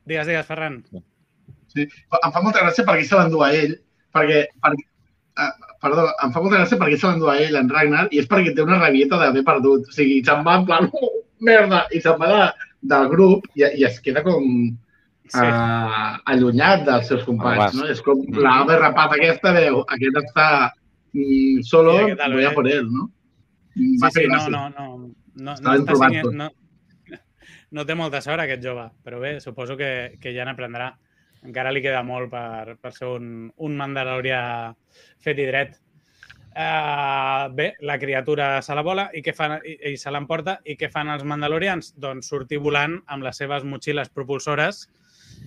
Digues, 0.06 0.26
digues, 0.30 0.46
Ferran. 0.46 0.76
Sí. 1.74 1.82
Em 1.82 2.32
fa 2.32 2.42
molta 2.44 2.62
gràcia 2.62 2.84
perquè 2.86 3.06
se 3.08 3.18
l'endú 3.18 3.40
a 3.42 3.48
ell, 3.52 3.72
perquè, 4.14 4.44
perquè 4.62 4.84
uh, 5.42 5.72
perdó, 5.82 6.04
em 6.22 6.30
fa 6.34 6.42
molta 6.44 6.60
gràcia 6.60 6.78
perquè 6.80 6.98
se 7.00 7.10
l'endú 7.10 7.26
a 7.32 7.34
ell, 7.42 7.58
en 7.58 7.70
Ragnar, 7.74 8.06
i 8.14 8.20
és 8.22 8.28
perquè 8.30 8.54
té 8.54 8.62
una 8.62 8.78
rabieta 8.78 9.18
d'haver 9.20 9.42
perdut. 9.48 9.90
O 9.90 9.96
sigui, 9.96 10.20
se'n 10.24 10.46
va 10.46 10.60
en 10.60 10.68
plan, 10.70 10.86
oh, 10.94 11.10
merda, 11.50 11.82
i 11.90 11.98
se'n 12.04 12.22
va 12.22 12.30
de, 12.30 12.65
del 12.82 13.08
grup 13.12 13.46
i, 13.54 13.64
i 13.80 13.84
es 13.88 14.00
queda 14.00 14.22
com 14.26 14.44
Sí. 15.26 15.42
uh, 15.42 16.20
allunyat 16.30 16.84
dels 16.86 17.08
seus 17.10 17.24
companys, 17.26 17.74
no? 17.74 17.88
És 17.90 17.98
com 18.06 18.20
la 18.38 18.60
berrapat 18.68 19.16
aquesta, 19.16 19.50
veu, 19.56 19.80
aquest 19.90 20.20
està 20.20 20.44
mm, 21.16 21.64
solo, 21.66 21.96
Sí, 22.06 22.14
tal, 22.20 22.36
voy 22.38 22.44
a 22.46 22.52
por 22.54 22.68
él, 22.70 22.86
no? 22.86 23.08
Sí, 23.74 23.88
va 24.04 24.10
fer 24.14 24.28
sí, 24.28 24.30
no, 24.30 24.44
no, 24.54 24.68
no. 24.70 24.86
No, 25.36 25.52
Està 25.58 25.72
no, 25.72 25.82
està 25.82 25.96
siguent, 25.98 26.28
tot. 26.28 26.36
no, 26.38 27.18
no 27.74 27.84
té 27.84 27.96
molta 27.98 28.20
sort 28.24 28.40
aquest 28.40 28.62
jove, 28.64 28.86
però 29.04 29.18
bé, 29.20 29.34
suposo 29.42 29.74
que, 29.76 29.90
que 30.22 30.32
ja 30.32 30.46
n'aprendrà. 30.46 30.92
Encara 31.44 31.74
li 31.74 31.82
queda 31.82 32.04
molt 32.06 32.30
per, 32.30 32.76
per 32.80 32.92
ser 32.94 33.10
un, 33.10 33.50
un 33.56 33.76
mandalorià 33.76 34.40
fet 35.26 35.42
i 35.42 35.48
dret. 35.50 35.74
Uh, 36.56 37.52
bé, 37.52 37.74
la 37.84 37.98
criatura 38.00 38.62
se 38.64 38.72
la 38.74 38.80
vola 38.80 39.10
i, 39.12 39.20
què 39.20 39.34
fan, 39.36 39.58
i, 39.60 39.74
i 39.92 39.96
se 40.00 40.12
l'emporta. 40.12 40.56
I 40.64 40.78
què 40.80 40.88
fan 40.88 41.10
els 41.12 41.26
mandalorians? 41.28 41.92
Doncs 42.00 42.30
sortir 42.32 42.62
volant 42.64 42.96
amb 43.12 43.26
les 43.26 43.36
seves 43.36 43.66
motxilles 43.68 44.08
propulsores 44.08 44.86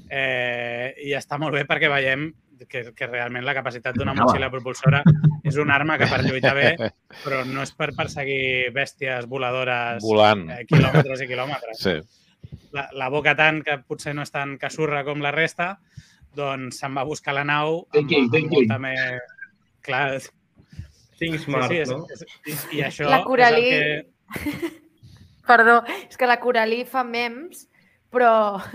eh, 0.10 0.94
i 1.02 1.16
està 1.18 1.40
molt 1.42 1.58
bé 1.58 1.66
perquè 1.70 1.90
veiem 1.90 2.30
que, 2.70 2.84
que 2.94 3.08
realment 3.08 3.46
la 3.48 3.56
capacitat 3.58 3.98
d'una 3.98 4.14
motxilla 4.18 4.52
propulsora 4.54 5.02
és 5.48 5.58
una 5.62 5.76
arma 5.80 5.98
que 5.98 6.08
per 6.12 6.22
lluitar 6.26 6.54
bé, 6.58 6.70
però 7.24 7.44
no 7.48 7.64
és 7.64 7.72
per 7.78 7.92
perseguir 7.98 8.70
bèsties 8.76 9.28
voladores 9.32 10.04
Volant. 10.04 10.46
eh, 10.54 10.64
quilòmetres 10.70 11.24
i 11.24 11.30
quilòmetres. 11.30 11.84
Sí. 11.84 11.96
La, 12.76 12.88
la 12.94 13.10
boca 13.10 13.36
tant, 13.38 13.64
que 13.66 13.80
potser 13.82 14.14
no 14.14 14.26
és 14.26 14.34
tan 14.34 14.58
casurra 14.62 15.04
com 15.08 15.24
la 15.26 15.34
resta, 15.34 15.72
doncs 16.36 16.82
se'n 16.84 16.98
va 16.98 17.08
buscar 17.08 17.34
la 17.38 17.46
nau 17.48 17.86
amb, 17.96 18.18
amb 18.20 18.52
molta 18.54 18.82
més... 18.82 19.38
Clar, 19.80 20.20
Think 21.20 21.36
sí, 21.38 21.44
smart, 21.46 21.72
sí, 21.72 21.82
és, 21.84 21.90
no? 21.92 22.06
és, 22.10 22.24
i, 22.48 22.78
i 22.80 22.84
això 22.88 23.10
La 23.10 23.20
és 23.22 23.26
Coralí- 23.28 23.70
que... 23.70 24.80
Perdó, 25.50 25.80
és 26.08 26.18
que 26.18 26.28
la 26.30 26.38
Coralí 26.40 26.84
fa 26.88 27.04
mems, 27.04 27.66
però, 28.14 28.32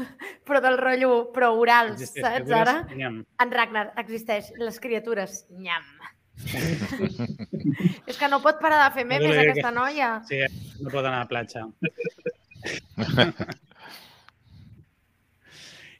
però 0.46 0.60
del 0.64 0.78
rotllo, 0.80 1.12
però 1.34 1.52
orals, 1.58 2.00
existeix 2.00 2.42
saps 2.42 2.56
ara? 2.60 2.74
nyam. 2.94 3.20
En 3.40 3.54
Ragnar 3.54 3.86
existeix 4.02 4.52
les 4.60 4.80
criatures, 4.82 5.44
nyam. 5.56 5.86
és 8.10 8.16
que 8.18 8.28
no 8.28 8.40
pot 8.42 8.58
parar 8.58 8.80
de 8.82 8.94
fer 8.96 9.04
memes, 9.06 9.38
aquesta 9.38 9.70
noia. 9.70 10.16
Sí, 10.26 10.40
no 10.82 10.90
pot 10.90 11.04
anar 11.04 11.20
a 11.20 11.24
la 11.24 11.30
platja. 11.30 11.68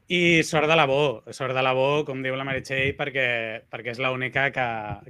I 0.07 0.43
sort 0.45 0.69
de 0.69 0.77
la 0.77 0.85
Bo, 0.85 1.25
sort 1.33 1.55
de 1.57 1.63
la 1.65 1.73
Bo, 1.73 2.05
com 2.05 2.21
diu 2.21 2.35
la 2.37 2.45
Meritxell, 2.45 2.93
perquè, 2.99 3.29
perquè 3.73 3.95
és 3.95 4.01
l'única 4.05 4.51
que, 4.53 4.67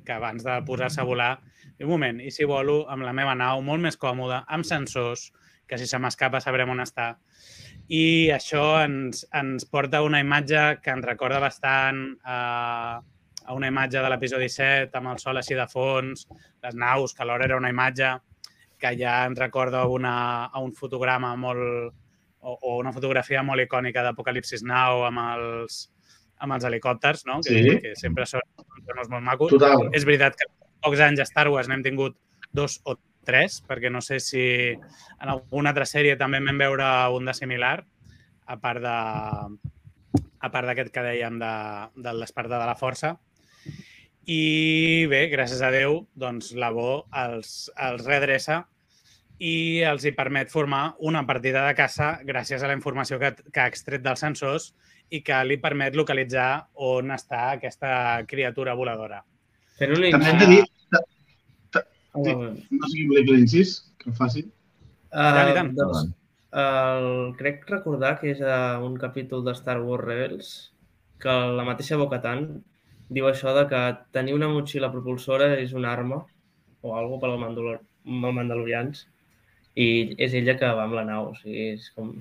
que 0.07 0.13
abans 0.15 0.45
de 0.47 0.61
posar-se 0.69 1.01
a 1.03 1.07
volar, 1.09 1.33
un 1.81 1.89
moment, 1.91 2.21
i 2.23 2.31
si 2.31 2.47
volo 2.47 2.85
amb 2.87 3.03
la 3.03 3.15
meva 3.17 3.35
nau, 3.35 3.63
molt 3.67 3.83
més 3.83 3.99
còmoda, 3.99 4.45
amb 4.47 4.67
sensors, 4.69 5.33
que 5.67 5.79
si 5.81 5.89
se 5.91 5.99
m'escapa 5.99 6.39
sabrem 6.39 6.71
on 6.71 6.85
està. 6.85 7.09
I 7.91 8.31
això 8.37 8.85
ens, 8.85 9.25
ens 9.35 9.67
porta 9.67 10.05
una 10.07 10.21
imatge 10.23 10.63
que 10.85 10.95
ens 10.95 11.09
recorda 11.09 11.43
bastant 11.43 12.05
a, 12.23 12.39
a 13.45 13.59
una 13.59 13.73
imatge 13.73 13.99
de 13.99 14.13
l'episodi 14.13 14.47
7, 14.47 14.95
amb 14.95 15.11
el 15.17 15.19
sol 15.19 15.43
així 15.43 15.59
de 15.59 15.67
fons, 15.67 16.29
les 16.63 16.79
naus, 16.79 17.17
que 17.17 17.27
alhora 17.27 17.51
era 17.51 17.59
una 17.59 17.75
imatge 17.75 18.15
que 18.79 18.95
ja 19.01 19.25
ens 19.27 19.43
recorda 19.43 19.89
una, 19.91 20.15
a 20.47 20.63
un 20.63 20.71
fotograma 20.77 21.35
molt, 21.35 21.99
o, 22.45 22.59
o 22.61 22.77
una 22.79 22.93
fotografia 22.93 23.43
molt 23.43 23.65
icònica 23.65 24.05
d'Apocalipsis 24.05 24.63
Now 24.69 25.07
amb 25.09 25.23
els, 25.25 25.81
amb 26.45 26.57
els 26.57 26.69
helicòpters, 26.69 27.25
no? 27.31 27.41
que, 27.45 27.57
Sí. 27.57 27.79
que 27.83 27.95
sempre 27.97 28.29
són 28.29 28.45
uns 28.61 29.11
molt 29.11 29.25
macos. 29.25 29.55
Total. 29.57 29.89
És 29.97 30.05
veritat 30.05 30.37
que 30.39 30.51
pocs 30.85 31.01
anys 31.01 31.25
a 31.25 31.29
Star 31.29 31.49
Wars 31.49 31.71
n'hem 31.71 31.83
tingut 31.83 32.19
dos 32.53 32.81
o 32.85 32.99
tres, 33.25 33.63
perquè 33.67 33.91
no 33.91 34.03
sé 34.05 34.21
si 34.21 34.45
en 34.75 35.29
alguna 35.33 35.73
altra 35.73 35.87
sèrie 35.89 36.19
també 36.21 36.43
vam 36.45 36.61
veure 36.61 36.91
un 37.17 37.25
de 37.25 37.35
similar, 37.35 37.79
a 38.47 38.59
part 38.61 38.85
de 38.85 38.97
a 40.45 40.51
part 40.53 40.69
d'aquest 40.69 40.93
que 40.93 41.03
dèiem 41.07 41.39
de, 41.41 41.55
de 42.05 42.13
l'Esparta 42.13 42.59
de 42.61 42.67
la 42.69 42.77
Força. 42.77 43.15
I 44.29 45.07
bé, 45.09 45.27
gràcies 45.33 45.63
a 45.65 45.71
Déu, 45.73 46.03
doncs 46.15 46.53
la 46.57 46.71
Bo 46.73 47.07
els, 47.17 47.71
els 47.81 48.05
redreça 48.05 48.67
i 49.45 49.83
els 49.85 50.07
hi 50.07 50.15
permet 50.17 50.51
formar 50.53 50.95
una 51.05 51.25
partida 51.29 51.67
de 51.67 51.77
caça 51.77 52.15
gràcies 52.25 52.63
a 52.63 52.71
la 52.71 52.77
informació 52.79 53.19
que, 53.21 53.35
que 53.53 53.61
ha 53.61 53.69
extret 53.69 54.05
dels 54.05 54.23
sensors 54.25 54.71
i 55.13 55.21
que 55.27 55.37
li 55.45 55.59
permet 55.61 55.97
localitzar 55.99 56.49
on 56.89 57.13
està 57.13 57.51
aquesta 57.53 57.91
criatura 58.31 58.77
voladora. 58.79 59.21
Fent 59.79 59.93
un 59.97 60.07
També 60.15 60.31
hem 60.31 60.41
de 60.41 60.51
dir, 60.53 60.61
no 62.15 62.89
sé 62.89 62.97
qui 62.97 63.07
volia 63.11 63.25
que 63.27 63.37
l'incís, 63.37 63.77
que 64.01 64.11
ho 64.11 64.17
faci. 64.17 64.47
tant, 65.11 65.51
i 65.51 65.57
tant. 65.59 65.73
Uh, 65.73 65.79
doncs, 65.81 66.13
el, 66.65 67.09
crec 67.41 67.67
recordar 67.71 68.15
que 68.21 68.31
és 68.33 68.41
a 68.41 68.79
un 68.83 68.97
capítol 69.01 69.45
de 69.45 69.57
Star 69.59 69.81
Wars 69.83 70.05
Rebels 70.05 70.53
que 71.21 71.35
la 71.59 71.65
mateixa 71.67 71.99
Bo-Katan 72.01 72.47
diu 73.15 73.27
això 73.29 73.53
de 73.57 73.67
que 73.71 73.83
tenir 74.17 74.37
una 74.39 74.49
motxilla 74.49 74.93
propulsora 74.95 75.53
és 75.59 75.75
una 75.77 75.93
arma 75.93 76.23
o 76.81 76.95
algo 76.97 77.19
per 77.21 77.33
al 77.33 77.43
Mandalor 77.43 77.83
amb 78.05 78.29
el 78.29 78.37
Mandalorians 78.37 79.05
i 79.77 80.15
és 80.19 80.35
ella 80.35 80.57
que 80.59 80.67
va 80.77 80.85
amb 80.87 80.95
la 80.95 81.05
nau. 81.05 81.31
O 81.33 81.35
sigui, 81.41 81.73
és 81.75 81.91
com... 81.95 82.13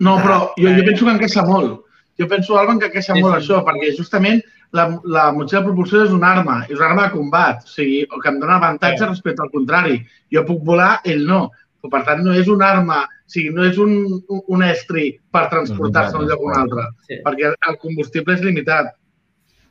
No, 0.00 0.16
però 0.22 0.38
jo, 0.56 0.68
eh. 0.68 0.76
jo 0.78 0.84
penso 0.86 1.04
que 1.06 1.12
encaixa 1.16 1.44
molt. 1.44 1.80
Jo 2.20 2.28
penso 2.28 2.56
algo 2.58 2.78
que 2.78 2.86
encaixa 2.90 3.14
Sí, 3.14 3.22
molt 3.22 3.36
sí. 3.38 3.42
això, 3.46 3.62
perquè 3.66 3.90
justament 3.96 4.42
la, 4.76 4.84
la 5.04 5.30
motxilla 5.32 5.64
propulsora 5.64 6.04
és 6.06 6.12
una 6.14 6.30
arma, 6.36 6.60
és 6.68 6.76
una 6.78 6.90
arma 6.92 7.06
de 7.08 7.14
combat, 7.16 7.64
o 7.64 7.68
sigui, 7.68 8.04
que 8.06 8.28
em 8.30 8.38
dona 8.40 8.56
avantatge 8.60 9.02
Sí. 9.02 9.08
respecte 9.08 9.42
al 9.42 9.50
contrari. 9.50 9.98
Jo 10.32 10.44
puc 10.46 10.62
volar, 10.64 11.00
ell 11.04 11.26
no. 11.26 11.50
Però, 11.80 11.90
per 11.96 12.02
tant, 12.04 12.20
no 12.22 12.32
és 12.36 12.48
una 12.52 12.68
arma, 12.76 12.98
o 13.08 13.30
sigui, 13.32 13.50
no 13.56 13.64
és 13.64 13.78
un, 13.80 13.94
un- 14.28 14.62
estri 14.62 15.18
per 15.32 15.48
transportar-se 15.48 16.12
d'un 16.16 16.28
lloc 16.28 16.40
a 16.40 16.44
un 16.50 16.56
altre, 16.60 16.82
Sí. 17.08 17.20
perquè 17.24 17.52
el 17.68 17.78
combustible 17.78 18.34
és 18.34 18.42
limitat. 18.44 18.92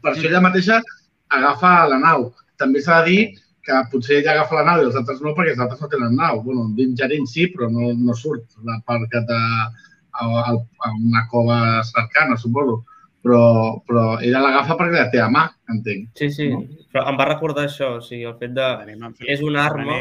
Per 0.01 0.13
això 0.13 0.25
ella 0.27 0.41
mateixa 0.41 0.81
agafa 1.29 1.87
la 1.87 1.99
nau. 1.99 2.33
També 2.57 2.81
s'ha 2.81 3.03
de 3.03 3.09
dir 3.09 3.21
que 3.69 3.79
potser 3.93 4.19
ella 4.19 4.33
agafa 4.35 4.57
la 4.59 4.65
nau 4.71 4.81
i 4.83 4.87
els 4.89 4.97
altres 4.99 5.21
no, 5.21 5.35
perquè 5.37 5.53
els 5.53 5.61
altres 5.63 5.81
no 5.85 5.89
tenen 5.93 6.15
nau. 6.17 6.41
bueno, 6.43 6.67
Din 6.75 6.95
Djarin 6.97 7.25
sí, 7.29 7.47
però 7.53 7.69
no, 7.71 7.91
no 7.93 8.15
surt 8.17 8.57
la 8.65 8.79
part 8.85 9.05
que 9.11 9.21
de, 9.29 9.39
a, 10.19 10.25
a, 10.25 10.53
a 10.87 10.91
una 10.97 11.27
cova 11.31 11.59
cercana, 11.87 12.37
suposo. 12.37 12.81
Però, 13.21 13.39
però 13.83 14.03
ella 14.23 14.39
l'agafa 14.39 14.77
perquè 14.79 14.95
la 14.95 15.09
té 15.11 15.19
a 15.19 15.25
mà, 15.29 15.41
entenc. 15.73 16.05
Sí, 16.15 16.29
sí. 16.31 16.45
No. 16.53 16.61
Però 16.93 17.03
em 17.11 17.17
va 17.19 17.25
recordar 17.27 17.65
això, 17.67 17.97
o 17.97 18.01
sigui, 18.01 18.23
el 18.29 18.37
fet 18.39 18.53
de... 18.55 18.67
És 19.27 19.41
una 19.43 19.65
arma 19.67 19.97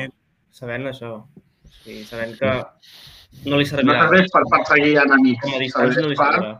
sabent 0.54 0.87
això. 0.92 1.11
O 1.26 1.72
sigui, 1.83 2.04
sabent 2.07 2.37
que 2.38 2.52
no 3.50 3.59
li 3.59 3.66
No 3.66 3.70
servirà. 3.72 4.04
serveix 4.07 4.31
per 4.37 4.44
perseguir 4.54 4.94
enemics. 5.02 5.42
Com 5.42 5.57
a 5.59 5.62
distància 5.64 6.04
no 6.07 6.12
li 6.12 6.16
serveix 6.16 6.22
per- 6.22 6.33
servirà. 6.38 6.57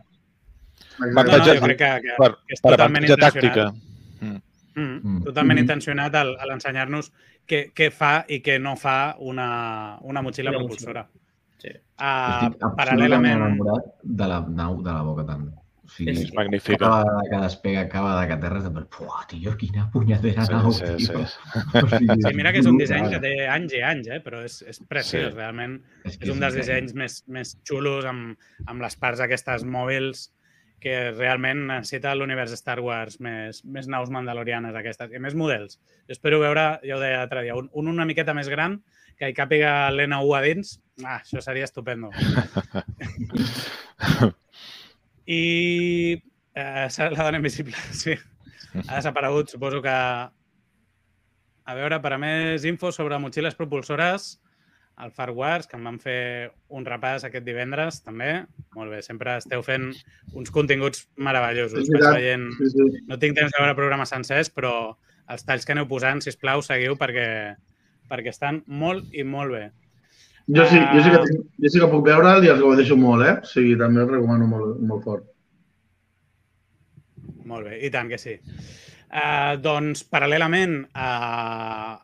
No, 0.99 1.23
no, 1.23 1.37
jo 1.47 1.53
crec 1.63 1.77
que, 1.79 1.89
que, 2.03 2.15
Per, 2.19 2.29
que 2.43 2.57
és 2.57 2.61
per 2.65 2.73
totalment 2.75 3.07
tàctica. 3.23 3.69
Mm, 4.79 4.99
Mm. 5.03 5.23
totalment 5.23 5.57
Mhm. 5.57 5.63
intencionat 5.63 6.15
al, 6.15 6.35
a 6.39 6.45
l'ensenyar-nos 6.45 7.11
què, 7.47 7.71
què 7.73 7.91
fa 7.91 8.25
i 8.27 8.41
què 8.41 8.59
no 8.61 8.75
fa 8.75 9.15
una, 9.19 9.97
una 10.01 10.21
motxilla 10.21 10.49
Una 10.51 10.59
propulsora. 10.59 11.07
Sí. 11.59 11.69
Uh, 11.69 11.75
Estic 11.75 12.63
absolutament 12.63 12.77
paral·lelament... 12.77 13.35
enamorat 13.35 13.95
de 14.03 14.27
la 14.27 14.39
nau 14.47 14.81
de 14.81 14.91
la 14.93 15.01
boca 15.03 15.25
tant. 15.25 15.49
O 15.83 15.91
sigui, 15.91 16.11
És 16.11 16.31
magnífica. 16.37 16.77
cada 16.77 16.99
vegada 17.03 17.23
que 17.31 17.37
despega, 17.43 17.89
cada 17.89 18.21
de 18.21 18.27
que 18.29 18.37
terra, 18.37 18.57
és 18.59 18.63
de... 18.63 18.81
Puah, 18.95 19.23
tio, 19.27 19.55
quina 19.57 19.87
punyetera 19.91 20.45
Sí, 20.45 20.53
nau, 20.53 20.71
sí, 20.71 20.83
tio. 20.85 20.99
sí. 20.99 21.13
O 21.81 21.87
sigui, 21.89 22.21
Sí, 22.21 22.33
mira 22.37 22.51
que 22.53 22.59
és 22.59 22.67
un 22.69 22.77
disseny 22.77 23.09
que 23.09 23.19
té 23.19 23.47
anys 23.49 23.73
i 23.73 23.81
anys, 23.81 24.07
eh? 24.07 24.19
però 24.23 24.43
és, 24.45 24.61
és 24.61 24.79
preciós, 24.87 25.31
Sí. 25.33 25.35
realment. 25.35 25.81
És, 26.05 26.19
És 26.21 26.29
un 26.29 26.39
dels 26.39 26.53
dissenys 26.55 26.93
més, 26.93 27.23
més 27.27 27.57
xulos 27.67 28.05
amb, 28.05 28.37
amb 28.67 28.81
les 28.81 28.95
parts 28.95 29.19
aquestes 29.19 29.65
mòbils 29.65 30.29
que 30.79 31.11
realment 31.11 31.65
necessita 31.67 32.13
l'univers 32.15 32.53
Star 32.57 32.79
Wars 32.83 33.19
més, 33.23 33.63
més 33.65 33.87
naus 33.91 34.09
mandalorianes 34.13 34.75
aquestes 34.79 35.11
i 35.13 35.19
més 35.21 35.35
models. 35.35 35.79
Jo 36.07 36.15
espero 36.15 36.39
veure, 36.41 36.79
ja 36.85 36.95
ho 36.95 37.01
deia 37.01 37.19
l'altre 37.21 37.43
dia, 37.45 37.57
un, 37.59 37.69
un 37.73 37.91
una 37.91 38.07
miqueta 38.09 38.35
més 38.37 38.49
gran 38.51 38.79
que 39.19 39.29
hi 39.29 39.35
càpiga 39.35 39.91
l'N1 39.91 40.35
a 40.37 40.41
dins. 40.45 40.77
Ah, 41.03 41.19
això 41.19 41.43
seria 41.43 41.67
estupendo. 41.67 42.11
I 45.29 45.41
eh, 46.55 46.87
la 47.11 47.23
dona 47.23 47.37
invisible, 47.37 47.75
sí. 48.03 48.15
Ha 48.87 48.95
desaparegut, 48.95 49.51
suposo 49.51 49.81
que... 49.83 49.95
A 51.69 51.75
veure, 51.77 51.99
per 52.01 52.15
a 52.15 52.17
més 52.17 52.63
info 52.65 52.89
sobre 52.95 53.19
motxilles 53.21 53.53
propulsores, 53.53 54.39
al 54.99 55.11
Far 55.15 55.29
Wars, 55.31 55.67
que 55.67 55.77
em 55.79 55.85
van 55.87 55.97
fer 56.03 56.51
un 56.75 56.83
repàs 56.85 57.23
aquest 57.23 57.45
divendres, 57.47 58.01
també. 58.03 58.43
Molt 58.75 58.91
bé, 58.91 58.99
sempre 59.05 59.37
esteu 59.39 59.63
fent 59.63 59.89
uns 60.35 60.51
continguts 60.51 61.05
meravellosos. 61.15 61.85
Vaig 61.87 61.93
veritat. 61.95 62.17
veient... 62.19 62.47
Sí, 62.59 62.71
sí. 62.75 63.03
No 63.07 63.17
tinc 63.21 63.37
temps 63.39 63.53
de 63.55 63.61
veure 63.63 63.77
programes 63.77 64.11
sencers, 64.11 64.51
però 64.51 64.73
els 65.31 65.45
talls 65.47 65.63
que 65.65 65.71
aneu 65.75 65.87
posant, 65.87 66.19
si 66.25 66.33
plau, 66.41 66.61
seguiu 66.65 66.97
perquè, 66.99 67.29
perquè 68.11 68.33
estan 68.33 68.63
molt 68.67 69.07
i 69.15 69.23
molt 69.23 69.55
bé. 69.55 69.63
Jo 70.49 70.63
sí, 70.65 70.79
jo 70.81 71.01
sí, 71.05 71.09
que, 71.13 71.17
Ah. 71.19 71.25
tinc, 71.29 71.47
jo 71.63 71.69
sí 71.69 71.79
que 71.79 71.91
puc 71.91 72.05
veure'l 72.07 72.43
i 72.43 72.49
els 72.49 72.59
gaudeixo 72.59 72.95
molt, 72.97 73.23
eh? 73.25 73.35
O 73.43 73.45
sigui, 73.45 73.75
també 73.77 74.01
el 74.01 74.09
recomano 74.09 74.47
molt, 74.49 74.79
molt 74.81 75.03
fort. 75.05 75.27
Molt 77.49 77.69
bé, 77.69 77.79
i 77.85 77.89
tant 77.93 78.09
que 78.11 78.17
sí. 78.21 78.35
Uh, 79.09 79.55
doncs, 79.57 80.03
paral·lelament 80.05 80.83
a, 80.93 81.07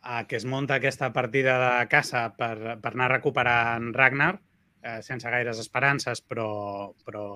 a 0.02 0.24
que 0.26 0.40
es 0.40 0.46
munta 0.50 0.80
aquesta 0.80 1.12
partida 1.14 1.54
de 1.62 1.86
caça 1.92 2.24
per, 2.34 2.80
per 2.82 2.92
anar 2.96 3.12
recuperant 3.12 3.92
Ragnar, 3.94 4.32
uh, 4.34 4.98
sense 5.06 5.30
gaires 5.30 5.62
esperances, 5.62 6.24
però, 6.26 6.48
però, 7.06 7.28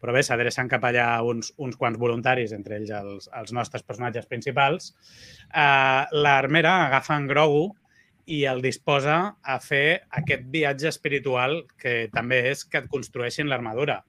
però 0.00 0.14
bé, 0.16 0.22
s'adrecen 0.24 0.70
cap 0.72 0.86
allà 0.88 1.10
uns, 1.28 1.52
uns 1.60 1.76
quants 1.76 2.00
voluntaris, 2.00 2.56
entre 2.56 2.78
ells 2.80 2.94
els, 2.96 3.28
els 3.36 3.52
nostres 3.52 3.84
personatges 3.84 4.24
principals, 4.30 4.94
uh, 5.52 6.08
l'armera 6.16 6.78
agafa 6.86 7.20
en 7.20 7.28
Grogu 7.28 7.66
i 8.32 8.46
el 8.48 8.64
disposa 8.64 9.18
a 9.42 9.58
fer 9.60 10.06
aquest 10.22 10.48
viatge 10.48 10.88
espiritual 10.88 11.66
que 11.76 12.06
també 12.14 12.46
és 12.54 12.64
que 12.64 12.80
et 12.80 12.88
construeixin 12.88 13.52
l'armadura. 13.52 14.00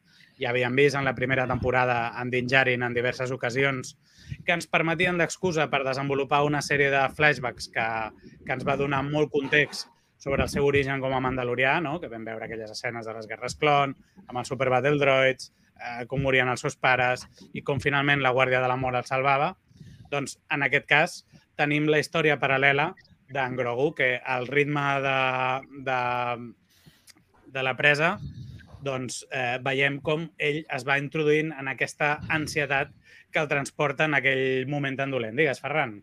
Ja 0.42 0.50
havíem 0.50 0.76
vist 0.76 0.98
en 0.98 1.06
la 1.06 1.14
primera 1.14 1.46
temporada 1.48 2.14
en 2.20 2.32
Din 2.32 2.48
en 2.84 2.94
diverses 2.94 3.32
ocasions 3.32 3.98
que 4.46 4.54
ens 4.54 4.68
permetien 4.68 5.18
d'excusa 5.18 5.70
per 5.70 5.84
desenvolupar 5.86 6.44
una 6.44 6.62
sèrie 6.62 6.90
de 6.90 7.02
flashbacks 7.14 7.68
que, 7.70 7.88
que 8.46 8.54
ens 8.54 8.66
va 8.66 8.78
donar 8.78 9.04
molt 9.04 9.30
context 9.32 9.88
sobre 10.18 10.44
el 10.44 10.50
seu 10.50 10.66
origen 10.66 11.02
com 11.02 11.14
a 11.14 11.20
mandalorià, 11.20 11.80
no? 11.82 12.00
que 12.00 12.10
vam 12.10 12.26
veure 12.26 12.46
aquelles 12.46 12.72
escenes 12.72 13.06
de 13.06 13.14
les 13.14 13.28
guerres 13.28 13.56
clon, 13.58 13.96
amb 14.28 14.38
els 14.38 14.48
Super 14.48 14.70
Battle 14.70 15.00
Droids, 15.02 15.52
eh, 15.82 16.06
com 16.08 16.22
morien 16.22 16.50
els 16.50 16.62
seus 16.62 16.78
pares 16.78 17.26
i 17.54 17.64
com 17.66 17.82
finalment 17.82 18.22
la 18.22 18.34
Guàrdia 18.34 18.62
de 18.62 18.70
l'Amor 18.70 18.98
el 19.00 19.08
salvava. 19.10 19.56
Doncs, 20.12 20.38
en 20.54 20.66
aquest 20.68 20.86
cas, 20.86 21.18
tenim 21.58 21.90
la 21.90 22.02
història 22.02 22.38
paral·lela 22.38 22.92
d'en 23.34 23.56
Grogu, 23.58 23.92
que 23.98 24.14
al 24.20 24.46
ritme 24.48 24.86
de, 25.02 25.18
de, 25.90 26.00
de 27.58 27.66
la 27.66 27.76
presa 27.80 28.18
doncs, 28.86 29.22
eh, 29.32 29.58
veiem 29.64 30.00
com 30.06 30.26
ell 30.38 30.64
es 30.78 30.88
va 30.88 31.00
introduint 31.02 31.52
en 31.58 31.70
aquesta 31.72 32.18
ansietat 32.30 32.92
que 33.32 33.40
el 33.40 33.52
transporta 33.52 34.06
en 34.10 34.18
aquell 34.18 34.68
moment 34.70 34.98
tan 35.00 35.14
dolent. 35.14 35.38
Digues, 35.38 35.62
Ferran. 35.64 36.02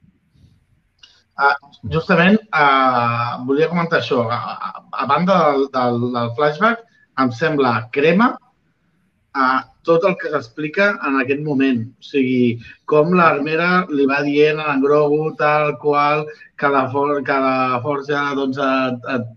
Uh, 1.39 1.55
justament, 1.93 2.39
uh, 2.51 3.39
volia 3.47 3.69
comentar 3.71 4.01
això. 4.01 4.25
A, 4.27 4.83
a, 4.91 5.07
banda 5.07 5.37
del, 5.45 5.69
del, 5.75 6.07
del 6.17 6.33
flashback, 6.35 6.83
em 7.23 7.31
sembla 7.31 7.75
crema 7.95 8.33
uh, 8.35 9.61
tot 9.87 10.05
el 10.09 10.17
que 10.19 10.33
s'explica 10.33 10.89
en 11.07 11.21
aquest 11.21 11.45
moment. 11.47 11.85
O 12.01 12.09
sigui, 12.09 12.59
com 12.91 13.15
l'armera 13.15 13.85
li 13.95 14.09
va 14.11 14.19
dient 14.27 14.59
a 14.65 14.73
en 14.75 14.83
Grogu 14.83 15.31
tal 15.39 15.77
qual 15.85 16.27
que 16.59 16.73
la, 16.75 16.89
for 16.91 17.15
que 17.23 17.39
la 17.47 17.79
forja 17.87 18.25
doncs, 18.39 18.59
et, 18.59 19.09
et, 19.15 19.31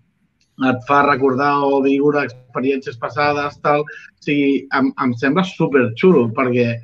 et 0.69 0.85
fa 0.87 1.01
recordar 1.07 1.53
o 1.65 1.81
viure 1.85 2.25
experiències 2.27 2.99
passades, 3.01 3.57
tal. 3.65 3.83
O 3.85 4.25
sigui, 4.25 4.65
em, 4.77 4.91
em 5.03 5.13
sembla 5.21 5.45
super 5.47 5.87
xulo 5.99 6.27
perquè 6.37 6.75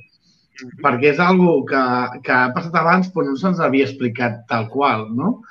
perquè 0.82 1.12
és 1.14 1.20
algo 1.22 1.60
que, 1.70 1.84
que 2.26 2.34
ha 2.34 2.50
passat 2.56 2.76
abans 2.80 3.12
però 3.14 3.28
no 3.28 3.38
se'ns 3.38 3.62
havia 3.62 3.86
explicat 3.86 4.42
tal 4.50 4.68
qual, 4.74 5.08
no? 5.14 5.42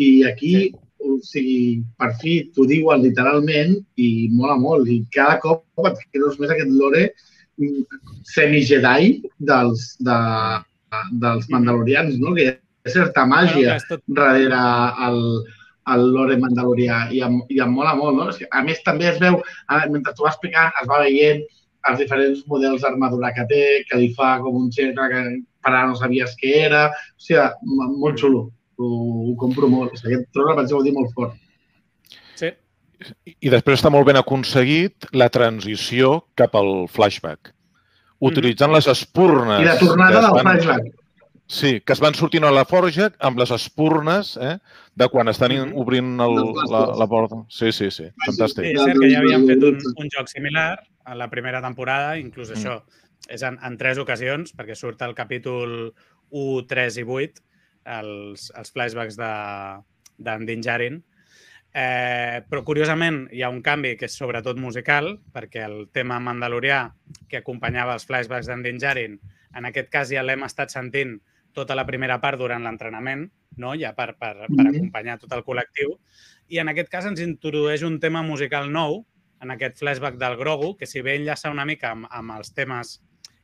I 0.00 0.24
aquí, 0.30 0.54
sí. 0.54 0.72
o 1.04 1.18
sigui, 1.22 1.58
per 2.00 2.14
fi 2.20 2.38
t'ho 2.54 2.66
diuen 2.70 3.04
literalment 3.04 3.76
i 4.00 4.10
mola 4.32 4.56
molt. 4.60 4.88
I 4.88 5.02
cada 5.14 5.38
cop 5.42 5.90
et 5.90 6.00
creus 6.14 6.38
més 6.40 6.52
aquest 6.54 6.72
lore 6.72 7.10
mm, 7.60 8.00
semi-Jedi 8.34 9.18
dels, 9.50 9.90
de, 10.00 10.20
dels 11.24 11.50
mandalorians, 11.52 12.16
no? 12.22 12.34
Que 12.34 12.48
hi 12.48 12.54
ha 12.54 12.94
certa 12.96 13.26
màgia 13.28 13.76
Bueno, 13.76 13.90
tot... 13.90 14.04
darrere 14.18 14.64
el, 15.08 15.20
el 15.92 16.06
lore 16.14 16.38
mandalorià 16.40 17.10
i 17.12 17.20
em, 17.26 17.40
i 17.52 17.58
em 17.60 17.72
mola 17.74 17.92
molt, 17.98 18.16
no? 18.16 18.48
A 18.50 18.62
més, 18.64 18.80
també 18.86 19.10
es 19.10 19.18
veu, 19.20 19.40
mentre 19.92 20.14
t'ho 20.14 20.24
va 20.24 20.30
explicant, 20.32 20.72
es 20.80 20.88
va 20.88 21.02
veient 21.02 21.42
els 21.90 21.98
diferents 22.00 22.40
models 22.48 22.80
d'armadura 22.80 23.32
que 23.36 23.44
té, 23.50 23.62
que 23.90 23.98
li 24.00 24.08
fa 24.16 24.38
com 24.40 24.56
un 24.56 24.70
cercle 24.72 25.08
que 25.12 25.22
per 25.64 25.72
ara 25.74 25.86
no 25.90 25.96
sabies 26.00 26.32
què 26.40 26.54
era. 26.64 26.86
O 26.88 27.20
sigui, 27.20 27.44
molt 28.00 28.16
xulo. 28.20 28.46
Ho, 28.80 28.86
ho 29.28 29.34
compro 29.36 29.68
molt. 29.68 29.92
O 29.92 30.00
sigui, 30.00 30.14
aquest 30.16 30.30
tros 30.32 30.48
el 30.50 30.56
vaig 30.62 30.72
gaudir 30.72 30.94
molt 30.96 31.12
fort. 31.12 31.36
Sí, 32.40 32.48
I 33.44 33.52
després 33.52 33.78
està 33.82 33.92
molt 33.92 34.08
ben 34.08 34.16
aconseguit 34.16 35.10
la 35.12 35.28
transició 35.28 36.22
cap 36.40 36.56
al 36.56 36.86
flashback. 36.88 37.52
Utilitzant 38.24 38.72
les 38.72 38.88
espurnes... 38.88 39.60
I 39.60 39.68
la 39.68 39.76
tornada 39.76 40.22
del 40.24 40.38
van- 40.38 40.46
flashback. 40.48 40.92
Sí, 41.54 41.80
que 41.86 41.92
es 41.94 42.00
van 42.02 42.16
sortint 42.18 42.42
a 42.48 42.50
la 42.50 42.64
forja 42.66 43.12
amb 43.22 43.38
les 43.38 43.50
espurnes 43.54 44.32
eh, 44.42 44.56
de 44.98 45.06
quan 45.12 45.28
estan 45.30 45.52
Mhm. 45.54 45.76
obrint 45.78 46.20
el, 46.24 46.34
la, 46.72 46.80
la 46.98 47.06
porta. 47.06 47.36
Sí, 47.48 47.70
sí, 47.70 47.90
sí. 47.92 48.08
sí, 48.08 48.10
Fantàstic. 48.26 48.64
és 48.72 48.82
cert 48.82 48.98
que 48.98 49.10
ja 49.12 49.20
havíem 49.20 49.46
fet 49.46 49.62
un, 49.62 49.78
un 50.02 50.08
joc 50.10 50.28
similar 50.32 50.80
a 51.04 51.14
la 51.14 51.28
primera 51.30 51.60
temporada, 51.62 52.16
inclús 52.18 52.50
Mm. 52.50 52.54
això 52.58 52.82
és 53.28 53.42
en, 53.42 53.58
en 53.62 53.76
tres 53.78 53.98
ocasions, 53.98 54.50
perquè 54.56 54.74
surt 54.74 55.00
el 55.02 55.14
capítol 55.14 55.94
1, 56.30 56.66
3 56.66 56.96
i 56.98 57.04
8, 57.06 57.40
els, 57.84 58.50
els 58.56 58.72
flashbacks 58.72 59.16
de- 59.16 59.82
d'en 60.18 60.46
Din 60.46 60.60
Djarin. 60.60 61.02
Eh, 61.76 62.42
però, 62.48 62.62
curiosament, 62.64 63.28
hi 63.34 63.42
ha 63.42 63.48
un 63.50 63.60
canvi 63.62 63.96
que 63.98 64.06
és 64.06 64.14
sobretot 64.14 64.56
musical, 64.62 65.18
perquè 65.34 65.64
el 65.66 65.88
tema 65.92 66.20
mandalorià 66.22 66.92
que 67.28 67.38
acompanyava 67.42 67.94
els 67.94 68.06
flashbacks 68.06 68.46
d'en 68.46 68.62
Din 68.62 68.78
Djarin, 68.78 69.16
en 69.54 69.64
aquest 69.66 69.88
cas 69.90 70.10
ja 70.10 70.22
l'hem 70.22 70.42
estat 70.46 70.70
sentint 70.70 71.16
tota 71.54 71.76
la 71.78 71.86
primera 71.86 72.18
part 72.20 72.38
durant 72.38 72.62
l'entrenament, 72.66 73.28
no? 73.56 73.72
ja 73.78 73.94
per, 73.94 74.16
per, 74.18 74.34
per 74.48 74.64
Mhm. 74.64 74.74
acompanyar 74.74 75.18
tot 75.22 75.32
el 75.32 75.44
col·lectiu. 75.46 75.98
I 76.48 76.58
en 76.60 76.68
aquest 76.68 76.90
cas 76.90 77.06
ens 77.06 77.20
introdueix 77.20 77.82
un 77.82 78.00
tema 78.00 78.22
musical 78.22 78.70
nou, 78.72 79.04
en 79.40 79.50
aquest 79.50 79.78
flashback 79.78 80.16
del 80.16 80.36
Grogu, 80.36 80.76
que 80.76 80.86
si 80.86 81.00
bé 81.02 81.16
enllaça 81.16 81.50
una 81.50 81.64
mica 81.64 81.90
amb, 81.92 82.06
amb 82.10 82.36
els 82.38 82.52
temes 82.54 83.00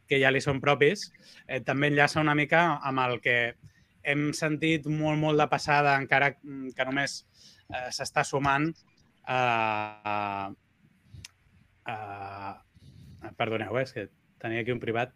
que 0.08 0.18
ja 0.20 0.30
li 0.30 0.40
són 0.40 0.61
propis, 0.61 1.12
eh, 1.46 1.61
també 1.61 1.86
enllaça 1.88 2.20
una 2.20 2.34
mica 2.34 2.80
amb 2.82 2.98
el 2.98 3.20
que 3.20 3.54
hem 4.02 4.32
sentit 4.32 4.86
molt, 4.86 5.18
molt 5.20 5.38
de 5.38 5.46
passada, 5.46 5.96
encara 6.00 6.32
que 6.40 6.84
només 6.88 7.26
eh, 7.68 7.90
s'està 7.90 8.24
sumant 8.24 8.72
a... 9.24 10.50
a, 11.84 11.96
a 13.22 13.32
perdoneu, 13.36 13.76
eh, 13.78 13.82
és 13.82 13.92
que 13.92 14.08
tenia 14.40 14.62
aquí 14.64 14.72
un 14.72 14.80
privat. 14.80 15.12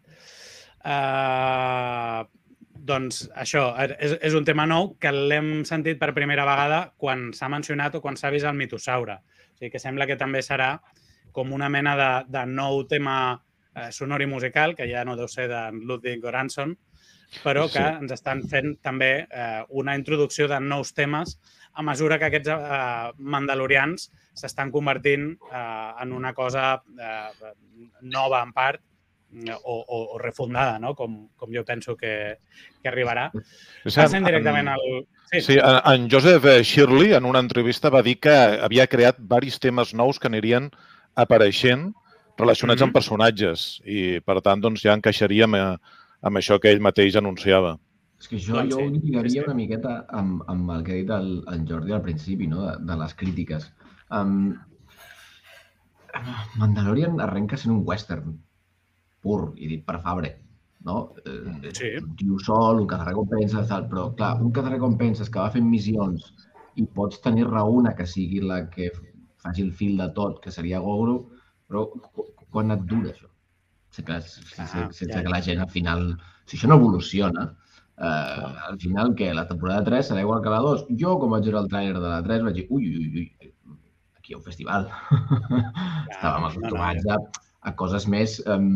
Uh, 0.85 2.21
doncs 2.85 3.23
això, 3.33 3.69
és, 3.97 4.13
és 4.21 4.35
un 4.37 4.45
tema 4.45 4.67
nou 4.69 4.91
que 5.01 5.11
l'hem 5.11 5.63
sentit 5.65 5.97
per 6.01 6.13
primera 6.13 6.45
vegada 6.45 6.81
quan 7.01 7.31
s'ha 7.33 7.49
mencionat 7.49 7.97
o 7.97 8.01
quan 8.03 8.17
s'ha 8.19 8.31
vist 8.33 8.45
el 8.45 8.57
mitosaure. 8.59 9.17
O 9.17 9.57
sigui 9.57 9.71
que 9.73 9.81
sembla 9.81 10.05
que 10.05 10.19
també 10.19 10.43
serà 10.45 10.75
com 11.35 11.51
una 11.55 11.69
mena 11.69 11.95
de, 11.99 12.11
de 12.31 12.45
nou 12.47 12.83
tema 12.87 13.17
eh, 13.75 13.89
sonor 13.91 14.21
i 14.21 14.29
musical, 14.29 14.75
que 14.75 14.87
ja 14.91 15.03
no 15.07 15.17
deu 15.17 15.27
ser 15.31 15.49
de 15.51 15.61
Ludwig 15.81 16.21
Göransson, 16.23 16.75
però 17.43 17.65
que 17.67 17.81
Sí. 17.81 17.97
ens 18.05 18.11
estan 18.13 18.43
fent 18.47 18.77
també 18.85 19.27
eh, 19.27 19.63
una 19.69 19.95
introducció 19.97 20.47
de 20.47 20.59
nous 20.61 20.93
temes 20.93 21.39
a 21.73 21.83
mesura 21.83 22.19
que 22.19 22.29
aquests 22.29 22.51
eh, 22.53 23.11
mandalorians 23.17 24.11
s'estan 24.37 24.71
convertint 24.71 25.33
eh, 25.51 25.91
en 26.03 26.13
una 26.13 26.33
cosa 26.33 26.83
eh, 26.99 27.51
nova 28.01 28.43
en 28.45 28.53
part 28.53 28.81
o, 29.63 29.75
o, 29.87 29.99
o 30.15 30.17
refundada, 30.19 30.79
no? 30.79 30.93
com, 30.95 31.27
com 31.35 31.51
jo 31.53 31.65
penso 31.65 31.95
que, 31.97 32.37
que 32.81 32.89
arribarà. 32.89 33.29
Passem 33.83 34.23
directament 34.25 34.71
al... 34.71 34.87
Sí, 35.31 35.41
Sí, 35.41 35.55
en, 35.57 35.79
en 35.89 36.09
Joseph 36.11 36.45
Shirley 36.63 37.15
en 37.17 37.25
una 37.25 37.41
entrevista 37.41 37.89
va 37.89 38.03
dir 38.05 38.19
que 38.21 38.33
havia 38.61 38.85
creat 38.87 39.17
varis 39.19 39.57
temes 39.59 39.93
nous 39.97 40.19
que 40.21 40.29
anirien 40.29 40.69
apareixent 41.15 41.89
relacionats 42.37 42.81
Mhm. 42.81 42.87
amb 42.87 42.93
personatges 42.93 43.81
i, 43.85 44.19
per 44.21 44.41
tant, 44.41 44.61
doncs, 44.61 44.83
ja 44.85 44.93
encaixaria 44.93 45.45
amb, 45.49 45.55
eh, 45.55 45.77
amb 46.21 46.37
això 46.37 46.59
que 46.59 46.71
ell 46.71 46.83
mateix 46.83 47.15
anunciava. 47.15 47.77
És 48.19 48.29
que 48.29 48.37
això 48.37 48.53
Doncs 48.53 48.71
jo 48.75 48.79
sí, 48.79 48.85
ho 48.85 48.91
lligaria 48.91 49.29
sí, 49.29 49.39
sí. 49.39 49.43
una 49.43 49.57
miqueta 49.57 50.05
amb, 50.09 50.43
amb 50.47 50.71
el 50.71 50.83
que 50.83 50.91
ha 50.93 50.95
dit 51.01 51.09
el, 51.09 51.43
el 51.51 51.65
Jordi 51.67 51.91
al 51.91 52.01
principi, 52.01 52.47
no? 52.47 52.65
de, 52.65 52.77
de 52.79 52.95
les 53.01 53.13
crítiques. 53.13 53.73
Um, 54.09 54.55
Mandalorian 56.55 57.19
arrenca 57.19 57.57
sent 57.57 57.73
un 57.73 57.83
western 57.83 58.37
pur 59.25 59.39
i 59.57 59.67
dit 59.73 59.83
per 59.85 59.97
Fabre. 60.05 60.31
No? 60.85 60.99
Eh, 61.25 61.71
Sí. 61.73 61.91
Un 61.97 62.15
tio 62.15 62.37
sol, 62.39 62.79
un 62.83 62.87
cazarrecompenses, 62.87 63.67
tal, 63.71 63.87
però 63.89 64.11
clar, 64.15 64.35
un 64.41 64.51
cazarrecompenses 64.53 65.29
que 65.33 65.39
va 65.41 65.49
fent 65.53 65.65
missions 65.65 66.27
i 66.77 66.85
pots 66.85 67.21
tenir 67.23 67.47
raona 67.49 67.95
que 67.97 68.05
sigui 68.05 68.41
la 68.45 68.59
que 68.69 68.91
faci 69.41 69.63
el 69.65 69.71
fil 69.73 69.97
de 69.97 70.09
tot, 70.13 70.37
que 70.43 70.51
seria 70.53 70.79
Gogro, 70.83 71.15
però 71.67 71.87
qu- 72.13 72.27
quan 72.53 72.71
et 72.75 72.83
dura 72.85 73.09
això? 73.13 73.27
Sense, 73.95 74.19
sense, 74.53 74.77
Ah, 74.77 74.89
sense 74.91 75.13
ja, 75.13 75.21
que 75.21 75.29
ja. 75.29 75.33
la 75.33 75.41
gent 75.41 75.61
al 75.63 75.69
final... 75.73 76.09
Si 76.45 76.57
això 76.59 76.67
no 76.69 76.75
evoluciona, 76.77 77.45
eh, 77.97 78.49
al 78.69 78.77
final, 78.77 79.15
que 79.15 79.33
la 79.33 79.47
temporada 79.47 79.83
3 79.87 80.11
serà 80.11 80.21
igual 80.21 80.43
que 80.43 80.51
la 80.53 80.59
2. 80.65 80.85
Jo, 80.99 81.15
com 81.21 81.31
vaig 81.33 81.47
veure 81.47 81.61
el 81.63 81.69
tràiler 81.71 81.95
de 81.95 82.09
la 82.11 82.21
3, 82.25 82.43
vaig 82.45 82.59
dir, 82.59 82.67
ui, 82.69 82.89
ui, 82.99 83.07
ui, 83.23 83.53
aquí 84.19 84.33
hi 84.33 84.35
ha 84.35 84.37
un 84.41 84.43
festival. 84.45 84.85
Estàvem 86.11 86.43
no, 86.43 86.49
no, 86.49 86.51
acostumats 86.51 87.07
a, 87.15 87.17
a 87.71 87.73
coses 87.79 88.05
més 88.11 88.37
um, 88.45 88.69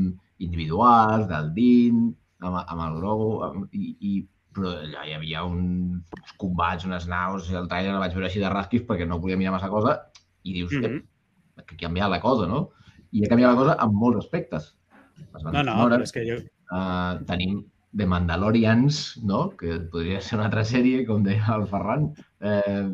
individuals, 0.46 1.28
del 1.30 1.54
DIN, 1.56 2.10
amb, 2.40 2.60
amb 2.64 2.84
el 2.88 2.98
Grogu, 3.00 3.30
amb, 3.48 3.76
i, 3.76 3.94
i, 4.00 4.14
però 4.56 4.74
allà 4.80 5.06
hi 5.06 5.16
havia 5.18 5.44
uns 5.46 6.36
combats, 6.42 6.88
unes 6.90 7.08
naus, 7.12 7.50
i 7.52 7.58
el 7.60 7.70
trailer 7.72 7.94
el 7.94 8.02
vaig 8.04 8.16
veure 8.16 8.30
així 8.30 8.44
de 8.44 8.52
rasquis 8.54 8.86
perquè 8.88 9.08
no 9.08 9.20
podia 9.22 9.40
mirar 9.40 9.56
massa 9.58 9.72
cosa, 9.72 9.98
I 10.44 10.54
dius, 10.54 10.72
Mm 10.72 10.80
mm 10.80 10.86
-hmm. 10.86 11.66
que 11.66 11.76
ha 11.76 11.80
canviat 11.88 12.10
la 12.10 12.22
cosa, 12.22 12.48
no? 12.48 12.72
I 13.12 13.26
ha 13.26 13.30
canviat 13.30 13.52
la 13.52 13.62
cosa 13.62 13.78
en 13.84 13.94
molts 13.94 14.26
aspectes. 14.26 14.76
Les 15.34 15.44
No, 15.44 15.64
no, 15.64 15.72
sonores, 15.72 16.02
és 16.02 16.12
que 16.12 16.24
jo... 16.26 16.38
Uh, 16.72 17.26
tenim 17.26 17.66
The 17.96 18.06
Mandalorians, 18.06 19.20
no? 19.24 19.50
que 19.58 19.80
podria 19.92 20.22
ser 20.22 20.38
una 20.38 20.46
altra 20.46 20.64
sèrie, 20.64 21.06
com 21.08 21.24
deia 21.26 21.56
el 21.56 21.66
Ferran. 21.68 22.12
Eh, 22.40 22.90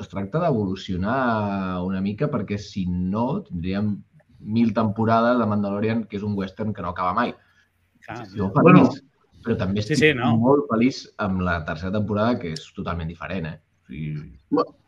es 0.00 0.08
tracta 0.08 0.40
d'evolucionar 0.42 1.82
una 1.84 2.00
mica 2.00 2.30
perquè, 2.32 2.58
si 2.58 2.86
no, 2.88 3.42
tindríem 3.46 3.94
mil 4.44 4.72
temporades 4.76 5.38
de 5.40 5.48
Mandalorian, 5.48 6.04
que 6.04 6.16
és 6.20 6.22
un 6.22 6.36
western 6.38 6.72
que 6.74 6.82
no 6.84 6.92
acaba 6.92 7.14
mai. 7.16 7.34
Clar, 8.04 8.26
Jo 8.36 8.50
feliç, 8.52 8.62
Bueno. 8.62 8.90
però 9.44 9.58
també 9.58 9.82
Sí, 9.82 9.92
estic 9.94 9.98
sí, 9.98 10.14
no. 10.14 10.36
molt 10.36 10.68
feliç 10.70 11.08
amb 11.18 11.40
la 11.40 11.64
tercera 11.64 11.92
temporada, 11.92 12.38
que 12.38 12.52
és 12.52 12.72
totalment 12.76 13.08
diferent. 13.08 13.46
Eh? 13.46 13.58
O 13.58 13.86
sigui, 13.88 14.32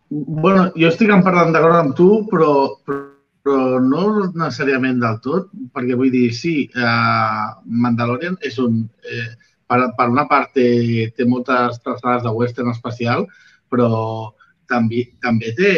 Bueno, 0.09 0.71
jo 0.77 0.87
estic 0.87 1.11
en 1.11 1.23
part 1.25 1.51
d'acord 1.53 1.75
amb 1.75 1.97
tu, 1.97 2.27
però, 2.31 2.79
però, 2.87 3.01
però 3.43 3.81
no 3.83 4.03
necessàriament 4.35 5.01
del 5.01 5.19
tot, 5.21 5.51
perquè 5.75 5.97
vull 5.99 6.11
dir, 6.11 6.33
sí, 6.35 6.71
uh, 6.77 7.59
Mandalorian 7.65 8.37
és 8.43 8.59
un... 8.59 8.89
Eh, 9.03 9.35
per, 9.67 9.81
per 9.99 10.09
una 10.09 10.29
part 10.31 10.53
té, 10.55 11.11
té 11.17 11.25
moltes 11.27 11.81
traçades 11.83 12.23
de 12.23 12.31
western 12.31 12.71
especial, 12.71 13.27
però 13.69 14.33
també, 14.71 15.05
també 15.25 15.53
té 15.59 15.73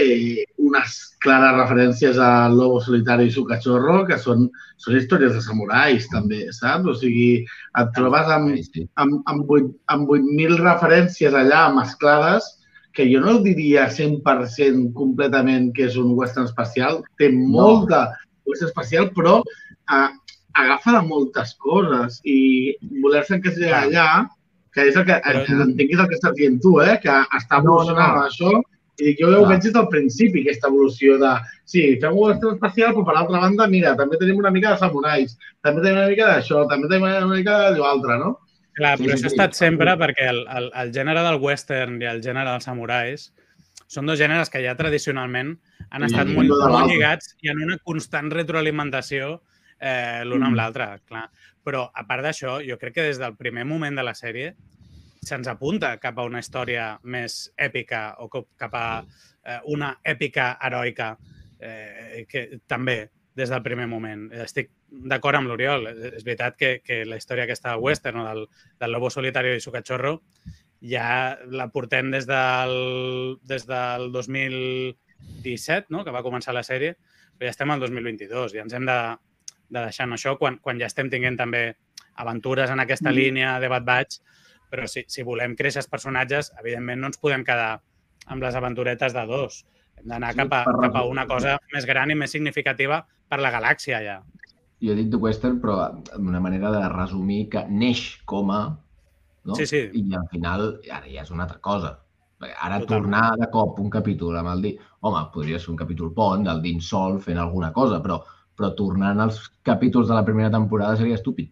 unes 0.59 0.97
clares 1.23 1.57
referències 1.59 2.19
a 2.23 2.49
Lobo 2.53 2.81
Solitari 2.85 3.27
i 3.29 3.33
su 3.35 3.45
cachorro, 3.49 4.05
que 4.07 4.19
són, 4.23 4.47
són 4.79 4.97
històries 4.99 5.35
de 5.35 5.43
samurais, 5.45 6.07
també, 6.13 6.45
saps? 6.55 6.87
O 6.87 6.95
sigui, 6.99 7.45
et 7.81 7.91
trobes 7.97 8.31
amb, 8.35 8.55
amb, 9.03 9.19
amb, 9.33 9.51
8, 9.59 9.73
amb 9.97 10.09
8.000 10.15 10.61
referències 10.63 11.35
allà 11.35 11.67
mesclades 11.75 12.47
que 12.95 13.05
jo 13.13 13.21
no 13.23 13.37
diria 13.45 13.89
100% 13.95 14.93
completament 14.97 15.69
que 15.77 15.85
és 15.87 15.97
un 16.01 16.15
western 16.19 16.49
espacial. 16.49 17.03
Té 17.19 17.29
molt 17.35 17.89
de 17.93 18.01
western 18.49 18.71
espacial, 18.73 19.11
però 19.15 19.37
eh, 19.45 20.09
agafa 20.59 20.97
de 20.97 21.03
moltes 21.07 21.53
coses 21.63 22.19
i 22.27 22.75
voler-se 23.03 23.37
encasillar 23.39 23.85
allà, 23.85 24.09
que 24.75 24.89
és 24.91 24.97
el 24.99 25.05
que, 25.07 25.15
Però- 25.25 25.45
però... 25.47 25.63
entenguis 25.69 26.01
el 26.03 26.09
que 26.11 26.19
estàs 26.19 26.35
dient 26.39 26.59
tu, 26.63 26.79
eh? 26.83 26.99
que 27.03 27.15
està 27.39 27.61
No, 27.63 27.65
no, 27.65 27.77
evolucionant 27.77 28.19
no. 28.19 28.27
això 28.27 28.51
i 28.99 29.05
dic, 29.07 29.21
jo 29.23 29.31
ho 29.31 29.47
veig 29.47 29.63
des 29.63 29.75
del 29.75 29.89
principi, 29.93 30.43
aquesta 30.43 30.69
evolució 30.73 31.19
de 31.23 31.33
sí, 31.65 31.85
fem 32.03 32.17
un 32.17 32.25
western 32.25 32.57
espacial, 32.57 32.93
però 32.97 33.05
per 33.07 33.15
l'altra 33.15 33.43
banda, 33.45 33.69
mira, 33.71 33.95
també 33.99 34.19
tenim 34.19 34.41
una 34.43 34.51
mica 34.55 34.75
de 34.75 34.83
samurais, 34.83 35.37
també 35.63 35.85
tenim 35.85 36.01
una 36.01 36.11
mica 36.11 36.31
d'això, 36.33 36.65
també 36.71 36.91
tenim 36.91 37.07
una 37.07 37.31
mica 37.31 37.59
d'allò 37.65 37.89
altre, 37.93 38.19
no? 38.19 38.35
Clar, 38.79 38.95
però 38.99 39.11
sí, 39.11 39.15
això 39.17 39.27
ha 39.27 39.31
sí. 39.31 39.35
estat 39.35 39.59
sempre 39.59 39.95
perquè 39.99 40.29
el, 40.31 40.45
el, 40.59 40.71
el 40.83 40.93
gènere 40.95 41.23
del 41.27 41.41
western 41.43 41.99
i 42.03 42.11
el 42.11 42.23
gènere 42.23 42.51
dels 42.53 42.67
samurais 42.69 43.29
són 43.89 44.07
dos 44.07 44.19
gèneres 44.21 44.51
que 44.53 44.61
ja 44.63 44.75
tradicionalment 44.79 45.55
han 45.91 46.05
estat 46.07 46.29
molt, 46.31 46.53
molt 46.69 46.91
lligats 46.91 47.33
i 47.43 47.51
en 47.51 47.63
una 47.65 47.79
constant 47.83 48.31
retroalimentació 48.35 49.39
eh, 49.81 50.25
l'un 50.25 50.43
amb 50.43 50.53
Mm. 50.53 50.59
l'altre, 50.59 50.89
clar. 51.07 51.29
Però, 51.65 51.89
a 51.93 52.05
part 52.07 52.23
d'això, 52.25 52.59
jo 52.65 52.79
crec 52.79 52.95
que 52.95 53.07
des 53.09 53.19
del 53.19 53.37
primer 53.37 53.65
moment 53.65 53.97
de 53.97 54.03
la 54.03 54.15
sèrie 54.15 54.55
se'ns 55.25 55.49
apunta 55.51 55.97
cap 56.03 56.19
a 56.19 56.27
una 56.29 56.41
història 56.43 56.93
més 57.03 57.53
èpica 57.57 58.17
o 58.23 58.29
cap 58.31 58.75
a 58.75 58.87
eh, 59.03 59.61
una 59.75 59.95
èpica 60.05 60.57
heroica 60.65 61.17
eh, 61.61 62.25
que 62.29 62.61
també 62.67 63.11
des 63.39 63.51
del 63.51 63.63
primer 63.63 63.87
moment. 63.87 64.27
Estic 64.45 64.73
d'acord 64.89 65.39
amb 65.39 65.51
l'Oriol. 65.51 65.87
És 65.93 66.25
veritat 66.27 66.57
que, 66.59 66.71
que 66.85 67.05
la 67.07 67.19
història 67.21 67.47
aquesta 67.47 67.77
western 67.79 68.23
o 68.23 68.25
del, 68.27 68.47
del 68.81 68.95
Lobo 68.95 69.11
Solitario 69.15 69.55
i 69.55 69.63
su 69.63 69.73
cachorro 69.75 70.19
ja 70.83 71.39
la 71.51 71.69
portem 71.75 72.11
des 72.15 72.27
del, 72.27 73.39
des 73.43 73.67
del 73.67 74.11
2017, 74.15 75.87
no? 75.95 76.05
que 76.05 76.15
va 76.15 76.23
començar 76.27 76.55
la 76.55 76.67
sèrie, 76.67 76.95
però 77.39 77.49
ja 77.49 77.55
estem 77.55 77.71
al 77.75 77.83
2022 77.83 78.55
i 78.55 78.63
ens 78.63 78.75
hem 78.75 78.87
de, 78.87 78.99
de 79.69 79.81
deixar 79.81 80.07
en 80.07 80.17
això 80.17 80.37
quan, 80.39 80.59
quan 80.63 80.79
ja 80.79 80.91
estem 80.91 81.11
tinguent 81.11 81.39
també 81.39 81.63
aventures 82.19 82.71
en 82.71 82.83
aquesta 82.83 83.11
Mm. 83.11 83.15
línia 83.15 83.59
de 83.61 83.69
Bad 83.71 83.87
Batch, 83.87 84.21
però 84.71 84.87
si, 84.91 85.05
si 85.09 85.25
volem 85.27 85.57
créixer 85.59 85.83
els 85.83 85.91
personatges, 85.91 86.53
evidentment 86.61 87.01
no 87.01 87.11
ens 87.11 87.21
podem 87.21 87.45
quedar 87.47 87.79
amb 88.29 88.45
les 88.45 88.57
aventuretes 88.59 89.15
de 89.17 89.25
dos. 89.29 89.63
Hem 89.99 90.11
d'anar 90.13 90.33
Sí, 90.35 90.41
cap, 90.43 90.53
a, 90.55 90.81
cap 90.85 90.99
a 91.01 91.05
una 91.09 91.27
cosa 91.27 91.57
més 91.75 91.87
gran 91.89 92.13
i 92.13 92.17
més 92.19 92.31
significativa 92.35 93.03
per 93.29 93.41
la 93.43 93.53
galàxia 93.55 94.03
ja. 94.05 94.19
Jo 94.79 94.93
he 94.93 94.99
dit 94.99 95.09
The 95.11 95.19
Western, 95.19 95.59
però 95.63 95.79
amb 95.89 96.29
una 96.29 96.41
manera 96.41 96.71
de 96.75 96.83
resumir 96.93 97.49
que 97.53 97.65
neix 97.69 98.21
com 98.31 98.53
a... 98.55 98.61
No? 99.49 99.57
Sí, 99.59 99.67
sí. 99.67 99.89
I 99.97 100.05
al 100.15 100.29
final 100.31 100.69
ara 100.93 101.09
ja 101.09 101.25
és 101.25 101.33
una 101.35 101.49
altra 101.49 101.59
cosa. 101.65 101.97
Ara 102.39 102.79
Totalment. 102.79 102.89
tornar 102.89 103.25
de 103.41 103.49
cop 103.51 103.81
un 103.83 103.91
capítol 103.91 104.39
amb 104.39 104.53
el 104.55 104.63
dir... 104.69 104.75
Home, 105.01 105.25
podria 105.35 105.59
ser 105.63 105.73
un 105.73 105.79
capítol 105.79 106.13
pont 106.15 106.45
del 106.47 106.61
dins 106.63 106.87
sol 106.91 107.21
fent 107.23 107.39
alguna 107.39 107.73
cosa, 107.75 108.01
però, 108.03 108.21
però 108.59 108.73
tornant 108.79 109.23
als 109.23 109.41
capítols 109.67 110.09
de 110.11 110.15
la 110.15 110.25
primera 110.27 110.51
temporada 110.51 110.99
seria 110.99 111.19
estúpid. 111.19 111.51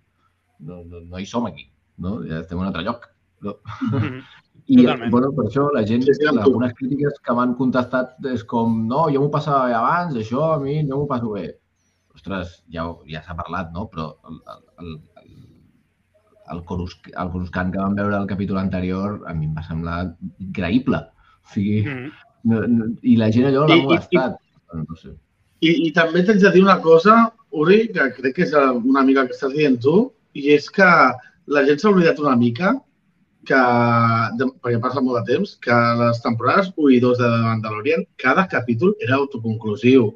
No, 0.67 0.81
no, 0.85 1.03
no 1.03 1.19
hi 1.19 1.27
som 1.31 1.47
aquí, 1.47 1.67
no? 1.99 2.19
Ja 2.29 2.41
estem 2.41 2.59
en 2.59 2.63
un 2.65 2.69
altre 2.71 2.83
lloc. 2.87 3.07
No? 3.43 3.57
Mhm. 3.93 4.23
I, 4.67 4.77
Totalment. 4.83 5.11
bueno, 5.13 5.29
per 5.37 5.45
això 5.47 5.69
la 5.73 5.85
gent, 5.87 6.03
Sí, 6.03 6.15
sí, 6.19 6.25
amb 6.27 6.41
tu. 6.41 6.45
algunes 6.49 6.73
crítiques 6.75 7.21
que 7.23 7.35
m'han 7.37 7.53
contestat 7.55 8.17
és 8.33 8.43
com, 8.45 8.81
no, 8.89 9.05
jo 9.15 9.21
m'ho 9.23 9.31
passava 9.31 9.67
bé 9.69 9.75
abans, 9.79 10.17
això 10.19 10.55
a 10.55 10.59
mi 10.59 10.81
no 10.83 10.97
m'ho 10.99 11.07
passo 11.07 11.31
bé. 11.37 11.53
Ostres, 12.17 12.65
ja, 12.73 12.87
ja 13.07 13.21
s'ha 13.23 13.37
parlat, 13.39 13.71
no? 13.77 13.85
Però 13.93 14.09
el, 14.27 14.41
el, 14.41 14.63
el, 14.81 14.89
el, 15.23 15.37
el, 16.57 16.65
Corus, 16.65 16.97
el 17.13 17.31
Coruscant 17.31 17.71
que 17.75 17.79
vam 17.79 17.95
veure 17.95 18.17
al 18.17 18.27
capítol 18.27 18.59
anterior 18.59 19.21
a 19.29 19.35
mi 19.35 19.47
em 19.47 19.55
va 19.55 19.63
semblar 19.69 20.01
increïble. 20.41 20.99
O 21.47 21.53
sigui, 21.55 21.85
Mhm. 21.85 22.11
no, 22.51 22.61
no, 22.67 22.87
i 23.03 23.15
la 23.21 23.31
gent 23.31 23.47
allò 23.53 23.69
l'ha 23.69 23.77
I- 23.77 23.79
i- 23.79 23.87
molestat. 23.87 24.37
No 24.75 24.97
sé. 24.97 25.15
I, 25.61 25.71
I 25.87 25.93
també 25.93 26.25
t'haig 26.25 26.41
de 26.43 26.51
dir 26.51 26.63
una 26.63 26.81
cosa, 26.81 27.33
Uri, 27.53 27.87
que 27.95 28.11
crec 28.19 28.35
que 28.35 28.43
és 28.43 28.53
una 28.83 29.03
mica 29.07 29.27
que 29.29 29.33
estàs 29.37 29.55
dient 29.55 29.79
tu, 29.81 30.11
i 30.35 30.51
és 30.59 30.67
que 30.71 30.91
la 31.47 31.63
gent 31.67 31.79
s'ha 31.81 31.91
oblidat 31.91 32.19
una 32.23 32.37
mica 32.37 32.75
que, 33.47 33.59
de, 34.41 34.47
perquè 34.63 34.81
passa 34.83 35.01
molt 35.01 35.21
de 35.21 35.35
temps, 35.35 35.53
que 35.63 35.75
les 36.01 36.21
temporades 36.25 36.73
1 36.77 36.91
i 36.97 37.01
2 37.01 37.19
de 37.21 37.29
Mandalorian, 37.45 38.03
cada 38.19 38.47
capítol 38.51 38.97
era 39.01 39.15
autoconclusiu. 39.21 40.09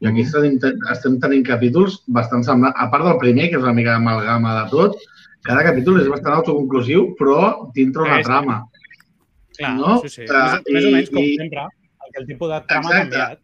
I 0.00 0.06
aquí 0.08 0.22
Mm. 0.22 0.26
estem, 0.26 0.58
ten- 0.58 0.78
estem 0.90 1.18
tenint 1.20 1.44
capítols 1.46 2.00
bastant 2.08 2.42
semblants. 2.44 2.74
A 2.80 2.90
part 2.90 3.04
del 3.04 3.18
primer, 3.18 3.50
que 3.50 3.56
és 3.56 3.62
una 3.62 3.72
mica 3.76 3.94
amalgama 3.96 4.64
de 4.64 4.70
tot, 4.70 4.96
cada 5.44 5.62
capítol 5.62 6.00
és 6.00 6.08
bastant 6.08 6.34
autoconclusiu, 6.38 7.14
però 7.18 7.70
dintre 7.74 8.02
una 8.02 8.22
trama. 8.22 8.64
Clar, 9.58 9.76
No? 9.76 10.00
sí, 10.02 10.08
sí. 10.08 10.22
Uh, 10.24 10.32
més, 10.32 10.62
més 10.72 10.84
o 10.84 10.88
i- 10.88 10.92
menys 10.92 11.10
com 11.10 11.18
i- 11.22 11.36
sempre, 11.36 11.66
el, 12.18 12.26
tipus 12.26 12.48
de 12.48 12.60
trama 12.66 12.88
ha 12.88 12.98
canviat. 13.04 13.38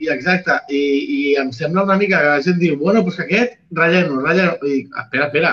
I 0.00 0.08
exacte, 0.08 0.52
i, 0.70 0.80
i 1.32 1.34
em 1.36 1.50
sembla 1.52 1.82
una 1.84 1.96
mica 1.98 2.18
que 2.20 2.26
la 2.30 2.40
gent 2.42 2.58
diu, 2.58 2.78
bueno, 2.78 3.02
doncs 3.02 3.16
que 3.16 3.24
aquest, 3.24 3.58
relleno, 3.72 4.20
relleno. 4.22 4.54
I 4.64 4.70
dic, 4.70 4.88
espera, 5.02 5.26
espera, 5.26 5.50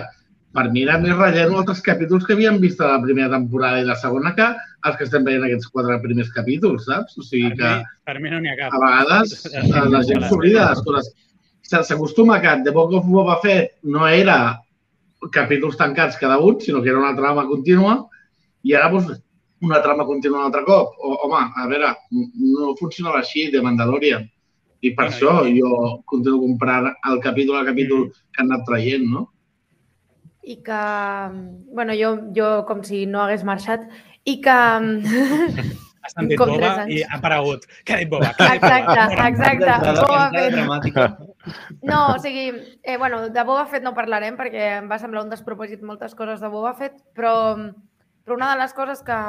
per 0.57 0.63
mi 0.73 0.81
era 0.87 0.95
més 0.97 1.13
relleno 1.13 1.59
altres 1.61 1.83
capítols 1.85 2.25
que 2.25 2.33
havíem 2.33 2.55
vist 2.63 2.79
a 2.81 2.87
la 2.95 3.01
primera 3.03 3.29
temporada 3.35 3.79
i 3.81 3.85
la 3.85 3.95
segona 4.01 4.31
que 4.33 4.47
els 4.87 4.95
que 4.97 5.05
estem 5.05 5.23
veient 5.27 5.43
aquests 5.45 5.67
quatre 5.73 5.99
primers 6.01 6.31
capítols, 6.33 6.85
saps? 6.89 7.17
O 7.19 7.25
sigui 7.25 7.51
Per 7.53 7.57
que 7.59 7.73
mi, 7.75 7.83
per 8.09 8.15
mi 8.23 8.31
no 8.33 8.39
n'hi 8.41 8.49
ha 8.53 8.55
cap. 8.57 8.73
a 8.73 8.79
vegades 8.83 9.35
eh, 9.53 9.65
la 9.93 10.01
gent 10.07 10.25
s'oblida 10.25 10.63
de 10.63 10.69
les 10.73 10.81
coses. 10.87 11.11
Se- 11.67 11.83
S'acostuma 11.83 12.39
que 12.41 12.55
The 12.65 12.71
Book 12.73 12.93
of 12.97 13.05
Boba 13.05 13.37
Fett 13.43 13.75
no 13.83 14.07
era 14.07 14.37
capítols 15.31 15.77
tancats 15.77 16.17
cada 16.17 16.37
un, 16.39 16.59
sinó 16.61 16.81
que 16.81 16.89
era 16.89 16.99
una 16.99 17.15
trama 17.15 17.45
contínua 17.47 17.97
i 18.63 18.73
ara 18.73 18.89
doncs, 18.93 19.19
una 19.61 19.79
trama 19.81 20.05
contínua 20.05 20.39
un 20.39 20.45
altre 20.49 20.63
cop. 20.65 20.93
O, 21.01 21.15
home, 21.25 21.43
a 21.55 21.67
veure, 21.69 21.93
no 22.11 22.73
funcionava 22.79 23.19
així 23.23 23.47
de 23.53 23.61
Mandalorian. 23.61 24.25
I 24.85 24.91
per 24.93 25.07
Bueno, 25.09 25.15
això 25.15 25.31
jo 25.57 26.01
continuo 26.05 26.39
comprant 26.43 26.91
el 27.09 27.19
capítol 27.23 27.57
a 27.57 27.65
capítol 27.65 28.11
que 28.13 28.41
han 28.43 28.51
anat 28.51 28.65
traient, 28.67 29.05
no? 29.09 29.23
I 30.47 30.61
que, 30.63 30.83
bueno, 31.75 31.95
jo, 31.99 32.13
jo 32.35 32.51
com 32.69 32.83
si 32.87 33.05
no 33.09 33.25
hagués 33.25 33.43
marxat, 33.47 33.83
i 34.23 34.39
que... 34.43 34.55
Has 36.07 36.13
sentit 36.15 36.39
com 36.39 36.53
Boba 36.53 36.69
anys. 36.71 36.91
i 36.95 37.01
ha 37.03 37.17
aparegut. 37.17 37.65
Què 37.83 37.95
ha 37.95 37.99
dit 37.99 38.11
Boba? 38.11 38.29
Què 38.37 38.45
ha 38.45 38.53
dit 38.55 38.63
Exacte, 38.63 38.93
Boba? 38.95 39.25
exacte. 39.27 39.95
Boba 39.99 40.77
Fett. 40.87 41.81
No, 41.83 41.99
o 42.13 42.19
sigui, 42.23 42.45
eh, 42.79 42.95
bueno, 42.95 43.25
de 43.27 43.43
Boba 43.43 43.65
Fett 43.67 43.83
no 43.83 43.91
parlarem 43.97 44.37
perquè 44.39 44.69
em 44.77 44.87
va 44.87 45.01
semblar 45.01 45.25
un 45.25 45.33
despropòsit 45.33 45.83
moltes 45.83 46.15
coses 46.15 46.39
de 46.39 46.51
Boba 46.53 46.71
Fett, 46.79 47.01
però, 47.17 47.33
però 48.23 48.39
una 48.39 48.53
de 48.53 48.61
les 48.61 48.75
coses 48.77 49.03
que, 49.03 49.19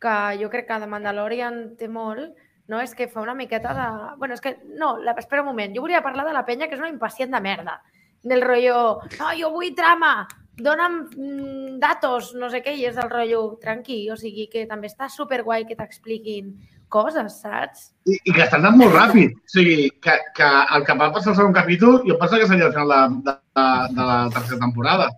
que 0.00 0.16
jo 0.40 0.48
crec 0.52 0.70
que 0.70 0.80
de 0.80 0.88
Mandalorian 0.88 1.60
té 1.76 1.90
molt 1.92 2.32
no 2.70 2.78
és 2.80 2.94
que 2.94 3.10
fa 3.10 3.20
una 3.20 3.34
miqueta 3.34 3.74
de... 3.74 3.86
bueno, 4.16 4.36
és 4.38 4.40
que, 4.40 4.54
no, 4.78 4.94
la, 5.02 5.16
espera 5.18 5.42
un 5.42 5.50
moment, 5.50 5.74
jo 5.74 5.82
volia 5.82 6.04
parlar 6.06 6.24
de 6.28 6.32
la 6.36 6.44
penya 6.46 6.68
que 6.70 6.78
és 6.78 6.82
una 6.82 6.92
impacient 6.92 7.34
de 7.34 7.40
merda. 7.42 7.80
Del 8.22 8.42
rotllo, 8.44 9.00
no, 9.18 9.30
jo 9.38 9.48
vull 9.54 9.72
trama, 9.76 10.26
dona'm 10.60 10.98
mm, 11.08 11.78
datos, 11.80 12.34
no 12.36 12.50
sé 12.52 12.60
què, 12.64 12.74
i 12.76 12.84
és 12.90 12.98
el 13.00 13.08
rotllo 13.08 13.40
tranqui, 13.62 14.02
o 14.12 14.16
sigui 14.20 14.48
que 14.52 14.66
també 14.68 14.90
està 14.90 15.08
superguai 15.08 15.64
que 15.68 15.78
t'expliquin 15.78 16.52
coses, 16.90 17.40
saps? 17.40 17.88
I, 18.04 18.18
i 18.18 18.34
que 18.34 18.44
està 18.44 18.58
anant 18.58 18.76
molt 18.76 18.92
ràpid. 18.96 19.36
O 19.38 19.54
sigui, 19.54 19.88
que, 20.04 20.16
que 20.36 20.50
el 20.76 20.84
que 20.86 20.96
va 21.00 21.12
passar 21.14 21.32
al 21.32 21.38
segon 21.38 21.56
capítol, 21.56 22.00
jo 22.06 22.18
penso 22.20 22.40
que 22.40 22.48
seria 22.50 22.68
el 22.68 22.76
final 22.76 23.20
de, 23.24 23.36
de, 23.56 23.66
de 23.96 24.08
la 24.12 24.20
tercera 24.34 24.60
temporada. 24.66 25.10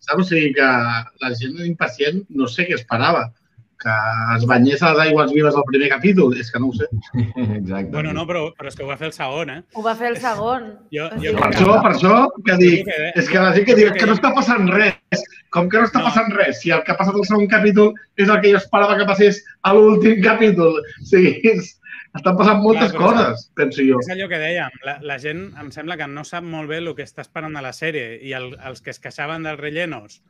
Saps? 0.00 0.24
O 0.24 0.26
sigui, 0.26 0.52
que 0.58 0.70
la 1.24 1.32
gent 1.38 1.60
impacient 1.64 2.24
no 2.36 2.50
sé 2.50 2.66
què 2.68 2.76
esperava. 2.76 3.28
Que 3.80 3.92
es 4.36 4.44
banyés 4.46 4.82
a 4.82 4.90
les 4.92 5.06
aigües 5.06 5.32
vives 5.32 5.54
al 5.56 5.64
primer 5.68 5.88
capítol? 5.88 6.34
És 6.36 6.50
que 6.52 6.60
no 6.60 6.68
ho 6.68 6.74
sé. 6.76 6.86
Exacte. 7.60 7.90
Bueno, 7.94 8.12
no, 8.12 8.26
però, 8.28 8.42
però 8.58 8.68
és 8.68 8.76
que 8.76 8.84
ho 8.84 8.88
va 8.90 8.96
fer 9.00 9.08
el 9.08 9.14
segon, 9.16 9.50
eh? 9.54 9.62
Ho 9.74 9.82
va 9.86 9.94
fer 9.96 10.10
el 10.12 10.18
segon. 10.20 10.66
Jo, 10.92 11.08
jo 11.22 11.32
Per 11.38 11.48
això, 11.50 11.74
per 11.82 11.92
això 11.94 12.14
que 12.46 12.56
dic, 12.60 12.84
que- 12.90 13.12
és 13.16 13.28
que 13.32 13.38
la 13.40 13.52
gent 13.56 13.66
que 13.70 13.78
diu 13.78 13.92
que 13.96 14.06
no 14.06 14.14
està 14.18 14.34
passant 14.36 14.68
res. 14.74 15.24
Com 15.50 15.68
que 15.68 15.80
no 15.80 15.88
està 15.88 15.98
No. 16.04 16.06
passant 16.10 16.30
res? 16.36 16.60
Si 16.62 16.70
el 16.70 16.82
que 16.84 16.92
ha 16.92 16.96
passat 17.00 17.14
al 17.16 17.24
segon 17.26 17.48
capítol 17.50 17.94
és 18.16 18.28
el 18.28 18.40
que 18.40 18.52
jo 18.52 18.58
esperava 18.60 18.96
que 19.00 19.06
passés 19.08 19.42
a 19.62 19.72
l'últim 19.74 20.20
capítol. 20.28 20.76
O 20.78 21.04
sigui, 21.08 21.40
és, 21.42 21.72
estan 22.14 22.36
passant 22.36 22.60
moltes 22.62 22.92
Clar, 22.92 23.00
coses, 23.14 23.48
penso 23.56 23.82
jo. 23.86 23.98
És 24.04 24.08
allò 24.12 24.28
que 24.28 24.38
dèiem, 24.42 24.70
la, 24.84 24.98
la 25.02 25.18
gent 25.22 25.46
em 25.58 25.70
sembla 25.74 25.96
que 25.96 26.06
no 26.10 26.22
sap 26.24 26.44
molt 26.44 26.68
bé 26.68 26.78
el 26.82 26.92
que 26.94 27.02
està 27.06 27.22
esperant 27.22 27.54
de 27.56 27.62
la 27.62 27.72
sèrie 27.72 28.18
i 28.22 28.32
el, 28.36 28.52
els 28.66 28.80
que 28.82 28.90
es 28.90 28.98
queixaven 29.00 29.42
dels 29.46 29.58
rellenos, 29.60 30.20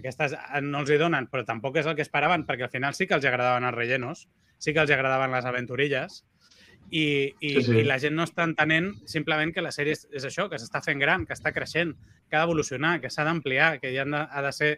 aquestes 0.00 0.34
eh, 0.36 0.60
no 0.62 0.82
els 0.82 0.92
hi 0.92 1.00
donen, 1.00 1.28
però 1.30 1.44
tampoc 1.46 1.78
és 1.80 1.88
el 1.90 1.96
que 1.98 2.04
esperaven, 2.06 2.46
perquè 2.48 2.66
al 2.68 2.72
final 2.72 2.94
sí 2.94 3.08
que 3.08 3.16
els 3.18 3.26
agradaven 3.28 3.66
els 3.68 3.76
rellenos, 3.76 4.28
sí 4.58 4.72
que 4.72 4.82
els 4.84 4.92
agradaven 4.94 5.34
les 5.34 5.44
aventurilles, 5.48 6.22
i, 6.90 7.34
i, 7.40 7.54
Sí, 7.54 7.62
sí. 7.64 7.78
i 7.80 7.84
la 7.88 7.98
gent 7.98 8.14
no 8.14 8.26
està 8.26 8.44
entenent 8.44 8.90
simplement 9.08 9.52
que 9.54 9.64
la 9.64 9.72
sèrie 9.72 9.96
és, 9.96 10.04
és 10.12 10.26
això, 10.28 10.48
que 10.50 10.60
s'està 10.60 10.82
fent 10.84 11.00
gran, 11.00 11.24
que 11.26 11.34
està 11.36 11.52
creixent, 11.52 11.94
que 12.28 12.36
ha 12.36 12.44
d'evolucionar, 12.44 12.98
que 13.00 13.10
s'ha 13.10 13.24
d'ampliar, 13.24 13.78
que 13.80 13.94
ja 13.94 14.04
ha 14.04 14.42
de 14.44 14.52
ser 14.52 14.72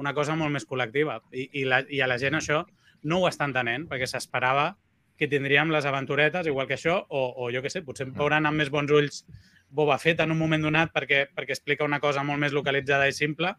una 0.00 0.14
cosa 0.14 0.36
molt 0.36 0.54
més 0.54 0.66
col·lectiva. 0.66 1.20
I, 1.32 1.48
i, 1.60 1.64
la, 1.68 1.82
I 1.88 2.00
a 2.00 2.08
la 2.08 2.18
gent 2.18 2.38
això 2.38 2.64
no 3.02 3.20
ho 3.20 3.28
està 3.28 3.46
entenent, 3.48 3.86
perquè 3.90 4.08
s'esperava 4.08 4.72
que 5.20 5.28
tindríem 5.28 5.70
les 5.70 5.84
aventuretes, 5.84 6.46
igual 6.48 6.66
que 6.66 6.78
això, 6.78 6.96
o, 7.08 7.22
o 7.36 7.50
jo 7.52 7.60
què 7.60 7.68
sé, 7.72 7.82
potser 7.84 8.08
veuran 8.08 8.48
amb 8.48 8.56
més 8.56 8.72
bons 8.72 8.92
ulls 8.96 9.24
Boba 9.70 9.98
Fett 10.02 10.18
en 10.24 10.32
un 10.32 10.38
moment 10.40 10.64
donat 10.64 10.90
perquè, 10.90 11.26
perquè 11.30 11.54
explica 11.54 11.86
una 11.86 12.00
cosa 12.02 12.24
molt 12.26 12.40
més 12.42 12.54
localitzada 12.56 13.06
i 13.06 13.14
simple 13.14 13.52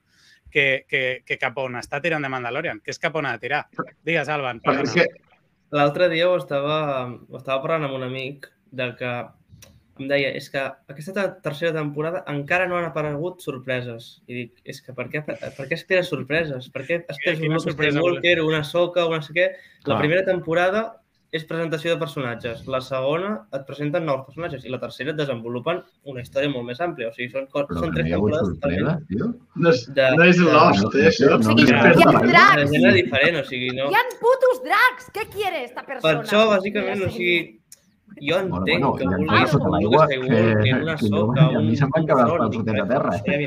que, 0.52 0.86
que, 0.88 1.24
que 1.26 1.38
cap 1.42 1.58
on 1.58 1.80
està 1.80 2.02
tirant 2.04 2.22
de 2.22 2.30
Mandalorian, 2.30 2.82
que 2.84 2.92
és 2.94 3.00
cap 3.02 3.16
on 3.16 3.26
ha 3.26 3.36
de 3.38 3.44
tirar. 3.48 3.66
Digues, 4.04 4.30
Alban, 4.30 4.62
que, 4.62 5.08
L'altre 5.72 6.10
dia 6.12 6.28
ho 6.28 6.36
estava, 6.36 7.08
ho 7.08 7.38
estava 7.40 7.62
parlant 7.64 7.88
amb 7.88 7.96
un 7.96 8.04
amic 8.04 8.50
del 8.76 8.92
que 9.00 9.12
em 10.02 10.08
deia, 10.10 10.32
és 10.36 10.50
que 10.52 10.60
aquesta 10.92 11.14
te- 11.16 11.42
tercera 11.46 11.72
temporada 11.76 12.24
encara 12.32 12.68
no 12.68 12.76
han 12.78 12.90
aparegut 12.90 13.40
sorpreses. 13.44 14.22
I 14.28 14.34
dic, 14.34 14.62
és 14.66 14.82
que 14.84 14.96
per 14.98 15.08
què, 15.12 15.22
per 15.24 15.68
què 15.68 15.78
esperes 15.78 16.10
sorpreses? 16.12 16.68
Per 16.74 16.84
què 16.88 17.02
esperes 17.08 17.40
un 17.40 17.54
Luke 17.56 17.76
Skywalker, 17.76 18.42
una 18.44 18.64
Soca, 18.68 19.06
una 19.08 19.22
no 19.22 19.28
sé 19.28 19.36
què? 19.38 19.48
La 19.88 20.00
primera 20.00 20.26
temporada 20.28 21.01
és 21.32 21.46
presentació 21.48 21.94
de 21.94 22.00
personatges. 22.02 22.66
La 22.68 22.82
segona 22.84 23.30
et 23.56 23.62
presenten 23.68 24.04
nous 24.06 24.26
personatges. 24.26 24.66
I 24.68 24.72
la 24.74 24.80
tercera 24.82 25.14
et 25.14 25.18
desenvolupen 25.20 25.80
una 26.12 26.22
història 26.26 26.50
molt 26.52 26.66
més 26.68 26.82
àmplia. 26.84 27.08
O 27.08 27.14
sigui, 27.16 27.30
són, 27.32 27.46
són 27.54 27.68
que 27.70 27.78
no 27.80 27.92
tres 27.96 28.08
hi 28.10 28.12
ha 28.12 28.18
hagut 28.20 28.34
temporades 28.36 28.50
sorpresa, 28.52 28.98
tio. 29.08 29.30
no 29.56 29.70
és, 29.72 29.86
De- 29.96 30.10
no 30.18 30.24
és 30.28 30.38
Lost, 30.44 30.96
eh, 30.96 31.08
això. 31.08 31.30
no 31.32 31.38
No, 31.38 31.56
per 31.56 31.64
hi 31.64 31.72
ha 31.72 32.26
dracs! 32.28 32.72
diferent, 33.00 33.40
o 33.40 33.46
sigui, 33.48 33.70
no... 33.80 33.88
Hi 33.90 33.96
ha 33.96 34.04
putos 34.20 34.62
dracs! 34.68 35.10
Què 35.16 35.26
quiere 35.32 35.64
esta 35.64 35.82
Per 35.86 36.02
persona? 36.02 36.22
això, 36.22 36.44
bàsicament, 36.52 37.06
o 37.08 37.10
sigui, 37.16 37.38
jo 38.20 38.36
Bueno, 38.36 38.58
entenc 38.60 38.84
bueno, 38.84 38.94
que 38.98 39.04
hi 39.04 39.08
ha 39.08 39.18
vulguis 39.18 39.54
un 39.54 39.62
Skywalker, 39.62 40.20
que- 40.20 40.76
una 40.84 40.96
que 41.00 41.08
jo- 41.08 41.16
soca, 41.16 41.46
a 41.48 41.50
mi 41.52 41.70
un, 41.72 41.76
se'm 41.78 41.90
van 41.96 42.02
un 42.04 42.08
quedar 42.12 42.26
els 42.28 42.34
tron, 42.34 42.42
pals 42.44 42.56
sota 42.60 42.72
res, 42.76 42.88
terra, 42.92 43.10
Això 43.16 43.26
ja 43.26 43.34
eh? 43.34 43.40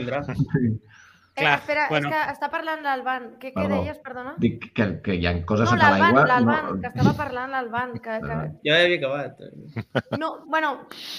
Eh, 1.36 1.40
Clar, 1.42 1.58
espera, 1.58 1.88
bueno. 1.90 2.08
és 2.08 2.14
que 2.14 2.32
està 2.32 2.48
parlant 2.48 2.82
l'Alban. 2.84 3.24
Què, 3.42 3.48
què 3.50 3.54
Perdó. 3.56 3.80
deies, 3.82 3.96
perdona? 3.98 4.34
Dic 4.38 4.68
que, 4.72 4.84
que 5.02 5.16
hi 5.18 5.26
ha 5.26 5.32
coses 5.44 5.66
No, 5.66 5.72
sota 5.74 5.88
l'Alban, 5.90 6.14
l'aigua... 6.14 6.26
l'Alban, 6.30 6.80
que 6.80 6.90
estava 6.92 7.12
parlant 7.18 7.50
l'Alban. 7.50 7.94
Que, 8.04 8.18
que... 8.22 8.36
Ja 8.68 8.76
havia 8.78 8.98
acabat. 9.00 9.40
No, 10.22 10.28
bueno, 10.46 10.70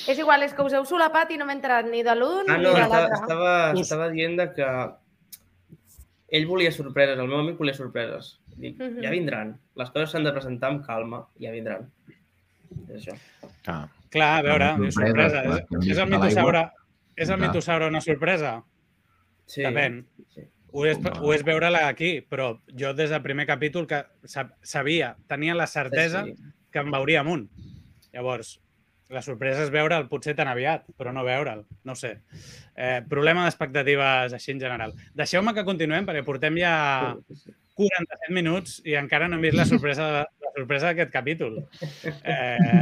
és 0.08 0.18
igual, 0.18 0.44
és 0.48 0.54
que 0.56 0.64
us 0.64 0.74
heu 0.78 0.86
solapat 0.88 1.32
i 1.36 1.38
no 1.42 1.46
m'he 1.50 1.58
enterat 1.58 1.90
ni 1.92 2.00
de 2.08 2.16
l'un 2.16 2.48
Ah, 2.48 2.56
ni 2.58 2.64
no, 2.64 2.72
de 2.78 2.86
estava, 2.86 3.02
l'altre. 3.02 3.20
estava, 3.26 3.56
estava 3.82 4.08
dient 4.14 4.38
de 4.40 4.46
que 4.56 4.70
ell 6.40 6.48
volia 6.48 6.72
sorpreses, 6.72 7.20
el 7.20 7.28
meu 7.28 7.40
amic 7.44 7.58
volia 7.60 7.76
sorpreses. 7.76 8.38
Dic, 8.56 8.80
Mhm. 8.80 9.02
ja 9.04 9.10
vindran. 9.12 9.52
Les 9.76 9.90
coses 9.92 10.12
s'han 10.12 10.24
de 10.24 10.32
presentar 10.32 10.70
amb 10.72 10.86
calma, 10.86 11.26
ja 11.44 11.52
vindran. 11.52 11.90
És 12.88 13.04
això. 13.04 13.18
Ah, 13.68 13.84
Clar, 14.10 14.40
a 14.40 14.42
veure, 14.48 14.92
sorpresa, 14.92 15.44
És, 15.44 15.90
és 15.92 15.98
el 15.98 16.08
mitosaure, 16.10 16.72
és 17.18 17.30
el 17.30 17.38
mitosaure 17.42 17.88
una 17.92 18.00
sorpresa? 18.02 18.64
Sí. 19.46 19.62
Depèn. 19.64 20.04
Sí. 20.34 20.42
Ho 20.76 20.86
és, 20.86 20.98
Home. 20.98 21.12
ho 21.22 21.32
és 21.34 21.44
veure-la 21.48 21.88
aquí, 21.88 22.20
però 22.28 22.60
jo 22.78 22.94
des 22.94 23.10
del 23.10 23.22
primer 23.24 23.46
capítol 23.48 23.86
que 23.88 24.04
sab- 24.28 24.56
sabia, 24.62 25.16
tenia 25.28 25.56
la 25.56 25.68
certesa 25.68 26.26
Sí. 26.26 26.34
que 26.72 26.80
em 26.80 26.92
veuríem 26.92 27.28
un. 27.32 27.50
Llavors, 28.12 28.60
la 29.08 29.22
sorpresa 29.22 29.64
és 29.64 29.70
veure'l 29.72 30.08
potser 30.10 30.34
tan 30.36 30.48
aviat, 30.50 30.84
però 30.98 31.14
no 31.14 31.24
veure'l, 31.24 31.64
no 31.84 31.92
ho 31.94 31.96
sé. 31.96 32.18
Eh, 32.76 33.02
problema 33.08 33.46
d'expectatives 33.46 34.34
així 34.34 34.52
en 34.52 34.60
general. 34.60 34.94
Deixeu-me 35.14 35.54
que 35.54 35.64
continuem, 35.64 36.06
perquè 36.06 36.26
portem 36.26 36.58
ja 36.58 37.16
Sí, 37.30 37.36
sí. 37.46 37.52
47 37.76 38.34
minuts 38.34 38.82
i 38.86 38.96
encara 38.96 39.28
no 39.30 39.36
hem 39.36 39.42
vist 39.44 39.56
la 39.56 39.66
sorpresa, 39.66 40.10
la 40.24 40.52
sorpresa 40.56 40.88
d'aquest 40.92 41.12
capítol. 41.14 41.68
Eh, 42.26 42.82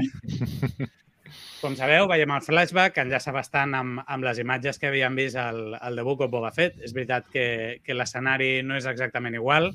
com 1.62 1.78
sabeu, 1.80 2.08
veiem 2.12 2.32
el 2.36 2.44
flashback, 2.44 2.98
que 2.98 3.04
enllaça 3.06 3.32
bastant 3.36 3.74
amb, 3.78 4.04
amb 4.04 4.28
les 4.28 4.40
imatges 4.44 4.80
que 4.80 4.90
havíem 4.90 5.16
vist 5.16 5.40
al, 5.40 5.78
al 5.80 6.00
The 6.00 6.06
Book 6.06 6.26
of 6.26 6.32
Boba 6.34 6.52
Fett. 6.56 6.80
És 6.84 6.96
veritat 6.96 7.30
que, 7.32 7.46
que 7.84 7.96
l'escenari 7.96 8.58
no 8.68 8.76
és 8.80 8.88
exactament 8.90 9.38
igual, 9.40 9.72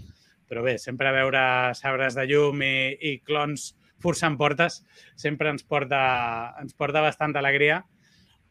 però 0.49 0.65
bé, 0.65 0.79
sempre 0.81 1.13
veure 1.17 1.43
sabres 1.79 2.17
de 2.17 2.25
llum 2.29 2.65
i, 2.65 2.97
i 3.01 3.19
clons 3.25 3.73
forçant 4.03 4.37
portes 4.39 4.83
sempre 5.19 5.51
ens 5.53 5.65
porta, 5.67 6.01
ens 6.61 6.75
porta 6.79 7.03
bastanta 7.05 7.41
alegria, 7.43 7.83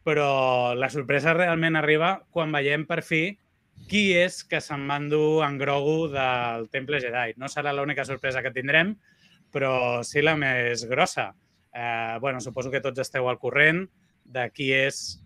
però 0.04 0.74
la 0.78 0.88
sorpresa 0.92 1.34
realment 1.36 1.76
arriba 1.76 2.18
quan 2.32 2.52
veiem 2.54 2.86
per 2.88 3.02
fi 3.04 3.22
qui 3.88 4.10
és 4.18 4.40
que 4.48 4.60
se'n 4.64 4.86
va 4.90 4.98
endur 4.98 5.44
en 5.46 5.58
Grogu 5.60 6.08
del 6.10 6.66
Temple 6.72 7.00
Jedi. 7.02 7.36
No 7.38 7.50
serà 7.50 7.72
l'única 7.72 8.04
sorpresa 8.08 8.42
que 8.42 8.52
tindrem, 8.54 8.96
però 9.54 10.02
sí 10.04 10.24
la 10.24 10.34
més 10.36 10.84
grossa. 10.90 11.30
Eh, 11.74 12.18
bueno, 12.20 12.40
suposo 12.40 12.70
que 12.70 12.82
tots 12.84 13.00
esteu 13.04 13.28
al 13.28 13.38
corrent 13.38 13.84
de 14.24 14.44
qui 14.52 14.72
és 14.74 15.18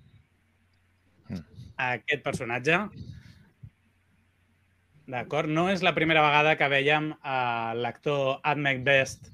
aquest 1.82 2.22
personatge. 2.22 2.78
D'acord? 5.12 5.50
No 5.50 5.66
és 5.72 5.82
la 5.82 5.94
primera 5.96 6.22
vegada 6.24 6.54
que 6.56 6.68
veiem 6.70 7.10
uh, 7.16 7.74
l'actor 7.74 8.38
Admec 8.46 8.84
Best 8.86 9.32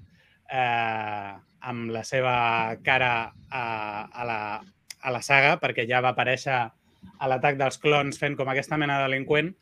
eh, 0.49 1.33
amb 1.69 1.93
la 1.93 2.03
seva 2.09 2.35
cara 2.85 3.13
a, 3.51 3.63
a, 4.09 4.25
la, 4.25 4.41
a 5.03 5.13
la 5.13 5.23
saga, 5.23 5.57
perquè 5.61 5.85
ja 5.89 6.01
va 6.05 6.15
aparèixer 6.15 6.57
a 6.59 7.29
l'atac 7.31 7.59
dels 7.61 7.79
clons 7.83 8.19
fent 8.19 8.37
com 8.39 8.49
aquesta 8.49 8.79
mena 8.81 8.99
de 8.99 9.09
delinqüent, 9.09 9.53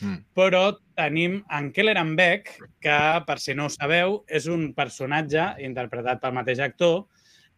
Mm. 0.00 0.18
però 0.36 0.76
tenim 0.96 1.38
en 1.52 1.70
Kelleran 1.72 2.14
Beck, 2.16 2.56
que, 2.82 2.96
per 3.26 3.38
si 3.40 3.54
no 3.56 3.66
ho 3.66 3.72
sabeu, 3.72 4.18
és 4.28 4.48
un 4.52 4.70
personatge 4.76 5.44
interpretat 5.64 6.20
pel 6.20 6.34
mateix 6.36 6.60
actor 6.64 7.06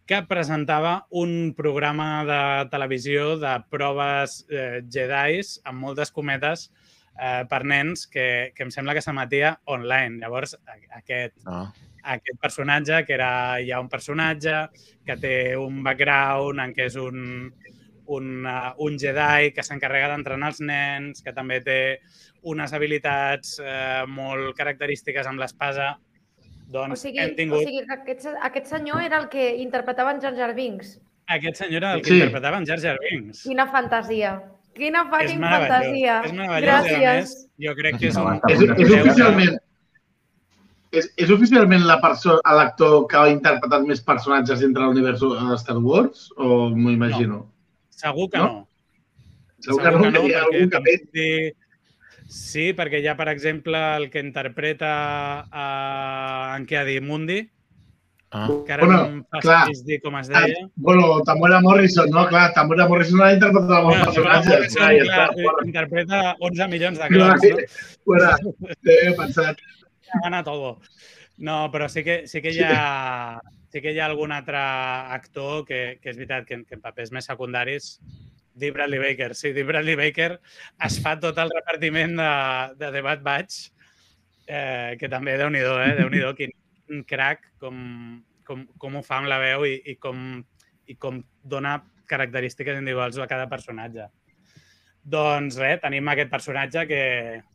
que 0.08 0.22
presentava 0.24 1.06
un 1.10 1.52
programa 1.56 2.24
de 2.24 2.42
televisió 2.72 3.34
de 3.40 3.58
proves 3.68 4.40
eh, 4.48 4.80
Jedis 4.88 5.58
amb 5.68 5.84
moltes 5.84 6.14
cometes 6.14 6.70
eh, 7.20 7.44
per 7.50 7.60
nens 7.68 8.06
que, 8.08 8.54
que 8.56 8.64
em 8.64 8.72
sembla 8.72 8.94
que 8.96 9.04
s'emetia 9.04 9.58
online. 9.68 10.16
Llavors, 10.22 10.56
aquest, 10.96 11.36
ah. 11.44 11.66
aquest 12.16 12.40
personatge, 12.40 13.02
que 13.04 13.18
era 13.18 13.30
ja 13.66 13.82
un 13.84 13.90
personatge 13.92 14.62
que 15.04 15.18
té 15.20 15.34
un 15.60 15.82
background 15.84 16.64
en 16.64 16.72
què 16.72 16.88
és 16.88 16.96
un, 17.02 17.52
un, 18.16 18.46
uh, 18.46 18.72
un 18.84 18.98
Jedi 19.00 19.52
que 19.54 19.64
s'encarrega 19.66 20.08
d'entrenar 20.12 20.52
els 20.52 20.60
nens, 20.64 21.22
que 21.24 21.34
també 21.36 21.60
té 21.64 21.78
unes 22.48 22.72
habilitats 22.72 23.56
eh, 23.58 24.04
molt 24.08 24.54
característiques 24.56 25.26
amb 25.26 25.42
l'espasa, 25.42 25.96
O 26.68 26.72
doncs 26.72 27.00
sigui, 27.02 27.18
hem 27.22 27.32
o 27.32 27.36
tingut... 27.36 27.64
sigui 27.66 27.82
que 27.88 27.94
aquest, 27.96 28.26
aquest 28.44 28.66
senyor 28.70 29.02
era 29.02 29.18
el 29.22 29.28
que 29.32 29.50
interpretava 29.60 30.12
en 30.14 30.20
Jar 30.22 30.34
Jar 30.36 30.54
Binks. 30.54 30.98
Aquest 31.28 31.56
senyor 31.64 31.82
era 31.82 31.92
el 31.96 32.02
que 32.02 32.10
Sí. 32.12 32.18
interpretava 32.20 32.58
en 32.58 32.66
Jar 32.68 32.78
Jar 32.80 32.96
Binks. 33.02 33.42
Quina 33.42 33.66
fantasia. 33.72 34.34
Quina 34.76 35.04
fucking 35.10 35.42
fantasia. 35.42 36.20
És 36.24 36.32
meravellós. 36.32 36.64
Gràcies. 36.68 37.16
més, 37.18 37.32
jo 37.66 37.74
crec 37.74 37.98
que 37.98 38.06
és 38.12 38.16
un... 38.16 38.40
És, 38.48 38.62
és 38.62 38.94
oficialment... 39.00 39.58
És, 40.92 41.10
és 41.20 41.30
oficialment 41.34 41.84
la 41.84 41.98
persona, 42.00 42.40
l'actor 42.56 43.02
que 43.10 43.18
ha 43.20 43.28
interpretat 43.28 43.84
més 43.84 44.00
personatges 44.00 44.62
dintre 44.64 44.86
l'univers 44.86 45.20
de 45.20 45.58
Star 45.60 45.76
Wars? 45.84 46.30
O 46.36 46.68
m'ho 46.70 46.94
imagino? 46.94 47.42
Segur 47.98 48.28
que 48.30 48.38
No? 48.38 48.46
no. 48.46 48.68
Segur 49.58 49.82
que 49.82 49.90
no, 49.90 50.02
que 50.12 50.26
hi 50.28 50.34
ha 50.34 50.42
perquè 50.44 50.44
algun 50.46 50.70
que 50.70 50.80
dir... 50.86 51.54
Sí, 52.28 52.66
perquè 52.76 52.98
ha, 53.08 53.14
per 53.16 53.28
exemple, 53.32 53.78
el 53.96 54.10
que 54.12 54.20
interpreta 54.20 54.88
uh, 55.48 56.56
en 56.58 56.66
Keadi 56.68 57.00
Mundi, 57.00 57.40
Ah. 58.30 58.44
que 58.66 58.72
ara 58.74 58.84
Bueno, 58.84 58.96
no 59.08 59.08
em 59.08 59.20
fa 59.32 59.38
clar. 59.40 59.68
dir 59.88 59.96
com 60.04 60.18
es 60.18 60.28
Ah, 60.28 60.42
deia. 60.44 60.66
bueno, 60.76 61.22
Tamora 61.24 61.62
Morrison, 61.64 62.10
no? 62.12 62.26
Clar, 62.28 62.52
Tamora 62.52 62.84
Morrison 62.86 63.22
ha 63.24 63.30
interpretat 63.32 63.82
molts 63.86 63.86
Bueno, 63.86 64.04
personatges. 64.04 64.50
Morrison, 64.52 64.76
Clar, 64.82 64.90
ja 64.98 65.04
clar, 65.06 65.22
està. 65.30 65.42
Bueno, 65.46 65.64
interpreta 65.64 66.18
11 66.50 66.68
milions 66.68 66.98
de 67.00 67.08
Clar, 67.08 67.38
clones, 67.40 67.72
no? 67.72 68.02
bueno, 68.04 68.28
he 68.84 69.14
pensat. 69.16 69.56
gana 70.22 70.42
todo. 70.44 70.74
No, 71.38 71.70
però 71.72 71.88
sí 71.88 72.04
que, 72.04 72.26
sí 72.28 72.42
que 72.42 72.52
hi 72.52 72.60
ha, 72.68 73.40
sí 73.40 73.57
que 73.72 73.92
hi 73.92 74.00
ha 74.00 74.08
algun 74.08 74.32
altre 74.32 74.60
actor 75.16 75.64
que, 75.68 75.98
que 76.02 76.12
és 76.12 76.16
veritat 76.16 76.46
que, 76.48 76.56
en- 76.58 76.64
que 76.64 76.78
en 76.78 76.84
papers 76.84 77.12
més 77.12 77.28
secundaris 77.28 77.96
Dee 78.58 78.72
Bradley 78.74 78.98
Baker. 78.98 79.34
Sí, 79.38 79.52
Dee 79.54 79.62
Bradley 79.62 79.94
Baker 79.94 80.40
es 80.86 80.96
fa 81.04 81.14
tot 81.20 81.38
el 81.38 81.52
repartiment 81.54 82.16
de, 82.18 82.30
de 82.80 82.92
The 82.96 83.02
Bad 83.06 83.22
Batch 83.22 83.68
eh, 84.48 84.96
que 84.98 85.10
també, 85.12 85.36
déu 85.38 85.52
nhi 85.52 85.62
eh? 85.62 85.92
déu 86.00 86.10
nhi 86.10 86.24
quin 86.36 87.04
crack, 87.04 87.52
com, 87.60 88.22
com, 88.48 88.64
com 88.80 88.96
ho 88.96 89.02
fa 89.04 89.20
amb 89.20 89.28
la 89.28 89.38
veu 89.42 89.66
i, 89.68 89.76
i, 89.92 89.94
com, 90.00 90.40
i 90.88 90.96
com 90.96 91.20
dona 91.44 91.76
característiques 92.08 92.80
individuals 92.80 93.18
a 93.20 93.28
cada 93.28 93.48
personatge. 93.50 94.08
Doncs 95.08 95.56
res, 95.60 95.78
tenim 95.80 96.08
aquest 96.08 96.32
personatge 96.32 96.84
que, 96.88 97.02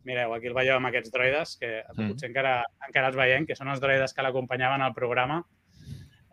mireu, 0.06 0.34
aquí 0.34 0.50
el 0.50 0.56
veieu 0.58 0.78
amb 0.78 0.90
aquests 0.90 1.12
droides, 1.14 1.58
que 1.62 1.82
mm. 1.82 2.08
potser 2.12 2.30
encara, 2.30 2.54
encara 2.88 3.10
els 3.12 3.18
veiem, 3.18 3.46
que 3.50 3.58
són 3.58 3.74
els 3.74 3.82
droides 3.82 4.14
que 4.14 4.26
l'acompanyaven 4.26 4.86
al 4.86 4.96
programa. 4.98 5.42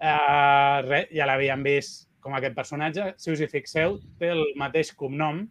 Res, 0.00 1.10
ja 1.12 1.26
l'havíem 1.28 1.64
vist 1.64 2.08
com 2.20 2.34
aquest 2.36 2.56
personatge. 2.56 3.14
Si 3.20 3.32
us 3.32 3.40
hi 3.40 3.48
fixeu, 3.48 3.98
té 4.20 4.30
el 4.32 4.44
mateix 4.60 4.94
cognom. 4.96 5.44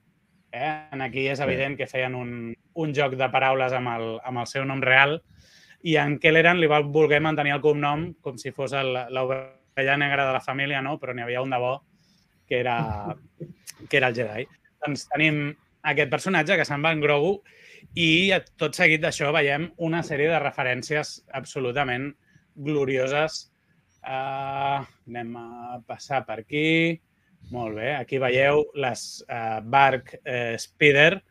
Eh? 0.51 0.71
En 0.93 1.01
aquí 1.05 1.27
és 1.29 1.41
evident 1.45 1.77
que 1.77 1.87
feien 1.89 2.15
un, 2.17 2.31
un 2.73 2.93
joc 2.97 3.13
de 3.17 3.29
paraules 3.29 3.73
amb 3.77 3.91
el, 3.93 4.07
amb 4.25 4.41
el 4.41 4.47
seu 4.49 4.65
nom 4.65 4.81
real 4.81 5.19
i 5.85 5.95
en 6.01 6.17
Kelleran 6.19 6.59
li 6.59 6.67
va 6.67 6.81
voler 6.81 7.21
mantenir 7.23 7.53
el 7.55 7.61
cognom 7.63 8.07
com 8.25 8.37
si 8.41 8.51
fos 8.51 8.73
l'ovella 8.73 9.97
negra 10.01 10.25
de 10.25 10.33
la 10.35 10.41
família, 10.43 10.81
no? 10.81 10.97
però 10.99 11.13
n'hi 11.13 11.23
havia 11.23 11.43
un 11.45 11.53
de 11.53 11.59
bo 11.61 11.75
que 12.49 12.59
era, 12.59 13.15
que 13.87 13.97
era 13.97 14.09
el 14.09 14.17
Jedi. 14.17 14.47
Doncs 14.83 15.05
tenim 15.13 15.53
aquest 15.89 16.09
personatge 16.11 16.57
que 16.57 16.65
se'n 16.65 16.83
va 16.83 16.91
en 16.95 17.03
Grogu 17.03 17.37
i 17.95 18.33
tot 18.59 18.75
seguit 18.75 19.05
d'això 19.05 19.29
veiem 19.31 19.69
una 19.77 20.01
sèrie 20.03 20.27
de 20.33 20.41
referències 20.41 21.19
absolutament 21.37 22.09
glorioses 22.57 23.45
Uh, 23.99 24.85
anem 25.09 25.35
a 25.37 25.79
passar 25.87 26.23
per 26.27 26.39
aquí. 26.43 26.99
Molt 27.51 27.77
bé, 27.79 27.93
aquí 27.95 28.19
veieu 28.21 28.65
les 28.77 29.03
uh, 29.25 29.59
Bark 29.63 30.13
uh, 30.19 30.55
Speeder, 30.59 31.21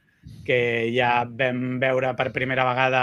que 0.44 0.60
ja 0.92 1.22
vam 1.24 1.78
veure 1.80 2.12
per 2.16 2.32
primera 2.34 2.66
vegada 2.68 3.02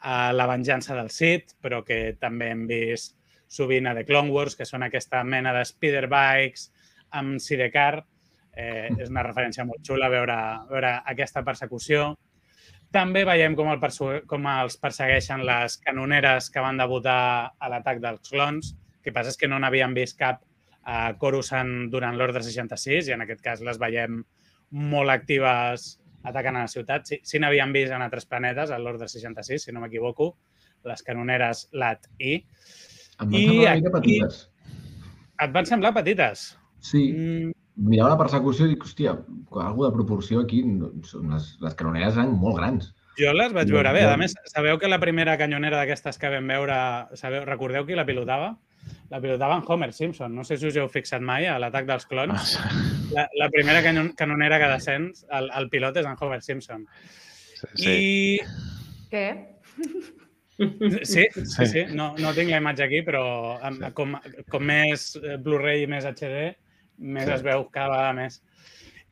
a 0.00 0.32
La 0.32 0.46
venjança 0.48 0.96
del 0.96 1.10
Sith, 1.12 1.54
però 1.60 1.82
que 1.84 2.16
també 2.20 2.50
hem 2.50 2.66
vist 2.68 3.16
sovint 3.50 3.88
a 3.90 3.94
The 3.94 4.04
Clone 4.06 4.30
Wars, 4.30 4.56
que 4.56 4.66
són 4.68 4.86
aquesta 4.86 5.22
mena 5.24 5.52
de 5.56 5.64
speeder 5.66 6.06
bikes 6.08 6.70
amb 7.18 7.40
sidecar. 7.42 8.04
Eh, 8.50 8.90
és 8.98 9.10
una 9.10 9.24
referència 9.26 9.64
molt 9.66 9.84
xula 9.86 10.10
veure, 10.10 10.36
veure 10.70 10.94
aquesta 11.12 11.42
persecució. 11.46 12.14
També 12.90 13.22
veiem 13.26 13.54
com, 13.58 13.70
el 13.70 14.22
com 14.26 14.46
els 14.50 14.76
persegueixen 14.82 15.44
les 15.46 15.76
canoneres 15.84 16.50
que 16.50 16.62
van 16.62 16.78
debutar 16.80 17.54
a 17.58 17.70
l'atac 17.70 18.00
dels 18.02 18.30
clons, 18.30 18.72
que 19.04 19.12
passa 19.12 19.32
és 19.32 19.40
que 19.40 19.48
no 19.48 19.58
n'havíem 19.60 19.94
vist 19.96 20.18
cap 20.18 20.42
a 20.84 21.14
Coruscant 21.20 21.90
durant 21.92 22.16
l'Ordre 22.16 22.42
66 22.44 23.10
i 23.10 23.16
en 23.16 23.24
aquest 23.24 23.42
cas 23.44 23.64
les 23.64 23.78
veiem 23.80 24.22
molt 24.70 25.12
actives 25.12 25.96
atacant 26.24 26.56
a 26.56 26.64
la 26.66 26.72
ciutat. 26.72 27.06
Sí, 27.08 27.20
sí 27.24 27.40
n'havíem 27.40 27.72
vist 27.74 27.94
en 27.96 28.04
altres 28.04 28.26
planetes, 28.28 28.70
a 28.70 28.78
l'Ordre 28.78 29.08
66, 29.08 29.66
si 29.66 29.72
no 29.72 29.82
m'equivoco, 29.84 30.34
les 30.88 31.02
canoneres 31.04 31.66
LAT 31.72 32.08
I. 32.18 32.36
Em 33.20 33.32
van 33.32 33.40
I 33.40 33.46
semblar 33.46 33.74
aquí... 33.74 33.90
petites. 33.96 34.44
Et 35.40 35.52
van 35.56 35.68
semblar 35.68 35.94
petites? 35.96 36.50
Sí. 36.84 37.06
Mm. 37.12 37.56
Mirava 37.80 38.12
la 38.12 38.20
persecució 38.20 38.66
i 38.66 38.74
dic, 38.74 38.82
hòstia, 38.84 39.14
alguna 39.56 39.88
de 39.88 39.94
proporció 39.94 40.42
aquí, 40.44 40.60
les, 40.64 41.52
les 41.64 41.76
canoneres 41.78 42.18
eren 42.18 42.34
molt 42.36 42.58
grans. 42.58 42.90
Jo 43.20 43.32
les 43.34 43.52
vaig 43.56 43.70
veure 43.72 43.92
bé. 43.96 44.02
A 44.08 44.16
més, 44.20 44.34
sabeu 44.52 44.78
que 44.80 44.88
la 44.88 45.00
primera 45.00 45.36
canyonera 45.40 45.80
d'aquestes 45.80 46.20
que 46.20 46.30
vam 46.32 46.50
veure, 46.52 46.76
sabeu, 47.18 47.44
recordeu 47.48 47.86
qui 47.88 47.96
la 47.96 48.06
pilotava? 48.08 48.52
La 49.10 49.20
pilotava 49.20 49.56
en 49.58 49.64
Homer 49.66 49.92
Simpson. 49.92 50.34
No 50.34 50.44
sé 50.46 50.56
si 50.56 50.68
us 50.70 50.78
heu 50.78 50.88
fixat 50.92 51.22
mai 51.22 51.48
a 51.50 51.58
l'atac 51.62 51.88
dels 51.88 52.06
clons. 52.10 52.56
Ah, 52.60 52.82
la, 53.14 53.28
la 53.42 53.48
primera 53.50 53.82
canon, 53.82 54.12
canonera 54.18 54.60
que 54.62 54.68
descens, 54.70 55.24
el, 55.34 55.50
el 55.58 55.70
pilot 55.72 55.98
és 56.02 56.06
en 56.06 56.18
Homer 56.20 56.42
Simpson. 56.46 56.86
Sí, 57.60 57.72
sí. 57.74 57.96
I... 57.96 58.38
Què? 59.10 59.26
Sí, 61.08 61.24
sí, 61.32 61.66
sí. 61.66 61.82
No, 61.96 62.10
no 62.20 62.34
tinc 62.36 62.52
la 62.52 62.60
imatge 62.60 62.84
aquí, 62.84 63.00
però 63.06 63.22
com, 63.96 64.12
com 64.52 64.66
més 64.68 65.14
Blu-ray 65.40 65.86
i 65.86 65.88
més 65.88 66.04
HD, 66.04 66.50
més 67.00 67.30
sí. 67.30 67.36
es 67.38 67.44
veu 67.46 67.64
cada 67.72 67.94
vegada 67.94 68.12
més. 68.18 68.42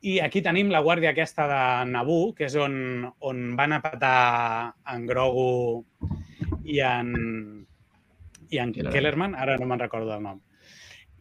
I 0.04 0.18
aquí 0.22 0.42
tenim 0.44 0.68
la 0.70 0.82
guàrdia 0.84 1.10
aquesta 1.10 1.48
de 1.50 1.62
Naboo, 1.90 2.34
que 2.36 2.46
és 2.46 2.54
on, 2.60 3.08
on 3.26 3.40
van 3.58 3.74
a 3.74 3.80
petar 3.82 4.18
en 4.92 5.08
Grogu 5.08 5.48
i 6.68 6.78
en, 6.84 7.14
i 8.50 8.60
en 8.62 8.72
Kellerman, 8.72 8.94
Kellerman 8.94 9.34
ara 9.38 9.56
no 9.58 9.66
me'n 9.68 9.82
recordo 9.82 10.12
del 10.12 10.22
nom. 10.24 10.40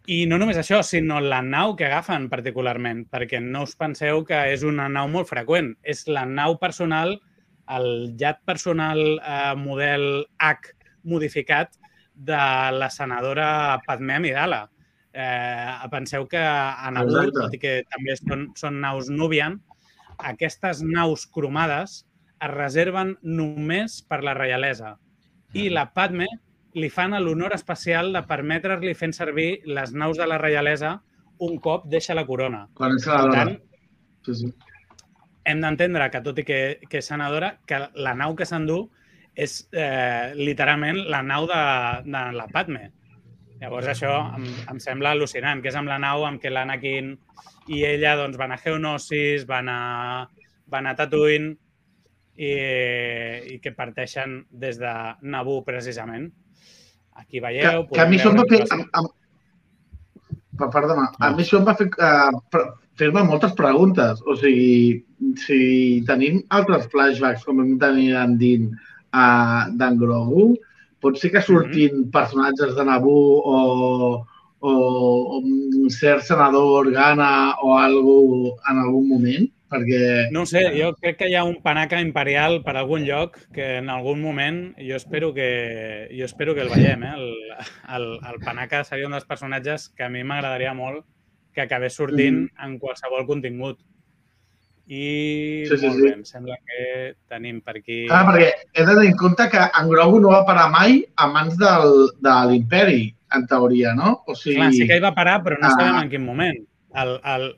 I 0.08 0.22
no 0.32 0.38
només 0.40 0.56
això, 0.56 0.80
sinó 0.88 1.20
la 1.20 1.42
nau 1.44 1.74
que 1.76 1.84
agafen 1.90 2.30
particularment, 2.32 3.04
perquè 3.12 3.42
no 3.44 3.66
us 3.68 3.76
penseu 3.76 4.24
que 4.28 4.40
és 4.54 4.64
una 4.64 4.88
nau 4.88 5.10
molt 5.12 5.28
freqüent. 5.28 5.74
És 5.84 6.06
la 6.08 6.24
nau 6.26 6.56
personal, 6.62 7.18
el 7.76 7.90
llat 8.16 8.40
personal 8.48 9.02
eh, 9.18 9.56
model 9.60 10.24
H 10.40 10.72
modificat 11.04 11.76
de 12.16 12.40
la 12.80 12.90
senadora 12.90 13.82
Padmé 13.86 14.16
Amidala. 14.16 14.70
Eh, 15.12 15.90
penseu 15.92 16.28
que 16.32 16.40
a 16.40 16.88
Naboo, 16.94 17.28
tot 17.36 17.54
i 17.58 17.60
que 17.60 17.82
també 17.92 18.16
són, 18.22 18.48
són 18.56 18.80
naus 18.80 19.12
Nubian, 19.12 19.60
aquestes 20.32 20.82
naus 20.86 21.26
cromades 21.28 22.04
es 22.40 22.52
reserven 22.54 23.16
només 23.22 24.02
per 24.08 24.24
la 24.24 24.38
reialesa. 24.38 24.96
I 25.54 25.70
la 25.74 25.88
Padme 25.94 26.28
li 26.78 26.90
fan 26.94 27.16
l'honor 27.18 27.56
especial 27.56 28.12
de 28.14 28.22
permetre-li 28.30 28.94
fent 28.98 29.16
servir 29.16 29.62
les 29.66 29.94
naus 29.94 30.18
de 30.18 30.28
la 30.30 30.38
reialesa 30.42 30.98
un 31.40 31.58
cop 31.62 31.86
deixa 31.90 32.16
la 32.18 32.26
corona. 32.26 32.68
Quan 32.78 32.96
és 32.98 33.06
senadora. 33.06 33.46
tant, 33.46 33.58
sí, 34.26 34.36
sí. 34.42 34.52
hem 35.46 35.62
d'entendre 35.62 36.10
que, 36.14 36.22
tot 36.26 36.40
i 36.42 36.46
que, 36.46 36.62
que 36.90 37.02
és 37.02 37.10
senadora, 37.10 37.56
que 37.70 37.82
la 37.96 38.14
nau 38.18 38.36
que 38.36 38.48
s'endú 38.50 38.88
és 39.38 39.60
eh, 39.72 40.34
literalment 40.38 41.04
la 41.12 41.22
nau 41.22 41.46
de, 41.50 41.62
de 42.08 42.24
la 42.38 42.48
Padme. 42.54 42.88
Llavors 43.62 43.90
això 43.90 44.14
em, 44.38 44.48
em 44.74 44.82
sembla 44.82 45.14
al·lucinant, 45.14 45.62
que 45.62 45.70
és 45.72 45.78
amb 45.78 45.90
la 45.90 46.00
nau 46.02 46.26
amb 46.26 46.42
què 46.42 46.50
l'Anakin 46.54 47.16
i 47.74 47.84
ella 47.86 48.16
doncs, 48.18 48.38
van 48.38 48.54
a 48.54 48.60
Geonosis, 48.62 49.46
van 49.50 49.70
a, 49.70 49.80
van 50.74 50.90
a 50.90 50.96
Tatooine 50.98 51.56
i, 52.38 52.52
i 53.54 53.58
que 53.62 53.74
parteixen 53.78 54.44
des 54.50 54.78
de 54.82 54.94
Naboo 55.22 55.64
precisament. 55.66 56.30
Aquí 57.18 57.42
veieu... 57.44 57.86
Que, 57.88 57.96
que 57.96 58.02
a 58.04 58.10
mi 58.10 58.20
això 58.20 58.32
em 58.32 58.38
va 58.40 58.46
fer... 58.50 58.64
Amb, 58.76 58.90
amb... 59.02 59.14
Perdona, 60.74 61.10
a 61.22 61.32
mi 61.34 61.44
això 61.44 61.60
em 61.60 61.66
va 61.68 61.76
fer 61.78 61.90
uh, 62.02 62.64
fer-me 62.98 63.24
moltes 63.26 63.54
preguntes. 63.58 64.22
O 64.26 64.36
sigui, 64.38 65.04
si 65.44 65.60
tenim 66.08 66.40
altres 66.58 66.88
flashbacks 66.94 67.46
com 67.46 67.62
hem 67.62 67.76
tenir 67.82 68.14
en 68.18 68.38
Din 68.42 68.72
uh, 68.72 69.68
d'en 69.78 70.00
Grogu, 70.02 70.50
pot 71.02 71.20
ser 71.22 71.32
que 71.34 71.44
surtin 71.46 71.92
mm 71.94 72.04
-hmm. 72.04 72.12
personatges 72.12 72.76
de 72.76 72.84
Naboo 72.86 73.42
o, 73.54 73.58
o, 74.60 74.72
o 74.72 75.38
un 75.38 75.90
cert 75.90 76.24
senador 76.24 76.86
Organa 76.86 77.56
o 77.62 77.78
algú 77.78 78.56
en 78.70 78.78
algun 78.78 79.08
moment? 79.14 79.52
Perquè... 79.72 80.00
No 80.34 80.46
sé, 80.50 80.64
jo 80.78 80.94
crec 80.98 81.20
que 81.22 81.30
hi 81.32 81.36
ha 81.38 81.44
un 81.48 81.60
panaca 81.64 82.00
imperial 82.04 82.62
per 82.66 82.78
algun 82.78 83.06
lloc 83.08 83.38
que 83.56 83.78
en 83.82 83.92
algun 83.94 84.22
moment 84.24 84.62
jo 84.80 84.96
espero 84.98 85.34
que, 85.36 86.08
jo 86.14 86.26
espero 86.26 86.56
que 86.56 86.66
el 86.66 86.72
veiem. 86.74 87.04
Eh? 87.04 87.14
El, 87.18 87.28
el, 87.98 88.08
el 88.32 88.40
panaca 88.46 88.84
seria 88.88 89.10
un 89.10 89.18
dels 89.18 89.28
personatges 89.30 89.90
que 89.90 90.08
a 90.08 90.10
mi 90.14 90.24
m'agradaria 90.24 90.74
molt 90.78 91.06
que 91.54 91.66
acabés 91.66 91.98
sortint 91.98 92.46
mm. 92.46 92.66
en 92.66 92.80
qualsevol 92.82 93.26
contingut. 93.30 93.80
I 94.88 95.66
sí, 95.68 95.76
sí, 95.76 95.88
molt 95.90 96.00
bé, 96.00 96.10
sí. 96.10 96.16
em 96.16 96.24
sembla 96.24 96.56
que 96.64 96.84
tenim 97.28 97.60
per 97.60 97.76
aquí... 97.82 98.06
Ah, 98.08 98.22
perquè 98.30 98.54
he 98.72 98.86
de 98.86 98.94
tenir 98.94 99.12
en 99.12 99.18
compte 99.20 99.50
que 99.52 99.66
en 99.68 99.90
Grogu 99.92 100.22
no 100.24 100.32
va 100.32 100.46
parar 100.48 100.70
mai 100.72 101.02
a 101.20 101.28
mans 101.28 101.58
del, 101.60 102.06
de 102.24 102.36
l'imperi, 102.52 103.02
en 103.36 103.48
teoria, 103.52 103.92
no? 103.98 104.22
O 104.26 104.36
sigui... 104.36 104.62
Clar, 104.62 104.72
sí 104.78 104.88
que 104.88 105.00
hi 105.00 105.04
va 105.04 105.12
parar, 105.18 105.42
però 105.44 105.60
no 105.60 105.68
ah. 105.68 105.74
sabem 105.76 106.00
en 106.00 106.14
quin 106.14 106.24
moment. 106.24 106.62
El, 106.98 107.18
el, 107.34 107.50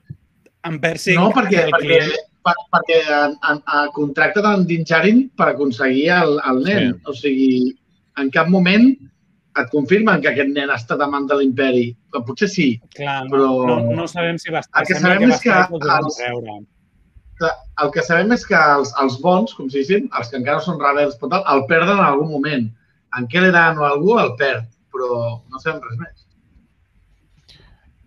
en 0.68 0.80
Percy... 0.80 1.16
No, 1.16 1.30
perquè, 1.36 1.68
perquè, 1.72 2.00
per, 2.46 2.56
perquè 2.74 2.98
en, 3.16 3.36
en, 3.52 3.62
en 3.62 3.94
contracte 3.96 4.44
d'en 4.44 4.66
Dinjarin 4.70 5.28
per 5.40 5.52
aconseguir 5.54 6.10
el, 6.16 6.36
el 6.50 6.64
nen. 6.66 6.90
Sí. 6.92 7.06
O 7.08 7.16
sigui, 7.18 7.52
en 8.20 8.32
cap 8.36 8.52
moment 8.52 8.90
et 9.60 9.72
confirmen 9.74 10.22
que 10.24 10.32
aquest 10.32 10.52
nen 10.56 10.72
ha 10.72 10.80
estat 10.80 11.02
amant 11.04 11.28
de 11.30 11.40
l'imperi. 11.40 11.86
Potser 12.16 12.50
sí, 12.52 12.70
Clar, 12.96 13.22
no, 13.28 13.32
però... 13.34 13.52
No, 13.70 13.78
no 14.02 14.08
sabem 14.12 14.40
si 14.42 14.54
va 14.54 14.64
estar. 14.64 14.84
El 14.84 14.90
que 14.90 15.00
sabem 15.00 15.26
que 15.26 15.32
és 15.36 15.46
que... 15.46 15.56
Els, 16.00 16.20
el 17.80 17.92
que 17.96 18.04
sabem 18.04 18.34
és 18.36 18.42
que 18.44 18.60
els, 18.60 18.92
els 19.00 19.16
bons, 19.24 19.54
com 19.56 19.70
si 19.72 19.80
diguéssim, 19.80 20.10
els 20.20 20.32
que 20.32 20.42
encara 20.42 20.60
són 20.64 20.80
rebels, 20.82 21.16
tal, 21.22 21.46
el 21.54 21.64
perden 21.72 21.96
en 21.96 22.08
algun 22.08 22.34
moment. 22.34 22.68
En 23.18 23.30
Kelleran 23.32 23.80
o 23.80 23.88
algú 23.88 24.18
el 24.20 24.36
perd, 24.42 24.68
però 24.92 25.40
no 25.40 25.64
sabem 25.64 25.80
res 25.86 26.02
més. 26.04 26.28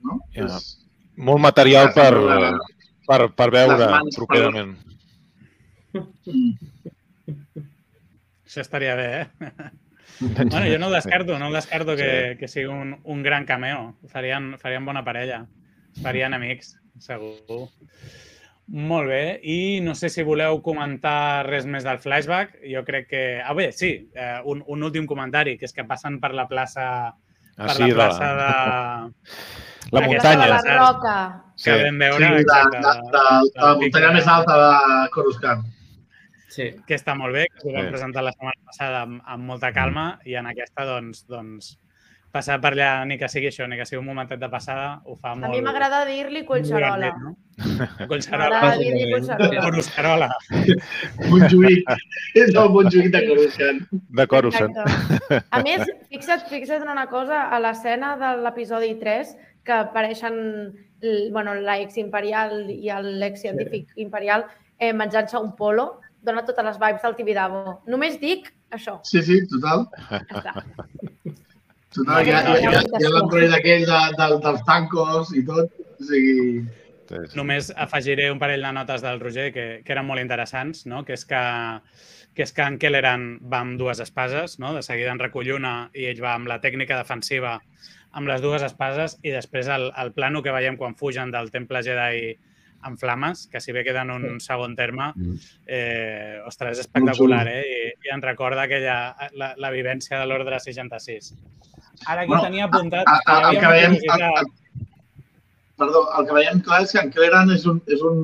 No? 0.04 0.20
Ja. 0.36 0.44
És 0.44 0.81
molt 1.16 1.40
material 1.42 1.92
per, 1.94 2.12
per, 3.06 3.20
per 3.36 3.48
veure 3.52 3.88
properament. 4.16 4.74
Això 8.46 8.64
estaria 8.64 8.96
bé, 8.98 9.08
eh? 9.20 9.26
bueno, 10.20 10.66
jo 10.68 10.78
no 10.78 10.88
ho 10.88 10.94
descarto, 10.94 11.38
no 11.38 11.48
ho 11.48 11.54
descarto 11.54 11.96
que, 11.96 12.10
sí. 12.12 12.38
que 12.38 12.48
sigui 12.48 12.70
un, 12.72 12.96
un 13.02 13.22
gran 13.22 13.46
cameo. 13.48 13.96
Farien, 14.12 14.54
farien 14.60 14.84
bona 14.88 15.04
parella. 15.04 15.44
Farien 16.02 16.34
amics, 16.34 16.76
segur. 17.00 17.68
Molt 18.72 19.10
bé, 19.10 19.24
i 19.42 19.80
no 19.84 19.92
sé 19.98 20.08
si 20.08 20.22
voleu 20.24 20.62
comentar 20.64 21.44
res 21.48 21.66
més 21.68 21.84
del 21.84 22.00
flashback. 22.00 22.60
Jo 22.70 22.84
crec 22.86 23.10
que... 23.10 23.24
Ah, 23.42 23.52
bé, 23.58 23.72
sí, 23.76 23.90
eh, 24.14 24.38
un, 24.48 24.62
un 24.66 24.86
últim 24.88 25.08
comentari, 25.10 25.58
que 25.60 25.68
és 25.68 25.76
que 25.76 25.84
passen 25.88 26.20
per 26.22 26.32
la 26.36 26.46
plaça 26.48 26.86
Ah, 27.56 27.66
per 27.66 27.76
sí, 27.76 27.82
la 27.82 27.88
de 27.88 27.94
plaça 27.94 28.28
de... 28.38 28.52
La 29.90 30.00
muntanya. 30.06 30.44
De 30.46 30.50
la 30.50 30.78
roca. 30.78 31.44
Sí. 31.56 31.70
Que 31.70 31.76
vam 31.82 31.94
Sí, 31.94 31.98
veure, 31.98 32.24
de, 32.26 32.30
de, 32.34 32.40
exacte, 32.40 32.78
de, 32.78 32.94
de, 33.12 33.60
la 33.60 33.74
muntanya 33.82 34.10
més 34.12 34.26
alta 34.26 34.56
de 34.62 35.10
Coruscant. 35.10 35.64
Sí. 36.52 36.66
que 36.86 36.94
està 36.98 37.14
molt 37.16 37.32
bé, 37.32 37.46
que 37.48 37.68
ho 37.68 37.72
vam 37.72 37.86
Sí. 37.86 37.90
presentar 37.94 38.22
la 38.22 38.32
setmana 38.32 38.60
passada 38.66 39.02
amb, 39.06 39.22
amb 39.24 39.44
molta 39.44 39.72
calma 39.72 40.18
i 40.28 40.34
en 40.36 40.46
aquesta, 40.46 40.84
doncs, 40.84 41.24
doncs 41.26 41.78
passar 42.32 42.58
per 42.60 42.72
allà, 42.72 43.06
ni 43.06 43.18
que 43.20 43.28
sigui 43.28 43.48
això, 43.48 43.66
ni 43.68 43.76
que 43.76 43.84
sigui 43.88 44.00
un 44.00 44.06
momentet 44.06 44.40
de 44.40 44.48
passada, 44.48 45.00
ho 45.04 45.16
fa 45.16 45.32
A 45.32 45.34
molt... 45.36 45.52
mi 45.52 45.60
m'agrada 45.64 46.04
dir-li 46.08 46.40
dit, 46.40 46.48
no? 46.48 46.48
Collserola. 48.08 48.48
M'agrada 48.60 48.76
dir-li 48.80 49.10
collserola. 49.12 49.62
Coruscarola. 49.64 50.28
Montjuïc. 51.30 51.84
és 52.34 52.54
el 52.54 52.68
Montjuïc 52.76 53.10
de 53.12 53.22
Coruscant. 53.28 53.80
De 54.20 54.26
Coruscant. 54.26 54.76
Exacte. 54.76 55.42
A 55.50 55.62
més, 55.62 55.84
fixa't, 56.08 56.46
fixa't 56.48 56.82
en 56.84 56.92
una 56.92 57.06
cosa, 57.12 57.48
a 57.52 57.60
l'escena 57.60 58.16
de 58.20 58.34
l'episodi 58.42 58.94
3, 59.00 59.36
que 59.66 59.76
apareixen 59.76 60.36
bueno, 61.34 61.54
l'ex 61.54 61.98
imperial 61.98 62.70
i 62.70 62.90
l'ex 63.20 63.42
científic 63.42 63.90
imperial 63.96 64.46
eh, 64.78 64.92
menjant-se 64.92 65.38
un 65.38 65.54
polo, 65.58 66.00
dona 66.22 66.44
totes 66.46 66.64
les 66.64 66.78
vibes 66.78 67.02
del 67.02 67.16
Tibidabo. 67.18 67.80
Només 67.90 68.20
dic 68.20 68.52
això. 68.70 69.00
Sí, 69.06 69.22
sí, 69.22 69.40
total. 69.50 69.88
Ja 70.10 70.20
està. 70.22 70.54
total 71.92 72.28
hi 72.28 72.32
ha, 72.32 72.42
hi 72.42 72.52
ha, 72.52 72.60
hi 72.60 72.68
ha, 72.70 72.84
hi 73.00 73.08
ha 73.08 73.16
l'android 73.16 73.56
aquell 73.58 73.82
de, 73.88 73.98
de, 74.18 74.28
dels 74.46 74.62
tancos 74.68 75.34
i 75.36 75.42
tot. 75.48 75.74
O 75.98 76.06
sigui, 76.06 76.62
Sí, 77.12 77.18
sí. 77.28 77.36
Només 77.36 77.66
afegiré 77.76 78.30
un 78.32 78.38
parell 78.40 78.62
de 78.64 78.70
notes 78.72 79.02
del 79.04 79.18
Roger 79.20 79.50
que, 79.52 79.64
que 79.84 79.92
eren 79.92 80.06
molt 80.08 80.22
interessants, 80.22 80.86
no? 80.88 81.02
que 81.04 81.12
és 81.18 81.26
que 81.28 81.42
que 82.32 82.46
és 82.46 82.52
que 82.56 82.64
en 82.64 82.78
Kelleran 82.80 83.26
va 83.52 83.60
amb 83.60 83.76
dues 83.76 84.00
espases, 84.00 84.58
no? 84.58 84.72
de 84.72 84.82
seguida 84.82 85.12
en 85.12 85.20
recull 85.20 85.50
una 85.52 85.90
i 85.92 86.06
ell 86.08 86.22
va 86.24 86.32
amb 86.38 86.48
la 86.48 86.62
tècnica 86.62 86.96
defensiva 86.96 87.58
amb 88.12 88.28
les 88.28 88.42
dues 88.44 88.62
espases 88.62 89.18
i 89.22 89.30
després 89.32 89.68
el, 89.72 89.90
el 89.96 90.12
plano 90.12 90.42
que 90.42 90.52
veiem 90.52 90.76
quan 90.76 90.94
fugen 90.96 91.30
del 91.32 91.50
temple 91.50 91.82
Jedi 91.82 92.32
en 92.84 92.96
flames, 92.98 93.46
que 93.46 93.60
si 93.62 93.70
bé 93.72 93.84
queda 93.86 94.02
en 94.02 94.10
un 94.10 94.40
segon 94.42 94.74
terme, 94.76 95.12
Mm. 95.14 95.36
eh, 95.66 96.40
ostres, 96.46 96.72
és 96.78 96.86
espectacular, 96.86 97.46
eh? 97.48 97.62
I, 97.62 98.08
i 98.08 98.10
ens 98.12 98.24
recorda 98.24 98.64
aquella, 98.66 99.14
la, 99.38 99.52
la 99.56 99.70
vivència 99.70 100.18
de 100.18 100.26
l'ordre 100.26 100.58
66. 100.60 101.32
Ara 102.06 102.22
aquí 102.22 102.28
Bueno, 102.32 102.42
tenia 102.42 102.64
apuntat 102.66 103.06
a, 103.06 103.14
a, 103.14 103.20
que 103.24 103.38
hi 103.38 103.54
el 103.54 103.60
que 103.60 103.72
veiem... 103.76 103.96
El, 104.18 104.50
perdó, 105.82 106.02
el 106.18 106.26
que 106.28 106.36
veiem 106.38 106.62
clar 106.64 106.80
és 106.86 106.94
que 106.94 107.02
en 107.02 107.10
Cleran 107.14 107.52
és 107.54 107.66
un, 107.68 107.78
és 107.92 108.02
un, 108.08 108.18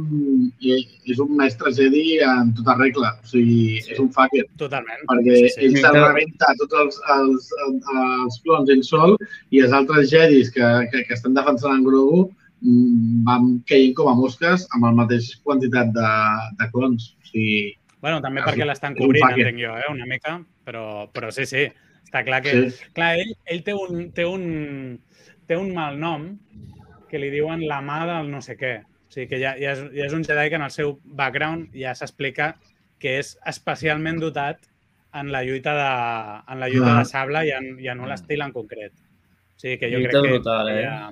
és 0.62 1.20
un 1.24 1.34
mestre 1.38 1.72
Jedi 1.74 2.18
en 2.24 2.52
tota 2.58 2.76
regla. 2.78 3.12
O 3.22 3.30
sigui, 3.32 3.78
Sí. 3.84 3.92
és 3.94 4.02
un 4.02 4.10
fucker. 4.14 4.44
Totalment. 4.62 5.04
perquè 5.10 5.36
Sí, 5.36 5.48
sí, 5.54 5.64
ell 5.66 5.76
Sí, 5.76 5.82
se'n 5.84 5.98
rebenta 5.98 6.52
tots 6.62 6.78
els, 6.82 7.00
els, 7.18 7.50
els 7.66 8.40
clons 8.44 8.70
ell 8.74 8.84
sol 8.86 9.16
i 9.50 9.62
els 9.64 9.72
altres 9.72 10.10
jedis 10.12 10.52
que, 10.54 10.68
que, 10.92 11.04
que 11.08 11.14
estan 11.18 11.34
defensant 11.34 11.74
en 11.80 11.84
Grogu 11.88 12.22
mm, 12.62 13.24
van 13.28 13.58
caient 13.70 13.94
com 13.98 14.08
a 14.12 14.16
mosques 14.18 14.66
amb 14.76 14.88
el 14.90 14.96
mateix 15.02 15.34
quantitat 15.42 15.92
de, 15.96 16.14
de 16.62 16.70
clons. 16.72 17.12
O 17.18 17.30
sigui, 17.32 17.74
Bueno, 18.00 18.20
també 18.22 18.44
perquè 18.46 18.66
l'estan 18.66 18.94
cobrint, 18.94 19.26
entenc 19.26 19.58
jo, 19.58 19.72
eh? 19.74 19.88
una 19.90 20.06
mica, 20.06 20.36
però, 20.66 21.08
però 21.10 21.32
sí, 21.34 21.48
sí, 21.50 21.64
està 22.06 22.22
clar 22.26 22.42
que... 22.44 22.52
sí. 22.70 22.90
Clar, 22.94 23.16
ell, 23.18 23.32
ell 23.50 23.64
té, 23.66 23.74
un, 23.74 24.04
té, 24.14 24.26
un, 24.28 25.00
té 25.50 25.58
un 25.58 25.72
mal 25.74 25.98
nom 25.98 26.28
que 27.10 27.20
li 27.20 27.30
diuen 27.32 27.66
la 27.68 27.80
mà 27.84 28.04
del 28.08 28.30
no 28.32 28.42
sé 28.44 28.56
què. 28.60 28.78
O 29.08 29.12
sigui, 29.12 29.28
que 29.30 29.40
ja, 29.40 29.54
ja, 29.60 29.74
és, 29.74 29.84
ja 29.96 30.08
és 30.08 30.16
un 30.16 30.24
Jedi 30.26 30.50
que 30.52 30.58
en 30.60 30.66
el 30.66 30.74
seu 30.74 30.98
background 31.18 31.72
ja 31.76 31.94
s'explica 31.96 32.52
que 33.00 33.18
és 33.22 33.36
especialment 33.46 34.18
dotat 34.20 34.66
en 35.18 35.32
la 35.32 35.42
lluita 35.46 35.74
de, 35.78 35.90
en 36.52 36.60
la 36.60 36.68
lluita 36.68 36.92
Clar. 36.92 36.98
de 36.98 37.10
sable 37.10 37.44
i 37.48 37.52
en, 37.56 37.68
i 37.80 37.88
en 37.88 38.00
un 38.04 38.12
estil 38.12 38.44
en 38.44 38.52
concret. 38.52 38.92
O 38.92 39.60
sigui, 39.60 39.78
que 39.80 39.90
jo 39.90 40.02
Lluita 40.02 40.20
crec 40.20 40.24
que... 40.24 40.34
brutal, 40.36 40.72
eh? 40.74 40.82
Ja... 40.84 41.10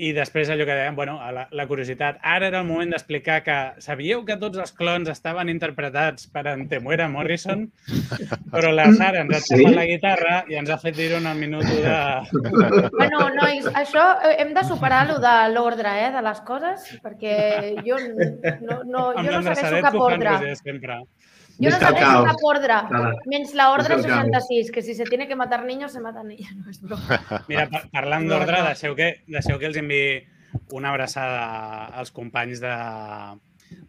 I 0.00 0.12
després 0.16 0.48
allò 0.48 0.64
que 0.64 0.72
dèiem, 0.76 0.94
bueno, 0.96 1.18
la, 1.34 1.42
la 1.52 1.66
curiositat. 1.68 2.16
Ara 2.24 2.48
era 2.48 2.62
el 2.62 2.68
moment 2.68 2.94
d'explicar 2.94 3.40
que 3.44 3.56
sabíeu 3.84 4.22
que 4.24 4.38
tots 4.40 4.60
els 4.62 4.72
clons 4.76 5.10
estaven 5.12 5.50
interpretats 5.52 6.24
per 6.32 6.46
en 6.48 6.64
Temuera 6.70 7.08
Morrison, 7.12 7.66
però 8.54 8.72
la 8.72 8.88
Sara 8.96 9.24
ens 9.26 9.36
ha 9.36 9.42
Sí? 9.44 9.58
tapat 9.58 9.76
la 9.76 9.86
guitarra 9.90 10.34
i 10.48 10.56
ens 10.60 10.70
ha 10.72 10.78
fet 10.80 10.96
dir 10.96 11.10
un 11.18 11.28
minut 11.38 11.66
de... 11.68 11.98
Bueno, 13.00 13.26
nois, 13.36 13.66
això 13.76 14.06
eh, 14.24 14.36
hem 14.42 14.54
de 14.56 14.64
superar 14.68 15.02
lo 15.10 15.18
de 15.22 15.34
l'ordre, 15.52 15.92
eh, 16.06 16.10
de 16.14 16.22
les 16.24 16.40
coses, 16.48 16.86
perquè 17.04 17.36
jo 17.84 17.98
no, 18.64 18.80
no, 18.84 19.04
jo 19.16 19.28
no 19.28 19.42
segueixo 19.46 19.82
cap 19.84 20.00
ordre. 20.00 20.54
Sempre. 20.60 21.02
Jo 21.60 21.70
no 21.70 21.78
caos. 22.00 22.26
cap 22.30 22.44
ordre, 22.48 22.74
Clara. 22.88 23.12
menys 23.26 23.54
la 23.54 23.70
ordre 23.72 23.96
Visca 23.96 24.20
el 24.22 24.30
caos. 24.30 24.46
66, 24.48 24.70
que 24.72 24.82
si 24.82 24.94
se 24.94 25.04
tiene 25.04 25.28
que 25.28 25.36
matar 25.36 25.64
niños, 25.64 25.92
se 25.92 26.00
matan 26.00 26.28
niños. 26.28 26.54
No 26.56 26.70
és 26.70 26.80
broma. 26.80 27.20
Mira, 27.48 27.68
par 27.68 27.84
parlant 27.92 28.26
d'ordre, 28.28 28.62
deixeu, 28.70 28.96
que, 28.96 29.10
deixeu 29.28 29.58
que 29.60 29.66
els 29.68 29.76
enviï 29.76 30.24
una 30.72 30.90
abraçada 30.90 31.86
als 32.00 32.10
companys 32.10 32.58
de, 32.60 32.72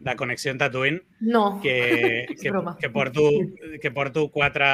de 0.04 0.14
Connexió 0.16 0.52
en 0.52 0.58
Tatooine, 0.58 1.00
No, 1.20 1.60
que, 1.62 2.26
que, 2.40 2.50
broma. 2.50 2.76
que, 2.78 2.90
porto, 2.90 3.24
que 3.80 3.90
porto 3.90 4.28
quatre, 4.30 4.68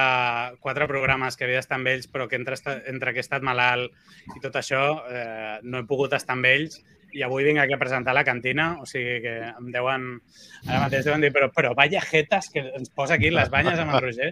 quatre 0.60 0.86
programes 0.90 1.36
que 1.36 1.44
havia 1.46 1.62
d'estar 1.62 1.78
amb 1.78 1.88
ells, 1.88 2.08
però 2.12 2.26
que 2.28 2.36
entre, 2.36 2.56
entre 2.86 3.12
que 3.14 3.22
he 3.22 3.26
estat 3.26 3.42
malalt 3.46 3.92
i 4.36 4.40
tot 4.44 4.56
això 4.60 4.82
eh, 5.08 5.58
no 5.62 5.78
he 5.80 5.86
pogut 5.88 6.12
estar 6.18 6.34
amb 6.36 6.44
ells 6.50 6.82
i 7.16 7.22
avui 7.24 7.44
vinc 7.46 7.60
aquí 7.62 7.74
a 7.74 7.80
presentar 7.80 8.14
la 8.14 8.24
cantina, 8.24 8.68
o 8.82 8.86
sigui 8.86 9.18
que 9.24 9.34
em 9.48 9.70
deuen, 9.72 10.06
ara 10.66 10.82
mateix 10.84 11.06
deuen 11.06 11.24
dir, 11.24 11.30
però, 11.34 11.48
però 11.54 11.72
vaya 11.76 12.02
jetes 12.04 12.50
que 12.52 12.64
ens 12.78 12.92
posa 12.94 13.16
aquí 13.16 13.30
les 13.32 13.50
banyes 13.52 13.80
amb 13.80 13.94
el 13.94 14.02
Roger. 14.04 14.30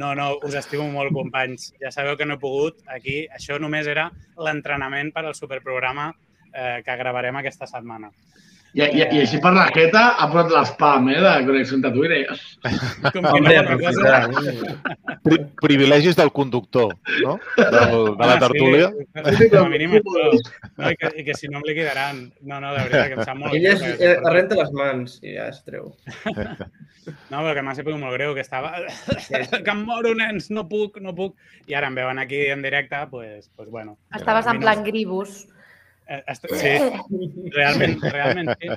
No, 0.00 0.12
no, 0.18 0.30
us 0.46 0.54
estimo 0.60 0.86
molt, 0.92 1.14
companys. 1.14 1.72
Ja 1.82 1.92
sabeu 1.94 2.18
que 2.18 2.28
no 2.28 2.38
he 2.38 2.42
pogut 2.42 2.84
aquí. 2.94 3.24
Això 3.34 3.58
només 3.62 3.90
era 3.90 4.08
l'entrenament 4.36 5.12
per 5.14 5.26
al 5.26 5.34
superprograma 5.38 6.10
eh, 6.52 6.82
que 6.86 7.00
gravarem 7.02 7.40
aquesta 7.40 7.68
setmana. 7.70 8.12
I, 8.74 8.82
i, 8.82 9.02
I 9.04 9.20
així 9.22 9.38
per 9.38 9.52
la 9.54 9.68
jeta 9.70 10.00
ha 10.18 10.26
posat 10.32 10.50
l'espam 10.50 11.04
eh, 11.12 11.18
de 11.22 11.32
Connexió 11.46 11.76
amb 11.78 11.84
Tatooine. 11.86 12.22
Com 13.04 13.12
que 13.12 13.32
Hombre, 13.38 13.60
no, 13.68 13.76
cosa... 13.78 14.14
Pri 15.24 15.38
privilegis 15.62 16.16
del 16.18 16.32
conductor, 16.34 16.90
no? 17.22 17.36
Del, 17.56 17.94
de 18.18 18.26
la 18.26 18.32
Ah, 18.34 18.40
tertúlia. 18.42 18.88
Sí, 19.38 19.46
com 19.52 19.60
a 19.60 19.70
mínim 19.70 19.94
això. 20.00 20.26
No, 20.80 20.90
i, 20.90 20.98
que, 20.98 21.12
I 21.22 21.26
que 21.28 21.36
si 21.38 21.48
no 21.52 21.60
em 21.62 21.68
liquidaran. 21.68 22.24
No, 22.42 22.58
no, 22.58 22.72
de 22.74 22.82
veritat, 22.88 23.06
que 23.12 23.20
em 23.20 23.28
sap 23.30 23.38
molt 23.38 23.54
Ell 23.54 23.70
es, 23.76 23.86
greu. 24.02 24.26
arrenta 24.32 24.58
les 24.58 24.74
mans 24.80 25.16
i 25.22 25.36
ja 25.38 25.46
es 25.54 25.62
treu. 25.68 25.92
No, 27.04 27.42
però 27.42 27.50
que 27.52 27.60
m'ha 27.60 27.74
sigut 27.76 27.98
molt 28.00 28.14
greu, 28.16 28.30
que 28.32 28.40
estava... 28.40 28.70
que 29.66 29.72
em 29.74 29.80
moro, 29.84 30.14
nens, 30.16 30.46
no 30.48 30.62
puc, 30.70 30.94
no 31.04 31.12
puc. 31.12 31.34
I 31.68 31.74
ara 31.76 31.90
em 31.90 31.98
veuen 31.98 32.16
aquí 32.22 32.46
en 32.48 32.62
directe, 32.64 32.96
doncs, 32.96 33.10
pues, 33.12 33.50
pues 33.56 33.68
bueno. 33.68 33.98
estaves 34.16 34.46
en 34.48 34.60
plan 34.62 34.80
gribus. 34.86 35.42
Sí, 36.04 36.74
realment, 37.54 38.00
realment 38.02 38.52
sí. 38.60 38.74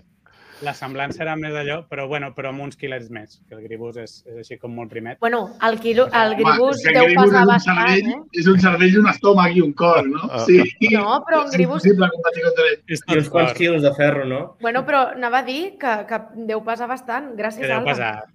La 0.66 0.72
semblança 0.74 1.22
era 1.22 1.36
més 1.38 1.52
d'allò, 1.54 1.84
però 1.86 2.08
bueno, 2.10 2.32
però 2.34 2.50
amb 2.50 2.64
uns 2.66 2.78
quilers 2.82 3.12
més, 3.14 3.36
que 3.46 3.54
el 3.54 3.62
gribus 3.62 3.98
és, 4.02 4.14
és 4.26 4.40
així 4.42 4.56
com 4.58 4.72
molt 4.74 4.90
primet. 4.90 5.20
Bueno, 5.22 5.44
el, 5.68 5.78
quilo, 5.84 6.08
el 6.18 6.34
gribus 6.40 6.80
és 6.80 6.88
que 6.88 6.94
deu 6.96 7.12
és 7.12 7.20
un 7.22 7.36
bastant, 7.36 7.62
cervell, 7.68 8.10
eh? 8.16 8.40
És 8.42 8.50
un 8.50 8.58
cervell 8.64 8.98
un 9.04 9.10
estómac 9.12 9.54
i 9.54 9.62
un 9.62 9.76
cor, 9.78 10.02
no? 10.10 10.24
Ah. 10.26 10.42
Sí. 10.48 10.58
No, 10.96 11.20
però 11.28 11.44
un 11.44 11.52
És 11.52 11.58
gribus... 11.60 11.86
impossible 11.86 12.10
competir 12.16 12.46
contra 12.48 12.66
ell. 12.72 12.80
És 12.90 13.06
I 13.06 13.20
uns 13.20 13.30
quants 13.36 13.54
quilos 13.60 13.86
de 13.86 13.94
ferro, 14.00 14.26
no? 14.26 14.42
Bueno, 14.64 14.82
però 14.88 15.04
anava 15.14 15.44
a 15.44 15.48
dir 15.52 15.76
que, 15.78 15.94
que 16.10 16.22
deu 16.50 16.66
pesar 16.66 16.90
bastant. 16.90 17.30
Gràcies, 17.38 17.68
deu 17.68 17.78
Alba. 17.78 17.94
pesar. 17.94 18.26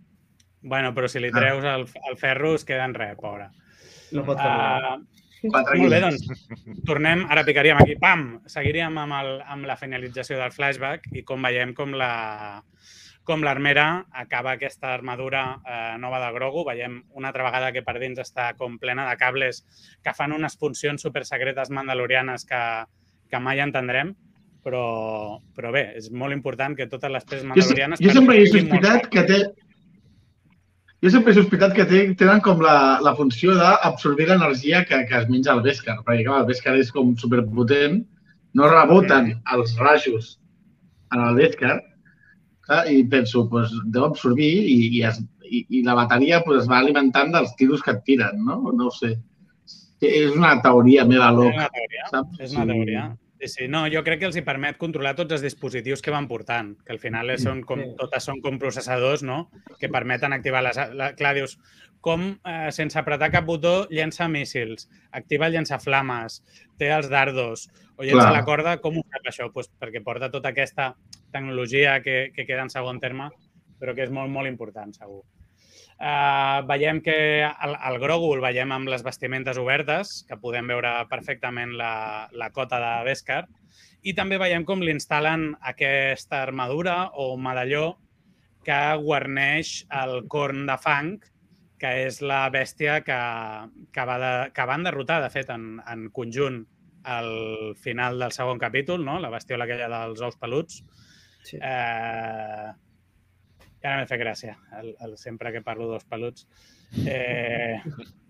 Bueno, 0.62 0.94
però 0.94 1.10
si 1.10 1.18
li 1.18 1.32
treus 1.34 1.66
el, 1.66 1.88
el 2.06 2.20
ferro 2.22 2.54
es 2.54 2.62
queda 2.68 2.86
en 2.86 2.94
res, 2.94 3.18
pobre. 3.18 3.50
No 4.14 4.22
pot 4.22 4.38
caminar. 4.38 5.00
Uh, 5.00 5.11
molt 5.50 5.90
bé, 5.90 6.00
doncs 6.02 6.26
tornem, 6.86 7.24
ara 7.30 7.44
picaríem 7.46 7.80
aquí, 7.82 7.96
pam! 8.00 8.26
Seguiríem 8.50 8.98
amb, 9.02 9.16
el, 9.18 9.32
amb 9.54 9.68
la 9.68 9.78
finalització 9.80 10.38
del 10.38 10.54
flashback 10.54 11.08
i 11.16 11.24
com 11.26 11.42
veiem 11.42 11.74
com 11.78 11.96
la 11.98 12.12
com 13.22 13.44
l'armera 13.46 14.04
acaba 14.18 14.56
aquesta 14.56 14.92
armadura 14.96 15.42
eh, 15.62 15.94
nova 16.02 16.18
de 16.24 16.32
Grogu. 16.34 16.64
Veiem 16.66 16.98
una 17.18 17.30
altra 17.30 17.46
vegada 17.46 17.70
que 17.74 17.84
per 17.86 17.98
dins 18.02 18.18
està 18.18 18.52
com 18.58 18.80
plena 18.82 19.06
de 19.08 19.16
cables 19.20 19.62
que 20.02 20.14
fan 20.16 20.34
unes 20.34 20.58
funcions 20.58 21.02
supersecretes 21.06 21.70
mandalorianes 21.70 22.46
que, 22.48 22.62
que 23.30 23.40
mai 23.40 23.62
entendrem, 23.62 24.14
però, 24.62 25.38
però 25.54 25.72
bé, 25.74 25.88
és 25.98 26.10
molt 26.10 26.34
important 26.34 26.74
que 26.78 26.88
totes 26.90 27.12
les 27.14 27.28
peces 27.28 27.44
Jo, 27.44 27.52
mandalorianes... 27.52 28.02
jo 28.02 28.16
sempre 28.18 28.40
he 28.40 28.48
sospitat 28.50 29.10
que 29.12 29.26
té... 29.30 29.44
Jo 31.02 31.10
sempre 31.10 31.32
he 31.32 31.34
sospitat 31.34 31.72
que 31.74 31.84
tenen 31.88 32.40
com 32.44 32.60
la, 32.62 33.00
la 33.02 33.14
funció 33.18 33.56
d'absorbir 33.58 34.28
l'energia 34.28 34.84
que, 34.86 35.00
que 35.08 35.16
es 35.18 35.28
menja 35.30 35.56
el 35.56 35.62
Beskar, 35.64 35.96
perquè 36.06 36.22
clar, 36.28 36.42
el 36.44 36.50
Beskar 36.50 36.76
és 36.78 36.92
com 36.94 37.16
superpotent, 37.18 38.04
no 38.54 38.68
reboten 38.70 39.32
els 39.56 39.74
rajos 39.80 40.36
en 41.12 41.24
el 41.24 41.40
Beskar, 41.40 41.80
clar, 42.68 42.84
i 42.86 43.02
penso, 43.10 43.42
doncs, 43.50 43.74
deu 43.90 44.06
absorbir 44.06 44.52
i, 44.62 44.76
i, 44.92 45.02
es, 45.08 45.18
i, 45.42 45.64
i 45.78 45.82
la 45.86 45.96
bateria 45.98 46.38
pues, 46.46 46.62
es 46.62 46.70
va 46.70 46.78
alimentant 46.78 47.34
dels 47.34 47.50
tiros 47.58 47.82
que 47.82 47.96
et 47.96 48.04
tiren, 48.06 48.38
no? 48.46 48.60
No 48.70 48.86
ho 48.86 48.94
sé. 48.94 49.16
És 50.02 50.32
una 50.34 50.54
teoria 50.62 51.04
meva 51.06 51.32
És 51.32 51.36
loca, 51.40 51.56
una 51.64 51.68
teoria. 51.74 52.06
saps? 52.14 52.40
És 52.46 52.54
una 52.54 52.68
teoria. 52.70 53.04
Sí, 53.10 53.21
sí, 53.48 53.66
no, 53.68 53.84
jo 53.90 54.02
crec 54.06 54.20
que 54.20 54.26
els 54.28 54.36
hi 54.36 54.42
permet 54.46 54.76
controlar 54.78 55.14
tots 55.18 55.34
els 55.34 55.42
dispositius 55.42 56.02
que 56.04 56.12
van 56.14 56.28
portant, 56.30 56.74
que 56.86 56.92
al 56.94 57.00
final 57.02 57.32
són 57.38 57.62
com, 57.66 57.80
Sí. 57.80 57.94
totes 57.98 58.24
són 58.28 58.40
com 58.40 58.58
processadors, 58.58 59.22
no?, 59.22 59.50
que 59.80 59.88
permeten 59.88 60.32
activar 60.32 60.62
les... 60.62 60.78
La, 60.94 61.12
clar, 61.18 61.34
dius, 61.34 61.58
com 62.02 62.38
eh, 62.44 62.70
sense 62.74 62.98
apretar 62.98 63.30
cap 63.30 63.44
botó 63.46 63.86
llença 63.90 64.28
míssils, 64.28 64.88
activa 65.12 65.46
el 65.46 65.54
llançaflames, 65.54 66.42
té 66.78 66.90
els 66.90 67.08
dardos, 67.10 67.68
o 67.96 68.02
llença 68.02 68.28
Clar. 68.28 68.32
la 68.32 68.44
corda, 68.44 68.76
com 68.82 68.98
ho 68.98 69.04
sap 69.10 69.28
això? 69.30 69.50
Pues 69.54 69.70
perquè 69.78 70.02
porta 70.02 70.30
tota 70.30 70.50
aquesta 70.50 70.96
tecnologia 71.30 72.00
que, 72.02 72.32
que 72.34 72.46
queda 72.46 72.62
en 72.66 72.70
segon 72.70 72.98
terme, 73.00 73.30
però 73.78 73.94
que 73.94 74.02
és 74.02 74.10
molt, 74.10 74.30
molt 74.30 74.50
important, 74.50 74.92
segur. 74.94 75.22
Uh, 76.02 76.64
veiem 76.66 76.98
que 76.98 77.14
el, 77.46 77.76
el 77.78 77.96
Grogu 78.02 78.32
el 78.34 78.40
veiem 78.42 78.72
amb 78.74 78.90
les 78.90 79.04
vestimentes 79.06 79.58
obertes, 79.60 80.24
que 80.26 80.38
podem 80.42 80.66
veure 80.66 80.90
perfectament 81.06 81.76
la, 81.78 82.26
la 82.34 82.48
cota 82.50 82.80
de 82.82 82.94
Beskar, 83.06 83.44
i 84.02 84.14
també 84.18 84.40
veiem 84.42 84.66
com 84.66 84.82
li 84.82 84.90
instal·len 84.90 85.52
aquesta 85.70 86.40
armadura 86.42 87.12
o 87.14 87.36
medalló 87.38 87.92
que 88.66 88.80
guarneix 88.98 89.84
el 90.02 90.24
corn 90.30 90.66
de 90.66 90.78
fang, 90.82 91.14
que 91.78 91.94
és 92.08 92.18
la 92.22 92.44
bèstia 92.50 93.00
que, 93.06 93.22
que, 93.94 94.06
va 94.06 94.18
de, 94.22 94.34
que 94.54 94.66
van 94.66 94.86
derrotar, 94.86 95.20
de 95.22 95.30
fet, 95.30 95.54
en, 95.54 95.76
en 95.86 96.08
conjunt 96.14 96.64
al 97.02 97.74
final 97.82 98.18
del 98.18 98.34
segon 98.34 98.58
capítol, 98.58 99.04
no? 99.06 99.20
la 99.22 99.30
bestiola 99.30 99.66
aquella 99.66 99.90
dels 99.90 100.22
ous 100.22 100.38
peluts. 100.38 100.82
Sí. 101.46 101.58
Eh, 101.62 102.70
ja 103.82 103.98
m'he 103.98 104.08
fet 104.08 104.20
gràcia, 104.22 104.56
el, 104.80 104.94
el, 105.04 105.14
sempre 105.18 105.52
que 105.54 105.62
parlo 105.66 105.90
d'ous 105.90 106.08
peluts. 106.08 106.46
Eh, 107.06 107.78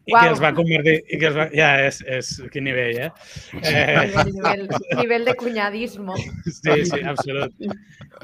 I 0.02 0.14
Uau. 0.16 0.18
que 0.18 0.30
els 0.32 0.40
va 0.42 0.50
convertir... 0.56 0.94
I 1.14 1.18
que 1.20 1.28
els 1.28 1.36
va, 1.38 1.44
ja, 1.54 1.68
és, 1.86 2.00
és 2.10 2.30
quin 2.50 2.64
nivell, 2.66 2.96
eh? 3.04 3.10
eh 3.60 4.24
Nivell, 4.26 4.64
nivell, 4.98 5.26
de 5.28 5.34
cunyadismo. 5.38 6.16
sí, 6.48 6.74
sí, 6.88 6.98
absolut. 7.06 7.54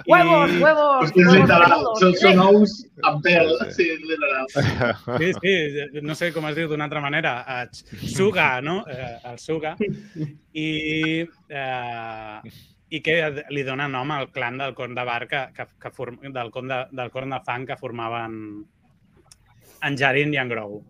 Huevos, 0.09 0.51
és 0.51 0.63
huevos 0.63 1.13
literal, 1.15 1.77
peludos. 1.77 2.01
són, 2.03 2.17
són 2.19 2.43
ous 2.43 2.75
amb 3.07 3.23
pèl, 3.23 3.53
sí, 3.77 3.87
literal. 4.11 4.51
Sí, 5.23 5.31
sí, 5.39 6.03
no 6.03 6.19
sé 6.19 6.33
com 6.35 6.49
es 6.51 6.59
diu 6.59 6.73
d'una 6.73 6.89
altra 6.91 7.03
manera. 7.05 7.37
Suga, 8.17 8.49
no? 8.65 8.81
Eh, 8.91 9.13
el 9.31 9.39
Suga. 9.43 9.77
I, 9.79 10.69
eh, 11.47 12.57
I 12.91 13.03
que 13.05 13.19
li 13.53 13.63
dona 13.67 13.89
nom 13.93 14.11
al 14.15 14.31
clan 14.33 14.57
del 14.61 14.75
Corn 14.75 14.95
de 14.97 15.05
Bar, 15.05 15.27
que, 15.29 15.43
que, 15.57 15.67
que 15.81 15.91
form, 15.93 16.21
del, 16.23 16.51
Corn 16.51 16.69
de, 16.73 16.79
del 16.91 17.11
Corn 17.13 17.35
de 17.35 17.41
Fang 17.45 17.67
que 17.69 17.77
formaven 17.77 18.39
en 19.85 19.99
Jarin 19.99 20.33
i 20.35 20.41
en 20.41 20.49
Grogu. 20.49 20.81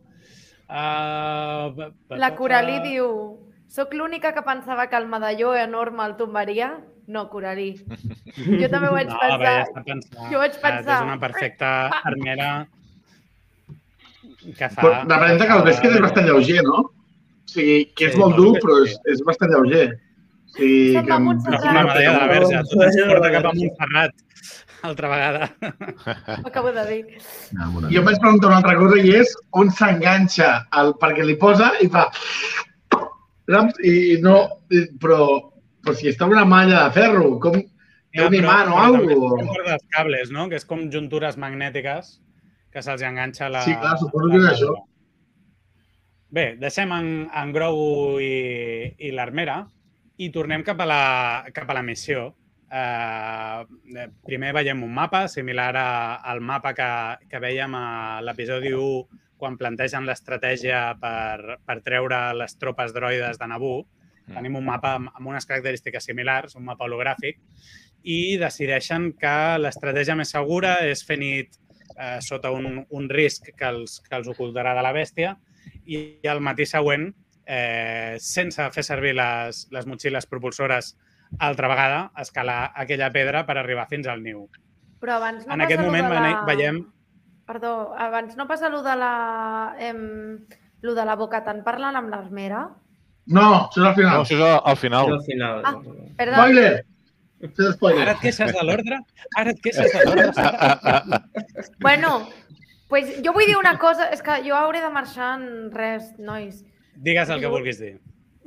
Uh, 0.69 1.91
La 2.21 2.35
Coralí 2.37 2.81
diu... 2.85 3.13
Soc 3.69 3.93
l'única 3.93 4.31
que 4.33 4.41
pensava 4.41 4.87
que 4.89 4.97
el 4.97 5.05
medalló 5.13 5.51
enorme 5.53 6.07
el 6.07 6.15
tombaria? 6.17 6.71
No, 7.09 7.27
Coralí. 7.29 7.75
Jo 8.37 8.69
també 8.73 8.89
ho 8.89 8.95
vaig 8.95 9.11
no, 9.13 9.19
pensar. 9.21 9.39
Bé, 9.43 9.51
ja 9.51 9.65
està 9.67 9.83
pensat. 9.85 10.23
Jo 10.33 10.41
vaig 10.41 10.57
pensar. 10.63 10.97
És 10.97 11.05
una 11.11 11.19
perfecta 11.21 11.73
armera 12.09 12.49
que 14.57 14.69
fa... 14.73 14.81
Però 14.81 14.93
representa 15.03 15.49
que 15.51 15.57
el 15.59 15.65
bèstia 15.67 15.91
és 15.93 16.03
bastant 16.05 16.29
lleuger, 16.31 16.63
no? 16.65 16.79
O 16.89 17.53
sigui, 17.53 17.79
que 17.93 18.09
és 18.09 18.17
Sí, 18.17 18.21
molt 18.23 18.37
no, 18.37 18.45
dur, 18.45 18.63
però 18.65 18.79
sí. 18.81 18.95
és, 18.95 19.01
és 19.17 19.25
bastant 19.29 19.53
lleuger. 19.53 19.87
O 19.93 20.08
Se'n 20.57 21.05
que... 21.05 21.19
em-. 21.19 21.29
No, 21.29 21.35
una 21.35 21.85
medalla 21.91 22.13
de 22.13 22.17
la 22.19 22.31
verge. 22.33 22.65
Tot 22.73 22.87
es 22.89 22.99
porta 23.05 23.35
cap 23.37 23.51
a. 23.51 23.55
Montserrat 23.59 24.25
altra 24.83 25.09
vegada. 25.09 25.57
Ho 26.43 26.47
acabo 26.47 26.73
de 26.73 26.87
dir. 26.87 27.19
No, 27.53 27.71
bona. 27.73 27.91
Jo 27.91 28.01
em 28.01 28.07
vaig 28.07 28.21
preguntar 28.23 28.51
una 28.51 28.61
altra 28.61 28.77
cosa 28.79 28.99
i 29.03 29.15
és 29.21 29.35
on 29.59 29.73
s'enganxa 29.75 30.51
el, 30.81 30.95
perquè 31.03 31.27
li 31.27 31.37
posa 31.41 31.73
i 31.83 31.89
fa... 31.93 32.09
Saps? 33.49 33.81
I 33.83 34.19
no... 34.25 34.37
Però, 35.03 35.25
però 35.83 35.97
si 35.97 36.11
està 36.13 36.29
una 36.29 36.45
malla 36.49 36.87
de 36.87 36.97
ferro, 36.99 37.35
com... 37.43 37.59
Té 38.09 38.25
un 38.25 38.35
imant 38.35 38.71
o 38.73 38.79
és 38.97 39.19
com 39.21 39.67
dels 39.67 39.85
cables, 39.95 40.31
no? 40.35 40.47
Que 40.49 40.57
és 40.59 40.65
com 40.67 40.87
juntures 40.93 41.37
magnètiques 41.39 42.15
que 42.73 42.83
se'ls 42.85 43.05
enganxa 43.05 43.51
la... 43.53 43.65
Sí, 43.67 43.75
clar, 43.77 43.99
suposo 44.01 44.31
que 44.33 44.41
és 44.41 44.47
això. 44.55 44.77
Bé, 46.35 46.47
deixem 46.61 46.93
en, 46.93 47.11
en 47.37 47.53
Grogu 47.55 48.19
i, 48.21 48.33
i 49.01 49.13
l'armera 49.17 49.63
i 50.19 50.31
tornem 50.35 50.65
cap 50.67 50.81
a 50.83 50.87
la, 50.89 51.03
cap 51.55 51.71
a 51.71 51.77
la 51.79 51.85
missió. 51.87 52.29
Uh, 52.69 53.65
primer 54.29 54.51
veiem 54.53 54.83
un 54.85 54.91
mapa 54.93 55.23
similar 55.33 55.71
a, 55.81 55.91
al 56.31 56.43
mapa 56.45 56.75
que, 56.77 56.89
que 57.31 57.41
veiem 57.41 57.73
a 57.79 57.87
l'episodi 58.21 58.75
1 58.77 59.23
quan 59.39 59.57
plantegen 59.57 60.05
l'estratègia 60.05 60.83
per, 61.01 61.61
per 61.65 61.79
treure 61.87 62.19
les 62.37 62.59
tropes 62.59 62.93
droides 62.93 63.39
de 63.39 63.49
Naboo. 63.49 63.85
Mm. 64.27 64.35
Tenim 64.35 64.59
un 64.59 64.67
mapa 64.67 64.97
amb, 64.99 65.13
amb 65.15 65.31
unes 65.31 65.47
característiques 65.49 66.11
similars, 66.11 66.59
un 66.59 66.67
mapa 66.67 66.85
hologràfic, 66.85 67.39
i 68.03 68.37
decideixen 68.41 69.13
que 69.19 69.37
l'estratègia 69.63 70.19
més 70.19 70.35
segura 70.35 70.79
és 70.87 71.05
fer 71.07 71.19
nit 71.23 71.57
eh, 71.97 72.19
sota 72.25 72.51
un, 72.55 72.83
un 72.89 73.09
risc 73.11 73.53
que 73.57 73.71
els, 73.71 73.99
que 74.05 74.19
els 74.19 74.29
ocultarà 74.35 74.75
de 74.77 74.85
la 74.85 74.93
bèstia 74.97 75.37
i 75.89 76.03
al 76.29 76.43
matí 76.45 76.67
següent, 76.69 77.09
eh, 77.49 78.17
sense 78.21 78.69
fer 78.75 78.85
servir 78.85 79.15
les, 79.17 79.65
les 79.73 79.87
motxilles 79.89 80.27
propulsores 80.29 80.93
altra 81.41 81.69
vegada, 81.69 82.11
escalar 82.21 82.73
aquella 82.77 83.11
pedra 83.13 83.43
per 83.49 83.57
arribar 83.59 83.89
fins 83.89 84.07
al 84.09 84.23
niu. 84.23 84.47
Però 85.01 85.17
abans 85.19 85.47
no 85.47 85.55
en 85.57 85.65
aquest 85.65 85.81
moment 85.85 86.09
la... 86.13 86.43
veiem... 86.49 86.83
Perdó, 87.49 87.95
abans 87.97 88.37
no 88.37 88.45
passa 88.47 88.69
lo 88.69 88.83
de 88.85 88.95
la... 89.01 89.13
Em... 89.81 90.45
Lo 90.85 90.93
de 90.95 91.05
la 91.09 91.17
boca 91.19 91.41
tan 91.43 91.65
parlant 91.67 91.97
amb 91.99 92.13
l'armera? 92.13 92.69
No, 93.35 93.47
això 93.67 93.81
és 93.81 93.87
al 93.89 93.89
No, 93.89 93.95
final. 93.97 94.21
això 94.23 94.37
és 94.37 94.43
al- 94.45 94.61
al 94.63 94.77
És 94.77 94.81
final. 94.85 95.09
al 95.17 95.23
final. 95.27 95.65
Ah. 95.65 95.73
Perdó, 96.21 96.37
Spoiler! 96.37 96.85
Això 97.39 97.65
és 97.69 97.75
spoiler. 97.77 98.03
Ara 98.05 98.13
et 98.17 98.21
queixes 98.23 98.53
de 98.55 98.63
l'ordre? 98.67 98.99
Ara 99.39 99.51
et 99.55 99.61
queixes 99.63 99.93
de 99.93 100.05
l'ordre? 100.07 101.19
bueno, 101.81 102.13
pues 102.89 103.11
jo 103.25 103.33
vull 103.37 103.47
dir 103.47 103.57
una 103.59 103.77
cosa, 103.79 104.09
és 104.15 104.23
que 104.23 104.39
jo 104.47 104.57
hauré 104.57 104.81
de 104.83 104.91
marxar 104.95 105.35
en 105.41 105.71
res, 105.75 106.13
nois. 106.19 106.63
Digues 106.99 107.31
el 107.31 107.41
que 107.41 107.51
vulguis 107.51 107.79
dir. 107.79 107.99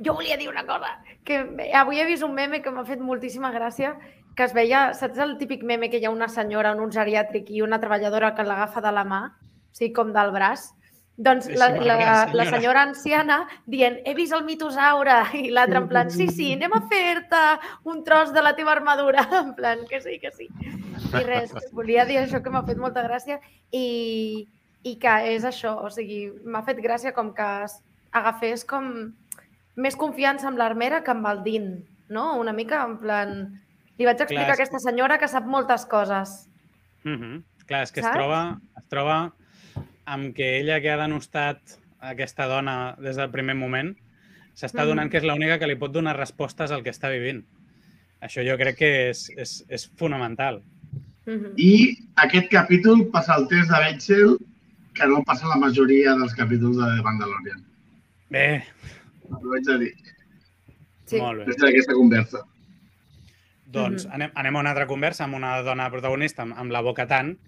Jo 0.04 0.14
volia 0.14 0.36
dir 0.36 0.48
una 0.50 0.66
cosa, 0.66 0.98
que 1.24 1.38
avui 1.78 2.00
he 2.00 2.06
vist 2.08 2.24
un 2.26 2.34
meme 2.34 2.60
que 2.62 2.72
m'ha 2.74 2.84
fet 2.84 3.00
moltíssima 3.00 3.52
gràcia, 3.54 3.94
que 4.36 4.44
es 4.44 4.54
veia, 4.56 4.92
saps 4.98 5.20
el 5.22 5.36
típic 5.38 5.62
meme 5.68 5.88
que 5.90 6.00
hi 6.00 6.06
ha 6.08 6.12
una 6.12 6.28
senyora 6.28 6.72
en 6.74 6.80
un 6.82 6.92
geriàtric 6.92 7.50
i 7.52 7.62
una 7.62 7.78
treballadora 7.80 8.32
que 8.34 8.44
l'agafa 8.44 8.82
de 8.84 8.92
la 8.92 9.04
mà, 9.08 9.22
o 9.30 9.76
sigui, 9.76 9.92
com 9.96 10.12
del 10.12 10.32
braç? 10.34 10.70
Doncs 11.22 11.46
la, 11.60 11.68
la, 11.84 11.96
la 12.32 12.46
senyora 12.48 12.86
anciana 12.88 13.42
dient 13.68 13.98
he 14.08 14.14
vist 14.16 14.32
el 14.32 14.46
mitosaure 14.46 15.18
i 15.42 15.50
l'altre 15.52 15.82
en 15.82 15.88
plan 15.90 16.10
sí, 16.10 16.26
sí, 16.32 16.48
anem 16.56 16.72
a 16.72 16.80
fer-te 16.88 17.42
un 17.92 18.00
tros 18.04 18.32
de 18.32 18.42
la 18.42 18.56
teva 18.56 18.72
armadura, 18.72 19.26
en 19.42 19.54
plan 19.54 19.84
que 19.88 20.00
sí, 20.00 20.18
que 20.18 20.32
sí. 20.32 20.48
I 21.12 21.24
res, 21.28 21.52
volia 21.76 22.08
dir 22.08 22.18
això 22.22 22.40
que 22.42 22.50
m'ha 22.50 22.64
fet 22.66 22.80
molta 22.80 23.04
gràcia 23.04 23.38
i, 23.70 24.48
i 24.88 24.96
que 24.98 25.16
és 25.36 25.44
això, 25.44 25.76
o 25.84 25.92
sigui, 25.92 26.24
m'ha 26.44 26.64
fet 26.64 26.80
gràcia 26.80 27.12
com 27.12 27.34
que 27.36 27.48
agafés 28.12 28.64
com 28.68 29.12
més 29.76 29.96
confiança 29.96 30.48
amb 30.48 30.60
l'armera 30.60 31.02
que 31.04 31.10
amb 31.10 31.26
el 31.26 31.42
din, 31.44 31.68
no? 32.08 32.38
Una 32.40 32.52
mica 32.52 32.84
en 32.84 32.98
plan... 33.00 33.60
Li 33.98 34.06
vaig 34.08 34.20
explicar 34.20 34.46
Clar, 34.46 34.54
a 34.54 34.58
aquesta 34.58 34.80
senyora 34.80 35.18
que 35.20 35.28
sap 35.28 35.44
moltes 35.46 35.84
coses. 35.86 36.48
Mm 37.04 37.16
-hmm. 37.16 37.42
Clar, 37.66 37.82
és 37.82 37.92
que 37.92 38.00
es 38.00 38.06
Saps? 38.06 38.16
troba, 38.16 38.58
es 38.78 38.88
troba 38.88 39.32
amb 40.06 40.34
que 40.34 40.58
ella 40.60 40.80
que 40.80 40.90
ha 40.90 40.96
denostat 40.96 41.58
aquesta 42.00 42.46
dona 42.46 42.96
des 42.98 43.16
del 43.16 43.30
primer 43.30 43.54
moment 43.54 43.96
s'està 44.54 44.82
Mhm. 44.82 44.88
donant 44.88 45.10
que 45.10 45.18
és 45.18 45.24
l'única 45.24 45.58
que 45.58 45.66
li 45.66 45.76
pot 45.76 45.92
donar 45.92 46.16
respostes 46.16 46.70
al 46.70 46.82
que 46.82 46.90
està 46.90 47.08
vivint. 47.10 47.44
Això 48.20 48.42
jo 48.48 48.56
crec 48.56 48.76
que 48.76 49.10
és, 49.10 49.30
és, 49.36 49.64
és 49.68 49.90
fonamental. 49.96 50.62
Mhm. 51.26 51.52
I 51.56 51.96
aquest 52.16 52.50
capítol 52.50 53.08
passa 53.12 53.36
el 53.36 53.46
test 53.48 53.70
de 53.70 53.78
Bechtel 53.78 54.36
que 54.94 55.06
no 55.06 55.22
passa 55.24 55.46
la 55.48 55.56
majoria 55.56 56.14
dels 56.14 56.34
capítols 56.34 56.76
de 56.76 57.02
Mandalorian. 57.02 57.64
Bé, 58.32 58.62
Ho 59.32 59.38
vaig 59.48 59.68
a 59.68 59.76
dir, 59.80 59.92
Sí. 61.06 61.18
molt 61.20 61.40
bé. 61.40 61.44
des 61.46 61.56
d'aquesta 61.56 61.94
conversa. 61.94 62.42
Doncs 63.72 64.04
Mhm. 64.06 64.12
anem, 64.14 64.30
anem 64.34 64.56
a 64.56 64.60
una 64.60 64.70
altra 64.70 64.86
conversa 64.86 65.24
amb 65.24 65.34
una 65.34 65.62
dona 65.62 65.90
protagonista, 65.90 66.42
amb, 66.42 66.54
amb 66.58 66.70
la 66.70 66.80
boca 66.82 67.06
tant, 67.06 67.38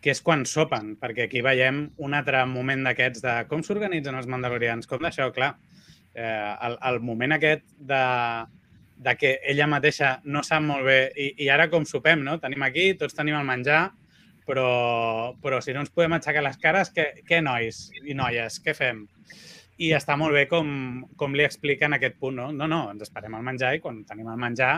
que 0.00 0.10
és 0.10 0.22
quan 0.22 0.44
sopen, 0.46 0.96
perquè 0.98 1.24
aquí 1.24 1.40
veiem 1.42 1.90
un 1.98 2.14
altre 2.14 2.44
moment 2.46 2.82
d'aquests 2.84 3.20
de 3.22 3.46
com 3.48 3.62
s'organitzen 3.62 4.14
els 4.14 4.26
mandalorians, 4.26 4.86
com 4.86 4.98
d'això, 4.98 5.32
clar. 5.32 5.56
Eh, 6.14 6.56
el, 6.62 6.78
el 6.82 7.00
moment 7.00 7.32
aquest 7.32 7.64
de, 7.78 8.46
de 8.96 9.16
que 9.16 9.38
ella 9.44 9.66
mateixa 9.66 10.20
no 10.24 10.42
sap 10.42 10.62
molt 10.62 10.84
bé, 10.84 11.12
i, 11.16 11.34
i 11.44 11.48
ara 11.50 11.68
com 11.68 11.84
sopem, 11.84 12.22
no? 12.24 12.38
Tenim 12.40 12.62
aquí, 12.62 12.94
tots 12.94 13.14
tenim 13.14 13.34
el 13.36 13.44
menjar, 13.44 13.90
però, 14.46 15.36
però 15.42 15.60
si 15.60 15.72
no 15.74 15.80
ens 15.80 15.90
podem 15.90 16.12
aixecar 16.14 16.42
les 16.42 16.56
cares, 16.56 16.92
què, 16.94 17.22
què 17.26 17.42
nois 17.42 17.90
i 18.04 18.14
noies, 18.14 18.60
què 18.64 18.74
fem? 18.74 19.06
I 19.76 19.90
està 19.92 20.16
molt 20.16 20.32
bé 20.32 20.46
com, 20.48 20.68
com 21.20 21.34
li 21.36 21.44
explica 21.44 21.84
en 21.88 21.96
aquest 21.96 22.16
punt, 22.20 22.38
no? 22.38 22.48
No, 22.54 22.68
no, 22.70 22.80
ens 22.94 23.04
esperem 23.04 23.34
el 23.36 23.44
menjar 23.44 23.74
i 23.76 23.82
quan 23.84 24.04
tenim 24.08 24.30
el 24.32 24.40
menjar 24.40 24.70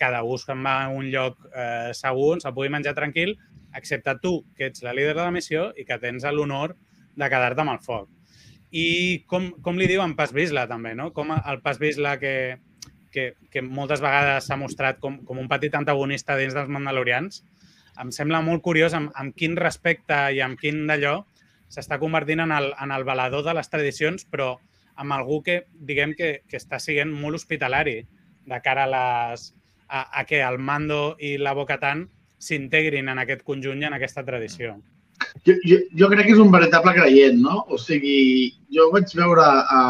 cada 0.00 0.22
un 0.24 0.40
se'n 0.40 0.62
va 0.64 0.76
a 0.84 0.92
un 0.94 1.10
lloc 1.12 1.42
eh, 1.52 1.90
segur 1.96 2.30
on 2.36 2.44
se 2.44 2.52
pugui 2.56 2.70
menjar 2.72 2.94
tranquil, 2.96 3.34
excepte 3.76 4.14
tu, 4.22 4.38
que 4.56 4.70
ets 4.70 4.84
la 4.86 4.94
líder 4.96 5.16
de 5.18 5.24
la 5.24 5.34
missió 5.34 5.68
i 5.76 5.84
que 5.84 6.00
tens 6.00 6.24
l'honor 6.32 6.76
de 7.18 7.28
quedar-te 7.28 7.64
amb 7.64 7.74
el 7.74 7.82
foc. 7.84 8.08
I 8.72 9.24
com, 9.28 9.50
com 9.64 9.76
li 9.80 9.88
diuen 9.88 10.16
Pas 10.16 10.32
Bisla, 10.32 10.66
també, 10.68 10.94
no? 10.96 11.10
Com 11.16 11.32
el 11.36 11.60
Pas 11.64 11.80
Bisla 11.80 12.16
que, 12.20 12.34
que 12.56 12.68
que, 13.10 13.34
que 13.50 13.62
moltes 13.62 14.02
vegades 14.04 14.48
s'ha 14.48 14.58
mostrat 14.60 15.00
com, 15.02 15.18
com 15.26 15.40
un 15.40 15.48
petit 15.50 15.74
antagonista 15.74 16.36
dins 16.38 16.54
dels 16.56 16.70
Mandalorians, 16.72 17.42
em 17.98 18.12
sembla 18.14 18.42
molt 18.46 18.62
curiós 18.62 18.94
amb, 18.94 19.10
amb 19.18 19.34
quin 19.36 19.56
respecte 19.58 20.18
i 20.36 20.42
amb 20.44 20.60
quin 20.60 20.84
d'allò 20.86 21.16
s'està 21.68 21.98
convertint 22.00 22.42
en 22.44 22.52
el, 22.54 22.72
en 22.80 22.92
el 22.94 23.04
valedor 23.04 23.44
de 23.46 23.54
les 23.58 23.70
tradicions, 23.70 24.24
però 24.24 24.56
amb 24.98 25.14
algú 25.14 25.42
que, 25.46 25.62
diguem, 25.72 26.14
que, 26.18 26.42
que 26.48 26.58
està 26.58 26.80
sent 26.82 27.12
molt 27.14 27.38
hospitalari 27.38 28.00
de 28.48 28.60
cara 28.64 28.86
a, 28.88 28.92
les, 28.94 29.50
a, 29.88 30.06
a 30.20 30.24
que 30.26 30.42
el 30.42 30.58
Mando 30.58 31.16
i 31.22 31.36
la 31.38 31.54
Bo-Katan 31.54 32.06
s'integrin 32.38 33.10
en 33.10 33.20
aquest 33.22 33.44
conjunt 33.46 33.82
i 33.82 33.88
en 33.88 33.96
aquesta 33.96 34.24
tradició. 34.26 34.76
Jo, 35.46 35.54
jo, 35.66 35.78
jo 35.98 36.08
crec 36.10 36.28
que 36.28 36.34
és 36.36 36.42
un 36.42 36.50
veritable 36.54 36.94
creient, 36.96 37.40
no? 37.42 37.62
O 37.74 37.78
sigui, 37.80 38.52
jo 38.74 38.88
vaig 38.94 39.10
veure 39.18 39.44
a, 39.44 39.80
a, 39.80 39.82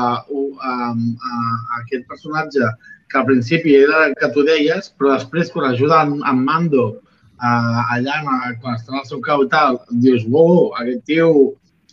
a, 0.71 0.77
a 0.93 1.81
aquest 1.83 2.09
personatge 2.09 2.71
que 3.09 3.19
al 3.21 3.27
principi 3.29 3.77
era 3.77 4.07
el 4.09 4.17
que 4.21 4.31
tu 4.35 4.45
deies, 4.45 4.91
però 4.97 5.15
després 5.15 5.53
quan 5.53 5.71
ajuda 5.71 6.03
en, 6.07 6.19
en 6.29 6.43
Mando 6.45 6.89
a, 7.39 7.51
allà 7.95 8.19
quan 8.25 8.75
està 8.75 8.99
al 8.99 9.07
seu 9.09 9.23
cau 9.25 9.45
i 9.45 9.51
tal, 9.53 9.81
dius, 10.05 10.27
wow, 10.29 10.73
aquest 10.81 11.05
tio, 11.09 11.31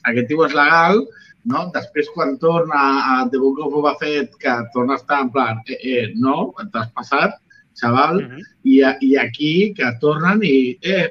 aquest 0.09 0.27
tio 0.29 0.45
és 0.47 0.55
legal, 0.57 1.03
no? 1.51 1.65
Després, 1.75 2.09
quan 2.15 2.35
torna 2.41 2.81
a 3.13 3.17
The 3.31 3.41
Book 3.41 3.61
of 3.65 3.73
Boba 3.73 3.95
Fett, 4.01 4.33
que 4.41 4.55
torna 4.73 4.95
a 4.95 5.01
estar 5.01 5.21
en 5.25 5.31
plan, 5.35 5.61
eh, 5.69 5.79
eh, 5.93 6.05
no, 6.15 6.53
t'has 6.73 6.91
passat, 6.97 7.37
xaval, 7.79 8.17
uh 8.21 8.27
-huh. 8.27 8.43
i, 8.63 8.75
i 9.09 9.15
aquí 9.17 9.73
que 9.77 9.91
tornen 10.01 10.41
i, 10.43 10.77
eh, 10.81 11.09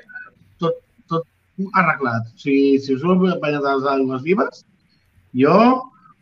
tot, 0.59 0.75
tot 1.09 1.25
arreglat. 1.73 2.31
O 2.35 2.39
sigui, 2.39 2.79
si 2.81 2.95
us 2.95 3.03
heu 3.03 3.17
banyat 3.19 3.65
a 3.65 3.77
les 3.77 3.91
aigües 3.95 4.23
vives, 4.23 4.65
jo 5.33 5.59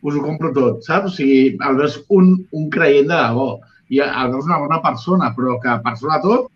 us 0.01 0.15
ho 0.15 0.21
compro 0.21 0.51
tot, 0.53 0.83
saps? 0.83 1.13
O 1.13 1.15
sigui, 1.15 1.57
el 1.67 1.77
veus 1.79 2.01
un, 2.09 2.33
un 2.51 2.69
creient 2.69 3.07
de 3.07 3.15
debò 3.15 3.59
i 3.89 3.99
el 3.99 4.31
veus 4.33 4.45
una 4.45 4.59
bona 4.59 4.81
persona, 4.81 5.33
però 5.35 5.59
que 5.63 5.77
per 5.83 5.95
sobre 5.97 6.19
tot 6.21 6.49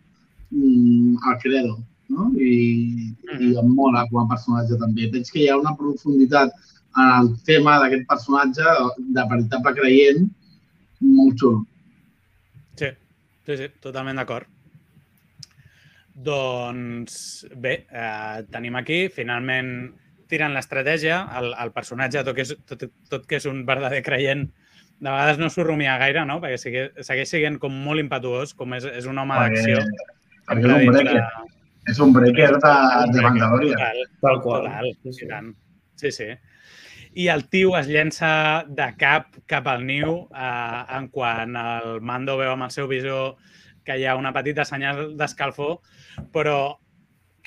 mm, 0.51 1.15
el 1.32 1.38
credo, 1.43 1.78
no? 2.13 2.31
I, 2.39 3.13
i 3.37 3.53
em 3.59 3.69
mola 3.75 4.05
com 4.11 4.23
a 4.23 4.27
personatge 4.31 4.79
també. 4.81 5.09
Veig 5.13 5.29
que 5.31 5.43
hi 5.43 5.47
ha 5.51 5.59
una 5.59 5.75
profunditat 5.79 6.53
en 6.97 7.09
el 7.13 7.31
tema 7.47 7.77
d'aquest 7.81 8.07
personatge 8.09 8.75
de 8.97 9.25
veritable 9.31 9.73
creient 9.77 10.27
molt 11.05 11.37
xulo. 11.39 11.63
Sí, 12.79 12.91
sí, 13.45 13.57
sí 13.57 13.69
totalment 13.83 14.21
d'acord. 14.21 14.49
Doncs 16.17 17.45
bé, 17.53 17.83
eh, 17.93 18.45
tenim 18.49 18.77
aquí, 18.79 19.05
finalment 19.13 19.91
tiren 20.27 20.55
l'estratègia, 20.57 21.21
el, 21.39 21.51
el 21.61 21.71
personatge, 21.75 22.23
tot 22.25 22.35
que, 22.35 22.47
és, 22.47 22.55
tot, 22.67 22.87
tot 23.11 23.27
que 23.29 23.37
és 23.37 23.45
un 23.47 23.61
verdader 23.67 24.01
creient, 24.03 24.47
de 24.97 25.11
vegades 25.11 25.37
no 25.37 25.49
s'ho 25.53 25.63
rumia 25.67 25.97
gaire, 26.01 26.23
no? 26.25 26.39
perquè 26.41 26.57
sigue, 26.57 26.87
segueix 27.05 27.29
sent 27.29 27.59
com 27.61 27.75
molt 27.85 28.01
impetuós, 28.01 28.55
com 28.57 28.73
és, 28.73 28.87
és 28.97 29.05
un 29.05 29.21
home 29.21 29.37
d'acció. 29.37 29.83
Perquè 30.49 30.65
és 30.65 30.73
un 30.73 30.97
breaker. 30.97 31.23
És 31.88 31.99
un 32.03 32.13
breaker 32.15 32.53
de, 32.59 32.75
de 33.13 33.23
Mandalorian. 33.23 33.79
Total, 33.79 34.01
Tal 34.21 34.41
qual. 34.43 34.67
Total, 34.67 34.89
sí, 35.03 35.13
sí. 35.13 35.27
sí, 36.01 36.11
sí. 36.11 36.29
I 37.17 37.29
el 37.33 37.47
tio 37.49 37.77
es 37.79 37.88
llença 37.89 38.31
de 38.67 38.88
cap 38.99 39.38
cap 39.49 39.69
al 39.71 39.85
niu 39.88 40.27
eh, 40.27 40.81
en 40.97 41.07
quan 41.13 41.55
el 41.57 42.01
Mando 42.05 42.35
veu 42.38 42.51
amb 42.53 42.67
el 42.67 42.73
seu 42.75 42.89
visor 42.91 43.38
que 43.88 43.95
hi 43.97 44.05
ha 44.05 44.17
una 44.19 44.33
petita 44.35 44.65
senyal 44.67 45.15
d'escalfor, 45.17 45.79
però 46.35 46.59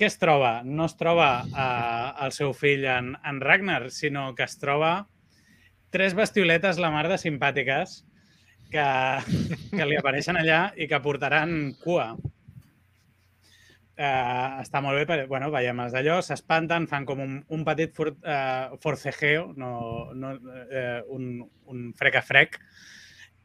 què 0.01 0.09
es 0.09 0.16
troba? 0.16 0.62
No 0.64 0.86
es 0.88 0.97
troba 0.97 1.30
eh, 1.45 2.11
el 2.24 2.32
seu 2.32 2.55
fill 2.57 2.86
en, 2.88 3.12
en 3.20 3.41
Ragnar, 3.45 3.91
sinó 3.93 4.30
que 4.34 4.47
es 4.49 4.57
troba 4.59 4.95
tres 5.91 6.14
bestioletes 6.14 6.78
la 6.80 6.91
mar 6.95 7.07
de 7.11 7.18
simpàtiques 7.20 8.01
que, 8.72 8.86
que 9.74 9.86
li 9.86 9.99
apareixen 9.99 10.38
allà 10.41 10.70
i 10.78 10.88
que 10.88 11.03
portaran 11.05 11.74
cua. 11.82 12.14
Uh, 14.01 14.62
està 14.62 14.80
molt 14.80 14.96
bé, 14.96 15.03
però, 15.05 15.26
bueno, 15.28 15.51
veiem 15.53 15.82
els 15.84 15.92
d'allò, 15.92 16.22
s'espanten, 16.24 16.86
fan 16.88 17.05
com 17.05 17.18
un, 17.20 17.34
un 17.53 17.64
petit 17.66 17.92
for, 17.92 18.14
uh, 18.24 18.78
forcejeo, 18.80 19.51
no, 19.61 19.72
no, 20.16 20.30
uh, 20.40 21.03
un, 21.12 21.26
un 21.68 21.82
frec 21.98 22.16
a 22.16 22.22
frec, 22.24 22.57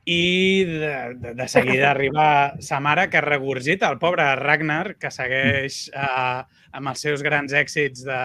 i 0.05 0.63
de, 0.69 0.93
de, 1.19 1.33
de 1.33 1.47
seguida 1.49 1.89
arriba 1.91 2.27
sa 2.61 2.79
mare 2.79 3.09
que 3.09 3.19
regurgita 3.25 3.89
el 3.91 3.99
pobre 3.99 4.29
Ragnar, 4.39 4.95
que 5.01 5.11
segueix 5.11 5.89
uh, 5.91 6.45
amb 6.71 6.93
els 6.93 7.03
seus 7.03 7.25
grans 7.25 7.51
èxits 7.51 8.05
de... 8.07 8.21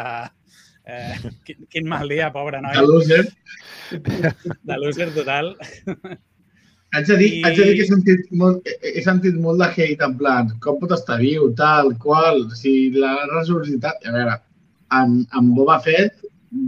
Uh, 0.87 1.31
quin, 1.47 1.66
quin 1.72 1.91
mal 1.91 2.07
dia, 2.14 2.31
pobre 2.35 2.61
noi. 2.62 2.78
De 2.78 2.87
loser. 2.87 3.24
De 3.91 4.78
loser 4.85 5.11
total. 5.16 5.57
Haig 6.91 7.07
de 7.07 7.16
dir, 7.20 7.30
I... 7.38 7.43
haig 7.47 7.59
de 7.59 7.66
dir 7.68 7.74
que 7.78 7.84
he 7.84 7.88
sentit, 7.88 8.30
molt, 8.34 8.70
he 8.82 9.03
sentit 9.05 9.36
molt 9.38 9.62
de 9.62 9.68
hate 9.70 10.07
en 10.07 10.16
plan, 10.18 10.51
com 10.64 10.78
pot 10.80 10.95
estar 10.97 11.20
viu, 11.22 11.51
tal, 11.59 11.93
qual, 12.03 12.43
si 12.59 12.91
la 12.97 13.14
resurgitat... 13.30 14.03
A 14.11 14.14
veure, 14.16 14.36
en, 14.99 15.20
en 15.38 15.51
Boba 15.55 15.78
Fett 15.84 16.24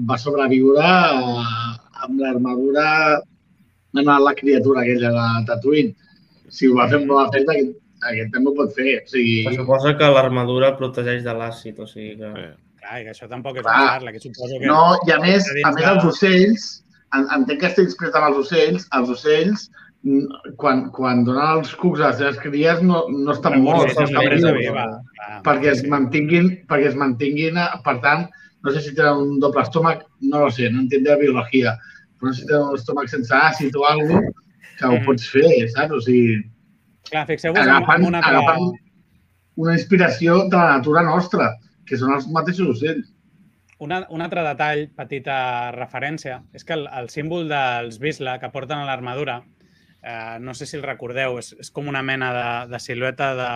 va 0.09 0.19
sobreviure 0.23 0.87
amb 0.87 2.21
l'armadura 2.23 2.87
en 3.99 4.09
la 4.09 4.35
criatura 4.39 4.85
aquella 4.85 5.11
de 5.17 5.47
Tatooine. 5.51 5.95
Si 6.49 6.69
ho 6.69 6.77
va 6.79 6.87
fer 6.91 7.01
amb 7.01 7.11
Boba 7.11 7.27
Fett, 7.35 7.51
aquest, 7.51 7.75
aquest 8.13 8.33
també 8.37 8.53
ho 8.53 8.57
pot 8.63 8.75
fer. 8.79 9.01
O 9.03 9.11
sigui... 9.11 9.37
Se 9.49 9.57
suposa 9.59 9.97
que 9.99 10.13
l'armadura 10.15 10.77
protegeix 10.79 11.27
de 11.27 11.35
l'àcid, 11.41 11.83
o 11.83 11.89
sigui 11.91 12.15
que... 12.21 12.33
Sí. 12.39 12.51
Clar, 12.83 13.03
que 13.07 13.13
això 13.13 13.29
tampoc 13.31 13.59
és 13.61 13.67
ah, 13.67 13.75
parla, 13.95 14.15
que 14.15 14.23
suposo 14.23 14.57
que... 14.59 14.67
No, 14.67 14.97
i 15.07 15.13
a 15.15 15.19
més, 15.23 15.47
a 15.67 15.71
més 15.75 15.87
els 15.87 16.07
ocells, 16.09 16.65
entenc 17.19 17.61
que 17.63 17.75
inspirat 17.83 18.17
en 18.19 18.27
els 18.31 18.41
ocells, 18.41 18.89
els 18.99 19.13
ocells 19.15 19.69
quan, 20.59 20.89
quan 20.95 21.23
donen 21.27 21.59
els 21.59 21.73
cucs 21.79 22.01
a 22.01 22.11
les 22.11 22.21
seves 22.21 22.39
cries 22.43 22.83
no, 22.83 23.05
no 23.13 23.35
estan 23.35 23.61
morts, 23.63 23.95
no 23.99 24.07
estan 24.09 24.29
vius, 24.33 24.47
viva. 24.59 24.87
perquè 25.47 25.73
es 25.73 25.83
mantinguin, 25.89 26.51
perquè 26.71 26.91
es 26.91 26.99
mantinguin, 26.99 27.61
per 27.87 27.99
tant, 28.05 28.27
no 28.63 28.75
sé 28.75 28.83
si 28.83 28.95
tenen 28.99 29.23
un 29.27 29.43
doble 29.43 29.63
estómac, 29.63 30.07
no 30.27 30.45
lo 30.45 30.51
sé, 30.51 30.71
no 30.71 30.83
entenc 30.83 31.07
de 31.07 31.19
biologia, 31.23 31.77
però 32.19 32.31
no 32.31 32.35
sé 32.35 32.43
si 32.43 32.51
tenen 32.51 32.71
un 32.73 32.81
estómac 32.81 33.11
sense 33.13 33.35
àcid 33.35 33.79
o 33.79 33.87
alguna 33.87 34.25
cosa, 34.27 34.49
que 34.79 34.89
ho 34.89 34.97
mm. 34.97 35.07
pots 35.07 35.29
fer, 35.31 35.53
saps? 35.75 35.95
O 35.99 36.03
sigui, 36.03 36.41
Clar, 37.11 37.27
fixeu-vos 37.29 37.63
en 37.63 38.09
una 38.09 38.23
altra... 38.23 38.39
Agafant 38.39 38.73
una 39.63 39.75
inspiració 39.77 40.49
de 40.49 40.57
la 40.57 40.79
natura 40.79 41.03
nostra, 41.05 41.51
que 41.87 41.99
són 42.01 42.15
els 42.15 42.29
mateixos 42.33 42.71
ocells. 42.77 43.11
Una, 43.83 44.05
un 44.15 44.23
altre 44.23 44.45
detall, 44.47 44.87
petita 44.97 45.37
referència, 45.75 46.39
és 46.55 46.65
que 46.65 46.77
el, 46.79 46.87
el 46.87 47.11
símbol 47.11 47.49
dels 47.51 47.99
Bisla 48.03 48.39
que 48.41 48.51
porten 48.55 48.79
a 48.79 48.87
l'armadura 48.87 49.41
Eh, 50.03 50.39
no 50.41 50.55
sé 50.55 50.67
si 50.67 50.77
el 50.77 50.83
recordeu, 50.83 51.39
és, 51.39 51.53
és 51.63 51.71
com 51.71 51.87
una 51.89 52.03
mena 52.03 52.33
de, 52.35 52.47
de 52.73 52.81
silueta 52.83 53.33
de, 53.39 53.51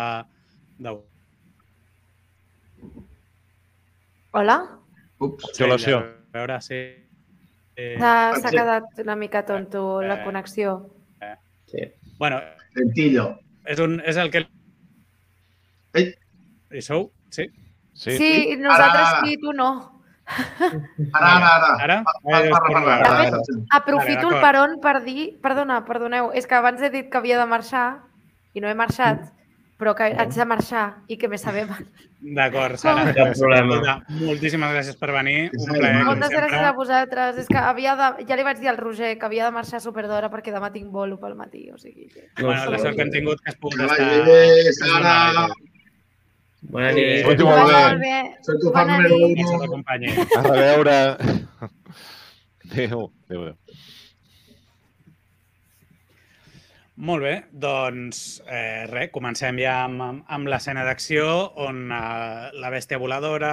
de... 0.87 0.93
Hola? 4.37 4.61
Ups, 5.19 5.51
violació. 5.59 5.99
A 6.31 6.39
veure 6.39 6.61
si... 6.63 6.79
Eh... 7.77 7.97
S'ha 7.99 8.53
quedat 8.53 9.03
una 9.03 9.17
mica 9.19 9.43
tonto 9.49 10.03
eh, 10.03 10.07
la 10.09 10.23
connexió. 10.23 10.79
Eh. 11.21 11.35
Sí. 11.73 11.89
Bueno, 12.21 12.39
Lentillo. 12.77 13.27
És, 13.67 13.83
un, 13.83 13.99
és 14.07 14.17
el 14.21 14.31
que... 14.31 14.47
Ei. 15.97 16.13
Hi 16.71 16.83
sou? 16.85 17.11
Sí? 17.33 17.49
Sí, 17.97 18.17
sí 18.21 18.31
nosaltres 18.61 19.07
ara, 19.09 19.21
sí, 19.25 19.39
tu 19.41 19.53
no. 19.57 19.71
Ara, 20.27 21.31
ara, 21.31 21.49
ara. 21.55 21.71
Ara? 21.85 21.97
ara, 22.25 22.59
ara, 22.59 22.83
ara, 22.97 23.23
ara. 23.29 23.41
Aprofito 23.79 24.33
el 24.33 24.41
peron 24.43 24.81
per 24.83 24.99
dir... 25.05 25.31
Perdona, 25.43 25.85
perdoneu, 25.87 26.33
és 26.35 26.49
que 26.51 26.59
abans 26.59 26.83
he 26.83 26.91
dit 26.91 27.09
que 27.11 27.21
havia 27.21 27.39
de 27.39 27.47
marxar 27.47 27.87
i 28.57 28.63
no 28.65 28.69
he 28.69 28.75
marxat, 28.75 29.29
però 29.79 29.95
que 29.95 30.09
haig 30.09 30.35
de 30.35 30.47
marxar 30.49 30.87
i 31.13 31.19
que 31.21 31.29
me 31.29 31.39
sabem. 31.39 31.71
D'acord, 32.37 32.81
Sara. 32.81 33.05
No 33.05 33.13
cap 33.15 33.35
problema. 33.37 33.99
Moltíssimes 34.19 34.73
gràcies 34.73 34.97
per 34.99 35.13
venir. 35.15 35.51
Un 35.53 35.75
plaer. 35.77 36.03
Moltes 36.09 36.33
gràcies 36.33 36.65
a 36.65 36.73
vosaltres. 36.75 37.39
És 37.45 37.51
que 37.51 37.61
havia 37.61 37.95
de... 37.99 38.27
Ja 38.27 38.39
li 38.41 38.47
vaig 38.47 38.59
dir 38.63 38.73
al 38.73 38.81
Roger 38.81 39.13
que 39.21 39.29
havia 39.29 39.47
de 39.47 39.55
marxar 39.55 39.83
superdora 39.85 40.33
perquè 40.33 40.55
demà 40.55 40.73
tinc 40.75 40.89
bolo 40.91 41.21
pel 41.21 41.37
matí. 41.39 41.69
O 41.71 41.79
sigui 41.79 42.09
que... 42.09 42.27
Bueno, 42.41 42.73
la 42.73 42.81
sort 42.83 42.97
que 42.97 43.05
hem 43.05 43.13
tingut 43.15 43.45
que 43.45 43.53
has 43.53 43.61
pogut 43.61 43.85
estar... 43.85 44.11
Sara! 44.81 45.17
Bona 46.63 46.93
nit. 46.93 47.27
Soy 47.27 47.37
tu 47.37 47.47
molt 47.47 48.01
bé. 48.01 48.15
Soy 48.47 48.57
tu 48.63 48.73
fan 48.73 48.89
número 48.89 49.17
uno. 49.17 49.83
A 50.37 50.43
reveure. 50.47 50.97
Adéu. 52.67 53.11
Adéu, 53.29 53.43
adéu. 53.45 53.55
Molt 56.97 57.23
bé, 57.23 57.35
doncs 57.53 58.41
eh, 58.49 58.87
res, 58.89 59.11
comencem 59.13 59.59
ja 59.61 59.83
amb, 59.85 60.01
amb, 60.01 60.23
amb 60.33 60.49
l'escena 60.49 60.81
d'acció 60.87 61.27
on 61.61 61.91
eh, 61.93 62.47
la 62.57 62.71
bèstia 62.73 62.97
voladora 62.97 63.51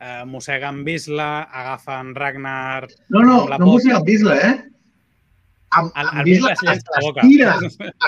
eh, 0.00 0.22
mossega 0.24 0.70
en 0.72 0.80
Bisla, 0.86 1.42
agafa 1.44 1.98
en 2.00 2.14
Ragnar... 2.16 2.88
No, 3.12 3.20
no, 3.20 3.42
no 3.52 3.66
mossega 3.66 3.98
en 4.00 4.06
Bisla, 4.08 4.38
eh? 4.40 4.54
Amb, 5.76 5.92
el, 5.92 6.08
el 6.08 6.24
Bisla 6.30 6.54
es 6.56 6.64
llença 6.64 6.96
la 6.96 7.04
boca. 7.04 7.26
Estira, 7.28 7.58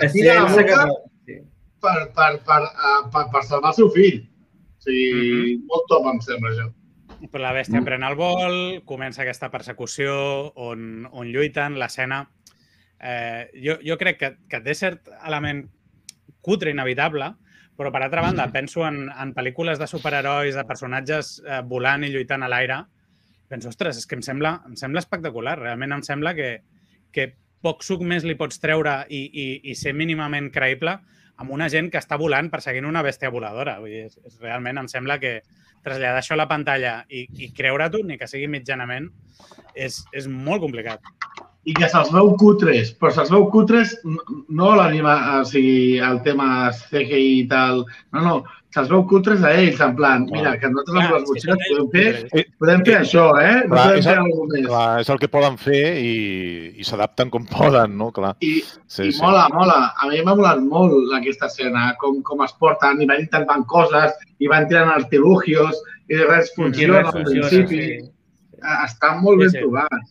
estira 0.08 0.38
la 0.40 0.48
boca 0.56 1.11
per, 1.82 1.96
per, 2.16 2.30
per, 2.46 2.60
uh, 2.70 3.00
per, 3.12 3.26
per 3.34 3.42
salvar 3.48 3.72
el 3.72 3.80
seu 3.80 3.90
fill. 3.94 4.22
O 4.22 4.84
sigui, 4.86 5.08
mm 5.12 5.32
-hmm. 5.32 5.66
molt 5.70 5.90
top 5.90 6.06
em 6.12 6.20
sembla 6.20 6.50
això. 6.50 6.68
Però 7.30 7.42
la 7.42 7.52
bèstia 7.54 7.80
mm. 7.80 7.84
pren 7.84 8.02
el 8.02 8.14
vol, 8.16 8.82
comença 8.84 9.22
aquesta 9.22 9.50
persecució 9.50 10.12
on, 10.56 11.06
on 11.12 11.26
lluiten, 11.28 11.78
l'escena 11.78 12.26
eh, 13.02 13.50
jo, 13.54 13.76
jo 13.82 13.98
crec 13.98 14.18
que, 14.18 14.30
que 14.48 14.60
té 14.62 14.74
cert 14.78 15.10
element 15.26 15.66
cutre 16.42 16.70
inevitable, 16.70 17.32
però 17.76 17.90
per 17.92 18.02
altra 18.04 18.22
banda 18.22 18.46
penso 18.54 18.86
en, 18.86 19.08
en 19.10 19.34
pel·lícules 19.34 19.80
de 19.80 19.88
superherois, 19.90 20.54
de 20.54 20.64
personatges 20.68 21.34
eh, 21.44 21.60
volant 21.66 22.06
i 22.06 22.12
lluitant 22.12 22.46
a 22.46 22.50
l'aire, 22.50 22.82
penso, 23.50 23.72
ostres, 23.72 23.98
és 23.98 24.06
que 24.08 24.16
em 24.16 24.22
sembla, 24.24 24.60
em 24.68 24.76
sembla 24.78 25.02
espectacular. 25.02 25.58
Realment 25.58 25.98
em 25.98 26.04
sembla 26.06 26.32
que, 26.38 26.52
que 27.12 27.32
poc 27.62 27.82
suc 27.84 28.00
més 28.06 28.24
li 28.24 28.38
pots 28.38 28.62
treure 28.62 29.02
i, 29.10 29.26
i, 29.26 29.46
i 29.70 29.74
ser 29.78 29.92
mínimament 29.98 30.48
creïble 30.54 30.96
amb 31.40 31.52
una 31.54 31.68
gent 31.72 31.90
que 31.90 32.00
està 32.00 32.18
volant 32.20 32.50
perseguint 32.52 32.88
una 32.88 33.02
bèstia 33.04 33.32
voladora. 33.32 33.78
Vull 33.80 33.94
dir, 33.94 34.04
és, 34.10 34.18
és, 34.26 34.40
realment 34.42 34.82
em 34.82 34.90
sembla 34.90 35.18
que 35.22 35.38
traslladar 35.82 36.20
això 36.20 36.36
a 36.36 36.42
la 36.42 36.50
pantalla 36.50 36.98
i, 37.08 37.26
i 37.42 37.52
creure-t'ho, 37.56 38.04
ni 38.06 38.18
que 38.18 38.30
sigui 38.30 38.50
mitjanament, 38.50 39.08
és, 39.74 40.02
és 40.14 40.28
molt 40.30 40.62
complicat 40.62 41.02
i 41.62 41.74
que 41.76 41.86
se'ls 41.90 42.10
veu 42.10 42.32
cutres, 42.40 42.90
però 42.98 43.12
se'ls 43.14 43.30
veu 43.30 43.44
cutres 43.52 43.92
no 44.02 44.72
l'anima, 44.74 45.14
o 45.38 45.44
sigui, 45.46 46.00
el 46.02 46.18
tema 46.26 46.72
CGI 46.74 47.20
i 47.36 47.44
tal, 47.50 47.84
no, 48.14 48.24
no, 48.24 48.32
se'ls 48.72 48.88
veu 48.88 49.02
cutres 49.06 49.42
a 49.44 49.50
ells, 49.60 49.80
en 49.84 49.94
plan, 49.96 50.22
mira, 50.32 50.54
que 50.58 50.68
nosaltres 50.70 50.98
amb 51.04 51.14
les 51.14 51.24
motxilles 51.28 51.64
podem 51.68 51.88
fer, 51.92 52.44
podem 52.62 52.84
fer 52.86 52.94
això, 53.02 53.24
eh? 53.40 53.54
No 53.66 53.74
clar, 53.74 53.84
podem 53.88 54.02
fer 54.06 54.14
el, 54.16 54.22
alguna 54.24 54.54
més. 54.58 54.66
clar, 54.70 54.86
és 55.02 55.10
el 55.12 55.20
que 55.22 55.28
poden 55.34 55.58
fer 55.60 55.82
i, 56.00 56.12
i 56.80 56.84
s'adapten 56.88 57.30
com 57.34 57.44
poden, 57.50 57.96
no? 58.00 58.10
Clar. 58.16 58.32
I, 58.40 58.52
Sí, 58.92 59.06
I 59.08 59.12
sí. 59.12 59.20
mola, 59.22 59.46
mola. 59.52 59.78
A 60.00 60.08
mi 60.08 60.22
m'ha 60.24 60.34
molat 60.36 60.58
molt 60.64 61.12
aquesta 61.16 61.46
escena, 61.52 61.94
com, 62.00 62.18
com 62.22 62.42
es 62.44 62.52
porten 62.60 63.00
i 63.00 63.06
van 63.08 63.20
intentant 63.24 63.64
coses 63.68 64.12
i 64.38 64.48
van 64.48 64.66
tirant 64.68 64.90
artilugios 64.92 65.78
i 66.12 66.18
res 66.24 66.50
funciona 66.56 66.98
al 67.04 67.12
funciona, 67.12 67.48
principi. 67.48 67.84
sí. 68.00 68.10
Està 68.84 69.14
molt 69.20 69.40
Sí, 69.40 69.44
ben 69.46 69.50
sí. 69.50 69.62
trobat. 69.64 70.10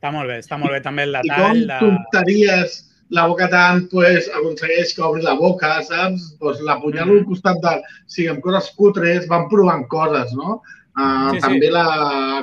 Està 0.00 0.10
molt 0.12 0.28
bé, 0.28 0.38
està 0.44 0.56
molt 0.60 0.72
bé 0.76 0.80
també 0.84 1.04
el 1.08 1.14
I 1.16 1.28
com 1.28 1.28
detall 1.28 1.60
de... 1.68 1.78
tonteries 1.80 2.74
la 3.10 3.26
boca 3.26 3.48
tant 3.52 3.84
pues, 3.90 4.28
aconsegueix 4.32 4.94
que 4.94 5.02
obri 5.04 5.22
la 5.22 5.34
boca, 5.38 5.76
saps? 5.84 6.34
Pues, 6.40 6.60
l'apunyalo 6.64 7.18
al 7.18 7.26
costat 7.28 7.60
de... 7.64 7.74
O 7.82 8.14
sigui, 8.14 8.30
amb 8.32 8.42
coses 8.44 8.70
cutres 8.78 9.28
van 9.30 9.48
provant 9.52 9.84
coses, 9.92 10.32
no? 10.38 10.60
Uh, 10.94 11.32
Sí, 11.34 11.40
sí. 11.40 11.42
també 11.42 11.70
la, 11.74 11.86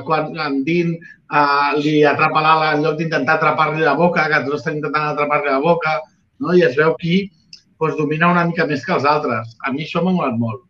quan 0.03 0.33
en 0.35 0.57
Dean 0.67 0.89
uh, 1.31 1.71
li 1.79 2.01
atrapa 2.03 2.41
l'ala 2.43 2.73
en 2.75 2.81
lloc 2.83 2.97
d'intentar 2.99 3.37
atrapar-li 3.37 3.85
la 3.85 3.95
boca, 3.95 4.27
que 4.27 4.41
tots 4.43 4.59
estan 4.59 4.79
intentant 4.79 5.13
atrapar-li 5.13 5.53
la 5.53 5.61
boca, 5.63 6.01
no? 6.43 6.51
i 6.57 6.65
es 6.67 6.75
veu 6.75 6.91
qui 6.99 7.21
pues, 7.79 7.95
domina 7.95 8.31
una 8.31 8.43
mica 8.49 8.67
més 8.67 8.83
que 8.85 8.93
els 8.97 9.07
altres. 9.07 9.55
A 9.63 9.71
mi 9.71 9.87
això 9.87 10.03
m'ha 10.03 10.13
molat 10.17 10.35
molt. 10.41 10.67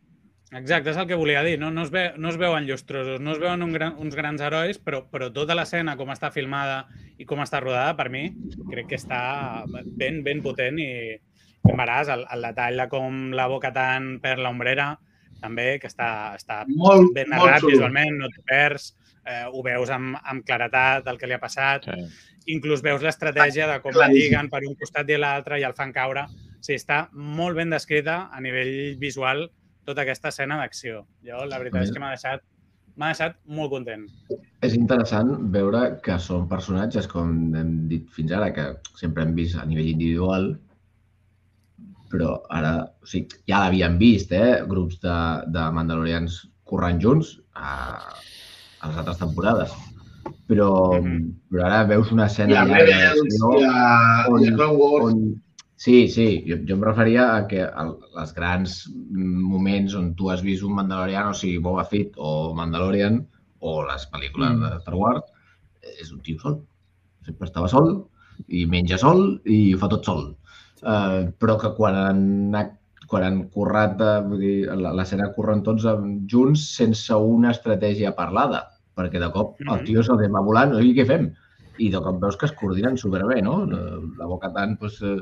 Exacte, 0.51 0.91
és 0.91 0.97
el 0.99 1.07
que 1.07 1.15
volia 1.15 1.43
dir. 1.47 1.55
No, 1.59 1.69
no, 1.71 1.85
es, 1.85 1.91
ve, 1.91 2.09
no 2.19 2.27
es 2.29 2.37
veuen 2.37 2.65
llustrosos, 2.67 3.21
no 3.23 3.31
es 3.31 3.39
veuen 3.39 3.63
un 3.63 3.71
gran, 3.71 3.93
uns 4.03 4.15
grans 4.19 4.41
herois, 4.43 4.79
però, 4.83 5.05
però 5.07 5.29
tota 5.31 5.55
l'escena, 5.55 5.95
com 5.95 6.11
està 6.11 6.27
filmada 6.35 6.81
i 7.17 7.27
com 7.27 7.39
està 7.39 7.61
rodada, 7.63 7.93
per 7.95 8.09
mi, 8.11 8.25
crec 8.71 8.89
que 8.91 8.99
està 8.99 9.21
ben, 9.95 10.19
ben 10.25 10.41
potent 10.43 10.79
i, 10.83 10.89
i 11.15 11.77
veràs 11.77 12.11
el, 12.11 12.25
el 12.35 12.43
detall 12.49 12.83
de 12.83 12.87
com 12.91 13.29
la 13.37 13.47
boca 13.47 13.71
tant 13.71 14.17
perd 14.19 14.43
l'ombrera, 14.43 14.89
també, 15.41 15.77
que 15.79 15.87
està, 15.87 16.35
està 16.35 16.65
Molt, 16.67 17.13
ben 17.15 17.31
narrat 17.31 17.63
visualment, 17.63 18.19
no 18.19 18.27
t'ho 18.33 18.43
perds, 18.51 18.91
eh, 19.23 19.45
ho 19.47 19.63
veus 19.63 19.89
amb, 19.89 20.19
amb 20.19 20.43
claretat 20.45 21.07
el 21.07 21.17
que 21.17 21.31
li 21.31 21.37
ha 21.37 21.41
passat, 21.41 21.87
Sí. 21.87 22.27
inclús 22.51 22.81
veus 22.83 23.01
l'estratègia 23.05 23.67
de 23.69 23.79
com 23.81 23.95
la 23.95 24.09
lliguen 24.11 24.49
per 24.49 24.65
un 24.67 24.75
costat 24.75 25.09
i 25.09 25.17
l'altre 25.17 25.59
i 25.61 25.63
el 25.63 25.77
fan 25.77 25.93
caure. 25.93 26.27
O 26.27 26.59
sigui, 26.59 26.77
està 26.81 27.07
molt 27.13 27.55
ben 27.55 27.69
descrita 27.69 28.27
a 28.33 28.41
nivell 28.41 28.97
visual 28.99 29.47
tota 29.91 30.05
aquesta 30.07 30.31
escena 30.33 30.57
d'acció. 30.63 31.03
Jo, 31.27 31.43
la 31.51 31.59
veritat 31.61 31.83
és 31.85 31.91
que 31.93 31.99
m'ha 32.01 32.13
deixat, 32.15 32.41
m'ha 32.95 33.11
deixat 33.13 33.37
molt 33.59 33.71
content. 33.75 34.07
És 34.65 34.73
interessant 34.77 35.31
veure 35.53 35.85
que 36.05 36.17
són 36.21 36.47
personatges, 36.49 37.07
com 37.11 37.31
hem 37.57 37.71
dit 37.91 38.09
fins 38.15 38.31
ara, 38.37 38.51
que 38.55 38.67
sempre 38.99 39.23
hem 39.27 39.35
vist 39.37 39.57
a 39.59 39.65
nivell 39.65 39.91
individual, 39.93 40.51
però 42.11 42.33
ara, 42.51 42.73
o 43.01 43.07
sigui, 43.07 43.39
ja 43.47 43.61
l'havien 43.63 43.95
vist, 44.01 44.33
eh? 44.35 44.61
Grups 44.67 44.97
de, 45.03 45.15
de 45.55 45.67
mandalorians 45.77 46.41
corrent 46.67 46.99
junts 47.03 47.37
a, 47.55 47.71
a 48.81 48.89
les 48.89 48.97
altres 48.99 49.21
temporades. 49.21 49.71
Però, 50.51 50.67
Mhm. 50.99 51.21
però 51.49 51.63
ara 51.69 51.85
veus 51.87 52.11
una 52.11 52.25
I 52.27 52.29
escena 52.29 52.61
a 52.61 52.65
ja 52.67 52.75
Rebels, 52.75 53.21
i 53.31 53.39
a, 53.63 54.27
on- 54.27 54.43
i 54.43 54.49
a 54.49 54.55
Clone 54.57 54.77
Wars. 54.77 55.13
on... 55.13 55.41
Sí, 55.81 56.07
sí, 56.13 56.25
jo, 56.45 56.57
jo 56.67 56.75
em 56.77 56.83
referia 56.85 57.23
a 57.35 57.45
que 57.49 57.61
el, 57.65 57.91
els 58.21 58.33
grans 58.37 58.73
moments 59.17 59.95
on 59.97 60.11
tu 60.19 60.27
has 60.29 60.43
vist 60.45 60.61
un 60.67 60.75
Mandalorian, 60.77 61.31
o 61.31 61.37
sigui, 61.37 61.57
Boba 61.67 61.85
Fett 61.89 62.19
o 62.21 62.51
Mandalorian, 62.57 63.15
o 63.65 63.71
les 63.87 64.05
pel·lícules 64.13 64.51
Mm. 64.53 64.61
de 64.67 64.79
Star 64.83 64.93
Wars, 64.99 65.23
és 66.03 66.11
un 66.13 66.19
tio 66.27 66.37
sol. 66.43 66.59
Sempre 67.25 67.47
estava 67.49 67.67
sol, 67.71 67.89
i 68.47 68.65
menja 68.69 68.97
sol, 69.01 69.39
i 69.45 69.73
ho 69.73 69.79
fa 69.81 69.89
tot 69.89 70.05
sol. 70.05 70.21
Uh, 70.81 71.29
però 71.41 71.57
que 71.61 71.73
quan 71.77 71.97
han, 71.97 72.21
quan 73.09 73.23
han 73.25 73.41
currat, 73.53 73.97
de, 73.97 74.11
vull 74.29 74.39
dir, 74.45 74.55
la- 74.85 74.93
l'escena 74.97 75.31
corren 75.35 75.61
tots 75.65 75.85
junts 76.29 76.63
sense 76.77 77.13
una 77.33 77.51
estratègia 77.57 78.13
parlada, 78.15 78.63
perquè 78.97 79.19
de 79.19 79.29
cop 79.33 79.57
el 79.61 79.67
Mhm. 79.79 79.85
tio 79.89 80.03
se'l 80.03 80.21
va 80.29 80.41
volant, 80.45 80.73
oi, 80.77 80.93
què 80.93 81.05
fem? 81.09 81.31
I 81.77 81.89
de 81.89 81.99
cop 82.01 82.21
veus 82.21 82.37
que 82.37 82.45
es 82.45 82.51
coordinen 82.53 82.97
superbé, 82.97 83.41
no? 83.41 83.65
La, 83.65 83.81
la 84.17 84.25
boca 84.29 84.53
tant, 84.53 84.77
doncs, 84.79 85.01
eh, 85.01 85.17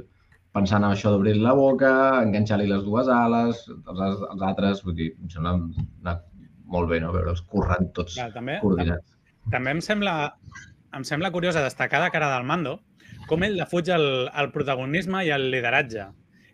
pensant 0.56 0.84
en 0.84 0.92
això 0.96 1.12
d'obrir 1.14 1.36
la 1.38 1.54
boca, 1.54 1.92
enganxar-li 2.24 2.68
les 2.70 2.84
dues 2.84 3.08
ales, 3.14 3.66
els, 3.70 4.22
els 4.34 4.42
altres, 4.42 4.84
vull 4.86 4.96
dir, 4.98 5.12
em 5.22 5.30
sembla 5.30 5.54
anar 5.58 6.16
molt 6.70 6.90
bé, 6.90 7.00
no? 7.04 7.12
Veure'ls 7.14 7.42
corrent 7.50 7.92
tots 7.94 8.16
Clar, 8.18 8.32
també, 8.34 8.60
coordinats. 8.62 9.16
també 9.52 9.72
em 9.76 9.82
sembla, 9.82 10.16
em 10.98 11.04
sembla 11.06 11.32
curiós 11.34 11.56
a 11.58 11.64
destacar 11.66 12.02
de 12.04 12.10
cara 12.14 12.32
del 12.36 12.46
Mando 12.50 12.80
com 13.30 13.44
ell 13.46 13.58
defuig 13.58 13.90
el, 13.94 14.08
el 14.34 14.52
protagonisme 14.52 15.22
i 15.26 15.30
el 15.34 15.50
lideratge. 15.54 16.08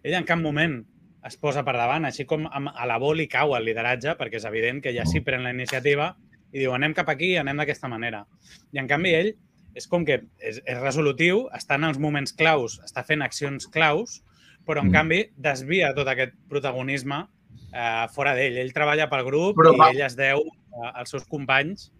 Ell 0.04 0.16
en 0.20 0.26
cap 0.28 0.40
moment 0.40 0.82
es 1.26 1.38
posa 1.42 1.64
per 1.66 1.74
davant, 1.78 2.06
així 2.06 2.26
com 2.30 2.46
amb- 2.52 2.72
a 2.76 2.86
la 2.86 2.98
bo 3.02 3.14
li 3.16 3.26
cau 3.32 3.56
el 3.58 3.64
lideratge, 3.66 4.14
perquè 4.20 4.38
és 4.42 4.46
evident 4.46 4.82
que 4.84 4.92
ja 4.94 5.06
sí 5.10 5.22
pren 5.26 5.44
la 5.44 5.54
iniciativa 5.56 6.12
i 6.54 6.60
diu 6.62 6.74
anem 6.76 6.94
cap 6.94 7.10
aquí, 7.10 7.34
anem 7.40 7.58
d'aquesta 7.64 7.88
manera. 7.92 8.26
I 8.76 8.80
en 8.84 8.88
canvi 8.92 9.16
ell 9.16 9.32
és 9.76 9.88
com 9.92 10.06
que 10.08 10.22
és, 10.40 10.62
és 10.66 10.80
resolutiu, 10.82 11.46
està 11.54 11.76
en 11.76 11.84
els 11.84 12.00
moments 12.00 12.32
claus, 12.34 12.80
està 12.86 13.04
fent 13.06 13.22
accions 13.22 13.68
claus, 13.68 14.22
però 14.66 14.82
en 14.82 14.88
Mm. 14.90 14.94
canvi 14.94 15.20
desvia 15.38 15.94
tot 15.94 16.08
aquest 16.08 16.34
protagonisme 16.50 17.26
eh, 17.76 18.08
fora 18.16 18.34
d'ell. 18.34 18.58
Ell 18.58 18.72
treballa 18.74 19.10
pel 19.12 19.26
grup 19.26 19.58
Però 19.60 19.74
i 19.76 19.78
va- 19.78 19.90
ell 19.92 20.02
es 20.02 20.16
deu 20.16 20.40
eh, 20.40 20.92
als 20.96 21.10
seus 21.12 21.26
companys 21.28 21.92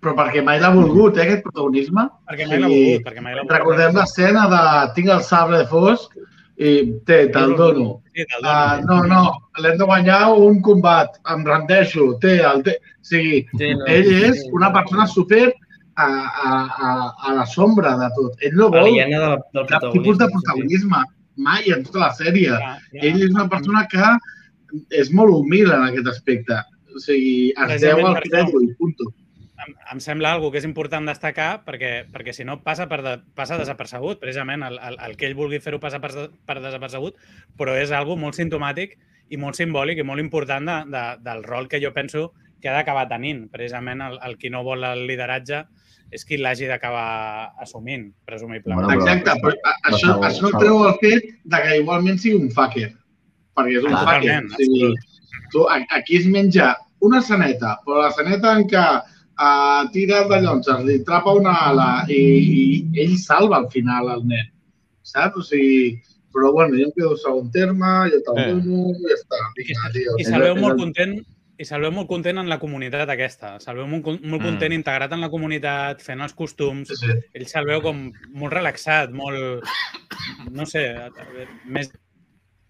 Però 0.00 0.14
perquè 0.16 0.40
mai 0.42 0.58
l'ha 0.60 0.70
volgut, 0.72 1.18
eh, 1.18 1.22
aquest 1.26 1.42
protagonisme. 1.42 2.06
perquè 2.30 2.46
mai 2.48 2.58
l'ha 2.58 2.68
volgut. 2.68 3.02
Perquè 3.04 3.20
mai 3.20 3.34
l'ha 3.34 3.42
volgut. 3.42 3.56
Recordem 3.58 3.94
l'escena 3.98 4.46
de 4.48 4.92
tinc 4.94 5.08
el 5.12 5.22
sabre 5.22 5.58
de 5.58 5.66
fosc 5.66 6.14
i 6.56 6.70
té, 7.04 7.26
te'l 7.34 7.52
dono. 7.56 8.00
Sí, 8.14 8.24
te'l 8.24 8.40
Uh, 8.46 8.80
dono. 8.86 9.02
no, 9.04 9.22
no, 9.24 9.38
l'hem 9.60 9.76
de 9.76 9.84
guanyar 9.84 10.32
un 10.32 10.62
combat, 10.62 11.18
em 11.28 11.44
rendeixo, 11.44 12.18
té, 12.20 12.38
el 12.40 12.62
té. 12.62 12.78
O 12.80 13.04
sigui, 13.04 13.46
Sí, 13.58 13.74
no, 13.74 13.84
ell 13.86 14.10
és 14.30 14.40
sí. 14.42 14.48
una 14.52 14.72
persona 14.72 15.06
super 15.06 15.52
a, 16.02 16.08
a, 16.48 16.50
a, 16.88 16.90
a 17.28 17.34
la 17.38 17.46
sombra 17.46 17.96
de 18.00 18.10
tot. 18.16 18.36
Ell 18.46 18.58
no 18.58 18.70
vol 18.72 18.90
de 18.96 19.22
la, 19.22 19.38
del 19.54 19.70
cap 19.70 19.88
tipus 19.92 20.18
de 20.20 20.28
protagonisme, 20.32 21.04
mai 21.40 21.72
en 21.74 21.86
tota 21.86 22.04
la 22.06 22.12
sèrie. 22.18 22.52
Clar, 22.52 22.76
clar. 22.90 23.06
Ell 23.10 23.24
és 23.24 23.32
una 23.32 23.48
persona 23.52 23.86
que 23.90 24.12
és 25.02 25.10
molt 25.14 25.34
humil 25.34 25.72
en 25.74 25.88
aquest 25.88 26.10
aspecte. 26.12 26.60
O 26.90 27.02
sigui, 27.02 27.50
es 27.54 27.82
deu 27.82 28.04
al 28.06 28.20
credo 28.24 28.62
i 28.64 28.72
punto. 28.78 29.12
em, 29.60 29.74
em 29.92 30.00
sembla 30.00 30.32
algo 30.34 30.50
que 30.50 30.60
és 30.60 30.66
important 30.66 31.06
destacar 31.06 31.62
perquè, 31.66 32.06
perquè 32.12 32.32
si 32.36 32.46
no 32.48 32.60
passa, 32.64 32.88
per 32.88 33.00
de, 33.04 33.16
passa 33.36 33.58
desapercebut, 33.60 34.20
precisament 34.22 34.64
el, 34.66 34.78
el, 34.78 34.98
el 35.06 35.16
que 35.20 35.28
ell 35.28 35.36
vulgui 35.38 35.60
fer-ho 35.60 35.80
passa 35.82 36.00
per, 36.00 36.12
per 36.46 36.60
desapercebut, 36.60 37.18
però 37.60 37.76
és 37.78 37.92
algo 37.92 38.16
molt 38.16 38.38
sintomàtic 38.38 38.96
i 39.30 39.38
molt 39.40 39.58
simbòlic 39.58 40.00
i 40.00 40.06
molt 40.06 40.22
important 40.22 40.66
de, 40.66 40.78
de, 40.94 41.04
del 41.26 41.44
rol 41.46 41.68
que 41.70 41.82
jo 41.82 41.92
penso 41.96 42.30
que 42.60 42.70
ha 42.70 42.76
d'acabar 42.76 43.06
tenint. 43.08 43.46
Precisament 43.52 44.02
el, 44.04 44.18
el 44.26 44.36
qui 44.40 44.50
no 44.52 44.64
vol 44.66 44.84
el 44.84 45.06
lideratge 45.08 45.64
és 46.12 46.24
qui 46.26 46.36
l'hagi 46.36 46.66
d'acabar 46.66 47.52
assumint, 47.62 48.12
presumiblement. 48.26 48.84
Bueno, 48.86 49.04
però- 49.04 49.12
Exacte, 49.14 49.40
però 49.40 49.54
a- 49.64 49.76
això, 49.90 50.08
però- 50.16 50.28
això 50.28 50.42
no 50.50 50.58
treu 50.58 50.84
el 50.88 50.94
fet 51.00 51.24
de 51.44 51.62
que 51.62 51.76
igualment 51.78 52.18
sigui 52.18 52.36
un 52.42 52.50
fucker. 52.50 52.90
Perquè 53.56 53.78
és 53.78 53.84
un 53.84 53.94
Ah, 53.94 54.04
fucker. 54.06 54.44
O 54.44 54.56
sigui, 54.56 54.94
tu, 55.52 55.66
aquí 55.70 56.16
es 56.16 56.26
menja 56.26 56.76
una 57.00 57.20
saneta, 57.22 57.78
però 57.84 58.02
la 58.02 58.10
saneta 58.12 58.56
en 58.58 58.66
què 58.68 59.02
uh, 59.40 59.88
tira 59.92 60.24
de 60.28 60.40
llonzes, 60.42 60.84
li 60.84 60.98
trapa 61.02 61.32
una 61.32 61.54
ala 61.70 62.04
i, 62.08 62.18
i 62.92 63.00
ell 63.00 63.16
salva 63.16 63.56
al 63.56 63.70
final 63.70 64.10
el 64.12 64.26
nen. 64.26 64.50
Saps? 65.02 65.36
O 65.36 65.42
sigui, 65.42 65.96
però 66.34 66.52
bueno, 66.52 66.76
jo 66.76 66.84
em 66.84 66.92
quedo 66.92 67.16
segon 67.16 67.50
terme, 67.50 68.10
jo 68.12 68.20
te'l 68.26 68.38
Eh. 68.38 68.48
dono 68.52 68.90
i 68.90 69.08
ja 69.08 69.14
està. 69.16 69.38
Vinga, 69.56 69.92
tio. 69.94 70.12
I 70.18 70.22
És 70.22 70.28
se'l 70.28 70.40
veu 70.42 70.54
el- 70.54 70.60
molt 70.60 70.74
és 70.74 70.78
el- 70.78 70.84
content 70.84 71.26
i 71.60 71.64
se'l 71.68 71.82
veu 71.84 71.92
molt 71.92 72.08
content 72.08 72.38
en 72.40 72.48
la 72.48 72.56
comunitat 72.58 73.10
aquesta. 73.12 73.54
Se'l 73.60 73.76
veu 73.82 73.86
molt, 73.90 74.06
molt 74.24 74.40
Mm. 74.40 74.46
content 74.46 74.72
integrat 74.72 75.12
en 75.12 75.20
la 75.20 75.28
comunitat, 75.28 76.00
fent 76.00 76.20
els 76.24 76.32
costums. 76.34 76.88
Sí, 76.88 76.96
sí. 76.96 77.16
ell 77.36 77.46
se'l 77.46 77.66
veu 77.68 77.82
com 77.84 78.06
molt 78.32 78.52
relaxat, 78.54 79.12
molt, 79.12 79.62
no 80.50 80.64
sé, 80.66 80.86
més 81.66 81.90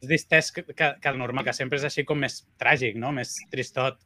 distès 0.02 0.50
que, 0.52 0.64
que, 0.64 0.94
que 1.00 1.08
el 1.12 1.18
normal, 1.20 1.44
que 1.44 1.52
sempre 1.52 1.78
és 1.78 1.84
així 1.84 2.04
com 2.08 2.18
més 2.18 2.40
tràgic, 2.58 2.96
no? 2.98 3.12
Més 3.12 3.36
tristot. 3.52 3.98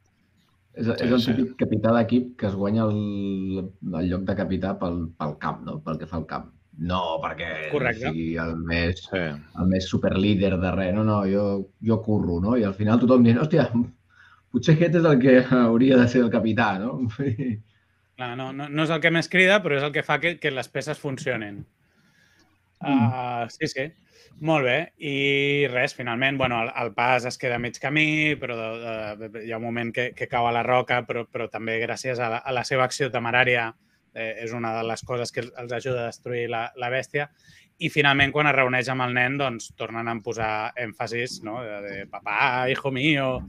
És, 0.75 0.87
és 0.99 1.09
el 1.11 1.23
típic 1.23 1.53
capità 1.63 1.93
d'equip 1.95 2.33
que 2.37 2.47
es 2.49 2.55
guanya 2.59 2.83
el, 2.83 3.61
el 3.95 4.09
lloc 4.09 4.25
de 4.27 4.35
capità 4.35 4.73
pel, 4.77 5.05
pel 5.17 5.37
camp, 5.39 5.61
no? 5.63 5.77
pel 5.81 5.97
que 6.01 6.05
fa 6.09 6.17
al 6.19 6.25
camp. 6.27 6.51
No, 6.77 6.99
perquè 7.23 7.69
Correcte. 7.71 8.09
sigui 8.11 8.33
el 8.43 8.57
més, 8.67 9.05
Sí. 9.07 9.21
el 9.61 9.69
més 9.71 9.87
superlíder 9.87 10.57
de 10.59 10.71
res. 10.75 10.93
No, 10.93 11.05
no, 11.07 11.21
jo, 11.31 11.69
jo 11.81 12.01
curro, 12.03 12.41
no? 12.43 12.57
I 12.59 12.65
al 12.67 12.73
final 12.75 12.99
tothom 12.99 13.23
diu, 13.23 13.39
hòstia, 13.39 13.69
potser 14.55 14.77
aquest 14.77 14.99
és 15.01 15.05
el 15.05 15.19
que 15.21 15.35
hauria 15.59 15.99
de 15.99 16.07
ser 16.11 16.23
el 16.25 16.31
capità, 16.33 16.75
no? 16.81 16.97
Clar, 18.15 18.31
no, 18.39 18.51
no, 18.55 18.69
no 18.71 18.87
és 18.87 18.93
el 18.95 19.01
que 19.03 19.11
més 19.11 19.27
crida, 19.31 19.59
però 19.63 19.75
és 19.75 19.83
el 19.83 19.91
que 19.95 20.05
fa 20.07 20.21
que, 20.23 20.37
que 20.39 20.53
les 20.53 20.71
peces 20.71 20.99
funcionin. 21.01 21.59
Uh, 22.79 23.43
sí, 23.51 23.67
sí. 23.67 23.89
Molt 24.45 24.67
bé. 24.67 24.77
I 24.99 25.67
res, 25.71 25.95
finalment, 25.95 26.37
bueno, 26.39 26.61
el, 26.63 26.71
el 26.79 26.93
pas 26.95 27.27
es 27.27 27.37
queda 27.39 27.59
a 27.59 27.61
mig 27.63 27.75
camí, 27.81 28.35
però 28.39 28.55
uh, 28.55 29.27
hi 29.41 29.51
ha 29.51 29.59
un 29.59 29.67
moment 29.67 29.91
que, 29.95 30.09
que 30.15 30.29
cau 30.31 30.47
a 30.47 30.53
la 30.55 30.63
roca, 30.63 31.01
però, 31.07 31.25
però 31.27 31.49
també 31.51 31.77
gràcies 31.83 32.19
a 32.19 32.31
la, 32.37 32.39
a 32.39 32.55
la 32.55 32.63
seva 32.67 32.87
acció 32.87 33.11
temerària 33.11 33.69
eh, 34.15 34.31
és 34.43 34.55
una 34.55 34.73
de 34.77 34.83
les 34.87 35.03
coses 35.07 35.31
que 35.35 35.43
els 35.45 35.75
ajuda 35.75 36.03
a 36.05 36.09
destruir 36.11 36.47
la, 36.51 36.69
la 36.79 36.91
bèstia. 36.91 37.29
I 37.77 37.89
finalment, 37.91 38.31
quan 38.31 38.47
es 38.47 38.55
reuneix 38.55 38.87
amb 38.89 39.03
el 39.03 39.13
nen, 39.13 39.37
doncs 39.37 39.73
tornen 39.75 40.07
a 40.07 40.13
posar 40.23 40.71
èmfasis, 40.79 41.41
no? 41.43 41.57
De, 41.61 41.81
de 41.83 42.05
papà, 42.07 42.69
hijo 42.71 42.91
mío, 42.91 43.41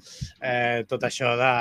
eh, 0.43 0.85
tot 0.89 1.05
això 1.07 1.37
de, 1.39 1.53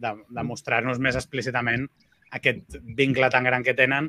de, 0.00 0.14
de 0.30 0.42
mostrar-nos 0.42 0.98
més 0.98 1.16
explícitament 1.20 1.84
aquest 2.30 2.78
vincle 2.96 3.28
tan 3.30 3.44
gran 3.44 3.62
que 3.62 3.74
tenen, 3.74 4.08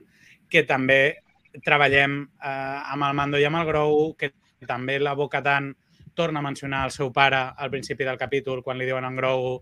que 0.50 0.64
també 0.64 1.18
treballem 1.64 2.22
eh, 2.24 2.80
amb 2.94 3.04
el 3.04 3.14
Mando 3.20 3.38
i 3.40 3.44
amb 3.46 3.60
el 3.60 3.68
Grou, 3.68 4.16
que 4.18 4.32
també 4.66 4.96
la 5.00 5.14
Bo-Katan 5.14 5.74
torna 6.16 6.40
a 6.40 6.44
mencionar 6.48 6.86
el 6.88 6.92
seu 6.96 7.12
pare 7.12 7.42
al 7.58 7.70
principi 7.70 8.06
del 8.08 8.18
capítol, 8.18 8.64
quan 8.64 8.78
li 8.80 8.86
diuen 8.88 9.04
a 9.04 9.12
en 9.12 9.16
Grogu 9.20 9.58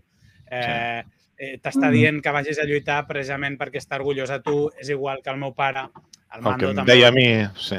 eh, 0.50 1.02
eh, 1.36 1.58
t'està 1.58 1.88
Mhm. 1.88 1.92
dient 1.92 2.22
que 2.22 2.30
vagis 2.30 2.58
a 2.62 2.64
lluitar 2.64 3.00
precisament 3.08 3.58
perquè 3.58 3.80
està 3.82 3.98
orgullós 3.98 4.30
de 4.30 4.38
tu, 4.40 4.70
és 4.78 4.88
igual 4.94 5.20
que 5.22 5.30
el 5.30 5.36
meu 5.42 5.52
pare. 5.52 5.80
El 5.80 6.38
El 6.38 6.38
que 6.38 6.48
Mando 6.48 6.70
em 6.70 6.76
també. 6.76 6.92
deia 6.92 7.08
a 7.08 7.12
mi, 7.12 7.26
sí. 7.58 7.76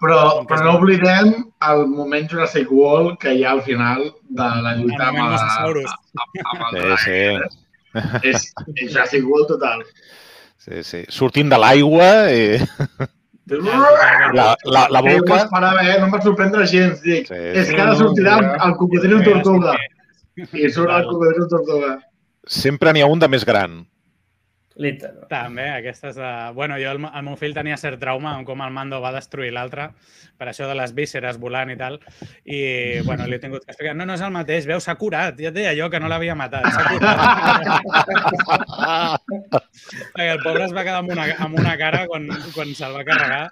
Però, 0.00 0.44
però 0.48 0.60
no 0.64 0.72
oblidem 0.76 1.30
el 1.70 1.86
moment 1.88 2.26
Jurassic 2.28 2.68
World 2.70 3.16
que 3.22 3.32
hi 3.32 3.44
ha 3.46 3.52
al 3.56 3.62
final 3.64 4.02
de 4.28 4.48
la 4.66 4.74
lluita 4.76 5.06
amb, 5.08 5.18
la, 5.22 5.28
Mosasaurus. 5.30 5.94
amb, 6.24 6.42
amb 6.52 6.66
el 6.66 6.98
Sí, 7.00 7.16
drac. 7.16 7.54
sí. 7.54 8.28
És, 8.28 8.44
és 8.76 8.90
Jurassic 8.92 9.24
World 9.24 9.48
total. 9.54 9.84
sí, 10.60 10.82
sí. 10.84 11.04
Sortint 11.08 11.48
de 11.48 11.58
l'aigua 11.62 12.10
i 12.34 12.58
la, 13.46 14.56
la, 14.64 14.86
la 14.90 15.02
m'ho 15.02 15.16
boca... 15.20 15.36
esperava, 15.44 15.82
eh? 15.86 15.98
No 16.00 16.08
em 16.08 16.12
va 16.16 16.20
sorprendre 16.24 16.66
gens. 16.66 17.00
Dic, 17.04 17.28
Sí, 17.30 17.34
és 17.54 17.68
sí. 17.68 17.74
que 17.76 17.82
ara 17.84 17.94
sortirà 17.98 18.36
el, 18.66 18.74
cocodril 18.80 19.22
tortuga. 19.24 19.76
Sí, 20.36 20.64
I 20.66 20.70
surt 20.74 20.90
el 20.92 21.06
cocodril 21.08 21.46
tortuga. 21.48 21.92
Sempre 22.46 22.92
n'hi 22.92 23.00
ha 23.04 23.10
un 23.10 23.22
de 23.22 23.28
més 23.32 23.44
gran. 23.48 23.78
Literal. 24.76 25.24
També, 25.30 25.70
aquestes 25.72 26.18
de... 26.20 26.30
Bueno, 26.52 26.76
jo, 26.76 26.90
el, 26.92 27.00
el 27.08 27.22
meu 27.24 27.36
fill 27.40 27.54
tenia 27.56 27.78
cert 27.80 27.96
trauma 28.00 28.34
amb 28.36 28.44
com 28.48 28.60
el 28.60 28.74
Mando 28.76 28.98
va 29.00 29.12
destruir 29.14 29.48
l'altre, 29.56 29.86
per 30.36 30.50
això 30.50 30.68
de 30.68 30.74
les 30.76 30.92
vísceres 30.96 31.38
volant 31.40 31.72
i 31.72 31.76
tal, 31.80 31.96
i, 32.44 32.58
bueno, 33.06 33.24
li 33.24 33.38
he 33.38 33.40
tingut 33.40 33.64
que 33.64 33.72
explicar. 33.72 33.94
No, 33.96 34.04
no 34.04 34.14
és 34.18 34.24
el 34.26 34.34
mateix, 34.34 34.68
veu, 34.68 34.80
s'ha 34.84 34.98
curat. 35.00 35.40
Ja 35.40 35.48
et 35.48 35.56
deia 35.56 35.72
jo 35.78 35.88
que 35.92 36.00
no 36.02 36.10
l'havia 36.12 36.36
matat, 36.36 36.68
s'ha 36.76 36.84
curat. 36.92 37.18
Perquè 40.12 40.28
el 40.34 40.44
pobre 40.44 40.68
es 40.68 40.76
va 40.76 40.84
quedar 40.84 41.00
amb 41.00 41.16
una, 41.16 41.24
amb 41.48 41.56
una 41.62 41.74
cara 41.80 42.04
quan, 42.10 42.28
quan 42.52 42.76
se'l 42.76 42.96
va 43.00 43.06
carregar. 43.08 43.48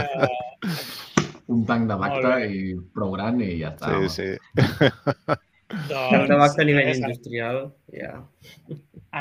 Eh, 0.00 0.28
Un 1.50 1.64
tanc 1.66 1.88
de 1.90 1.96
bacta 1.98 2.34
i 2.46 2.74
prou 2.94 3.10
gran 3.16 3.40
i 3.42 3.56
ja 3.58 3.72
està. 3.74 3.90
Sí, 3.90 3.94
home. 3.98 4.08
sí. 4.14 5.38
Tant 5.70 6.26
de 6.26 6.36
bacta 6.38 6.64
a 6.64 6.66
nivell 6.66 6.88
res, 6.88 6.98
industrial, 6.98 7.60
ja. 7.94 8.16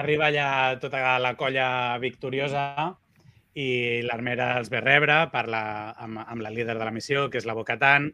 arriba 0.01 0.30
allà 0.30 0.49
tota 0.81 1.17
la 1.21 1.35
colla 1.38 1.97
victoriosa 2.01 2.95
i 3.59 4.01
l'armera 4.05 4.55
els 4.57 4.69
ve 4.73 4.81
rebre, 4.81 5.19
parla 5.34 5.61
amb, 5.97 6.21
amb 6.26 6.41
la 6.41 6.51
líder 6.53 6.77
de 6.77 6.85
la 6.85 6.93
missió, 6.95 7.27
que 7.30 7.38
és 7.41 7.45
la 7.45 7.55
Bocatan, 7.57 8.09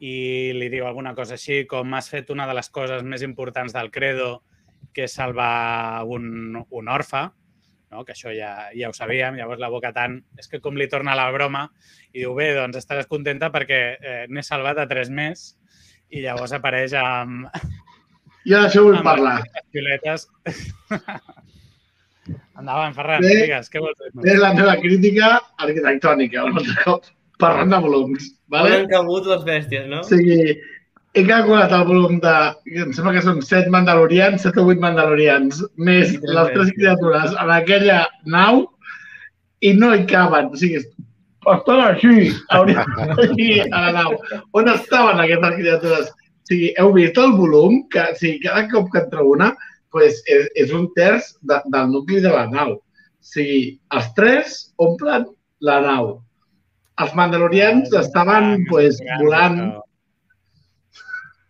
i 0.00 0.52
li 0.56 0.68
diu 0.72 0.86
alguna 0.88 1.14
cosa 1.16 1.36
així 1.36 1.64
com 1.68 1.94
has 1.96 2.08
fet 2.12 2.32
una 2.32 2.46
de 2.48 2.56
les 2.56 2.70
coses 2.72 3.04
més 3.04 3.24
importants 3.24 3.76
del 3.76 3.90
credo, 3.92 4.42
que 4.92 5.06
és 5.06 5.14
salvar 5.14 6.04
un, 6.08 6.56
un 6.56 6.88
orfe, 6.88 7.28
no? 7.92 8.04
que 8.04 8.16
això 8.16 8.32
ja, 8.34 8.70
ja 8.76 8.90
ho 8.90 8.96
sabíem. 8.96 9.36
Llavors 9.38 9.60
la 9.62 9.70
Bocatan 9.72 10.18
és 10.40 10.48
que 10.50 10.60
com 10.64 10.76
li 10.76 10.88
torna 10.90 11.16
la 11.18 11.30
broma 11.32 11.68
i 12.12 12.22
diu, 12.22 12.34
bé, 12.36 12.52
doncs 12.56 12.80
estaràs 12.80 13.08
contenta 13.10 13.52
perquè 13.54 13.80
eh, 13.96 14.22
n'he 14.28 14.44
salvat 14.46 14.80
a 14.80 14.88
tres 14.90 15.12
més 15.12 15.52
i 16.10 16.22
llavors 16.24 16.52
apareix 16.56 16.94
amb, 16.98 17.48
Jo 18.48 18.62
d'això 18.62 18.82
vull 18.86 19.02
parlar. 19.04 19.38
les 19.44 19.66
violetes. 19.76 20.26
Endavant, 22.60 22.92
Ferran, 22.96 23.22
Bé. 23.24 23.30
digues, 23.44 23.70
què 23.72 23.80
vols 23.80 23.96
dir? 24.00 24.10
És 24.34 24.40
la 24.40 24.50
meva 24.56 24.74
crítica 24.80 25.30
arquitectònica, 25.64 26.44
un 26.48 26.58
altre 26.60 26.76
cop, 26.84 27.06
parlant 27.40 27.72
de 27.72 27.78
volums. 27.86 28.26
On 28.50 28.56
Vale? 28.58 28.74
han 28.82 28.88
cabut 28.90 29.28
les 29.30 29.44
bèsties, 29.46 29.86
no? 29.88 30.02
O 30.02 30.08
sigui, 30.08 30.56
he 31.16 31.24
calculat 31.26 31.72
el 31.72 31.86
volum 31.88 32.18
de... 32.22 32.34
Em 32.84 32.92
sembla 32.96 33.14
que 33.16 33.22
són 33.24 33.40
7 33.46 33.72
mandalorians, 33.72 34.44
7 34.44 34.60
o 34.60 34.66
8 34.74 34.82
mandalorians, 34.84 35.62
més 35.80 36.12
I 36.12 36.20
tres 36.20 36.36
les 36.36 36.52
tres 36.56 36.72
criatures 36.76 37.32
en 37.40 37.54
aquella 37.56 38.02
nau 38.36 38.66
i 39.64 39.72
no 39.78 39.94
hi 39.96 40.04
caben. 40.10 40.52
O 40.52 40.60
sigui, 40.60 40.82
estan 41.48 41.82
així, 41.84 42.30
d'anar 42.50 42.84
a 42.84 43.82
la 43.86 43.92
nau. 43.96 44.16
On 44.56 44.70
estaven 44.72 45.22
aquestes 45.22 45.56
criatures? 45.56 46.08
O 46.10 46.50
sigui, 46.50 46.70
heu 46.82 46.92
vist 46.96 47.18
el 47.22 47.36
volum? 47.38 47.82
Que, 47.92 48.06
o 48.12 48.18
sigui, 48.18 48.40
cada 48.44 48.66
cop 48.72 48.90
que 48.92 49.04
entra 49.04 49.24
una, 49.24 49.52
pues, 49.94 50.22
és, 50.26 50.48
és 50.58 50.72
un 50.76 50.88
terç 50.96 51.34
de, 51.46 51.60
del 51.72 51.92
nucli 51.94 52.20
de 52.24 52.32
la 52.34 52.46
nau. 52.50 52.76
O 52.76 53.30
sigui, 53.32 53.78
els 53.96 54.10
tres 54.18 54.58
omplen 54.82 55.28
la 55.64 55.80
nau. 55.84 56.10
Els 57.00 57.14
mandalorians 57.16 57.94
estaven 57.96 58.66
pues, 58.68 58.98
volant 59.22 59.62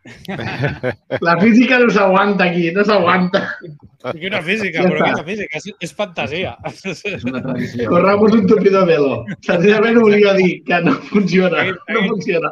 La 1.27 1.35
física 1.41 1.79
no 1.79 1.91
s'aguanta 1.93 2.45
aquí, 2.49 2.71
no 2.73 2.85
s'aguanta. 2.85 3.43
Quina 4.17 4.41
física, 4.43 4.81
Ja 4.83 4.89
però 4.89 5.03
està. 5.03 5.11
quina 5.13 5.27
física, 5.29 5.61
és, 5.61 5.69
és 5.89 5.93
fantasia. 5.95 6.55
És 6.71 7.25
una 7.29 7.43
tradició. 7.45 7.91
Corramos 7.91 8.33
un 8.39 8.47
tupido 8.49 8.87
velo. 8.89 9.25
Senzillament 9.45 10.01
volia 10.01 10.33
dir 10.39 10.63
que 10.65 10.81
no 10.87 10.95
funciona. 11.13 11.67
No 11.93 12.07
funciona. 12.09 12.51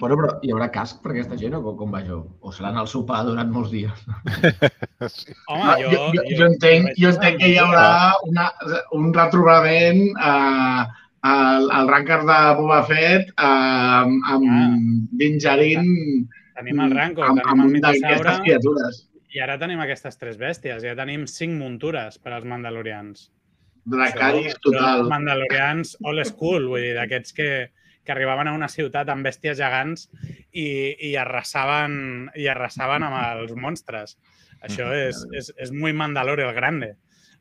Bueno, 0.00 0.16
però 0.18 0.30
hi 0.44 0.50
haurà 0.52 0.66
casc 0.74 0.98
per 1.00 1.12
aquesta 1.12 1.36
gent 1.40 1.54
o 1.56 1.60
com, 1.62 1.76
com 1.78 1.92
va 1.94 2.00
això? 2.02 2.18
O 2.44 2.50
seran 2.52 2.76
al 2.76 2.88
sopar 2.90 3.20
durant 3.28 3.52
molts 3.54 3.70
dies? 3.72 4.00
Home, 5.48 5.62
Ah, 5.62 5.76
jo, 5.80 5.90
jo, 5.92 6.00
jo, 6.16 6.24
jo, 6.40 6.48
entenc, 6.50 6.90
jo 6.98 7.12
entenc 7.14 7.38
que 7.40 7.52
hi 7.52 7.58
haurà 7.62 7.86
una, 8.26 8.48
un 8.98 9.12
retrobament 9.14 10.02
eh, 10.10 10.82
al, 11.22 11.70
al 11.70 11.88
Rancor 11.88 12.24
de 12.28 12.38
Boba 12.58 12.82
Fett 12.86 13.30
eh, 13.30 13.44
amb, 13.44 14.20
amb 14.26 14.48
Ah. 14.48 14.68
Din 15.18 15.38
Djarin 15.38 16.28
Tenim 16.58 16.80
el 16.82 16.90
Rancor, 16.90 17.28
amb, 17.30 17.38
tenim 17.38 17.60
amb 17.62 17.76
el 17.76 17.80
d'aquestes 17.84 18.40
criatures. 18.42 19.02
i 19.30 19.40
ara 19.44 19.58
tenim 19.60 19.78
aquestes 19.84 20.16
tres 20.18 20.38
bèsties. 20.40 20.82
Ja 20.82 20.96
tenim 20.98 21.26
cinc 21.30 21.54
muntures 21.54 22.18
per 22.18 22.32
als 22.34 22.46
mandalorians. 22.48 23.28
Dracaris 23.88 24.54
Això, 24.54 24.62
total. 24.66 25.04
Mandalorians 25.08 25.94
old 26.02 26.24
school, 26.26 26.66
vull 26.72 26.82
dir, 26.82 26.94
d'aquests 26.96 27.36
que, 27.36 27.48
que 28.02 28.12
arribaven 28.12 28.50
a 28.50 28.56
una 28.56 28.68
ciutat 28.68 29.08
amb 29.12 29.24
bèsties 29.24 29.60
gegants 29.60 30.08
i, 30.50 30.96
i, 30.98 31.14
arrasaven, 31.16 32.28
i 32.34 32.48
arrasaven 32.50 33.06
amb 33.06 33.20
els 33.44 33.54
monstres. 33.54 34.18
Això 34.66 34.90
és, 34.96 35.22
és, 35.38 35.52
és 35.62 35.70
muy 35.70 35.94
Mandalorian 35.94 36.56
grande. 36.56 36.96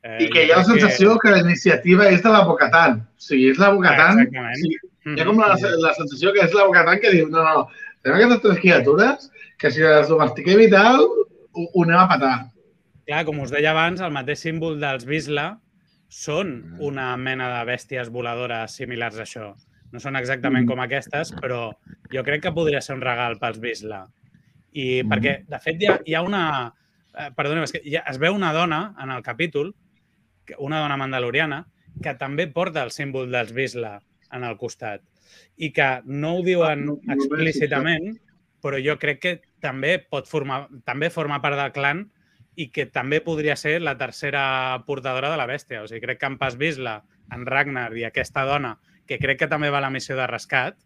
Eh, 0.08 0.24
I 0.24 0.30
que 0.32 0.46
hi 0.46 0.52
ha 0.54 0.58
la 0.62 0.64
sensació 0.68 1.18
que 1.20 1.32
la 1.34 1.40
iniciativa 1.44 2.06
és 2.08 2.22
de 2.24 2.30
la 2.32 2.44
Bocatan. 2.48 3.02
O 3.02 3.20
sigui, 3.28 3.50
és 3.52 3.58
la 3.60 3.70
Bocatan. 3.76 4.22
Exactament. 4.22 4.56
Sí, 4.62 4.78
Mhm. 5.04 5.18
hi 5.18 5.22
ha 5.22 5.26
com 5.26 5.38
la, 5.40 5.48
la 5.84 5.94
sensació 5.98 6.32
que 6.34 6.42
és 6.46 6.54
la 6.54 6.66
Bocatan 6.66 7.00
que 7.04 7.12
diu 7.12 7.30
no, 7.30 7.44
no, 7.44 7.68
tenim 8.04 8.18
aquestes 8.18 8.42
tres 8.42 8.60
criatures 8.60 9.32
que 9.58 9.72
si 9.72 9.82
les 9.82 10.08
domestiquem 10.08 10.62
i 10.62 10.70
tal, 10.70 11.02
ho, 11.02 11.66
ho 11.74 11.84
anem 11.84 11.98
a 12.00 12.08
patar. 12.08 12.36
Clar, 13.08 13.24
com 13.26 13.40
us 13.40 13.52
deia 13.52 13.72
abans, 13.72 14.02
el 14.02 14.12
mateix 14.12 14.40
símbol 14.40 14.80
dels 14.80 15.06
Bisla 15.06 15.58
són 16.10 16.76
una 16.80 17.16
mena 17.18 17.48
de 17.60 17.66
bèsties 17.72 18.10
voladores 18.10 18.72
similars 18.76 19.18
a 19.20 19.24
això. 19.24 19.56
No 19.92 20.00
són 20.00 20.16
exactament 20.20 20.66
Mm. 20.66 20.68
com 20.70 20.80
aquestes, 20.84 21.34
però 21.36 21.72
jo 22.12 22.24
crec 22.24 22.42
que 22.44 22.52
podria 22.52 22.82
ser 22.82 22.96
un 22.96 23.02
regal 23.02 23.38
pels 23.40 23.60
Bisla. 23.60 24.06
I 24.74 25.04
Mm. 25.04 25.10
perquè, 25.12 25.46
de 25.48 25.60
fet, 25.60 25.82
hi 25.82 25.86
ha, 25.88 26.00
hi 26.06 26.14
ha 26.16 26.22
una... 26.22 26.74
Eh, 27.18 27.32
perdoneu, 27.36 27.64
és 27.64 27.72
que 27.72 27.82
ha, 27.98 28.04
es 28.12 28.20
veu 28.20 28.36
una 28.36 28.54
dona 28.54 28.94
en 29.02 29.10
el 29.10 29.24
capítol, 29.24 29.74
que- 29.74 29.87
una 30.60 30.80
dona 30.82 30.98
mandaloriana, 30.98 31.66
que 32.04 32.14
també 32.16 32.48
porta 32.48 32.84
el 32.84 32.92
símbol 32.92 33.32
dels 33.32 33.54
Bisla 33.54 33.98
en 34.32 34.44
el 34.44 34.58
costat. 34.58 35.02
I 35.58 35.72
que 35.74 36.02
no 36.06 36.36
ho 36.38 36.44
diuen 36.44 36.90
Ah, 37.08 37.14
explícitament, 37.16 38.18
però 38.62 38.80
jo 38.84 38.98
crec 39.00 39.20
que 39.20 39.42
també 39.62 39.98
pot 40.00 40.28
formar, 40.28 40.68
també 40.86 41.10
forma 41.10 41.42
part 41.42 41.58
del 41.58 41.72
clan 41.74 42.12
i 42.56 42.70
que 42.74 42.86
també 42.86 43.20
podria 43.22 43.56
ser 43.56 43.82
la 43.82 43.98
tercera 43.98 44.84
portadora 44.86 45.30
de 45.32 45.38
la 45.38 45.48
bèstia. 45.48 45.84
O 45.84 45.88
sigui, 45.88 46.02
crec 46.02 46.20
que 46.20 46.26
en 46.26 46.38
Pas 46.38 46.58
Bisla, 46.58 47.04
en 47.32 47.46
Ragnar 47.46 47.92
i 47.98 48.04
aquesta 48.08 48.46
dona, 48.46 48.78
que 49.08 49.20
crec 49.20 49.40
que 49.40 49.48
també 49.48 49.70
va 49.70 49.78
a 49.80 49.86
la 49.88 49.90
missió 49.94 50.16
de 50.16 50.28
rescat, 50.28 50.78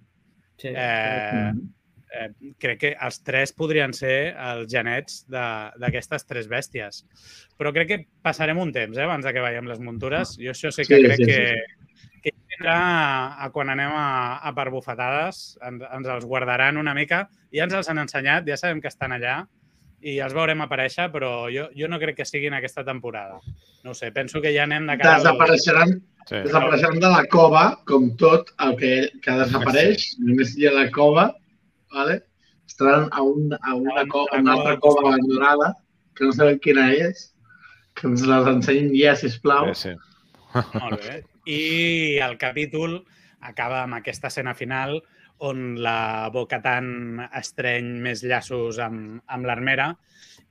Sí. 0.58 0.70
eh, 0.76 1.54
eh, 2.12 2.30
crec 2.60 2.80
que 2.80 2.90
els 3.00 3.22
tres 3.24 3.54
podrien 3.54 3.94
ser 3.94 4.34
els 4.36 4.68
genets 4.72 5.22
de- 5.32 5.72
d'aquestes 5.80 6.26
tres 6.28 6.50
bèsties. 6.52 7.06
Però 7.58 7.72
crec 7.74 7.88
que 7.88 8.00
passarem 8.22 8.58
un 8.60 8.72
temps, 8.76 8.98
eh, 8.98 9.04
abans 9.04 9.24
de 9.26 9.32
que 9.34 9.40
veiem 9.44 9.68
les 9.68 9.80
muntures. 9.80 10.36
Jo 10.38 10.52
això 10.52 10.72
sí 10.72 10.84
que 10.84 10.98
Sí, 10.98 11.04
crec 11.08 11.18
sí, 11.18 11.24
sí, 11.26 11.32
que, 11.32 12.20
que 12.22 12.32
tindrà 12.52 12.76
a, 12.78 13.46
a 13.46 13.50
quan 13.52 13.70
anem 13.70 13.92
a, 13.96 14.38
a 14.44 14.54
per 14.54 14.70
bufetades, 14.70 15.58
ens, 15.66 15.82
ens 15.88 16.08
els 16.08 16.26
guardaran 16.26 16.78
una 16.78 16.94
mica. 16.94 17.28
Ja 17.54 17.64
ens 17.66 17.74
els 17.74 17.90
han 17.90 18.00
ensenyat, 18.04 18.46
ja 18.48 18.58
sabem 18.58 18.82
que 18.82 18.88
estan 18.92 19.12
allà 19.16 19.46
i 20.02 20.16
els 20.20 20.34
veurem 20.34 20.62
aparèixer, 20.66 21.12
però 21.14 21.46
jo, 21.54 21.68
jo 21.78 21.88
no 21.88 22.00
crec 22.02 22.16
que 22.18 22.26
siguin 22.26 22.56
aquesta 22.58 22.84
temporada. 22.84 23.36
No 23.84 23.92
ho 23.92 23.94
sé, 23.94 24.12
penso 24.12 24.42
que 24.42 24.50
ja 24.54 24.64
anem 24.64 24.88
de 24.90 24.98
cara... 24.98 25.16
al- 25.16 25.22
Desapareixeran, 25.22 26.02
Sí. 26.28 26.36
desapareixeran 26.46 27.00
de 27.02 27.10
la 27.10 27.24
cova, 27.26 27.62
com 27.86 28.12
tot 28.18 28.50
el 28.66 28.76
que, 28.78 28.92
que 29.22 29.32
desapareix. 29.40 30.04
Només 30.22 30.56
hi 30.58 30.68
ha 30.68 30.74
la 30.74 30.88
cova, 30.94 31.28
vale? 31.94 32.22
estaran 32.72 33.10
a, 33.12 33.22
un, 33.22 33.52
a 33.54 33.74
una, 33.76 34.06
co 34.08 34.26
a 34.32 34.38
una 34.40 34.54
altra 34.54 34.78
cova 34.80 35.02
abandonada, 35.10 35.74
que 36.16 36.24
no 36.26 36.32
sabem 36.32 36.60
quina 36.64 36.86
és, 36.96 37.26
que 38.00 38.08
ens 38.08 38.22
les 38.24 38.48
ensenyin 38.48 38.94
ja, 38.96 39.12
sisplau. 39.20 39.74
Sí, 39.76 39.92
sí. 39.92 39.96
Molt 40.80 41.02
bé. 41.04 41.18
I 41.52 42.18
el 42.24 42.38
capítol 42.40 43.02
acaba 43.42 43.82
amb 43.84 43.98
aquesta 43.98 44.30
escena 44.32 44.54
final 44.56 45.02
on 45.44 45.82
la 45.82 46.30
Bo-Katan 46.32 47.20
estreny 47.40 47.88
més 48.06 48.22
llaços 48.24 48.78
amb, 48.80 49.20
amb 49.28 49.48
l'armera 49.50 49.90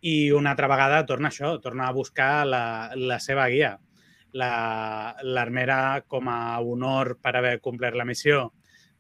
i 0.03 0.33
una 0.35 0.51
altra 0.53 0.69
vegada 0.69 1.05
torna 1.07 1.31
això, 1.31 1.55
torna 1.63 1.87
a 1.89 1.95
buscar 1.95 2.45
la, 2.49 2.63
la 2.97 3.21
seva 3.23 3.47
guia. 3.53 3.77
La- 4.33 5.15
L'armera, 5.23 6.03
com 6.09 6.29
a 6.29 6.59
honor 6.61 7.17
per 7.23 7.37
haver 7.39 7.61
complert 7.61 7.97
la 7.97 8.05
missió, 8.09 8.51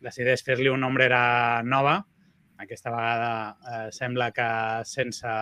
decideix 0.00 0.44
fer-li 0.46 0.70
una 0.72 0.88
ombrera 0.88 1.62
nova. 1.66 1.98
Aquesta 2.60 2.90
vegada 2.92 3.32
eh, 3.72 3.88
sembla 3.96 4.30
que 4.36 4.46
sense, 4.84 5.32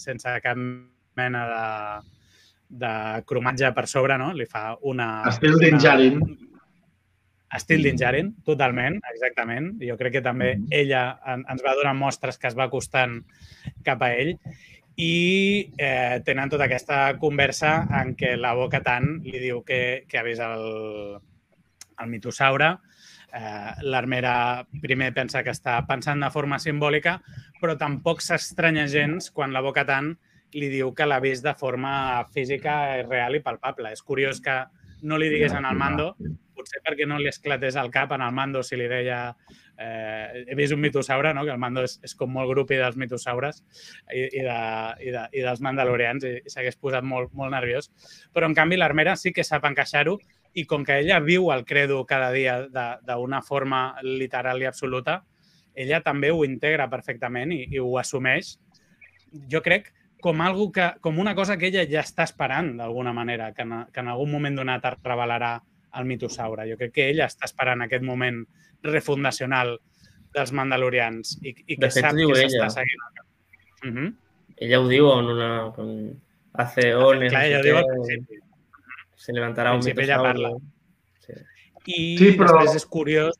sense 0.00 0.34
cap 0.42 0.56
mena 0.58 1.42
de, 1.50 1.66
de 2.84 2.92
cromatge 3.28 3.70
per 3.76 3.86
sobre, 3.90 4.16
no? 4.18 4.32
Li 4.32 4.46
fa 4.48 4.70
una... 4.88 5.08
Estil 5.30 5.58
d'Injarin. 5.60 6.22
Estil 7.54 7.84
d'Injarin, 7.86 8.32
totalment, 8.46 8.96
exactament. 9.12 9.74
Jo 9.78 9.94
crec 10.00 10.16
que 10.16 10.22
també 10.24 10.54
ella 10.74 11.04
en- 11.30 11.44
ens 11.52 11.62
va 11.62 11.76
donar 11.78 11.92
mostres 11.94 12.40
que 12.40 12.48
es 12.50 12.56
va 12.58 12.66
acostant 12.66 13.20
cap 13.86 14.02
a 14.02 14.08
ell 14.16 14.32
i 14.96 15.12
eh, 15.78 16.18
tenen 16.26 16.50
tota 16.50 16.66
aquesta 16.66 16.98
conversa 17.22 17.76
en 18.00 18.16
què 18.18 18.34
la 18.38 18.54
Boca 18.58 18.80
Tan 18.82 19.20
li 19.26 19.38
diu 19.42 19.62
que, 19.66 20.04
que 20.08 20.18
ha 20.18 20.24
vist 20.26 20.42
el, 20.42 21.16
el 22.00 22.10
mitosaure. 22.10 22.72
Eh, 23.34 23.72
L'armera 23.90 24.64
primer 24.82 25.10
pensa 25.16 25.42
que 25.42 25.54
està 25.54 25.80
pensant 25.88 26.22
de 26.22 26.30
forma 26.30 26.60
simbòlica, 26.62 27.18
però 27.60 27.74
tampoc 27.80 28.22
s'estranya 28.22 28.86
gens 28.90 29.30
quan 29.34 29.52
la 29.52 29.64
Boca 29.64 29.84
Tan 29.88 30.14
li 30.54 30.70
diu 30.70 30.92
que 30.94 31.06
l'ha 31.08 31.18
vist 31.20 31.42
de 31.42 31.54
forma 31.58 32.24
física, 32.34 33.02
real 33.02 33.34
i 33.34 33.42
palpable. 33.42 33.90
És 33.92 34.02
curiós 34.06 34.40
que 34.40 34.62
no 35.02 35.18
li 35.18 35.28
digués 35.32 35.52
en 35.52 35.66
el 35.66 35.76
mando, 35.76 36.12
potser 36.54 36.80
perquè 36.84 37.06
no 37.10 37.18
li 37.18 37.28
esclatés 37.28 37.76
al 37.76 37.90
cap 37.92 38.14
en 38.14 38.22
el 38.24 38.32
mando 38.32 38.62
si 38.62 38.78
li 38.78 38.86
deia 38.88 39.18
eh, 39.76 40.44
he 40.46 40.54
vist 40.54 40.72
un 40.72 40.80
mitosaure, 40.80 41.34
no? 41.34 41.44
que 41.44 41.52
el 41.52 41.60
mando 41.60 41.82
és, 41.84 41.98
és 42.06 42.14
com 42.14 42.30
molt 42.32 42.50
grupi 42.52 42.78
dels 42.78 42.96
mitosaures 43.00 43.60
i, 44.14 44.22
i, 44.22 44.44
de, 44.46 44.60
i, 45.02 45.10
de, 45.14 45.26
i 45.34 45.44
dels 45.44 45.62
mandalorians 45.64 46.24
i, 46.24 46.36
i 46.44 46.52
s'hagués 46.52 46.78
posat 46.80 47.04
molt, 47.06 47.34
molt 47.34 47.54
nerviós. 47.54 47.90
Però, 48.32 48.48
en 48.48 48.56
canvi, 48.56 48.78
l'armera 48.80 49.16
sí 49.20 49.34
que 49.34 49.46
sap 49.46 49.66
encaixar-ho 49.68 50.18
i 50.54 50.64
com 50.70 50.84
que 50.86 51.00
ella 51.02 51.18
viu 51.20 51.50
el 51.52 51.64
credo 51.66 52.04
cada 52.06 52.30
dia 52.32 52.60
d'una 52.68 53.42
forma 53.42 53.96
literal 54.02 54.62
i 54.62 54.68
absoluta, 54.70 55.22
ella 55.74 56.00
també 56.02 56.30
ho 56.30 56.44
integra 56.46 56.86
perfectament 56.90 57.52
i, 57.52 57.64
i 57.74 57.82
ho 57.82 57.90
assumeix, 57.98 58.54
jo 59.50 59.60
crec, 59.62 59.90
com, 60.22 60.40
algo 60.40 60.70
que, 60.72 60.86
com 61.04 61.18
una 61.18 61.34
cosa 61.34 61.58
que 61.58 61.68
ella 61.68 61.82
ja 61.90 62.00
està 62.00 62.24
esperant 62.24 62.76
d'alguna 62.78 63.12
manera, 63.12 63.50
que 63.52 63.66
en, 63.66 63.74
que 63.92 64.00
en 64.00 64.08
algun 64.08 64.30
moment 64.32 64.56
donat 64.56 64.86
es 64.88 65.00
revelarà 65.04 65.56
el 65.98 66.06
mitosaure. 66.08 66.64
Jo 66.70 66.78
crec 66.80 66.94
que 66.94 67.08
ella 67.10 67.26
està 67.28 67.44
esperant 67.50 67.84
aquest 67.84 68.06
moment 68.06 68.40
refundacional 68.86 69.74
dels 70.34 70.52
mandalorians 70.56 71.36
i, 71.42 71.52
i 71.52 71.76
que 71.76 71.90
fet, 71.90 72.00
sap 72.06 72.16
que 72.16 72.38
s'està 72.40 72.70
seguint. 72.78 73.04
Uh 73.84 73.90
-huh. 73.90 74.08
Ella 74.56 74.80
ho 74.80 74.88
diu 74.88 75.10
en 75.12 75.30
una... 75.34 75.50
Com, 75.76 75.90
hace 76.54 76.94
ones, 76.94 77.30
Clar, 77.30 77.44
ella 77.44 77.60
ho 77.60 77.62
diu 77.62 77.76
al 77.76 77.86
principi. 77.90 78.40
Se 79.24 79.32
levantarà 79.32 79.72
un 79.74 79.80
mitosaure. 79.84 80.22
parla. 80.28 80.52
Sí. 81.24 81.34
I 81.86 81.98
Sí, 82.20 82.30
però- 82.38 82.60
després 82.60 82.76
és 82.82 82.86
curiós 82.86 83.34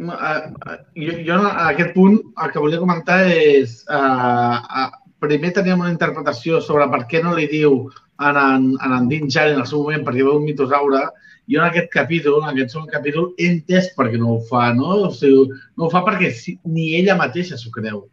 No, 0.00 0.14
eh, 0.14 0.52
eh, 0.72 0.76
Jo, 0.96 1.12
jo 1.26 1.34
a 1.46 1.66
aquest 1.68 1.90
punt 1.92 2.14
el 2.42 2.52
que 2.54 2.58
volia 2.62 2.78
comentar 2.80 3.18
és 3.28 3.82
uh, 3.92 4.56
uh, 4.56 4.86
primer 5.20 5.50
teníem 5.52 5.82
una 5.82 5.90
interpretació 5.92 6.60
sobre 6.64 6.86
per 6.88 7.02
què 7.10 7.20
no 7.22 7.34
li 7.36 7.44
diu 7.50 7.82
en 8.20 8.36
en, 8.40 8.64
en, 8.80 8.92
en 8.96 9.08
Din 9.10 9.28
Djarin 9.28 9.58
en 9.58 9.60
el 9.60 9.66
seu 9.68 9.82
moment 9.82 10.06
perquè 10.06 10.24
veu 10.24 10.38
un 10.38 10.46
mitosaure 10.46 11.02
i 11.50 11.56
en 11.58 11.64
aquest 11.66 11.90
capítol, 11.92 12.38
en 12.44 12.48
aquest 12.54 12.72
segon 12.72 12.86
capítol, 12.88 13.34
he 13.36 13.48
entès 13.50 13.90
per 13.96 14.06
què 14.08 14.18
no 14.22 14.36
ho 14.36 14.40
fa, 14.48 14.72
no? 14.72 14.90
O 15.08 15.10
sigui, 15.10 15.50
no 15.76 15.88
ho 15.88 15.90
fa 15.90 16.04
perquè 16.06 16.30
ni 16.64 16.94
ella 16.94 17.16
mateixa 17.18 17.58
s'ho 17.58 17.72
creu. 17.74 18.04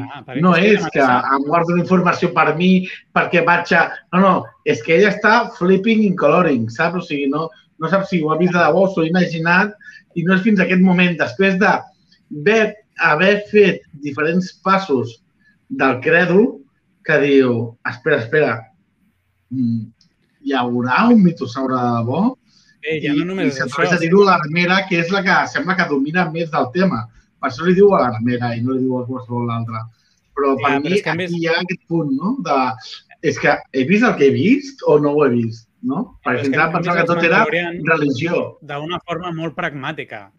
Clar, 0.00 0.22
perquè 0.26 0.42
no 0.42 0.54
és 0.56 0.84
que 0.94 1.04
em 1.04 1.44
guardo 1.46 1.76
la 1.76 1.82
informació 1.82 2.30
per 2.36 2.54
mi 2.58 2.70
perquè 3.14 3.44
vaig 3.46 3.72
a... 3.76 3.84
No, 4.14 4.20
no, 4.24 4.32
és 4.64 4.82
que 4.86 4.96
ella 4.96 5.12
està 5.12 5.34
flipping 5.58 6.02
in 6.06 6.16
coloring, 6.18 6.68
saps? 6.72 7.02
O 7.02 7.06
sigui, 7.06 7.28
no, 7.30 7.48
no 7.78 7.90
sap 7.92 8.06
si 8.08 8.22
ho 8.22 8.32
ha 8.32 8.38
vist 8.40 8.56
de 8.56 8.62
debò, 8.62 8.86
s'ho 8.88 9.04
ha 9.04 9.10
imaginat 9.10 9.76
i 10.18 10.24
no 10.26 10.34
és 10.36 10.42
fins 10.46 10.60
a 10.60 10.66
aquest 10.66 10.82
moment, 10.82 11.14
després 11.20 11.60
de 11.60 11.70
haver, 11.70 12.64
haver 13.12 13.34
fet 13.52 13.86
diferents 14.02 14.50
passos 14.64 15.20
del 15.70 16.00
credo, 16.02 16.42
que 17.06 17.16
diu, 17.22 17.54
espera, 17.88 18.18
espera, 18.24 18.52
mm, 19.54 19.86
hi 20.44 20.56
haurà 20.56 21.06
un 21.12 21.22
mitosaure 21.22 21.78
de 21.78 21.96
debò? 22.00 22.24
eh, 22.82 23.00
ja 23.04 23.12
no 23.14 23.26
només 23.28 23.50
i 23.50 23.50
és 23.52 23.58
s'atreveix 23.60 23.94
a 23.96 24.00
dir-ho 24.00 24.24
l'armera, 24.26 24.82
que 24.88 25.00
és 25.02 25.10
la 25.14 25.22
que 25.26 25.36
sembla 25.52 25.76
que 25.78 25.88
domina 25.90 26.26
més 26.32 26.50
del 26.52 26.68
tema. 26.76 27.04
Per 27.40 27.48
això 27.50 27.64
li 27.66 27.74
diu 27.78 27.94
a 27.96 28.02
l'armera 28.04 28.54
i 28.56 28.60
no 28.62 28.74
li 28.76 28.84
diu 28.84 28.98
a 29.00 29.06
qualsevol 29.08 29.50
altre. 29.50 29.80
Però 30.36 30.54
per 30.56 30.70
Ja, 30.70 30.80
però 30.80 30.90
mi 30.90 31.00
que 31.02 31.10
a 31.10 31.14
més- 31.18 31.32
hi 31.36 31.46
ha 31.48 31.56
aquest 31.60 31.86
punt, 31.88 32.10
no? 32.16 32.36
De, 32.46 32.58
és 33.22 33.38
que 33.38 33.56
he 33.72 33.84
vist 33.84 34.04
el 34.04 34.14
que 34.16 34.28
he 34.28 34.34
vist 34.34 34.80
o 34.86 34.98
no 34.98 35.10
ho 35.16 35.24
he 35.26 35.30
vist, 35.30 35.68
no? 35.82 36.18
Però 36.24 36.36
Perquè 36.36 36.40
és 36.40 36.52
fins 36.72 36.94
que 36.96 37.04
tot 37.08 37.22
era 37.24 37.44
religió. 37.44 38.58
d'una 38.62 39.00
forma 39.06 39.32
molt 39.32 39.54
pragmàtica. 39.56 40.30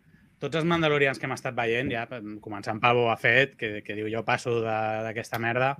Tots 0.41 0.55
els 0.57 0.65
mandalorians 0.65 1.19
que 1.19 1.27
hem 1.27 1.33
estat 1.35 1.53
veient, 1.55 1.91
ja 1.91 2.07
començant 2.41 2.79
pel 2.81 2.95
Boba 2.97 3.17
Fett, 3.17 3.55
que, 3.57 3.83
que 3.85 3.93
diu 3.93 4.07
jo 4.09 4.23
passo 4.25 4.55
d'aquesta 4.61 5.37
merda, 5.37 5.75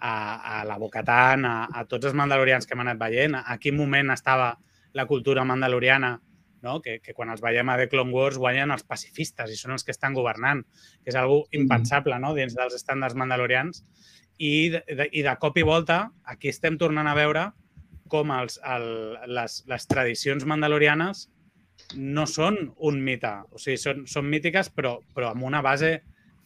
a, 0.00 0.60
a 0.60 0.64
la 0.64 0.78
Bocatan, 0.78 1.44
a, 1.44 1.68
a 1.74 1.84
tots 1.84 2.06
els 2.06 2.14
mandalorians 2.14 2.64
que 2.66 2.72
hem 2.74 2.80
anat 2.86 2.98
veient, 2.98 3.34
a, 3.34 3.42
a 3.52 3.58
quin 3.58 3.76
moment 3.76 4.10
estava 4.14 4.56
la 4.94 5.04
cultura 5.06 5.44
mandaloriana, 5.44 6.14
no? 6.62 6.80
que, 6.82 6.98
que 7.04 7.14
quan 7.14 7.30
els 7.32 7.42
veiem 7.44 7.68
a 7.68 7.76
The 7.80 7.88
Clone 7.92 8.14
Wars 8.14 8.38
guanyen 8.40 8.74
els 8.74 8.84
pacifistes 8.88 9.52
i 9.52 9.58
són 9.58 9.76
els 9.76 9.86
que 9.86 9.94
estan 9.94 10.16
governant, 10.16 10.64
que 11.02 11.12
és 11.12 11.18
algo 11.18 11.44
impensable 11.56 12.18
no? 12.22 12.34
dins 12.36 12.56
dels 12.58 12.76
estàndards 12.78 13.18
mandalorians. 13.18 13.84
I 14.38 14.52
de, 14.74 14.82
de, 14.94 15.08
I 15.12 15.24
de 15.26 15.34
cop 15.42 15.56
i 15.58 15.64
volta, 15.66 16.04
aquí 16.24 16.50
estem 16.52 16.78
tornant 16.78 17.08
a 17.10 17.16
veure 17.18 17.48
com 18.08 18.30
els, 18.32 18.60
el, 18.64 18.86
les, 19.34 19.62
les 19.68 19.88
tradicions 19.90 20.46
mandalorianes 20.48 21.26
no 21.98 22.24
són 22.26 22.58
un 22.84 23.02
mite. 23.04 23.32
O 23.52 23.60
sigui, 23.60 23.78
són, 23.80 24.06
són 24.10 24.28
mítiques, 24.30 24.70
però, 24.74 24.98
però 25.14 25.32
amb 25.32 25.44
una 25.46 25.62
base 25.64 25.98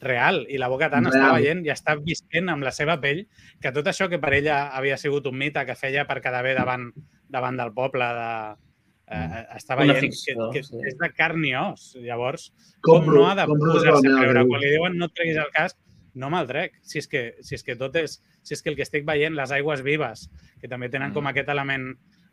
real. 0.02 0.42
I 0.50 0.58
la 0.58 0.68
Boca 0.72 0.90
Tan 0.92 1.06
està 1.08 1.30
veient 1.36 1.62
i 1.64 1.70
està 1.72 1.94
visquent 2.00 2.50
amb 2.52 2.66
la 2.66 2.72
seva 2.74 2.98
pell 3.00 3.22
que 3.62 3.72
tot 3.74 3.88
això 3.88 4.08
que 4.10 4.20
per 4.22 4.34
ella 4.36 4.64
havia 4.76 4.98
sigut 4.98 5.28
un 5.30 5.38
mite 5.38 5.62
que 5.68 5.78
feia 5.78 6.04
per 6.08 6.20
quedar 6.24 6.42
bé 6.44 6.56
davant, 6.58 6.90
davant 7.30 7.60
del 7.60 7.72
poble, 7.76 8.08
de, 8.18 8.71
eh, 9.12 9.42
està 9.58 9.76
Una 9.76 9.92
veient 9.92 10.08
ficció, 10.08 10.48
que, 10.50 10.60
que 10.60 10.66
sí. 10.66 10.80
és 10.88 10.98
de 11.00 11.08
carn 11.16 11.44
i 11.44 11.54
os. 11.58 11.92
Llavors, 12.00 12.48
com 12.80 13.02
Compro, 13.02 13.20
no 13.20 13.28
ha 13.28 13.36
de 13.38 13.46
posar-se 13.50 13.92
a 13.92 14.00
creure? 14.02 14.42
que 14.42 14.48
Quan 14.50 14.64
li 14.64 14.72
diuen 14.76 14.98
no 15.00 15.10
treguis 15.12 15.40
el 15.42 15.52
casc, 15.54 15.78
no 16.14 16.28
me'l 16.32 16.48
trec. 16.48 16.74
Si 16.82 17.00
és, 17.00 17.08
que, 17.08 17.22
si 17.44 17.56
és 17.58 17.64
que 17.66 17.76
tot 17.80 17.96
és... 18.00 18.20
Si 18.42 18.56
és 18.56 18.62
que 18.62 18.72
el 18.72 18.76
que 18.76 18.82
estic 18.82 19.04
veient, 19.06 19.36
les 19.38 19.52
aigües 19.54 19.84
vives, 19.86 20.26
que 20.60 20.66
també 20.68 20.88
tenen 20.90 21.12
com 21.14 21.22
Mm. 21.22 21.30
aquest 21.30 21.52
element 21.52 21.92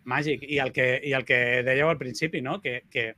màgic, 0.10 0.42
i 0.42 0.58
el 0.58 0.72
que, 0.74 0.88
i 1.06 1.14
el 1.14 1.26
que 1.28 1.62
dèieu 1.68 1.90
al 1.92 2.00
principi, 2.00 2.42
no? 2.42 2.58
que, 2.64 2.80
que 2.90 3.12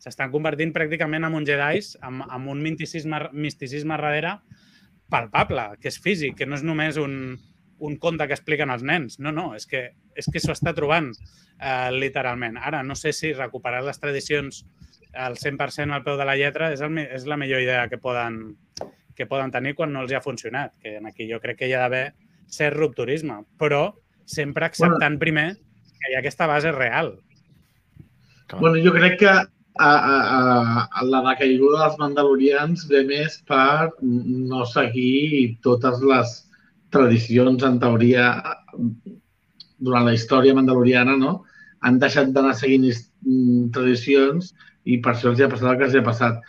s'estan 0.00 0.32
convertint 0.32 0.72
pràcticament 0.72 1.26
en 1.26 1.34
un 1.34 1.44
Jedis 1.44 1.96
amb, 2.00 2.24
amb 2.24 2.48
un 2.48 2.62
misticisme, 2.62 3.20
misticisme 3.34 3.98
darrere 3.98 4.38
palpable, 5.12 5.74
que 5.82 5.90
és 5.92 5.98
físic, 6.00 6.38
que 6.38 6.46
no 6.46 6.56
és 6.56 6.64
només 6.64 6.96
un, 6.96 7.36
un 7.78 7.96
conte 8.02 8.26
que 8.26 8.36
expliquen 8.36 8.70
els 8.74 8.82
nens. 8.82 9.18
No, 9.22 9.32
no, 9.34 9.52
és 9.56 9.66
que, 9.66 9.84
és 10.18 10.28
que 10.32 10.42
s'ho 10.42 10.54
està 10.54 10.74
trobant 10.76 11.12
eh, 11.12 11.90
literalment. 11.94 12.58
Ara, 12.58 12.82
no 12.82 12.96
sé 12.98 13.12
si 13.16 13.32
recuperar 13.32 13.84
les 13.86 14.00
tradicions 14.00 14.64
al 15.14 15.38
100% 15.40 15.94
al 15.94 16.04
peu 16.04 16.18
de 16.18 16.26
la 16.28 16.36
lletra 16.36 16.72
és, 16.74 16.82
el, 16.84 16.98
és 17.00 17.26
la 17.26 17.38
millor 17.40 17.62
idea 17.64 17.86
que 17.88 17.98
poden, 17.98 18.56
que 19.16 19.26
poden 19.26 19.52
tenir 19.54 19.74
quan 19.78 19.92
no 19.92 20.04
els 20.04 20.12
hi 20.12 20.18
ha 20.18 20.24
funcionat. 20.24 20.74
Que 20.82 20.98
en 20.98 21.08
aquí 21.10 21.28
jo 21.30 21.40
crec 21.44 21.62
que 21.62 21.70
hi 21.70 21.76
ha 21.76 21.84
d'haver 21.86 22.12
cert 22.48 22.76
rupturisme, 22.76 23.42
però 23.60 23.92
sempre 24.28 24.66
acceptant 24.66 25.16
bueno. 25.16 25.22
primer 25.24 25.48
que 25.98 26.10
hi 26.10 26.16
ha 26.16 26.20
aquesta 26.22 26.46
base 26.46 26.72
real. 26.72 27.16
Bueno, 28.58 28.80
jo 28.80 28.92
crec 28.94 29.18
que 29.20 29.28
a, 29.28 29.46
a, 29.78 30.88
a, 30.90 31.04
la 31.04 31.20
decaiguda 31.28 31.84
dels 31.84 31.98
mandalorians 32.00 32.86
ve 32.90 33.04
més 33.06 33.38
per 33.48 33.90
no 34.02 34.64
seguir 34.66 35.58
totes 35.62 36.00
les 36.02 36.32
tradicions, 36.90 37.62
en 37.62 37.78
teoria, 37.82 38.28
durant 39.78 40.06
la 40.08 40.14
història 40.16 40.54
mandaloriana, 40.56 41.16
no? 41.16 41.42
Han 41.86 41.98
deixat 42.02 42.32
d'anar 42.34 42.54
seguint 42.58 42.86
mm, 42.90 43.68
tradicions 43.74 44.54
i 44.88 44.98
per 45.04 45.12
això 45.14 45.30
els 45.30 45.40
ha 45.44 45.50
passat 45.52 45.70
el 45.72 45.78
que 45.78 45.86
els 45.90 45.98
ha 46.00 46.02
passat. 46.06 46.40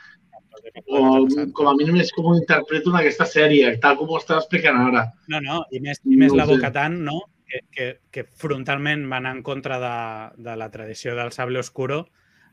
O 0.90 1.26
com 1.54 1.68
a 1.68 1.74
mínim 1.78 1.98
és 2.02 2.12
com 2.16 2.30
ho 2.30 2.38
interpreto 2.38 2.92
en 2.94 3.00
aquesta 3.02 3.26
sèrie, 3.28 3.72
tal 3.84 3.98
com 4.00 4.10
ho 4.10 4.18
estàs 4.20 4.44
explicant 4.44 4.78
ara. 4.88 5.08
No, 5.28 5.42
no, 5.44 5.64
i 5.76 5.82
més, 5.84 6.00
i 6.06 6.16
més 6.18 6.32
No 6.32 6.40
la 6.40 6.46
ho 6.46 6.54
sé. 6.54 6.56
Bocatant, 6.58 6.98
no? 7.06 7.20
Que, 7.50 7.64
que, 7.74 7.86
que 8.14 8.24
frontalment 8.38 9.08
van 9.10 9.26
en 9.26 9.42
contra 9.44 9.80
de, 9.82 10.44
de 10.50 10.56
la 10.58 10.70
tradició 10.70 11.16
del 11.18 11.32
sable 11.34 11.60
oscuro 11.60 12.08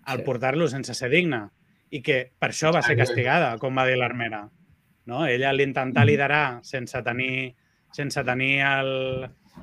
al 0.08 0.18
Sí. 0.22 0.24
portar-lo 0.24 0.68
sense 0.72 0.94
ser 0.94 1.10
digne 1.12 1.42
i 1.90 2.00
que 2.02 2.32
per 2.38 2.50
això 2.50 2.72
va 2.74 2.80
ser 2.82 2.96
castigada, 2.96 3.58
com 3.62 3.76
va 3.76 3.84
dir 3.86 3.96
l'Armera. 4.00 4.46
No? 5.06 5.26
Ella 5.26 5.52
l'intentar 5.52 6.02
Mhm. 6.04 6.08
liderar 6.10 6.58
sense 6.64 7.02
tenir, 7.02 7.54
sense 7.96 8.22
tenir 8.28 8.60
el, 8.66 8.90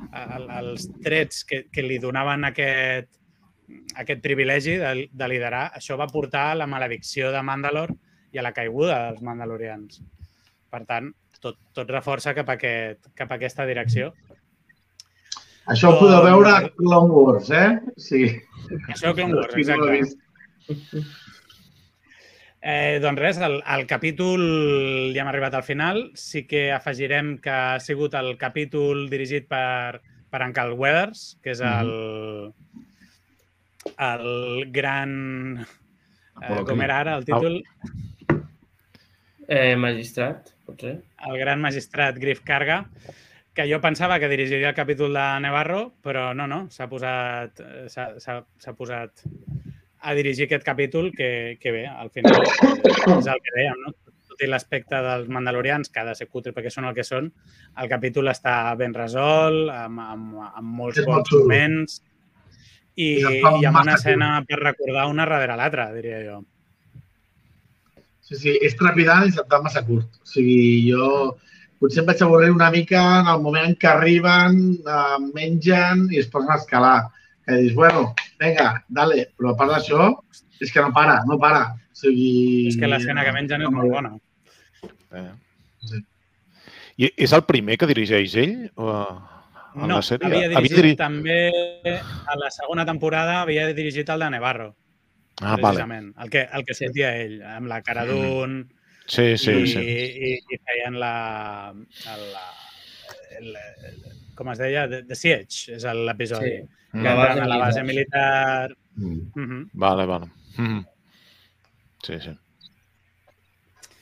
el, 0.10 0.48
els 0.60 0.88
trets 1.06 1.44
que, 1.50 1.64
que 1.72 1.86
li 1.86 2.00
donaven 2.02 2.50
aquest, 2.50 3.12
aquest 4.02 4.24
privilegi 4.24 4.78
de, 4.82 4.94
de 5.12 5.30
liderar, 5.30 5.68
això 5.78 5.98
va 6.00 6.10
portar 6.12 6.50
a 6.52 6.60
la 6.64 6.70
maledicció 6.70 7.32
de 7.34 7.44
Mandalor 7.46 7.94
i 8.34 8.42
a 8.42 8.46
la 8.46 8.54
caiguda 8.56 8.98
dels 9.08 9.22
mandalorians. 9.26 10.02
Per 10.74 10.82
tant, 10.90 11.12
tot, 11.44 11.60
tot 11.76 11.92
reforça 11.94 12.34
cap 12.34 12.50
a, 12.50 12.58
aquest, 12.58 13.12
cap 13.18 13.32
a 13.32 13.38
aquesta 13.38 13.68
direcció. 13.70 14.12
Això 15.70 15.94
ho 15.94 16.00
podeu 16.00 16.26
veure 16.26 16.52
a 16.52 16.64
Clone 16.76 17.14
Wars, 17.14 17.52
eh? 17.56 17.68
Sí. 18.02 18.24
Això 18.90 19.14
Clone 19.16 19.38
Wars, 19.38 19.54
exacte. 19.62 21.04
Eh, 22.64 23.00
doncs 23.04 23.20
res, 23.20 23.38
el, 23.44 23.58
el 23.60 23.82
capítol 23.90 24.42
ja 25.12 25.26
hem 25.26 25.30
arribat 25.30 25.58
al 25.58 25.66
final. 25.68 26.06
Sí 26.16 26.46
que 26.48 26.70
afegirem 26.72 27.36
que 27.44 27.52
ha 27.52 27.80
sigut 27.84 28.16
el 28.16 28.38
capítol 28.40 29.10
dirigit 29.12 29.50
per, 29.52 30.00
per 30.32 30.42
en 30.46 30.56
Cal 30.56 30.72
Weathers, 30.80 31.26
que 31.44 31.52
és 31.52 31.64
el, 31.68 31.92
el 34.08 34.30
gran... 34.72 35.12
Eh, 36.40 36.62
com 36.64 36.86
era 36.86 37.02
ara 37.04 37.18
el 37.20 37.28
títol? 37.28 37.60
Eh, 39.44 39.76
magistrat, 39.76 40.54
potser. 40.64 40.96
El 41.28 41.38
gran 41.44 41.60
magistrat 41.62 42.16
Griff 42.16 42.46
Carga, 42.48 42.86
que 43.54 43.68
jo 43.68 43.82
pensava 43.84 44.22
que 44.24 44.32
dirigiria 44.32 44.72
el 44.72 44.80
capítol 44.80 45.20
de 45.20 45.28
Nevarro, 45.44 45.84
però 46.02 46.30
no, 46.32 46.48
no, 46.48 46.64
s'ha 46.72 46.88
posat, 46.88 47.60
eh, 47.60 47.92
s'ha 47.92 48.76
posat 48.80 49.28
a 50.04 50.14
dirigir 50.18 50.48
aquest 50.48 50.66
capítol 50.68 51.12
que, 51.16 51.58
que 51.62 51.72
bé, 51.72 51.84
al 51.88 52.12
final 52.12 52.44
és 52.44 53.28
el 53.32 53.44
que 53.44 53.56
dèiem, 53.56 53.84
no? 53.86 53.94
Tot 54.34 54.42
i 54.42 54.50
l'aspecte 54.50 55.00
dels 55.06 55.30
mandalorians, 55.32 55.92
que 55.94 56.02
ha 56.02 56.08
de 56.08 56.16
ser 56.18 56.28
cutre 56.28 56.54
perquè 56.56 56.72
són 56.74 56.88
el 56.90 56.96
que 56.98 57.06
són, 57.06 57.30
el 57.80 57.92
capítol 57.92 58.32
està 58.32 58.56
ben 58.80 58.96
resolt, 58.98 59.70
amb, 59.70 60.02
amb, 60.02 60.42
amb 60.50 60.74
molts 60.82 61.00
És 61.00 61.08
molt 61.08 61.22
bons 61.22 61.30
xulo. 61.30 61.46
moments 61.46 62.02
i, 62.96 63.22
I 63.22 63.66
amb 63.70 63.80
una 63.82 63.96
escena 63.96 64.34
per 64.48 64.60
recordar 64.62 65.08
una 65.10 65.26
darrere 65.30 65.58
l'altra, 65.58 65.88
diria 65.94 66.20
jo. 66.26 66.42
Sí, 68.24 68.38
sí, 68.40 68.54
és 68.64 68.76
trepidant 68.80 69.28
i 69.28 69.34
se't 69.36 69.58
massa 69.64 69.84
curt. 69.86 70.22
O 70.22 70.30
sigui, 70.30 70.90
jo 70.90 71.36
potser 71.82 72.04
em 72.04 72.08
vaig 72.08 72.22
avorrir 72.24 72.54
una 72.54 72.70
mica 72.72 73.02
en 73.20 73.30
el 73.34 73.42
moment 73.44 73.66
en 73.68 73.76
què 73.80 73.90
arriben, 73.92 74.62
eh, 74.88 75.18
mengen 75.36 76.08
i 76.12 76.22
es 76.22 76.30
posen 76.32 76.54
a 76.54 76.60
escalar. 76.62 76.98
Que 77.46 77.58
dius, 77.60 77.74
bueno, 77.76 78.14
vinga, 78.40 78.84
dale. 78.88 79.28
Però 79.38 79.52
a 79.52 79.58
part 79.60 79.74
d'això, 79.76 80.10
és 80.64 80.72
que 80.72 80.82
no 80.82 80.94
para, 80.96 81.20
no 81.28 81.38
para. 81.42 81.66
O 81.92 81.98
sigui... 82.04 82.70
És 82.72 82.78
que 82.80 82.88
l'escena 82.88 83.26
que 83.28 83.34
mengen 83.36 83.66
és 83.68 83.72
molt 83.74 83.92
bona. 83.92 84.14
Eh. 85.14 85.30
Sí. 85.84 86.00
I 87.04 87.10
és 87.26 87.34
el 87.36 87.44
primer 87.50 87.76
que 87.82 87.90
dirigeix 87.90 88.36
ell? 88.40 88.58
O... 88.76 88.94
En 89.74 89.88
No, 89.90 89.96
la 89.98 90.04
sèrie? 90.06 90.28
havia 90.30 90.50
dirigit 90.52 90.78
diri- 90.78 90.96
també 91.00 91.38
a 91.90 92.36
la 92.38 92.52
segona 92.54 92.84
temporada, 92.86 93.40
havia 93.42 93.66
dirigit 93.74 94.10
el 94.14 94.22
de 94.22 94.30
Nevarro, 94.36 94.76
Ah, 95.42 95.56
vale. 95.58 95.82
El 96.22 96.30
que, 96.30 96.44
el 96.54 96.62
que 96.64 96.76
sortia 96.78 97.08
ell, 97.18 97.40
amb 97.42 97.66
la 97.68 97.80
cara 97.82 98.04
d'un 98.06 98.68
Sí, 99.10 99.34
sí, 99.36 99.52
i, 99.64 99.68
sí. 99.68 99.80
i, 99.82 100.36
i 100.38 100.60
feien 100.62 101.00
la... 101.02 101.74
El, 101.74 102.22
la 102.36 102.44
el, 103.40 103.58
com 104.38 104.52
es 104.54 104.62
deia? 104.62 104.86
The, 104.88 105.02
The 105.10 105.18
Siege, 105.18 105.74
és 105.80 105.84
l'episodi. 105.90 106.52
Sí. 106.62 106.83
Mm. 106.94 107.04
La 107.04 107.14
base 107.16 107.42
a 107.42 107.50
la 107.50 107.58
base 107.58 107.84
militar. 107.84 108.78
Mm. 108.96 109.20
Uh 109.36 109.48
-huh. 109.50 109.70
Vale, 109.74 110.06
vale. 110.06 110.28
Mm. 110.58 110.86
Sí, 112.04 112.20
sí. 112.20 112.38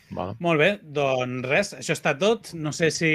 Vale. 0.10 0.36
Molt 0.40 0.60
bé, 0.60 0.80
doncs 0.84 1.48
res, 1.48 1.74
això 1.74 1.94
està 1.96 2.18
tot. 2.20 2.54
No 2.54 2.74
sé 2.76 2.92
si 2.92 3.08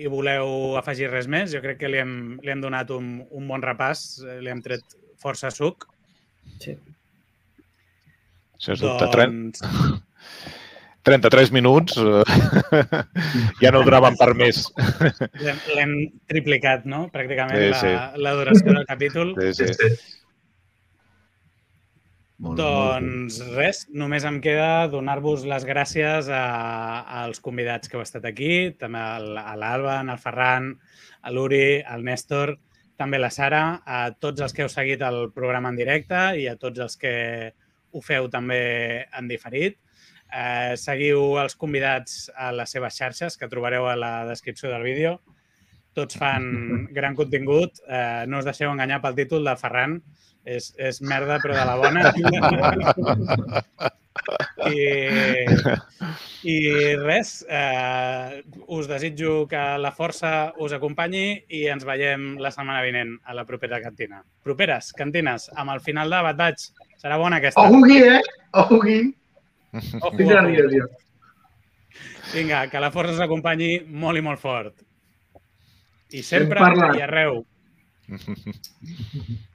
hi 0.00 0.06
voleu 0.06 0.76
afegir 0.80 1.10
res 1.10 1.26
més. 1.28 1.52
Jo 1.52 1.60
crec 1.60 1.78
que 1.78 1.88
li 1.88 1.98
hem, 1.98 2.38
li 2.42 2.50
hem 2.50 2.60
donat 2.60 2.90
un, 2.90 3.26
un 3.30 3.48
bon 3.48 3.62
repàs, 3.62 4.22
eh, 4.24 4.40
li 4.40 4.48
hem 4.48 4.62
tret 4.62 4.96
força 5.20 5.50
suc. 5.50 5.86
Sí. 6.58 6.78
Sens 8.58 8.80
dubte. 8.80 9.10
Tren... 9.12 9.52
Doncs, 11.00 11.22
33 11.22 11.50
minuts 11.52 11.96
eh, 11.96 12.22
ja 13.62 13.70
no 13.72 13.80
duraven 13.86 14.16
per 14.20 14.34
més. 14.36 14.66
l'hem- 15.74 16.10
triplicat, 16.28 16.84
no? 16.84 17.06
Pràcticament 17.12 17.56
Sí, 17.56 17.68
la, 17.72 17.80
sí. 17.80 18.20
la 18.20 18.32
duració 18.36 18.74
del 18.76 18.86
capítol. 18.86 19.34
Sí, 19.52 19.64
Sí. 19.72 19.90
Molt, 22.40 22.56
bé, 22.56 22.64
molt 22.64 23.02
Doncs 23.04 23.34
res, 23.52 23.82
només 23.92 24.24
em 24.24 24.38
queda 24.40 24.86
donar-vos 24.88 25.42
les 25.44 25.64
gràcies 25.68 26.28
a, 26.32 26.44
als 27.26 27.40
convidats 27.44 27.88
que 27.88 27.98
heu 27.98 28.04
estat 28.04 28.24
aquí, 28.24 28.70
també 28.80 28.98
al- 29.02 29.36
a 29.36 29.52
l'Alba, 29.60 29.98
al 30.00 30.18
Ferran, 30.18 30.70
a 31.20 31.30
l'Uri, 31.36 31.82
al 31.84 32.02
Néstor, 32.04 32.54
també 32.96 33.18
la 33.20 33.28
Sara, 33.28 33.82
a 33.84 34.06
tots 34.16 34.40
els 34.40 34.52
que 34.56 34.62
heu 34.64 34.72
seguit 34.72 35.02
el 35.04 35.30
programa 35.36 35.68
en 35.68 35.76
directe 35.76 36.22
i 36.40 36.46
a 36.48 36.56
tots 36.56 36.80
els 36.80 36.96
que 36.96 37.12
ho 37.92 38.00
feu 38.00 38.30
també 38.32 39.04
en 39.18 39.28
diferit. 39.28 39.76
Eh, 40.30 40.76
seguiu 40.78 41.38
els 41.42 41.56
convidats 41.58 42.30
a 42.36 42.52
les 42.54 42.70
seves 42.70 42.96
xarxes, 42.96 43.36
que 43.36 43.48
trobareu 43.50 43.88
a 43.90 43.96
la 43.98 44.14
descripció 44.28 44.70
del 44.70 44.86
vídeo. 44.86 45.20
Tots 45.98 46.18
fan 46.20 46.44
gran 46.96 47.16
contingut. 47.18 47.82
Eh, 47.88 48.24
no 48.30 48.38
us 48.38 48.48
deixeu 48.48 48.70
enganyar 48.70 49.00
pel 49.02 49.18
títol 49.18 49.44
del 49.46 49.58
Ferran. 49.60 50.00
És, 50.40 50.70
és 50.80 51.02
merda, 51.04 51.36
però 51.42 51.52
de 51.58 51.64
la 51.68 51.76
bona. 51.76 52.02
I, 54.70 54.86
I 56.48 56.56
res, 57.00 57.44
eh, 57.48 58.42
us 58.68 58.88
desitjo 58.88 59.46
que 59.50 59.60
la 59.80 59.92
força 59.92 60.52
us 60.60 60.72
acompanyi 60.76 61.42
i 61.56 61.64
ens 61.72 61.84
veiem 61.88 62.34
la 62.42 62.52
setmana 62.54 62.82
vinent 62.86 63.16
a 63.24 63.36
la 63.36 63.46
propera 63.48 63.80
cantina. 63.82 64.22
Properes 64.44 64.92
cantines, 64.96 65.50
amb 65.56 65.76
el 65.76 65.84
final 65.84 66.12
de 66.12 66.22
Bad 66.28 66.40
Batch. 66.40 66.70
Serà 67.00 67.20
bona 67.20 67.40
aquesta. 67.40 67.66
Aquí, 67.68 68.02
eh? 68.04 68.20
Aquí. 68.52 69.00
Ojo, 69.72 70.16
Fins 70.16 70.32
ojo. 70.32 70.88
Vinga, 72.32 72.64
que 72.70 72.80
la 72.82 72.90
força 72.94 73.16
us 73.16 73.22
acompanyi 73.24 73.80
molt 73.86 74.18
i 74.18 74.24
molt 74.24 74.42
fort. 74.42 74.82
I 76.14 76.22
sempre 76.26 76.62
i 76.96 77.04
arreu. 77.06 77.44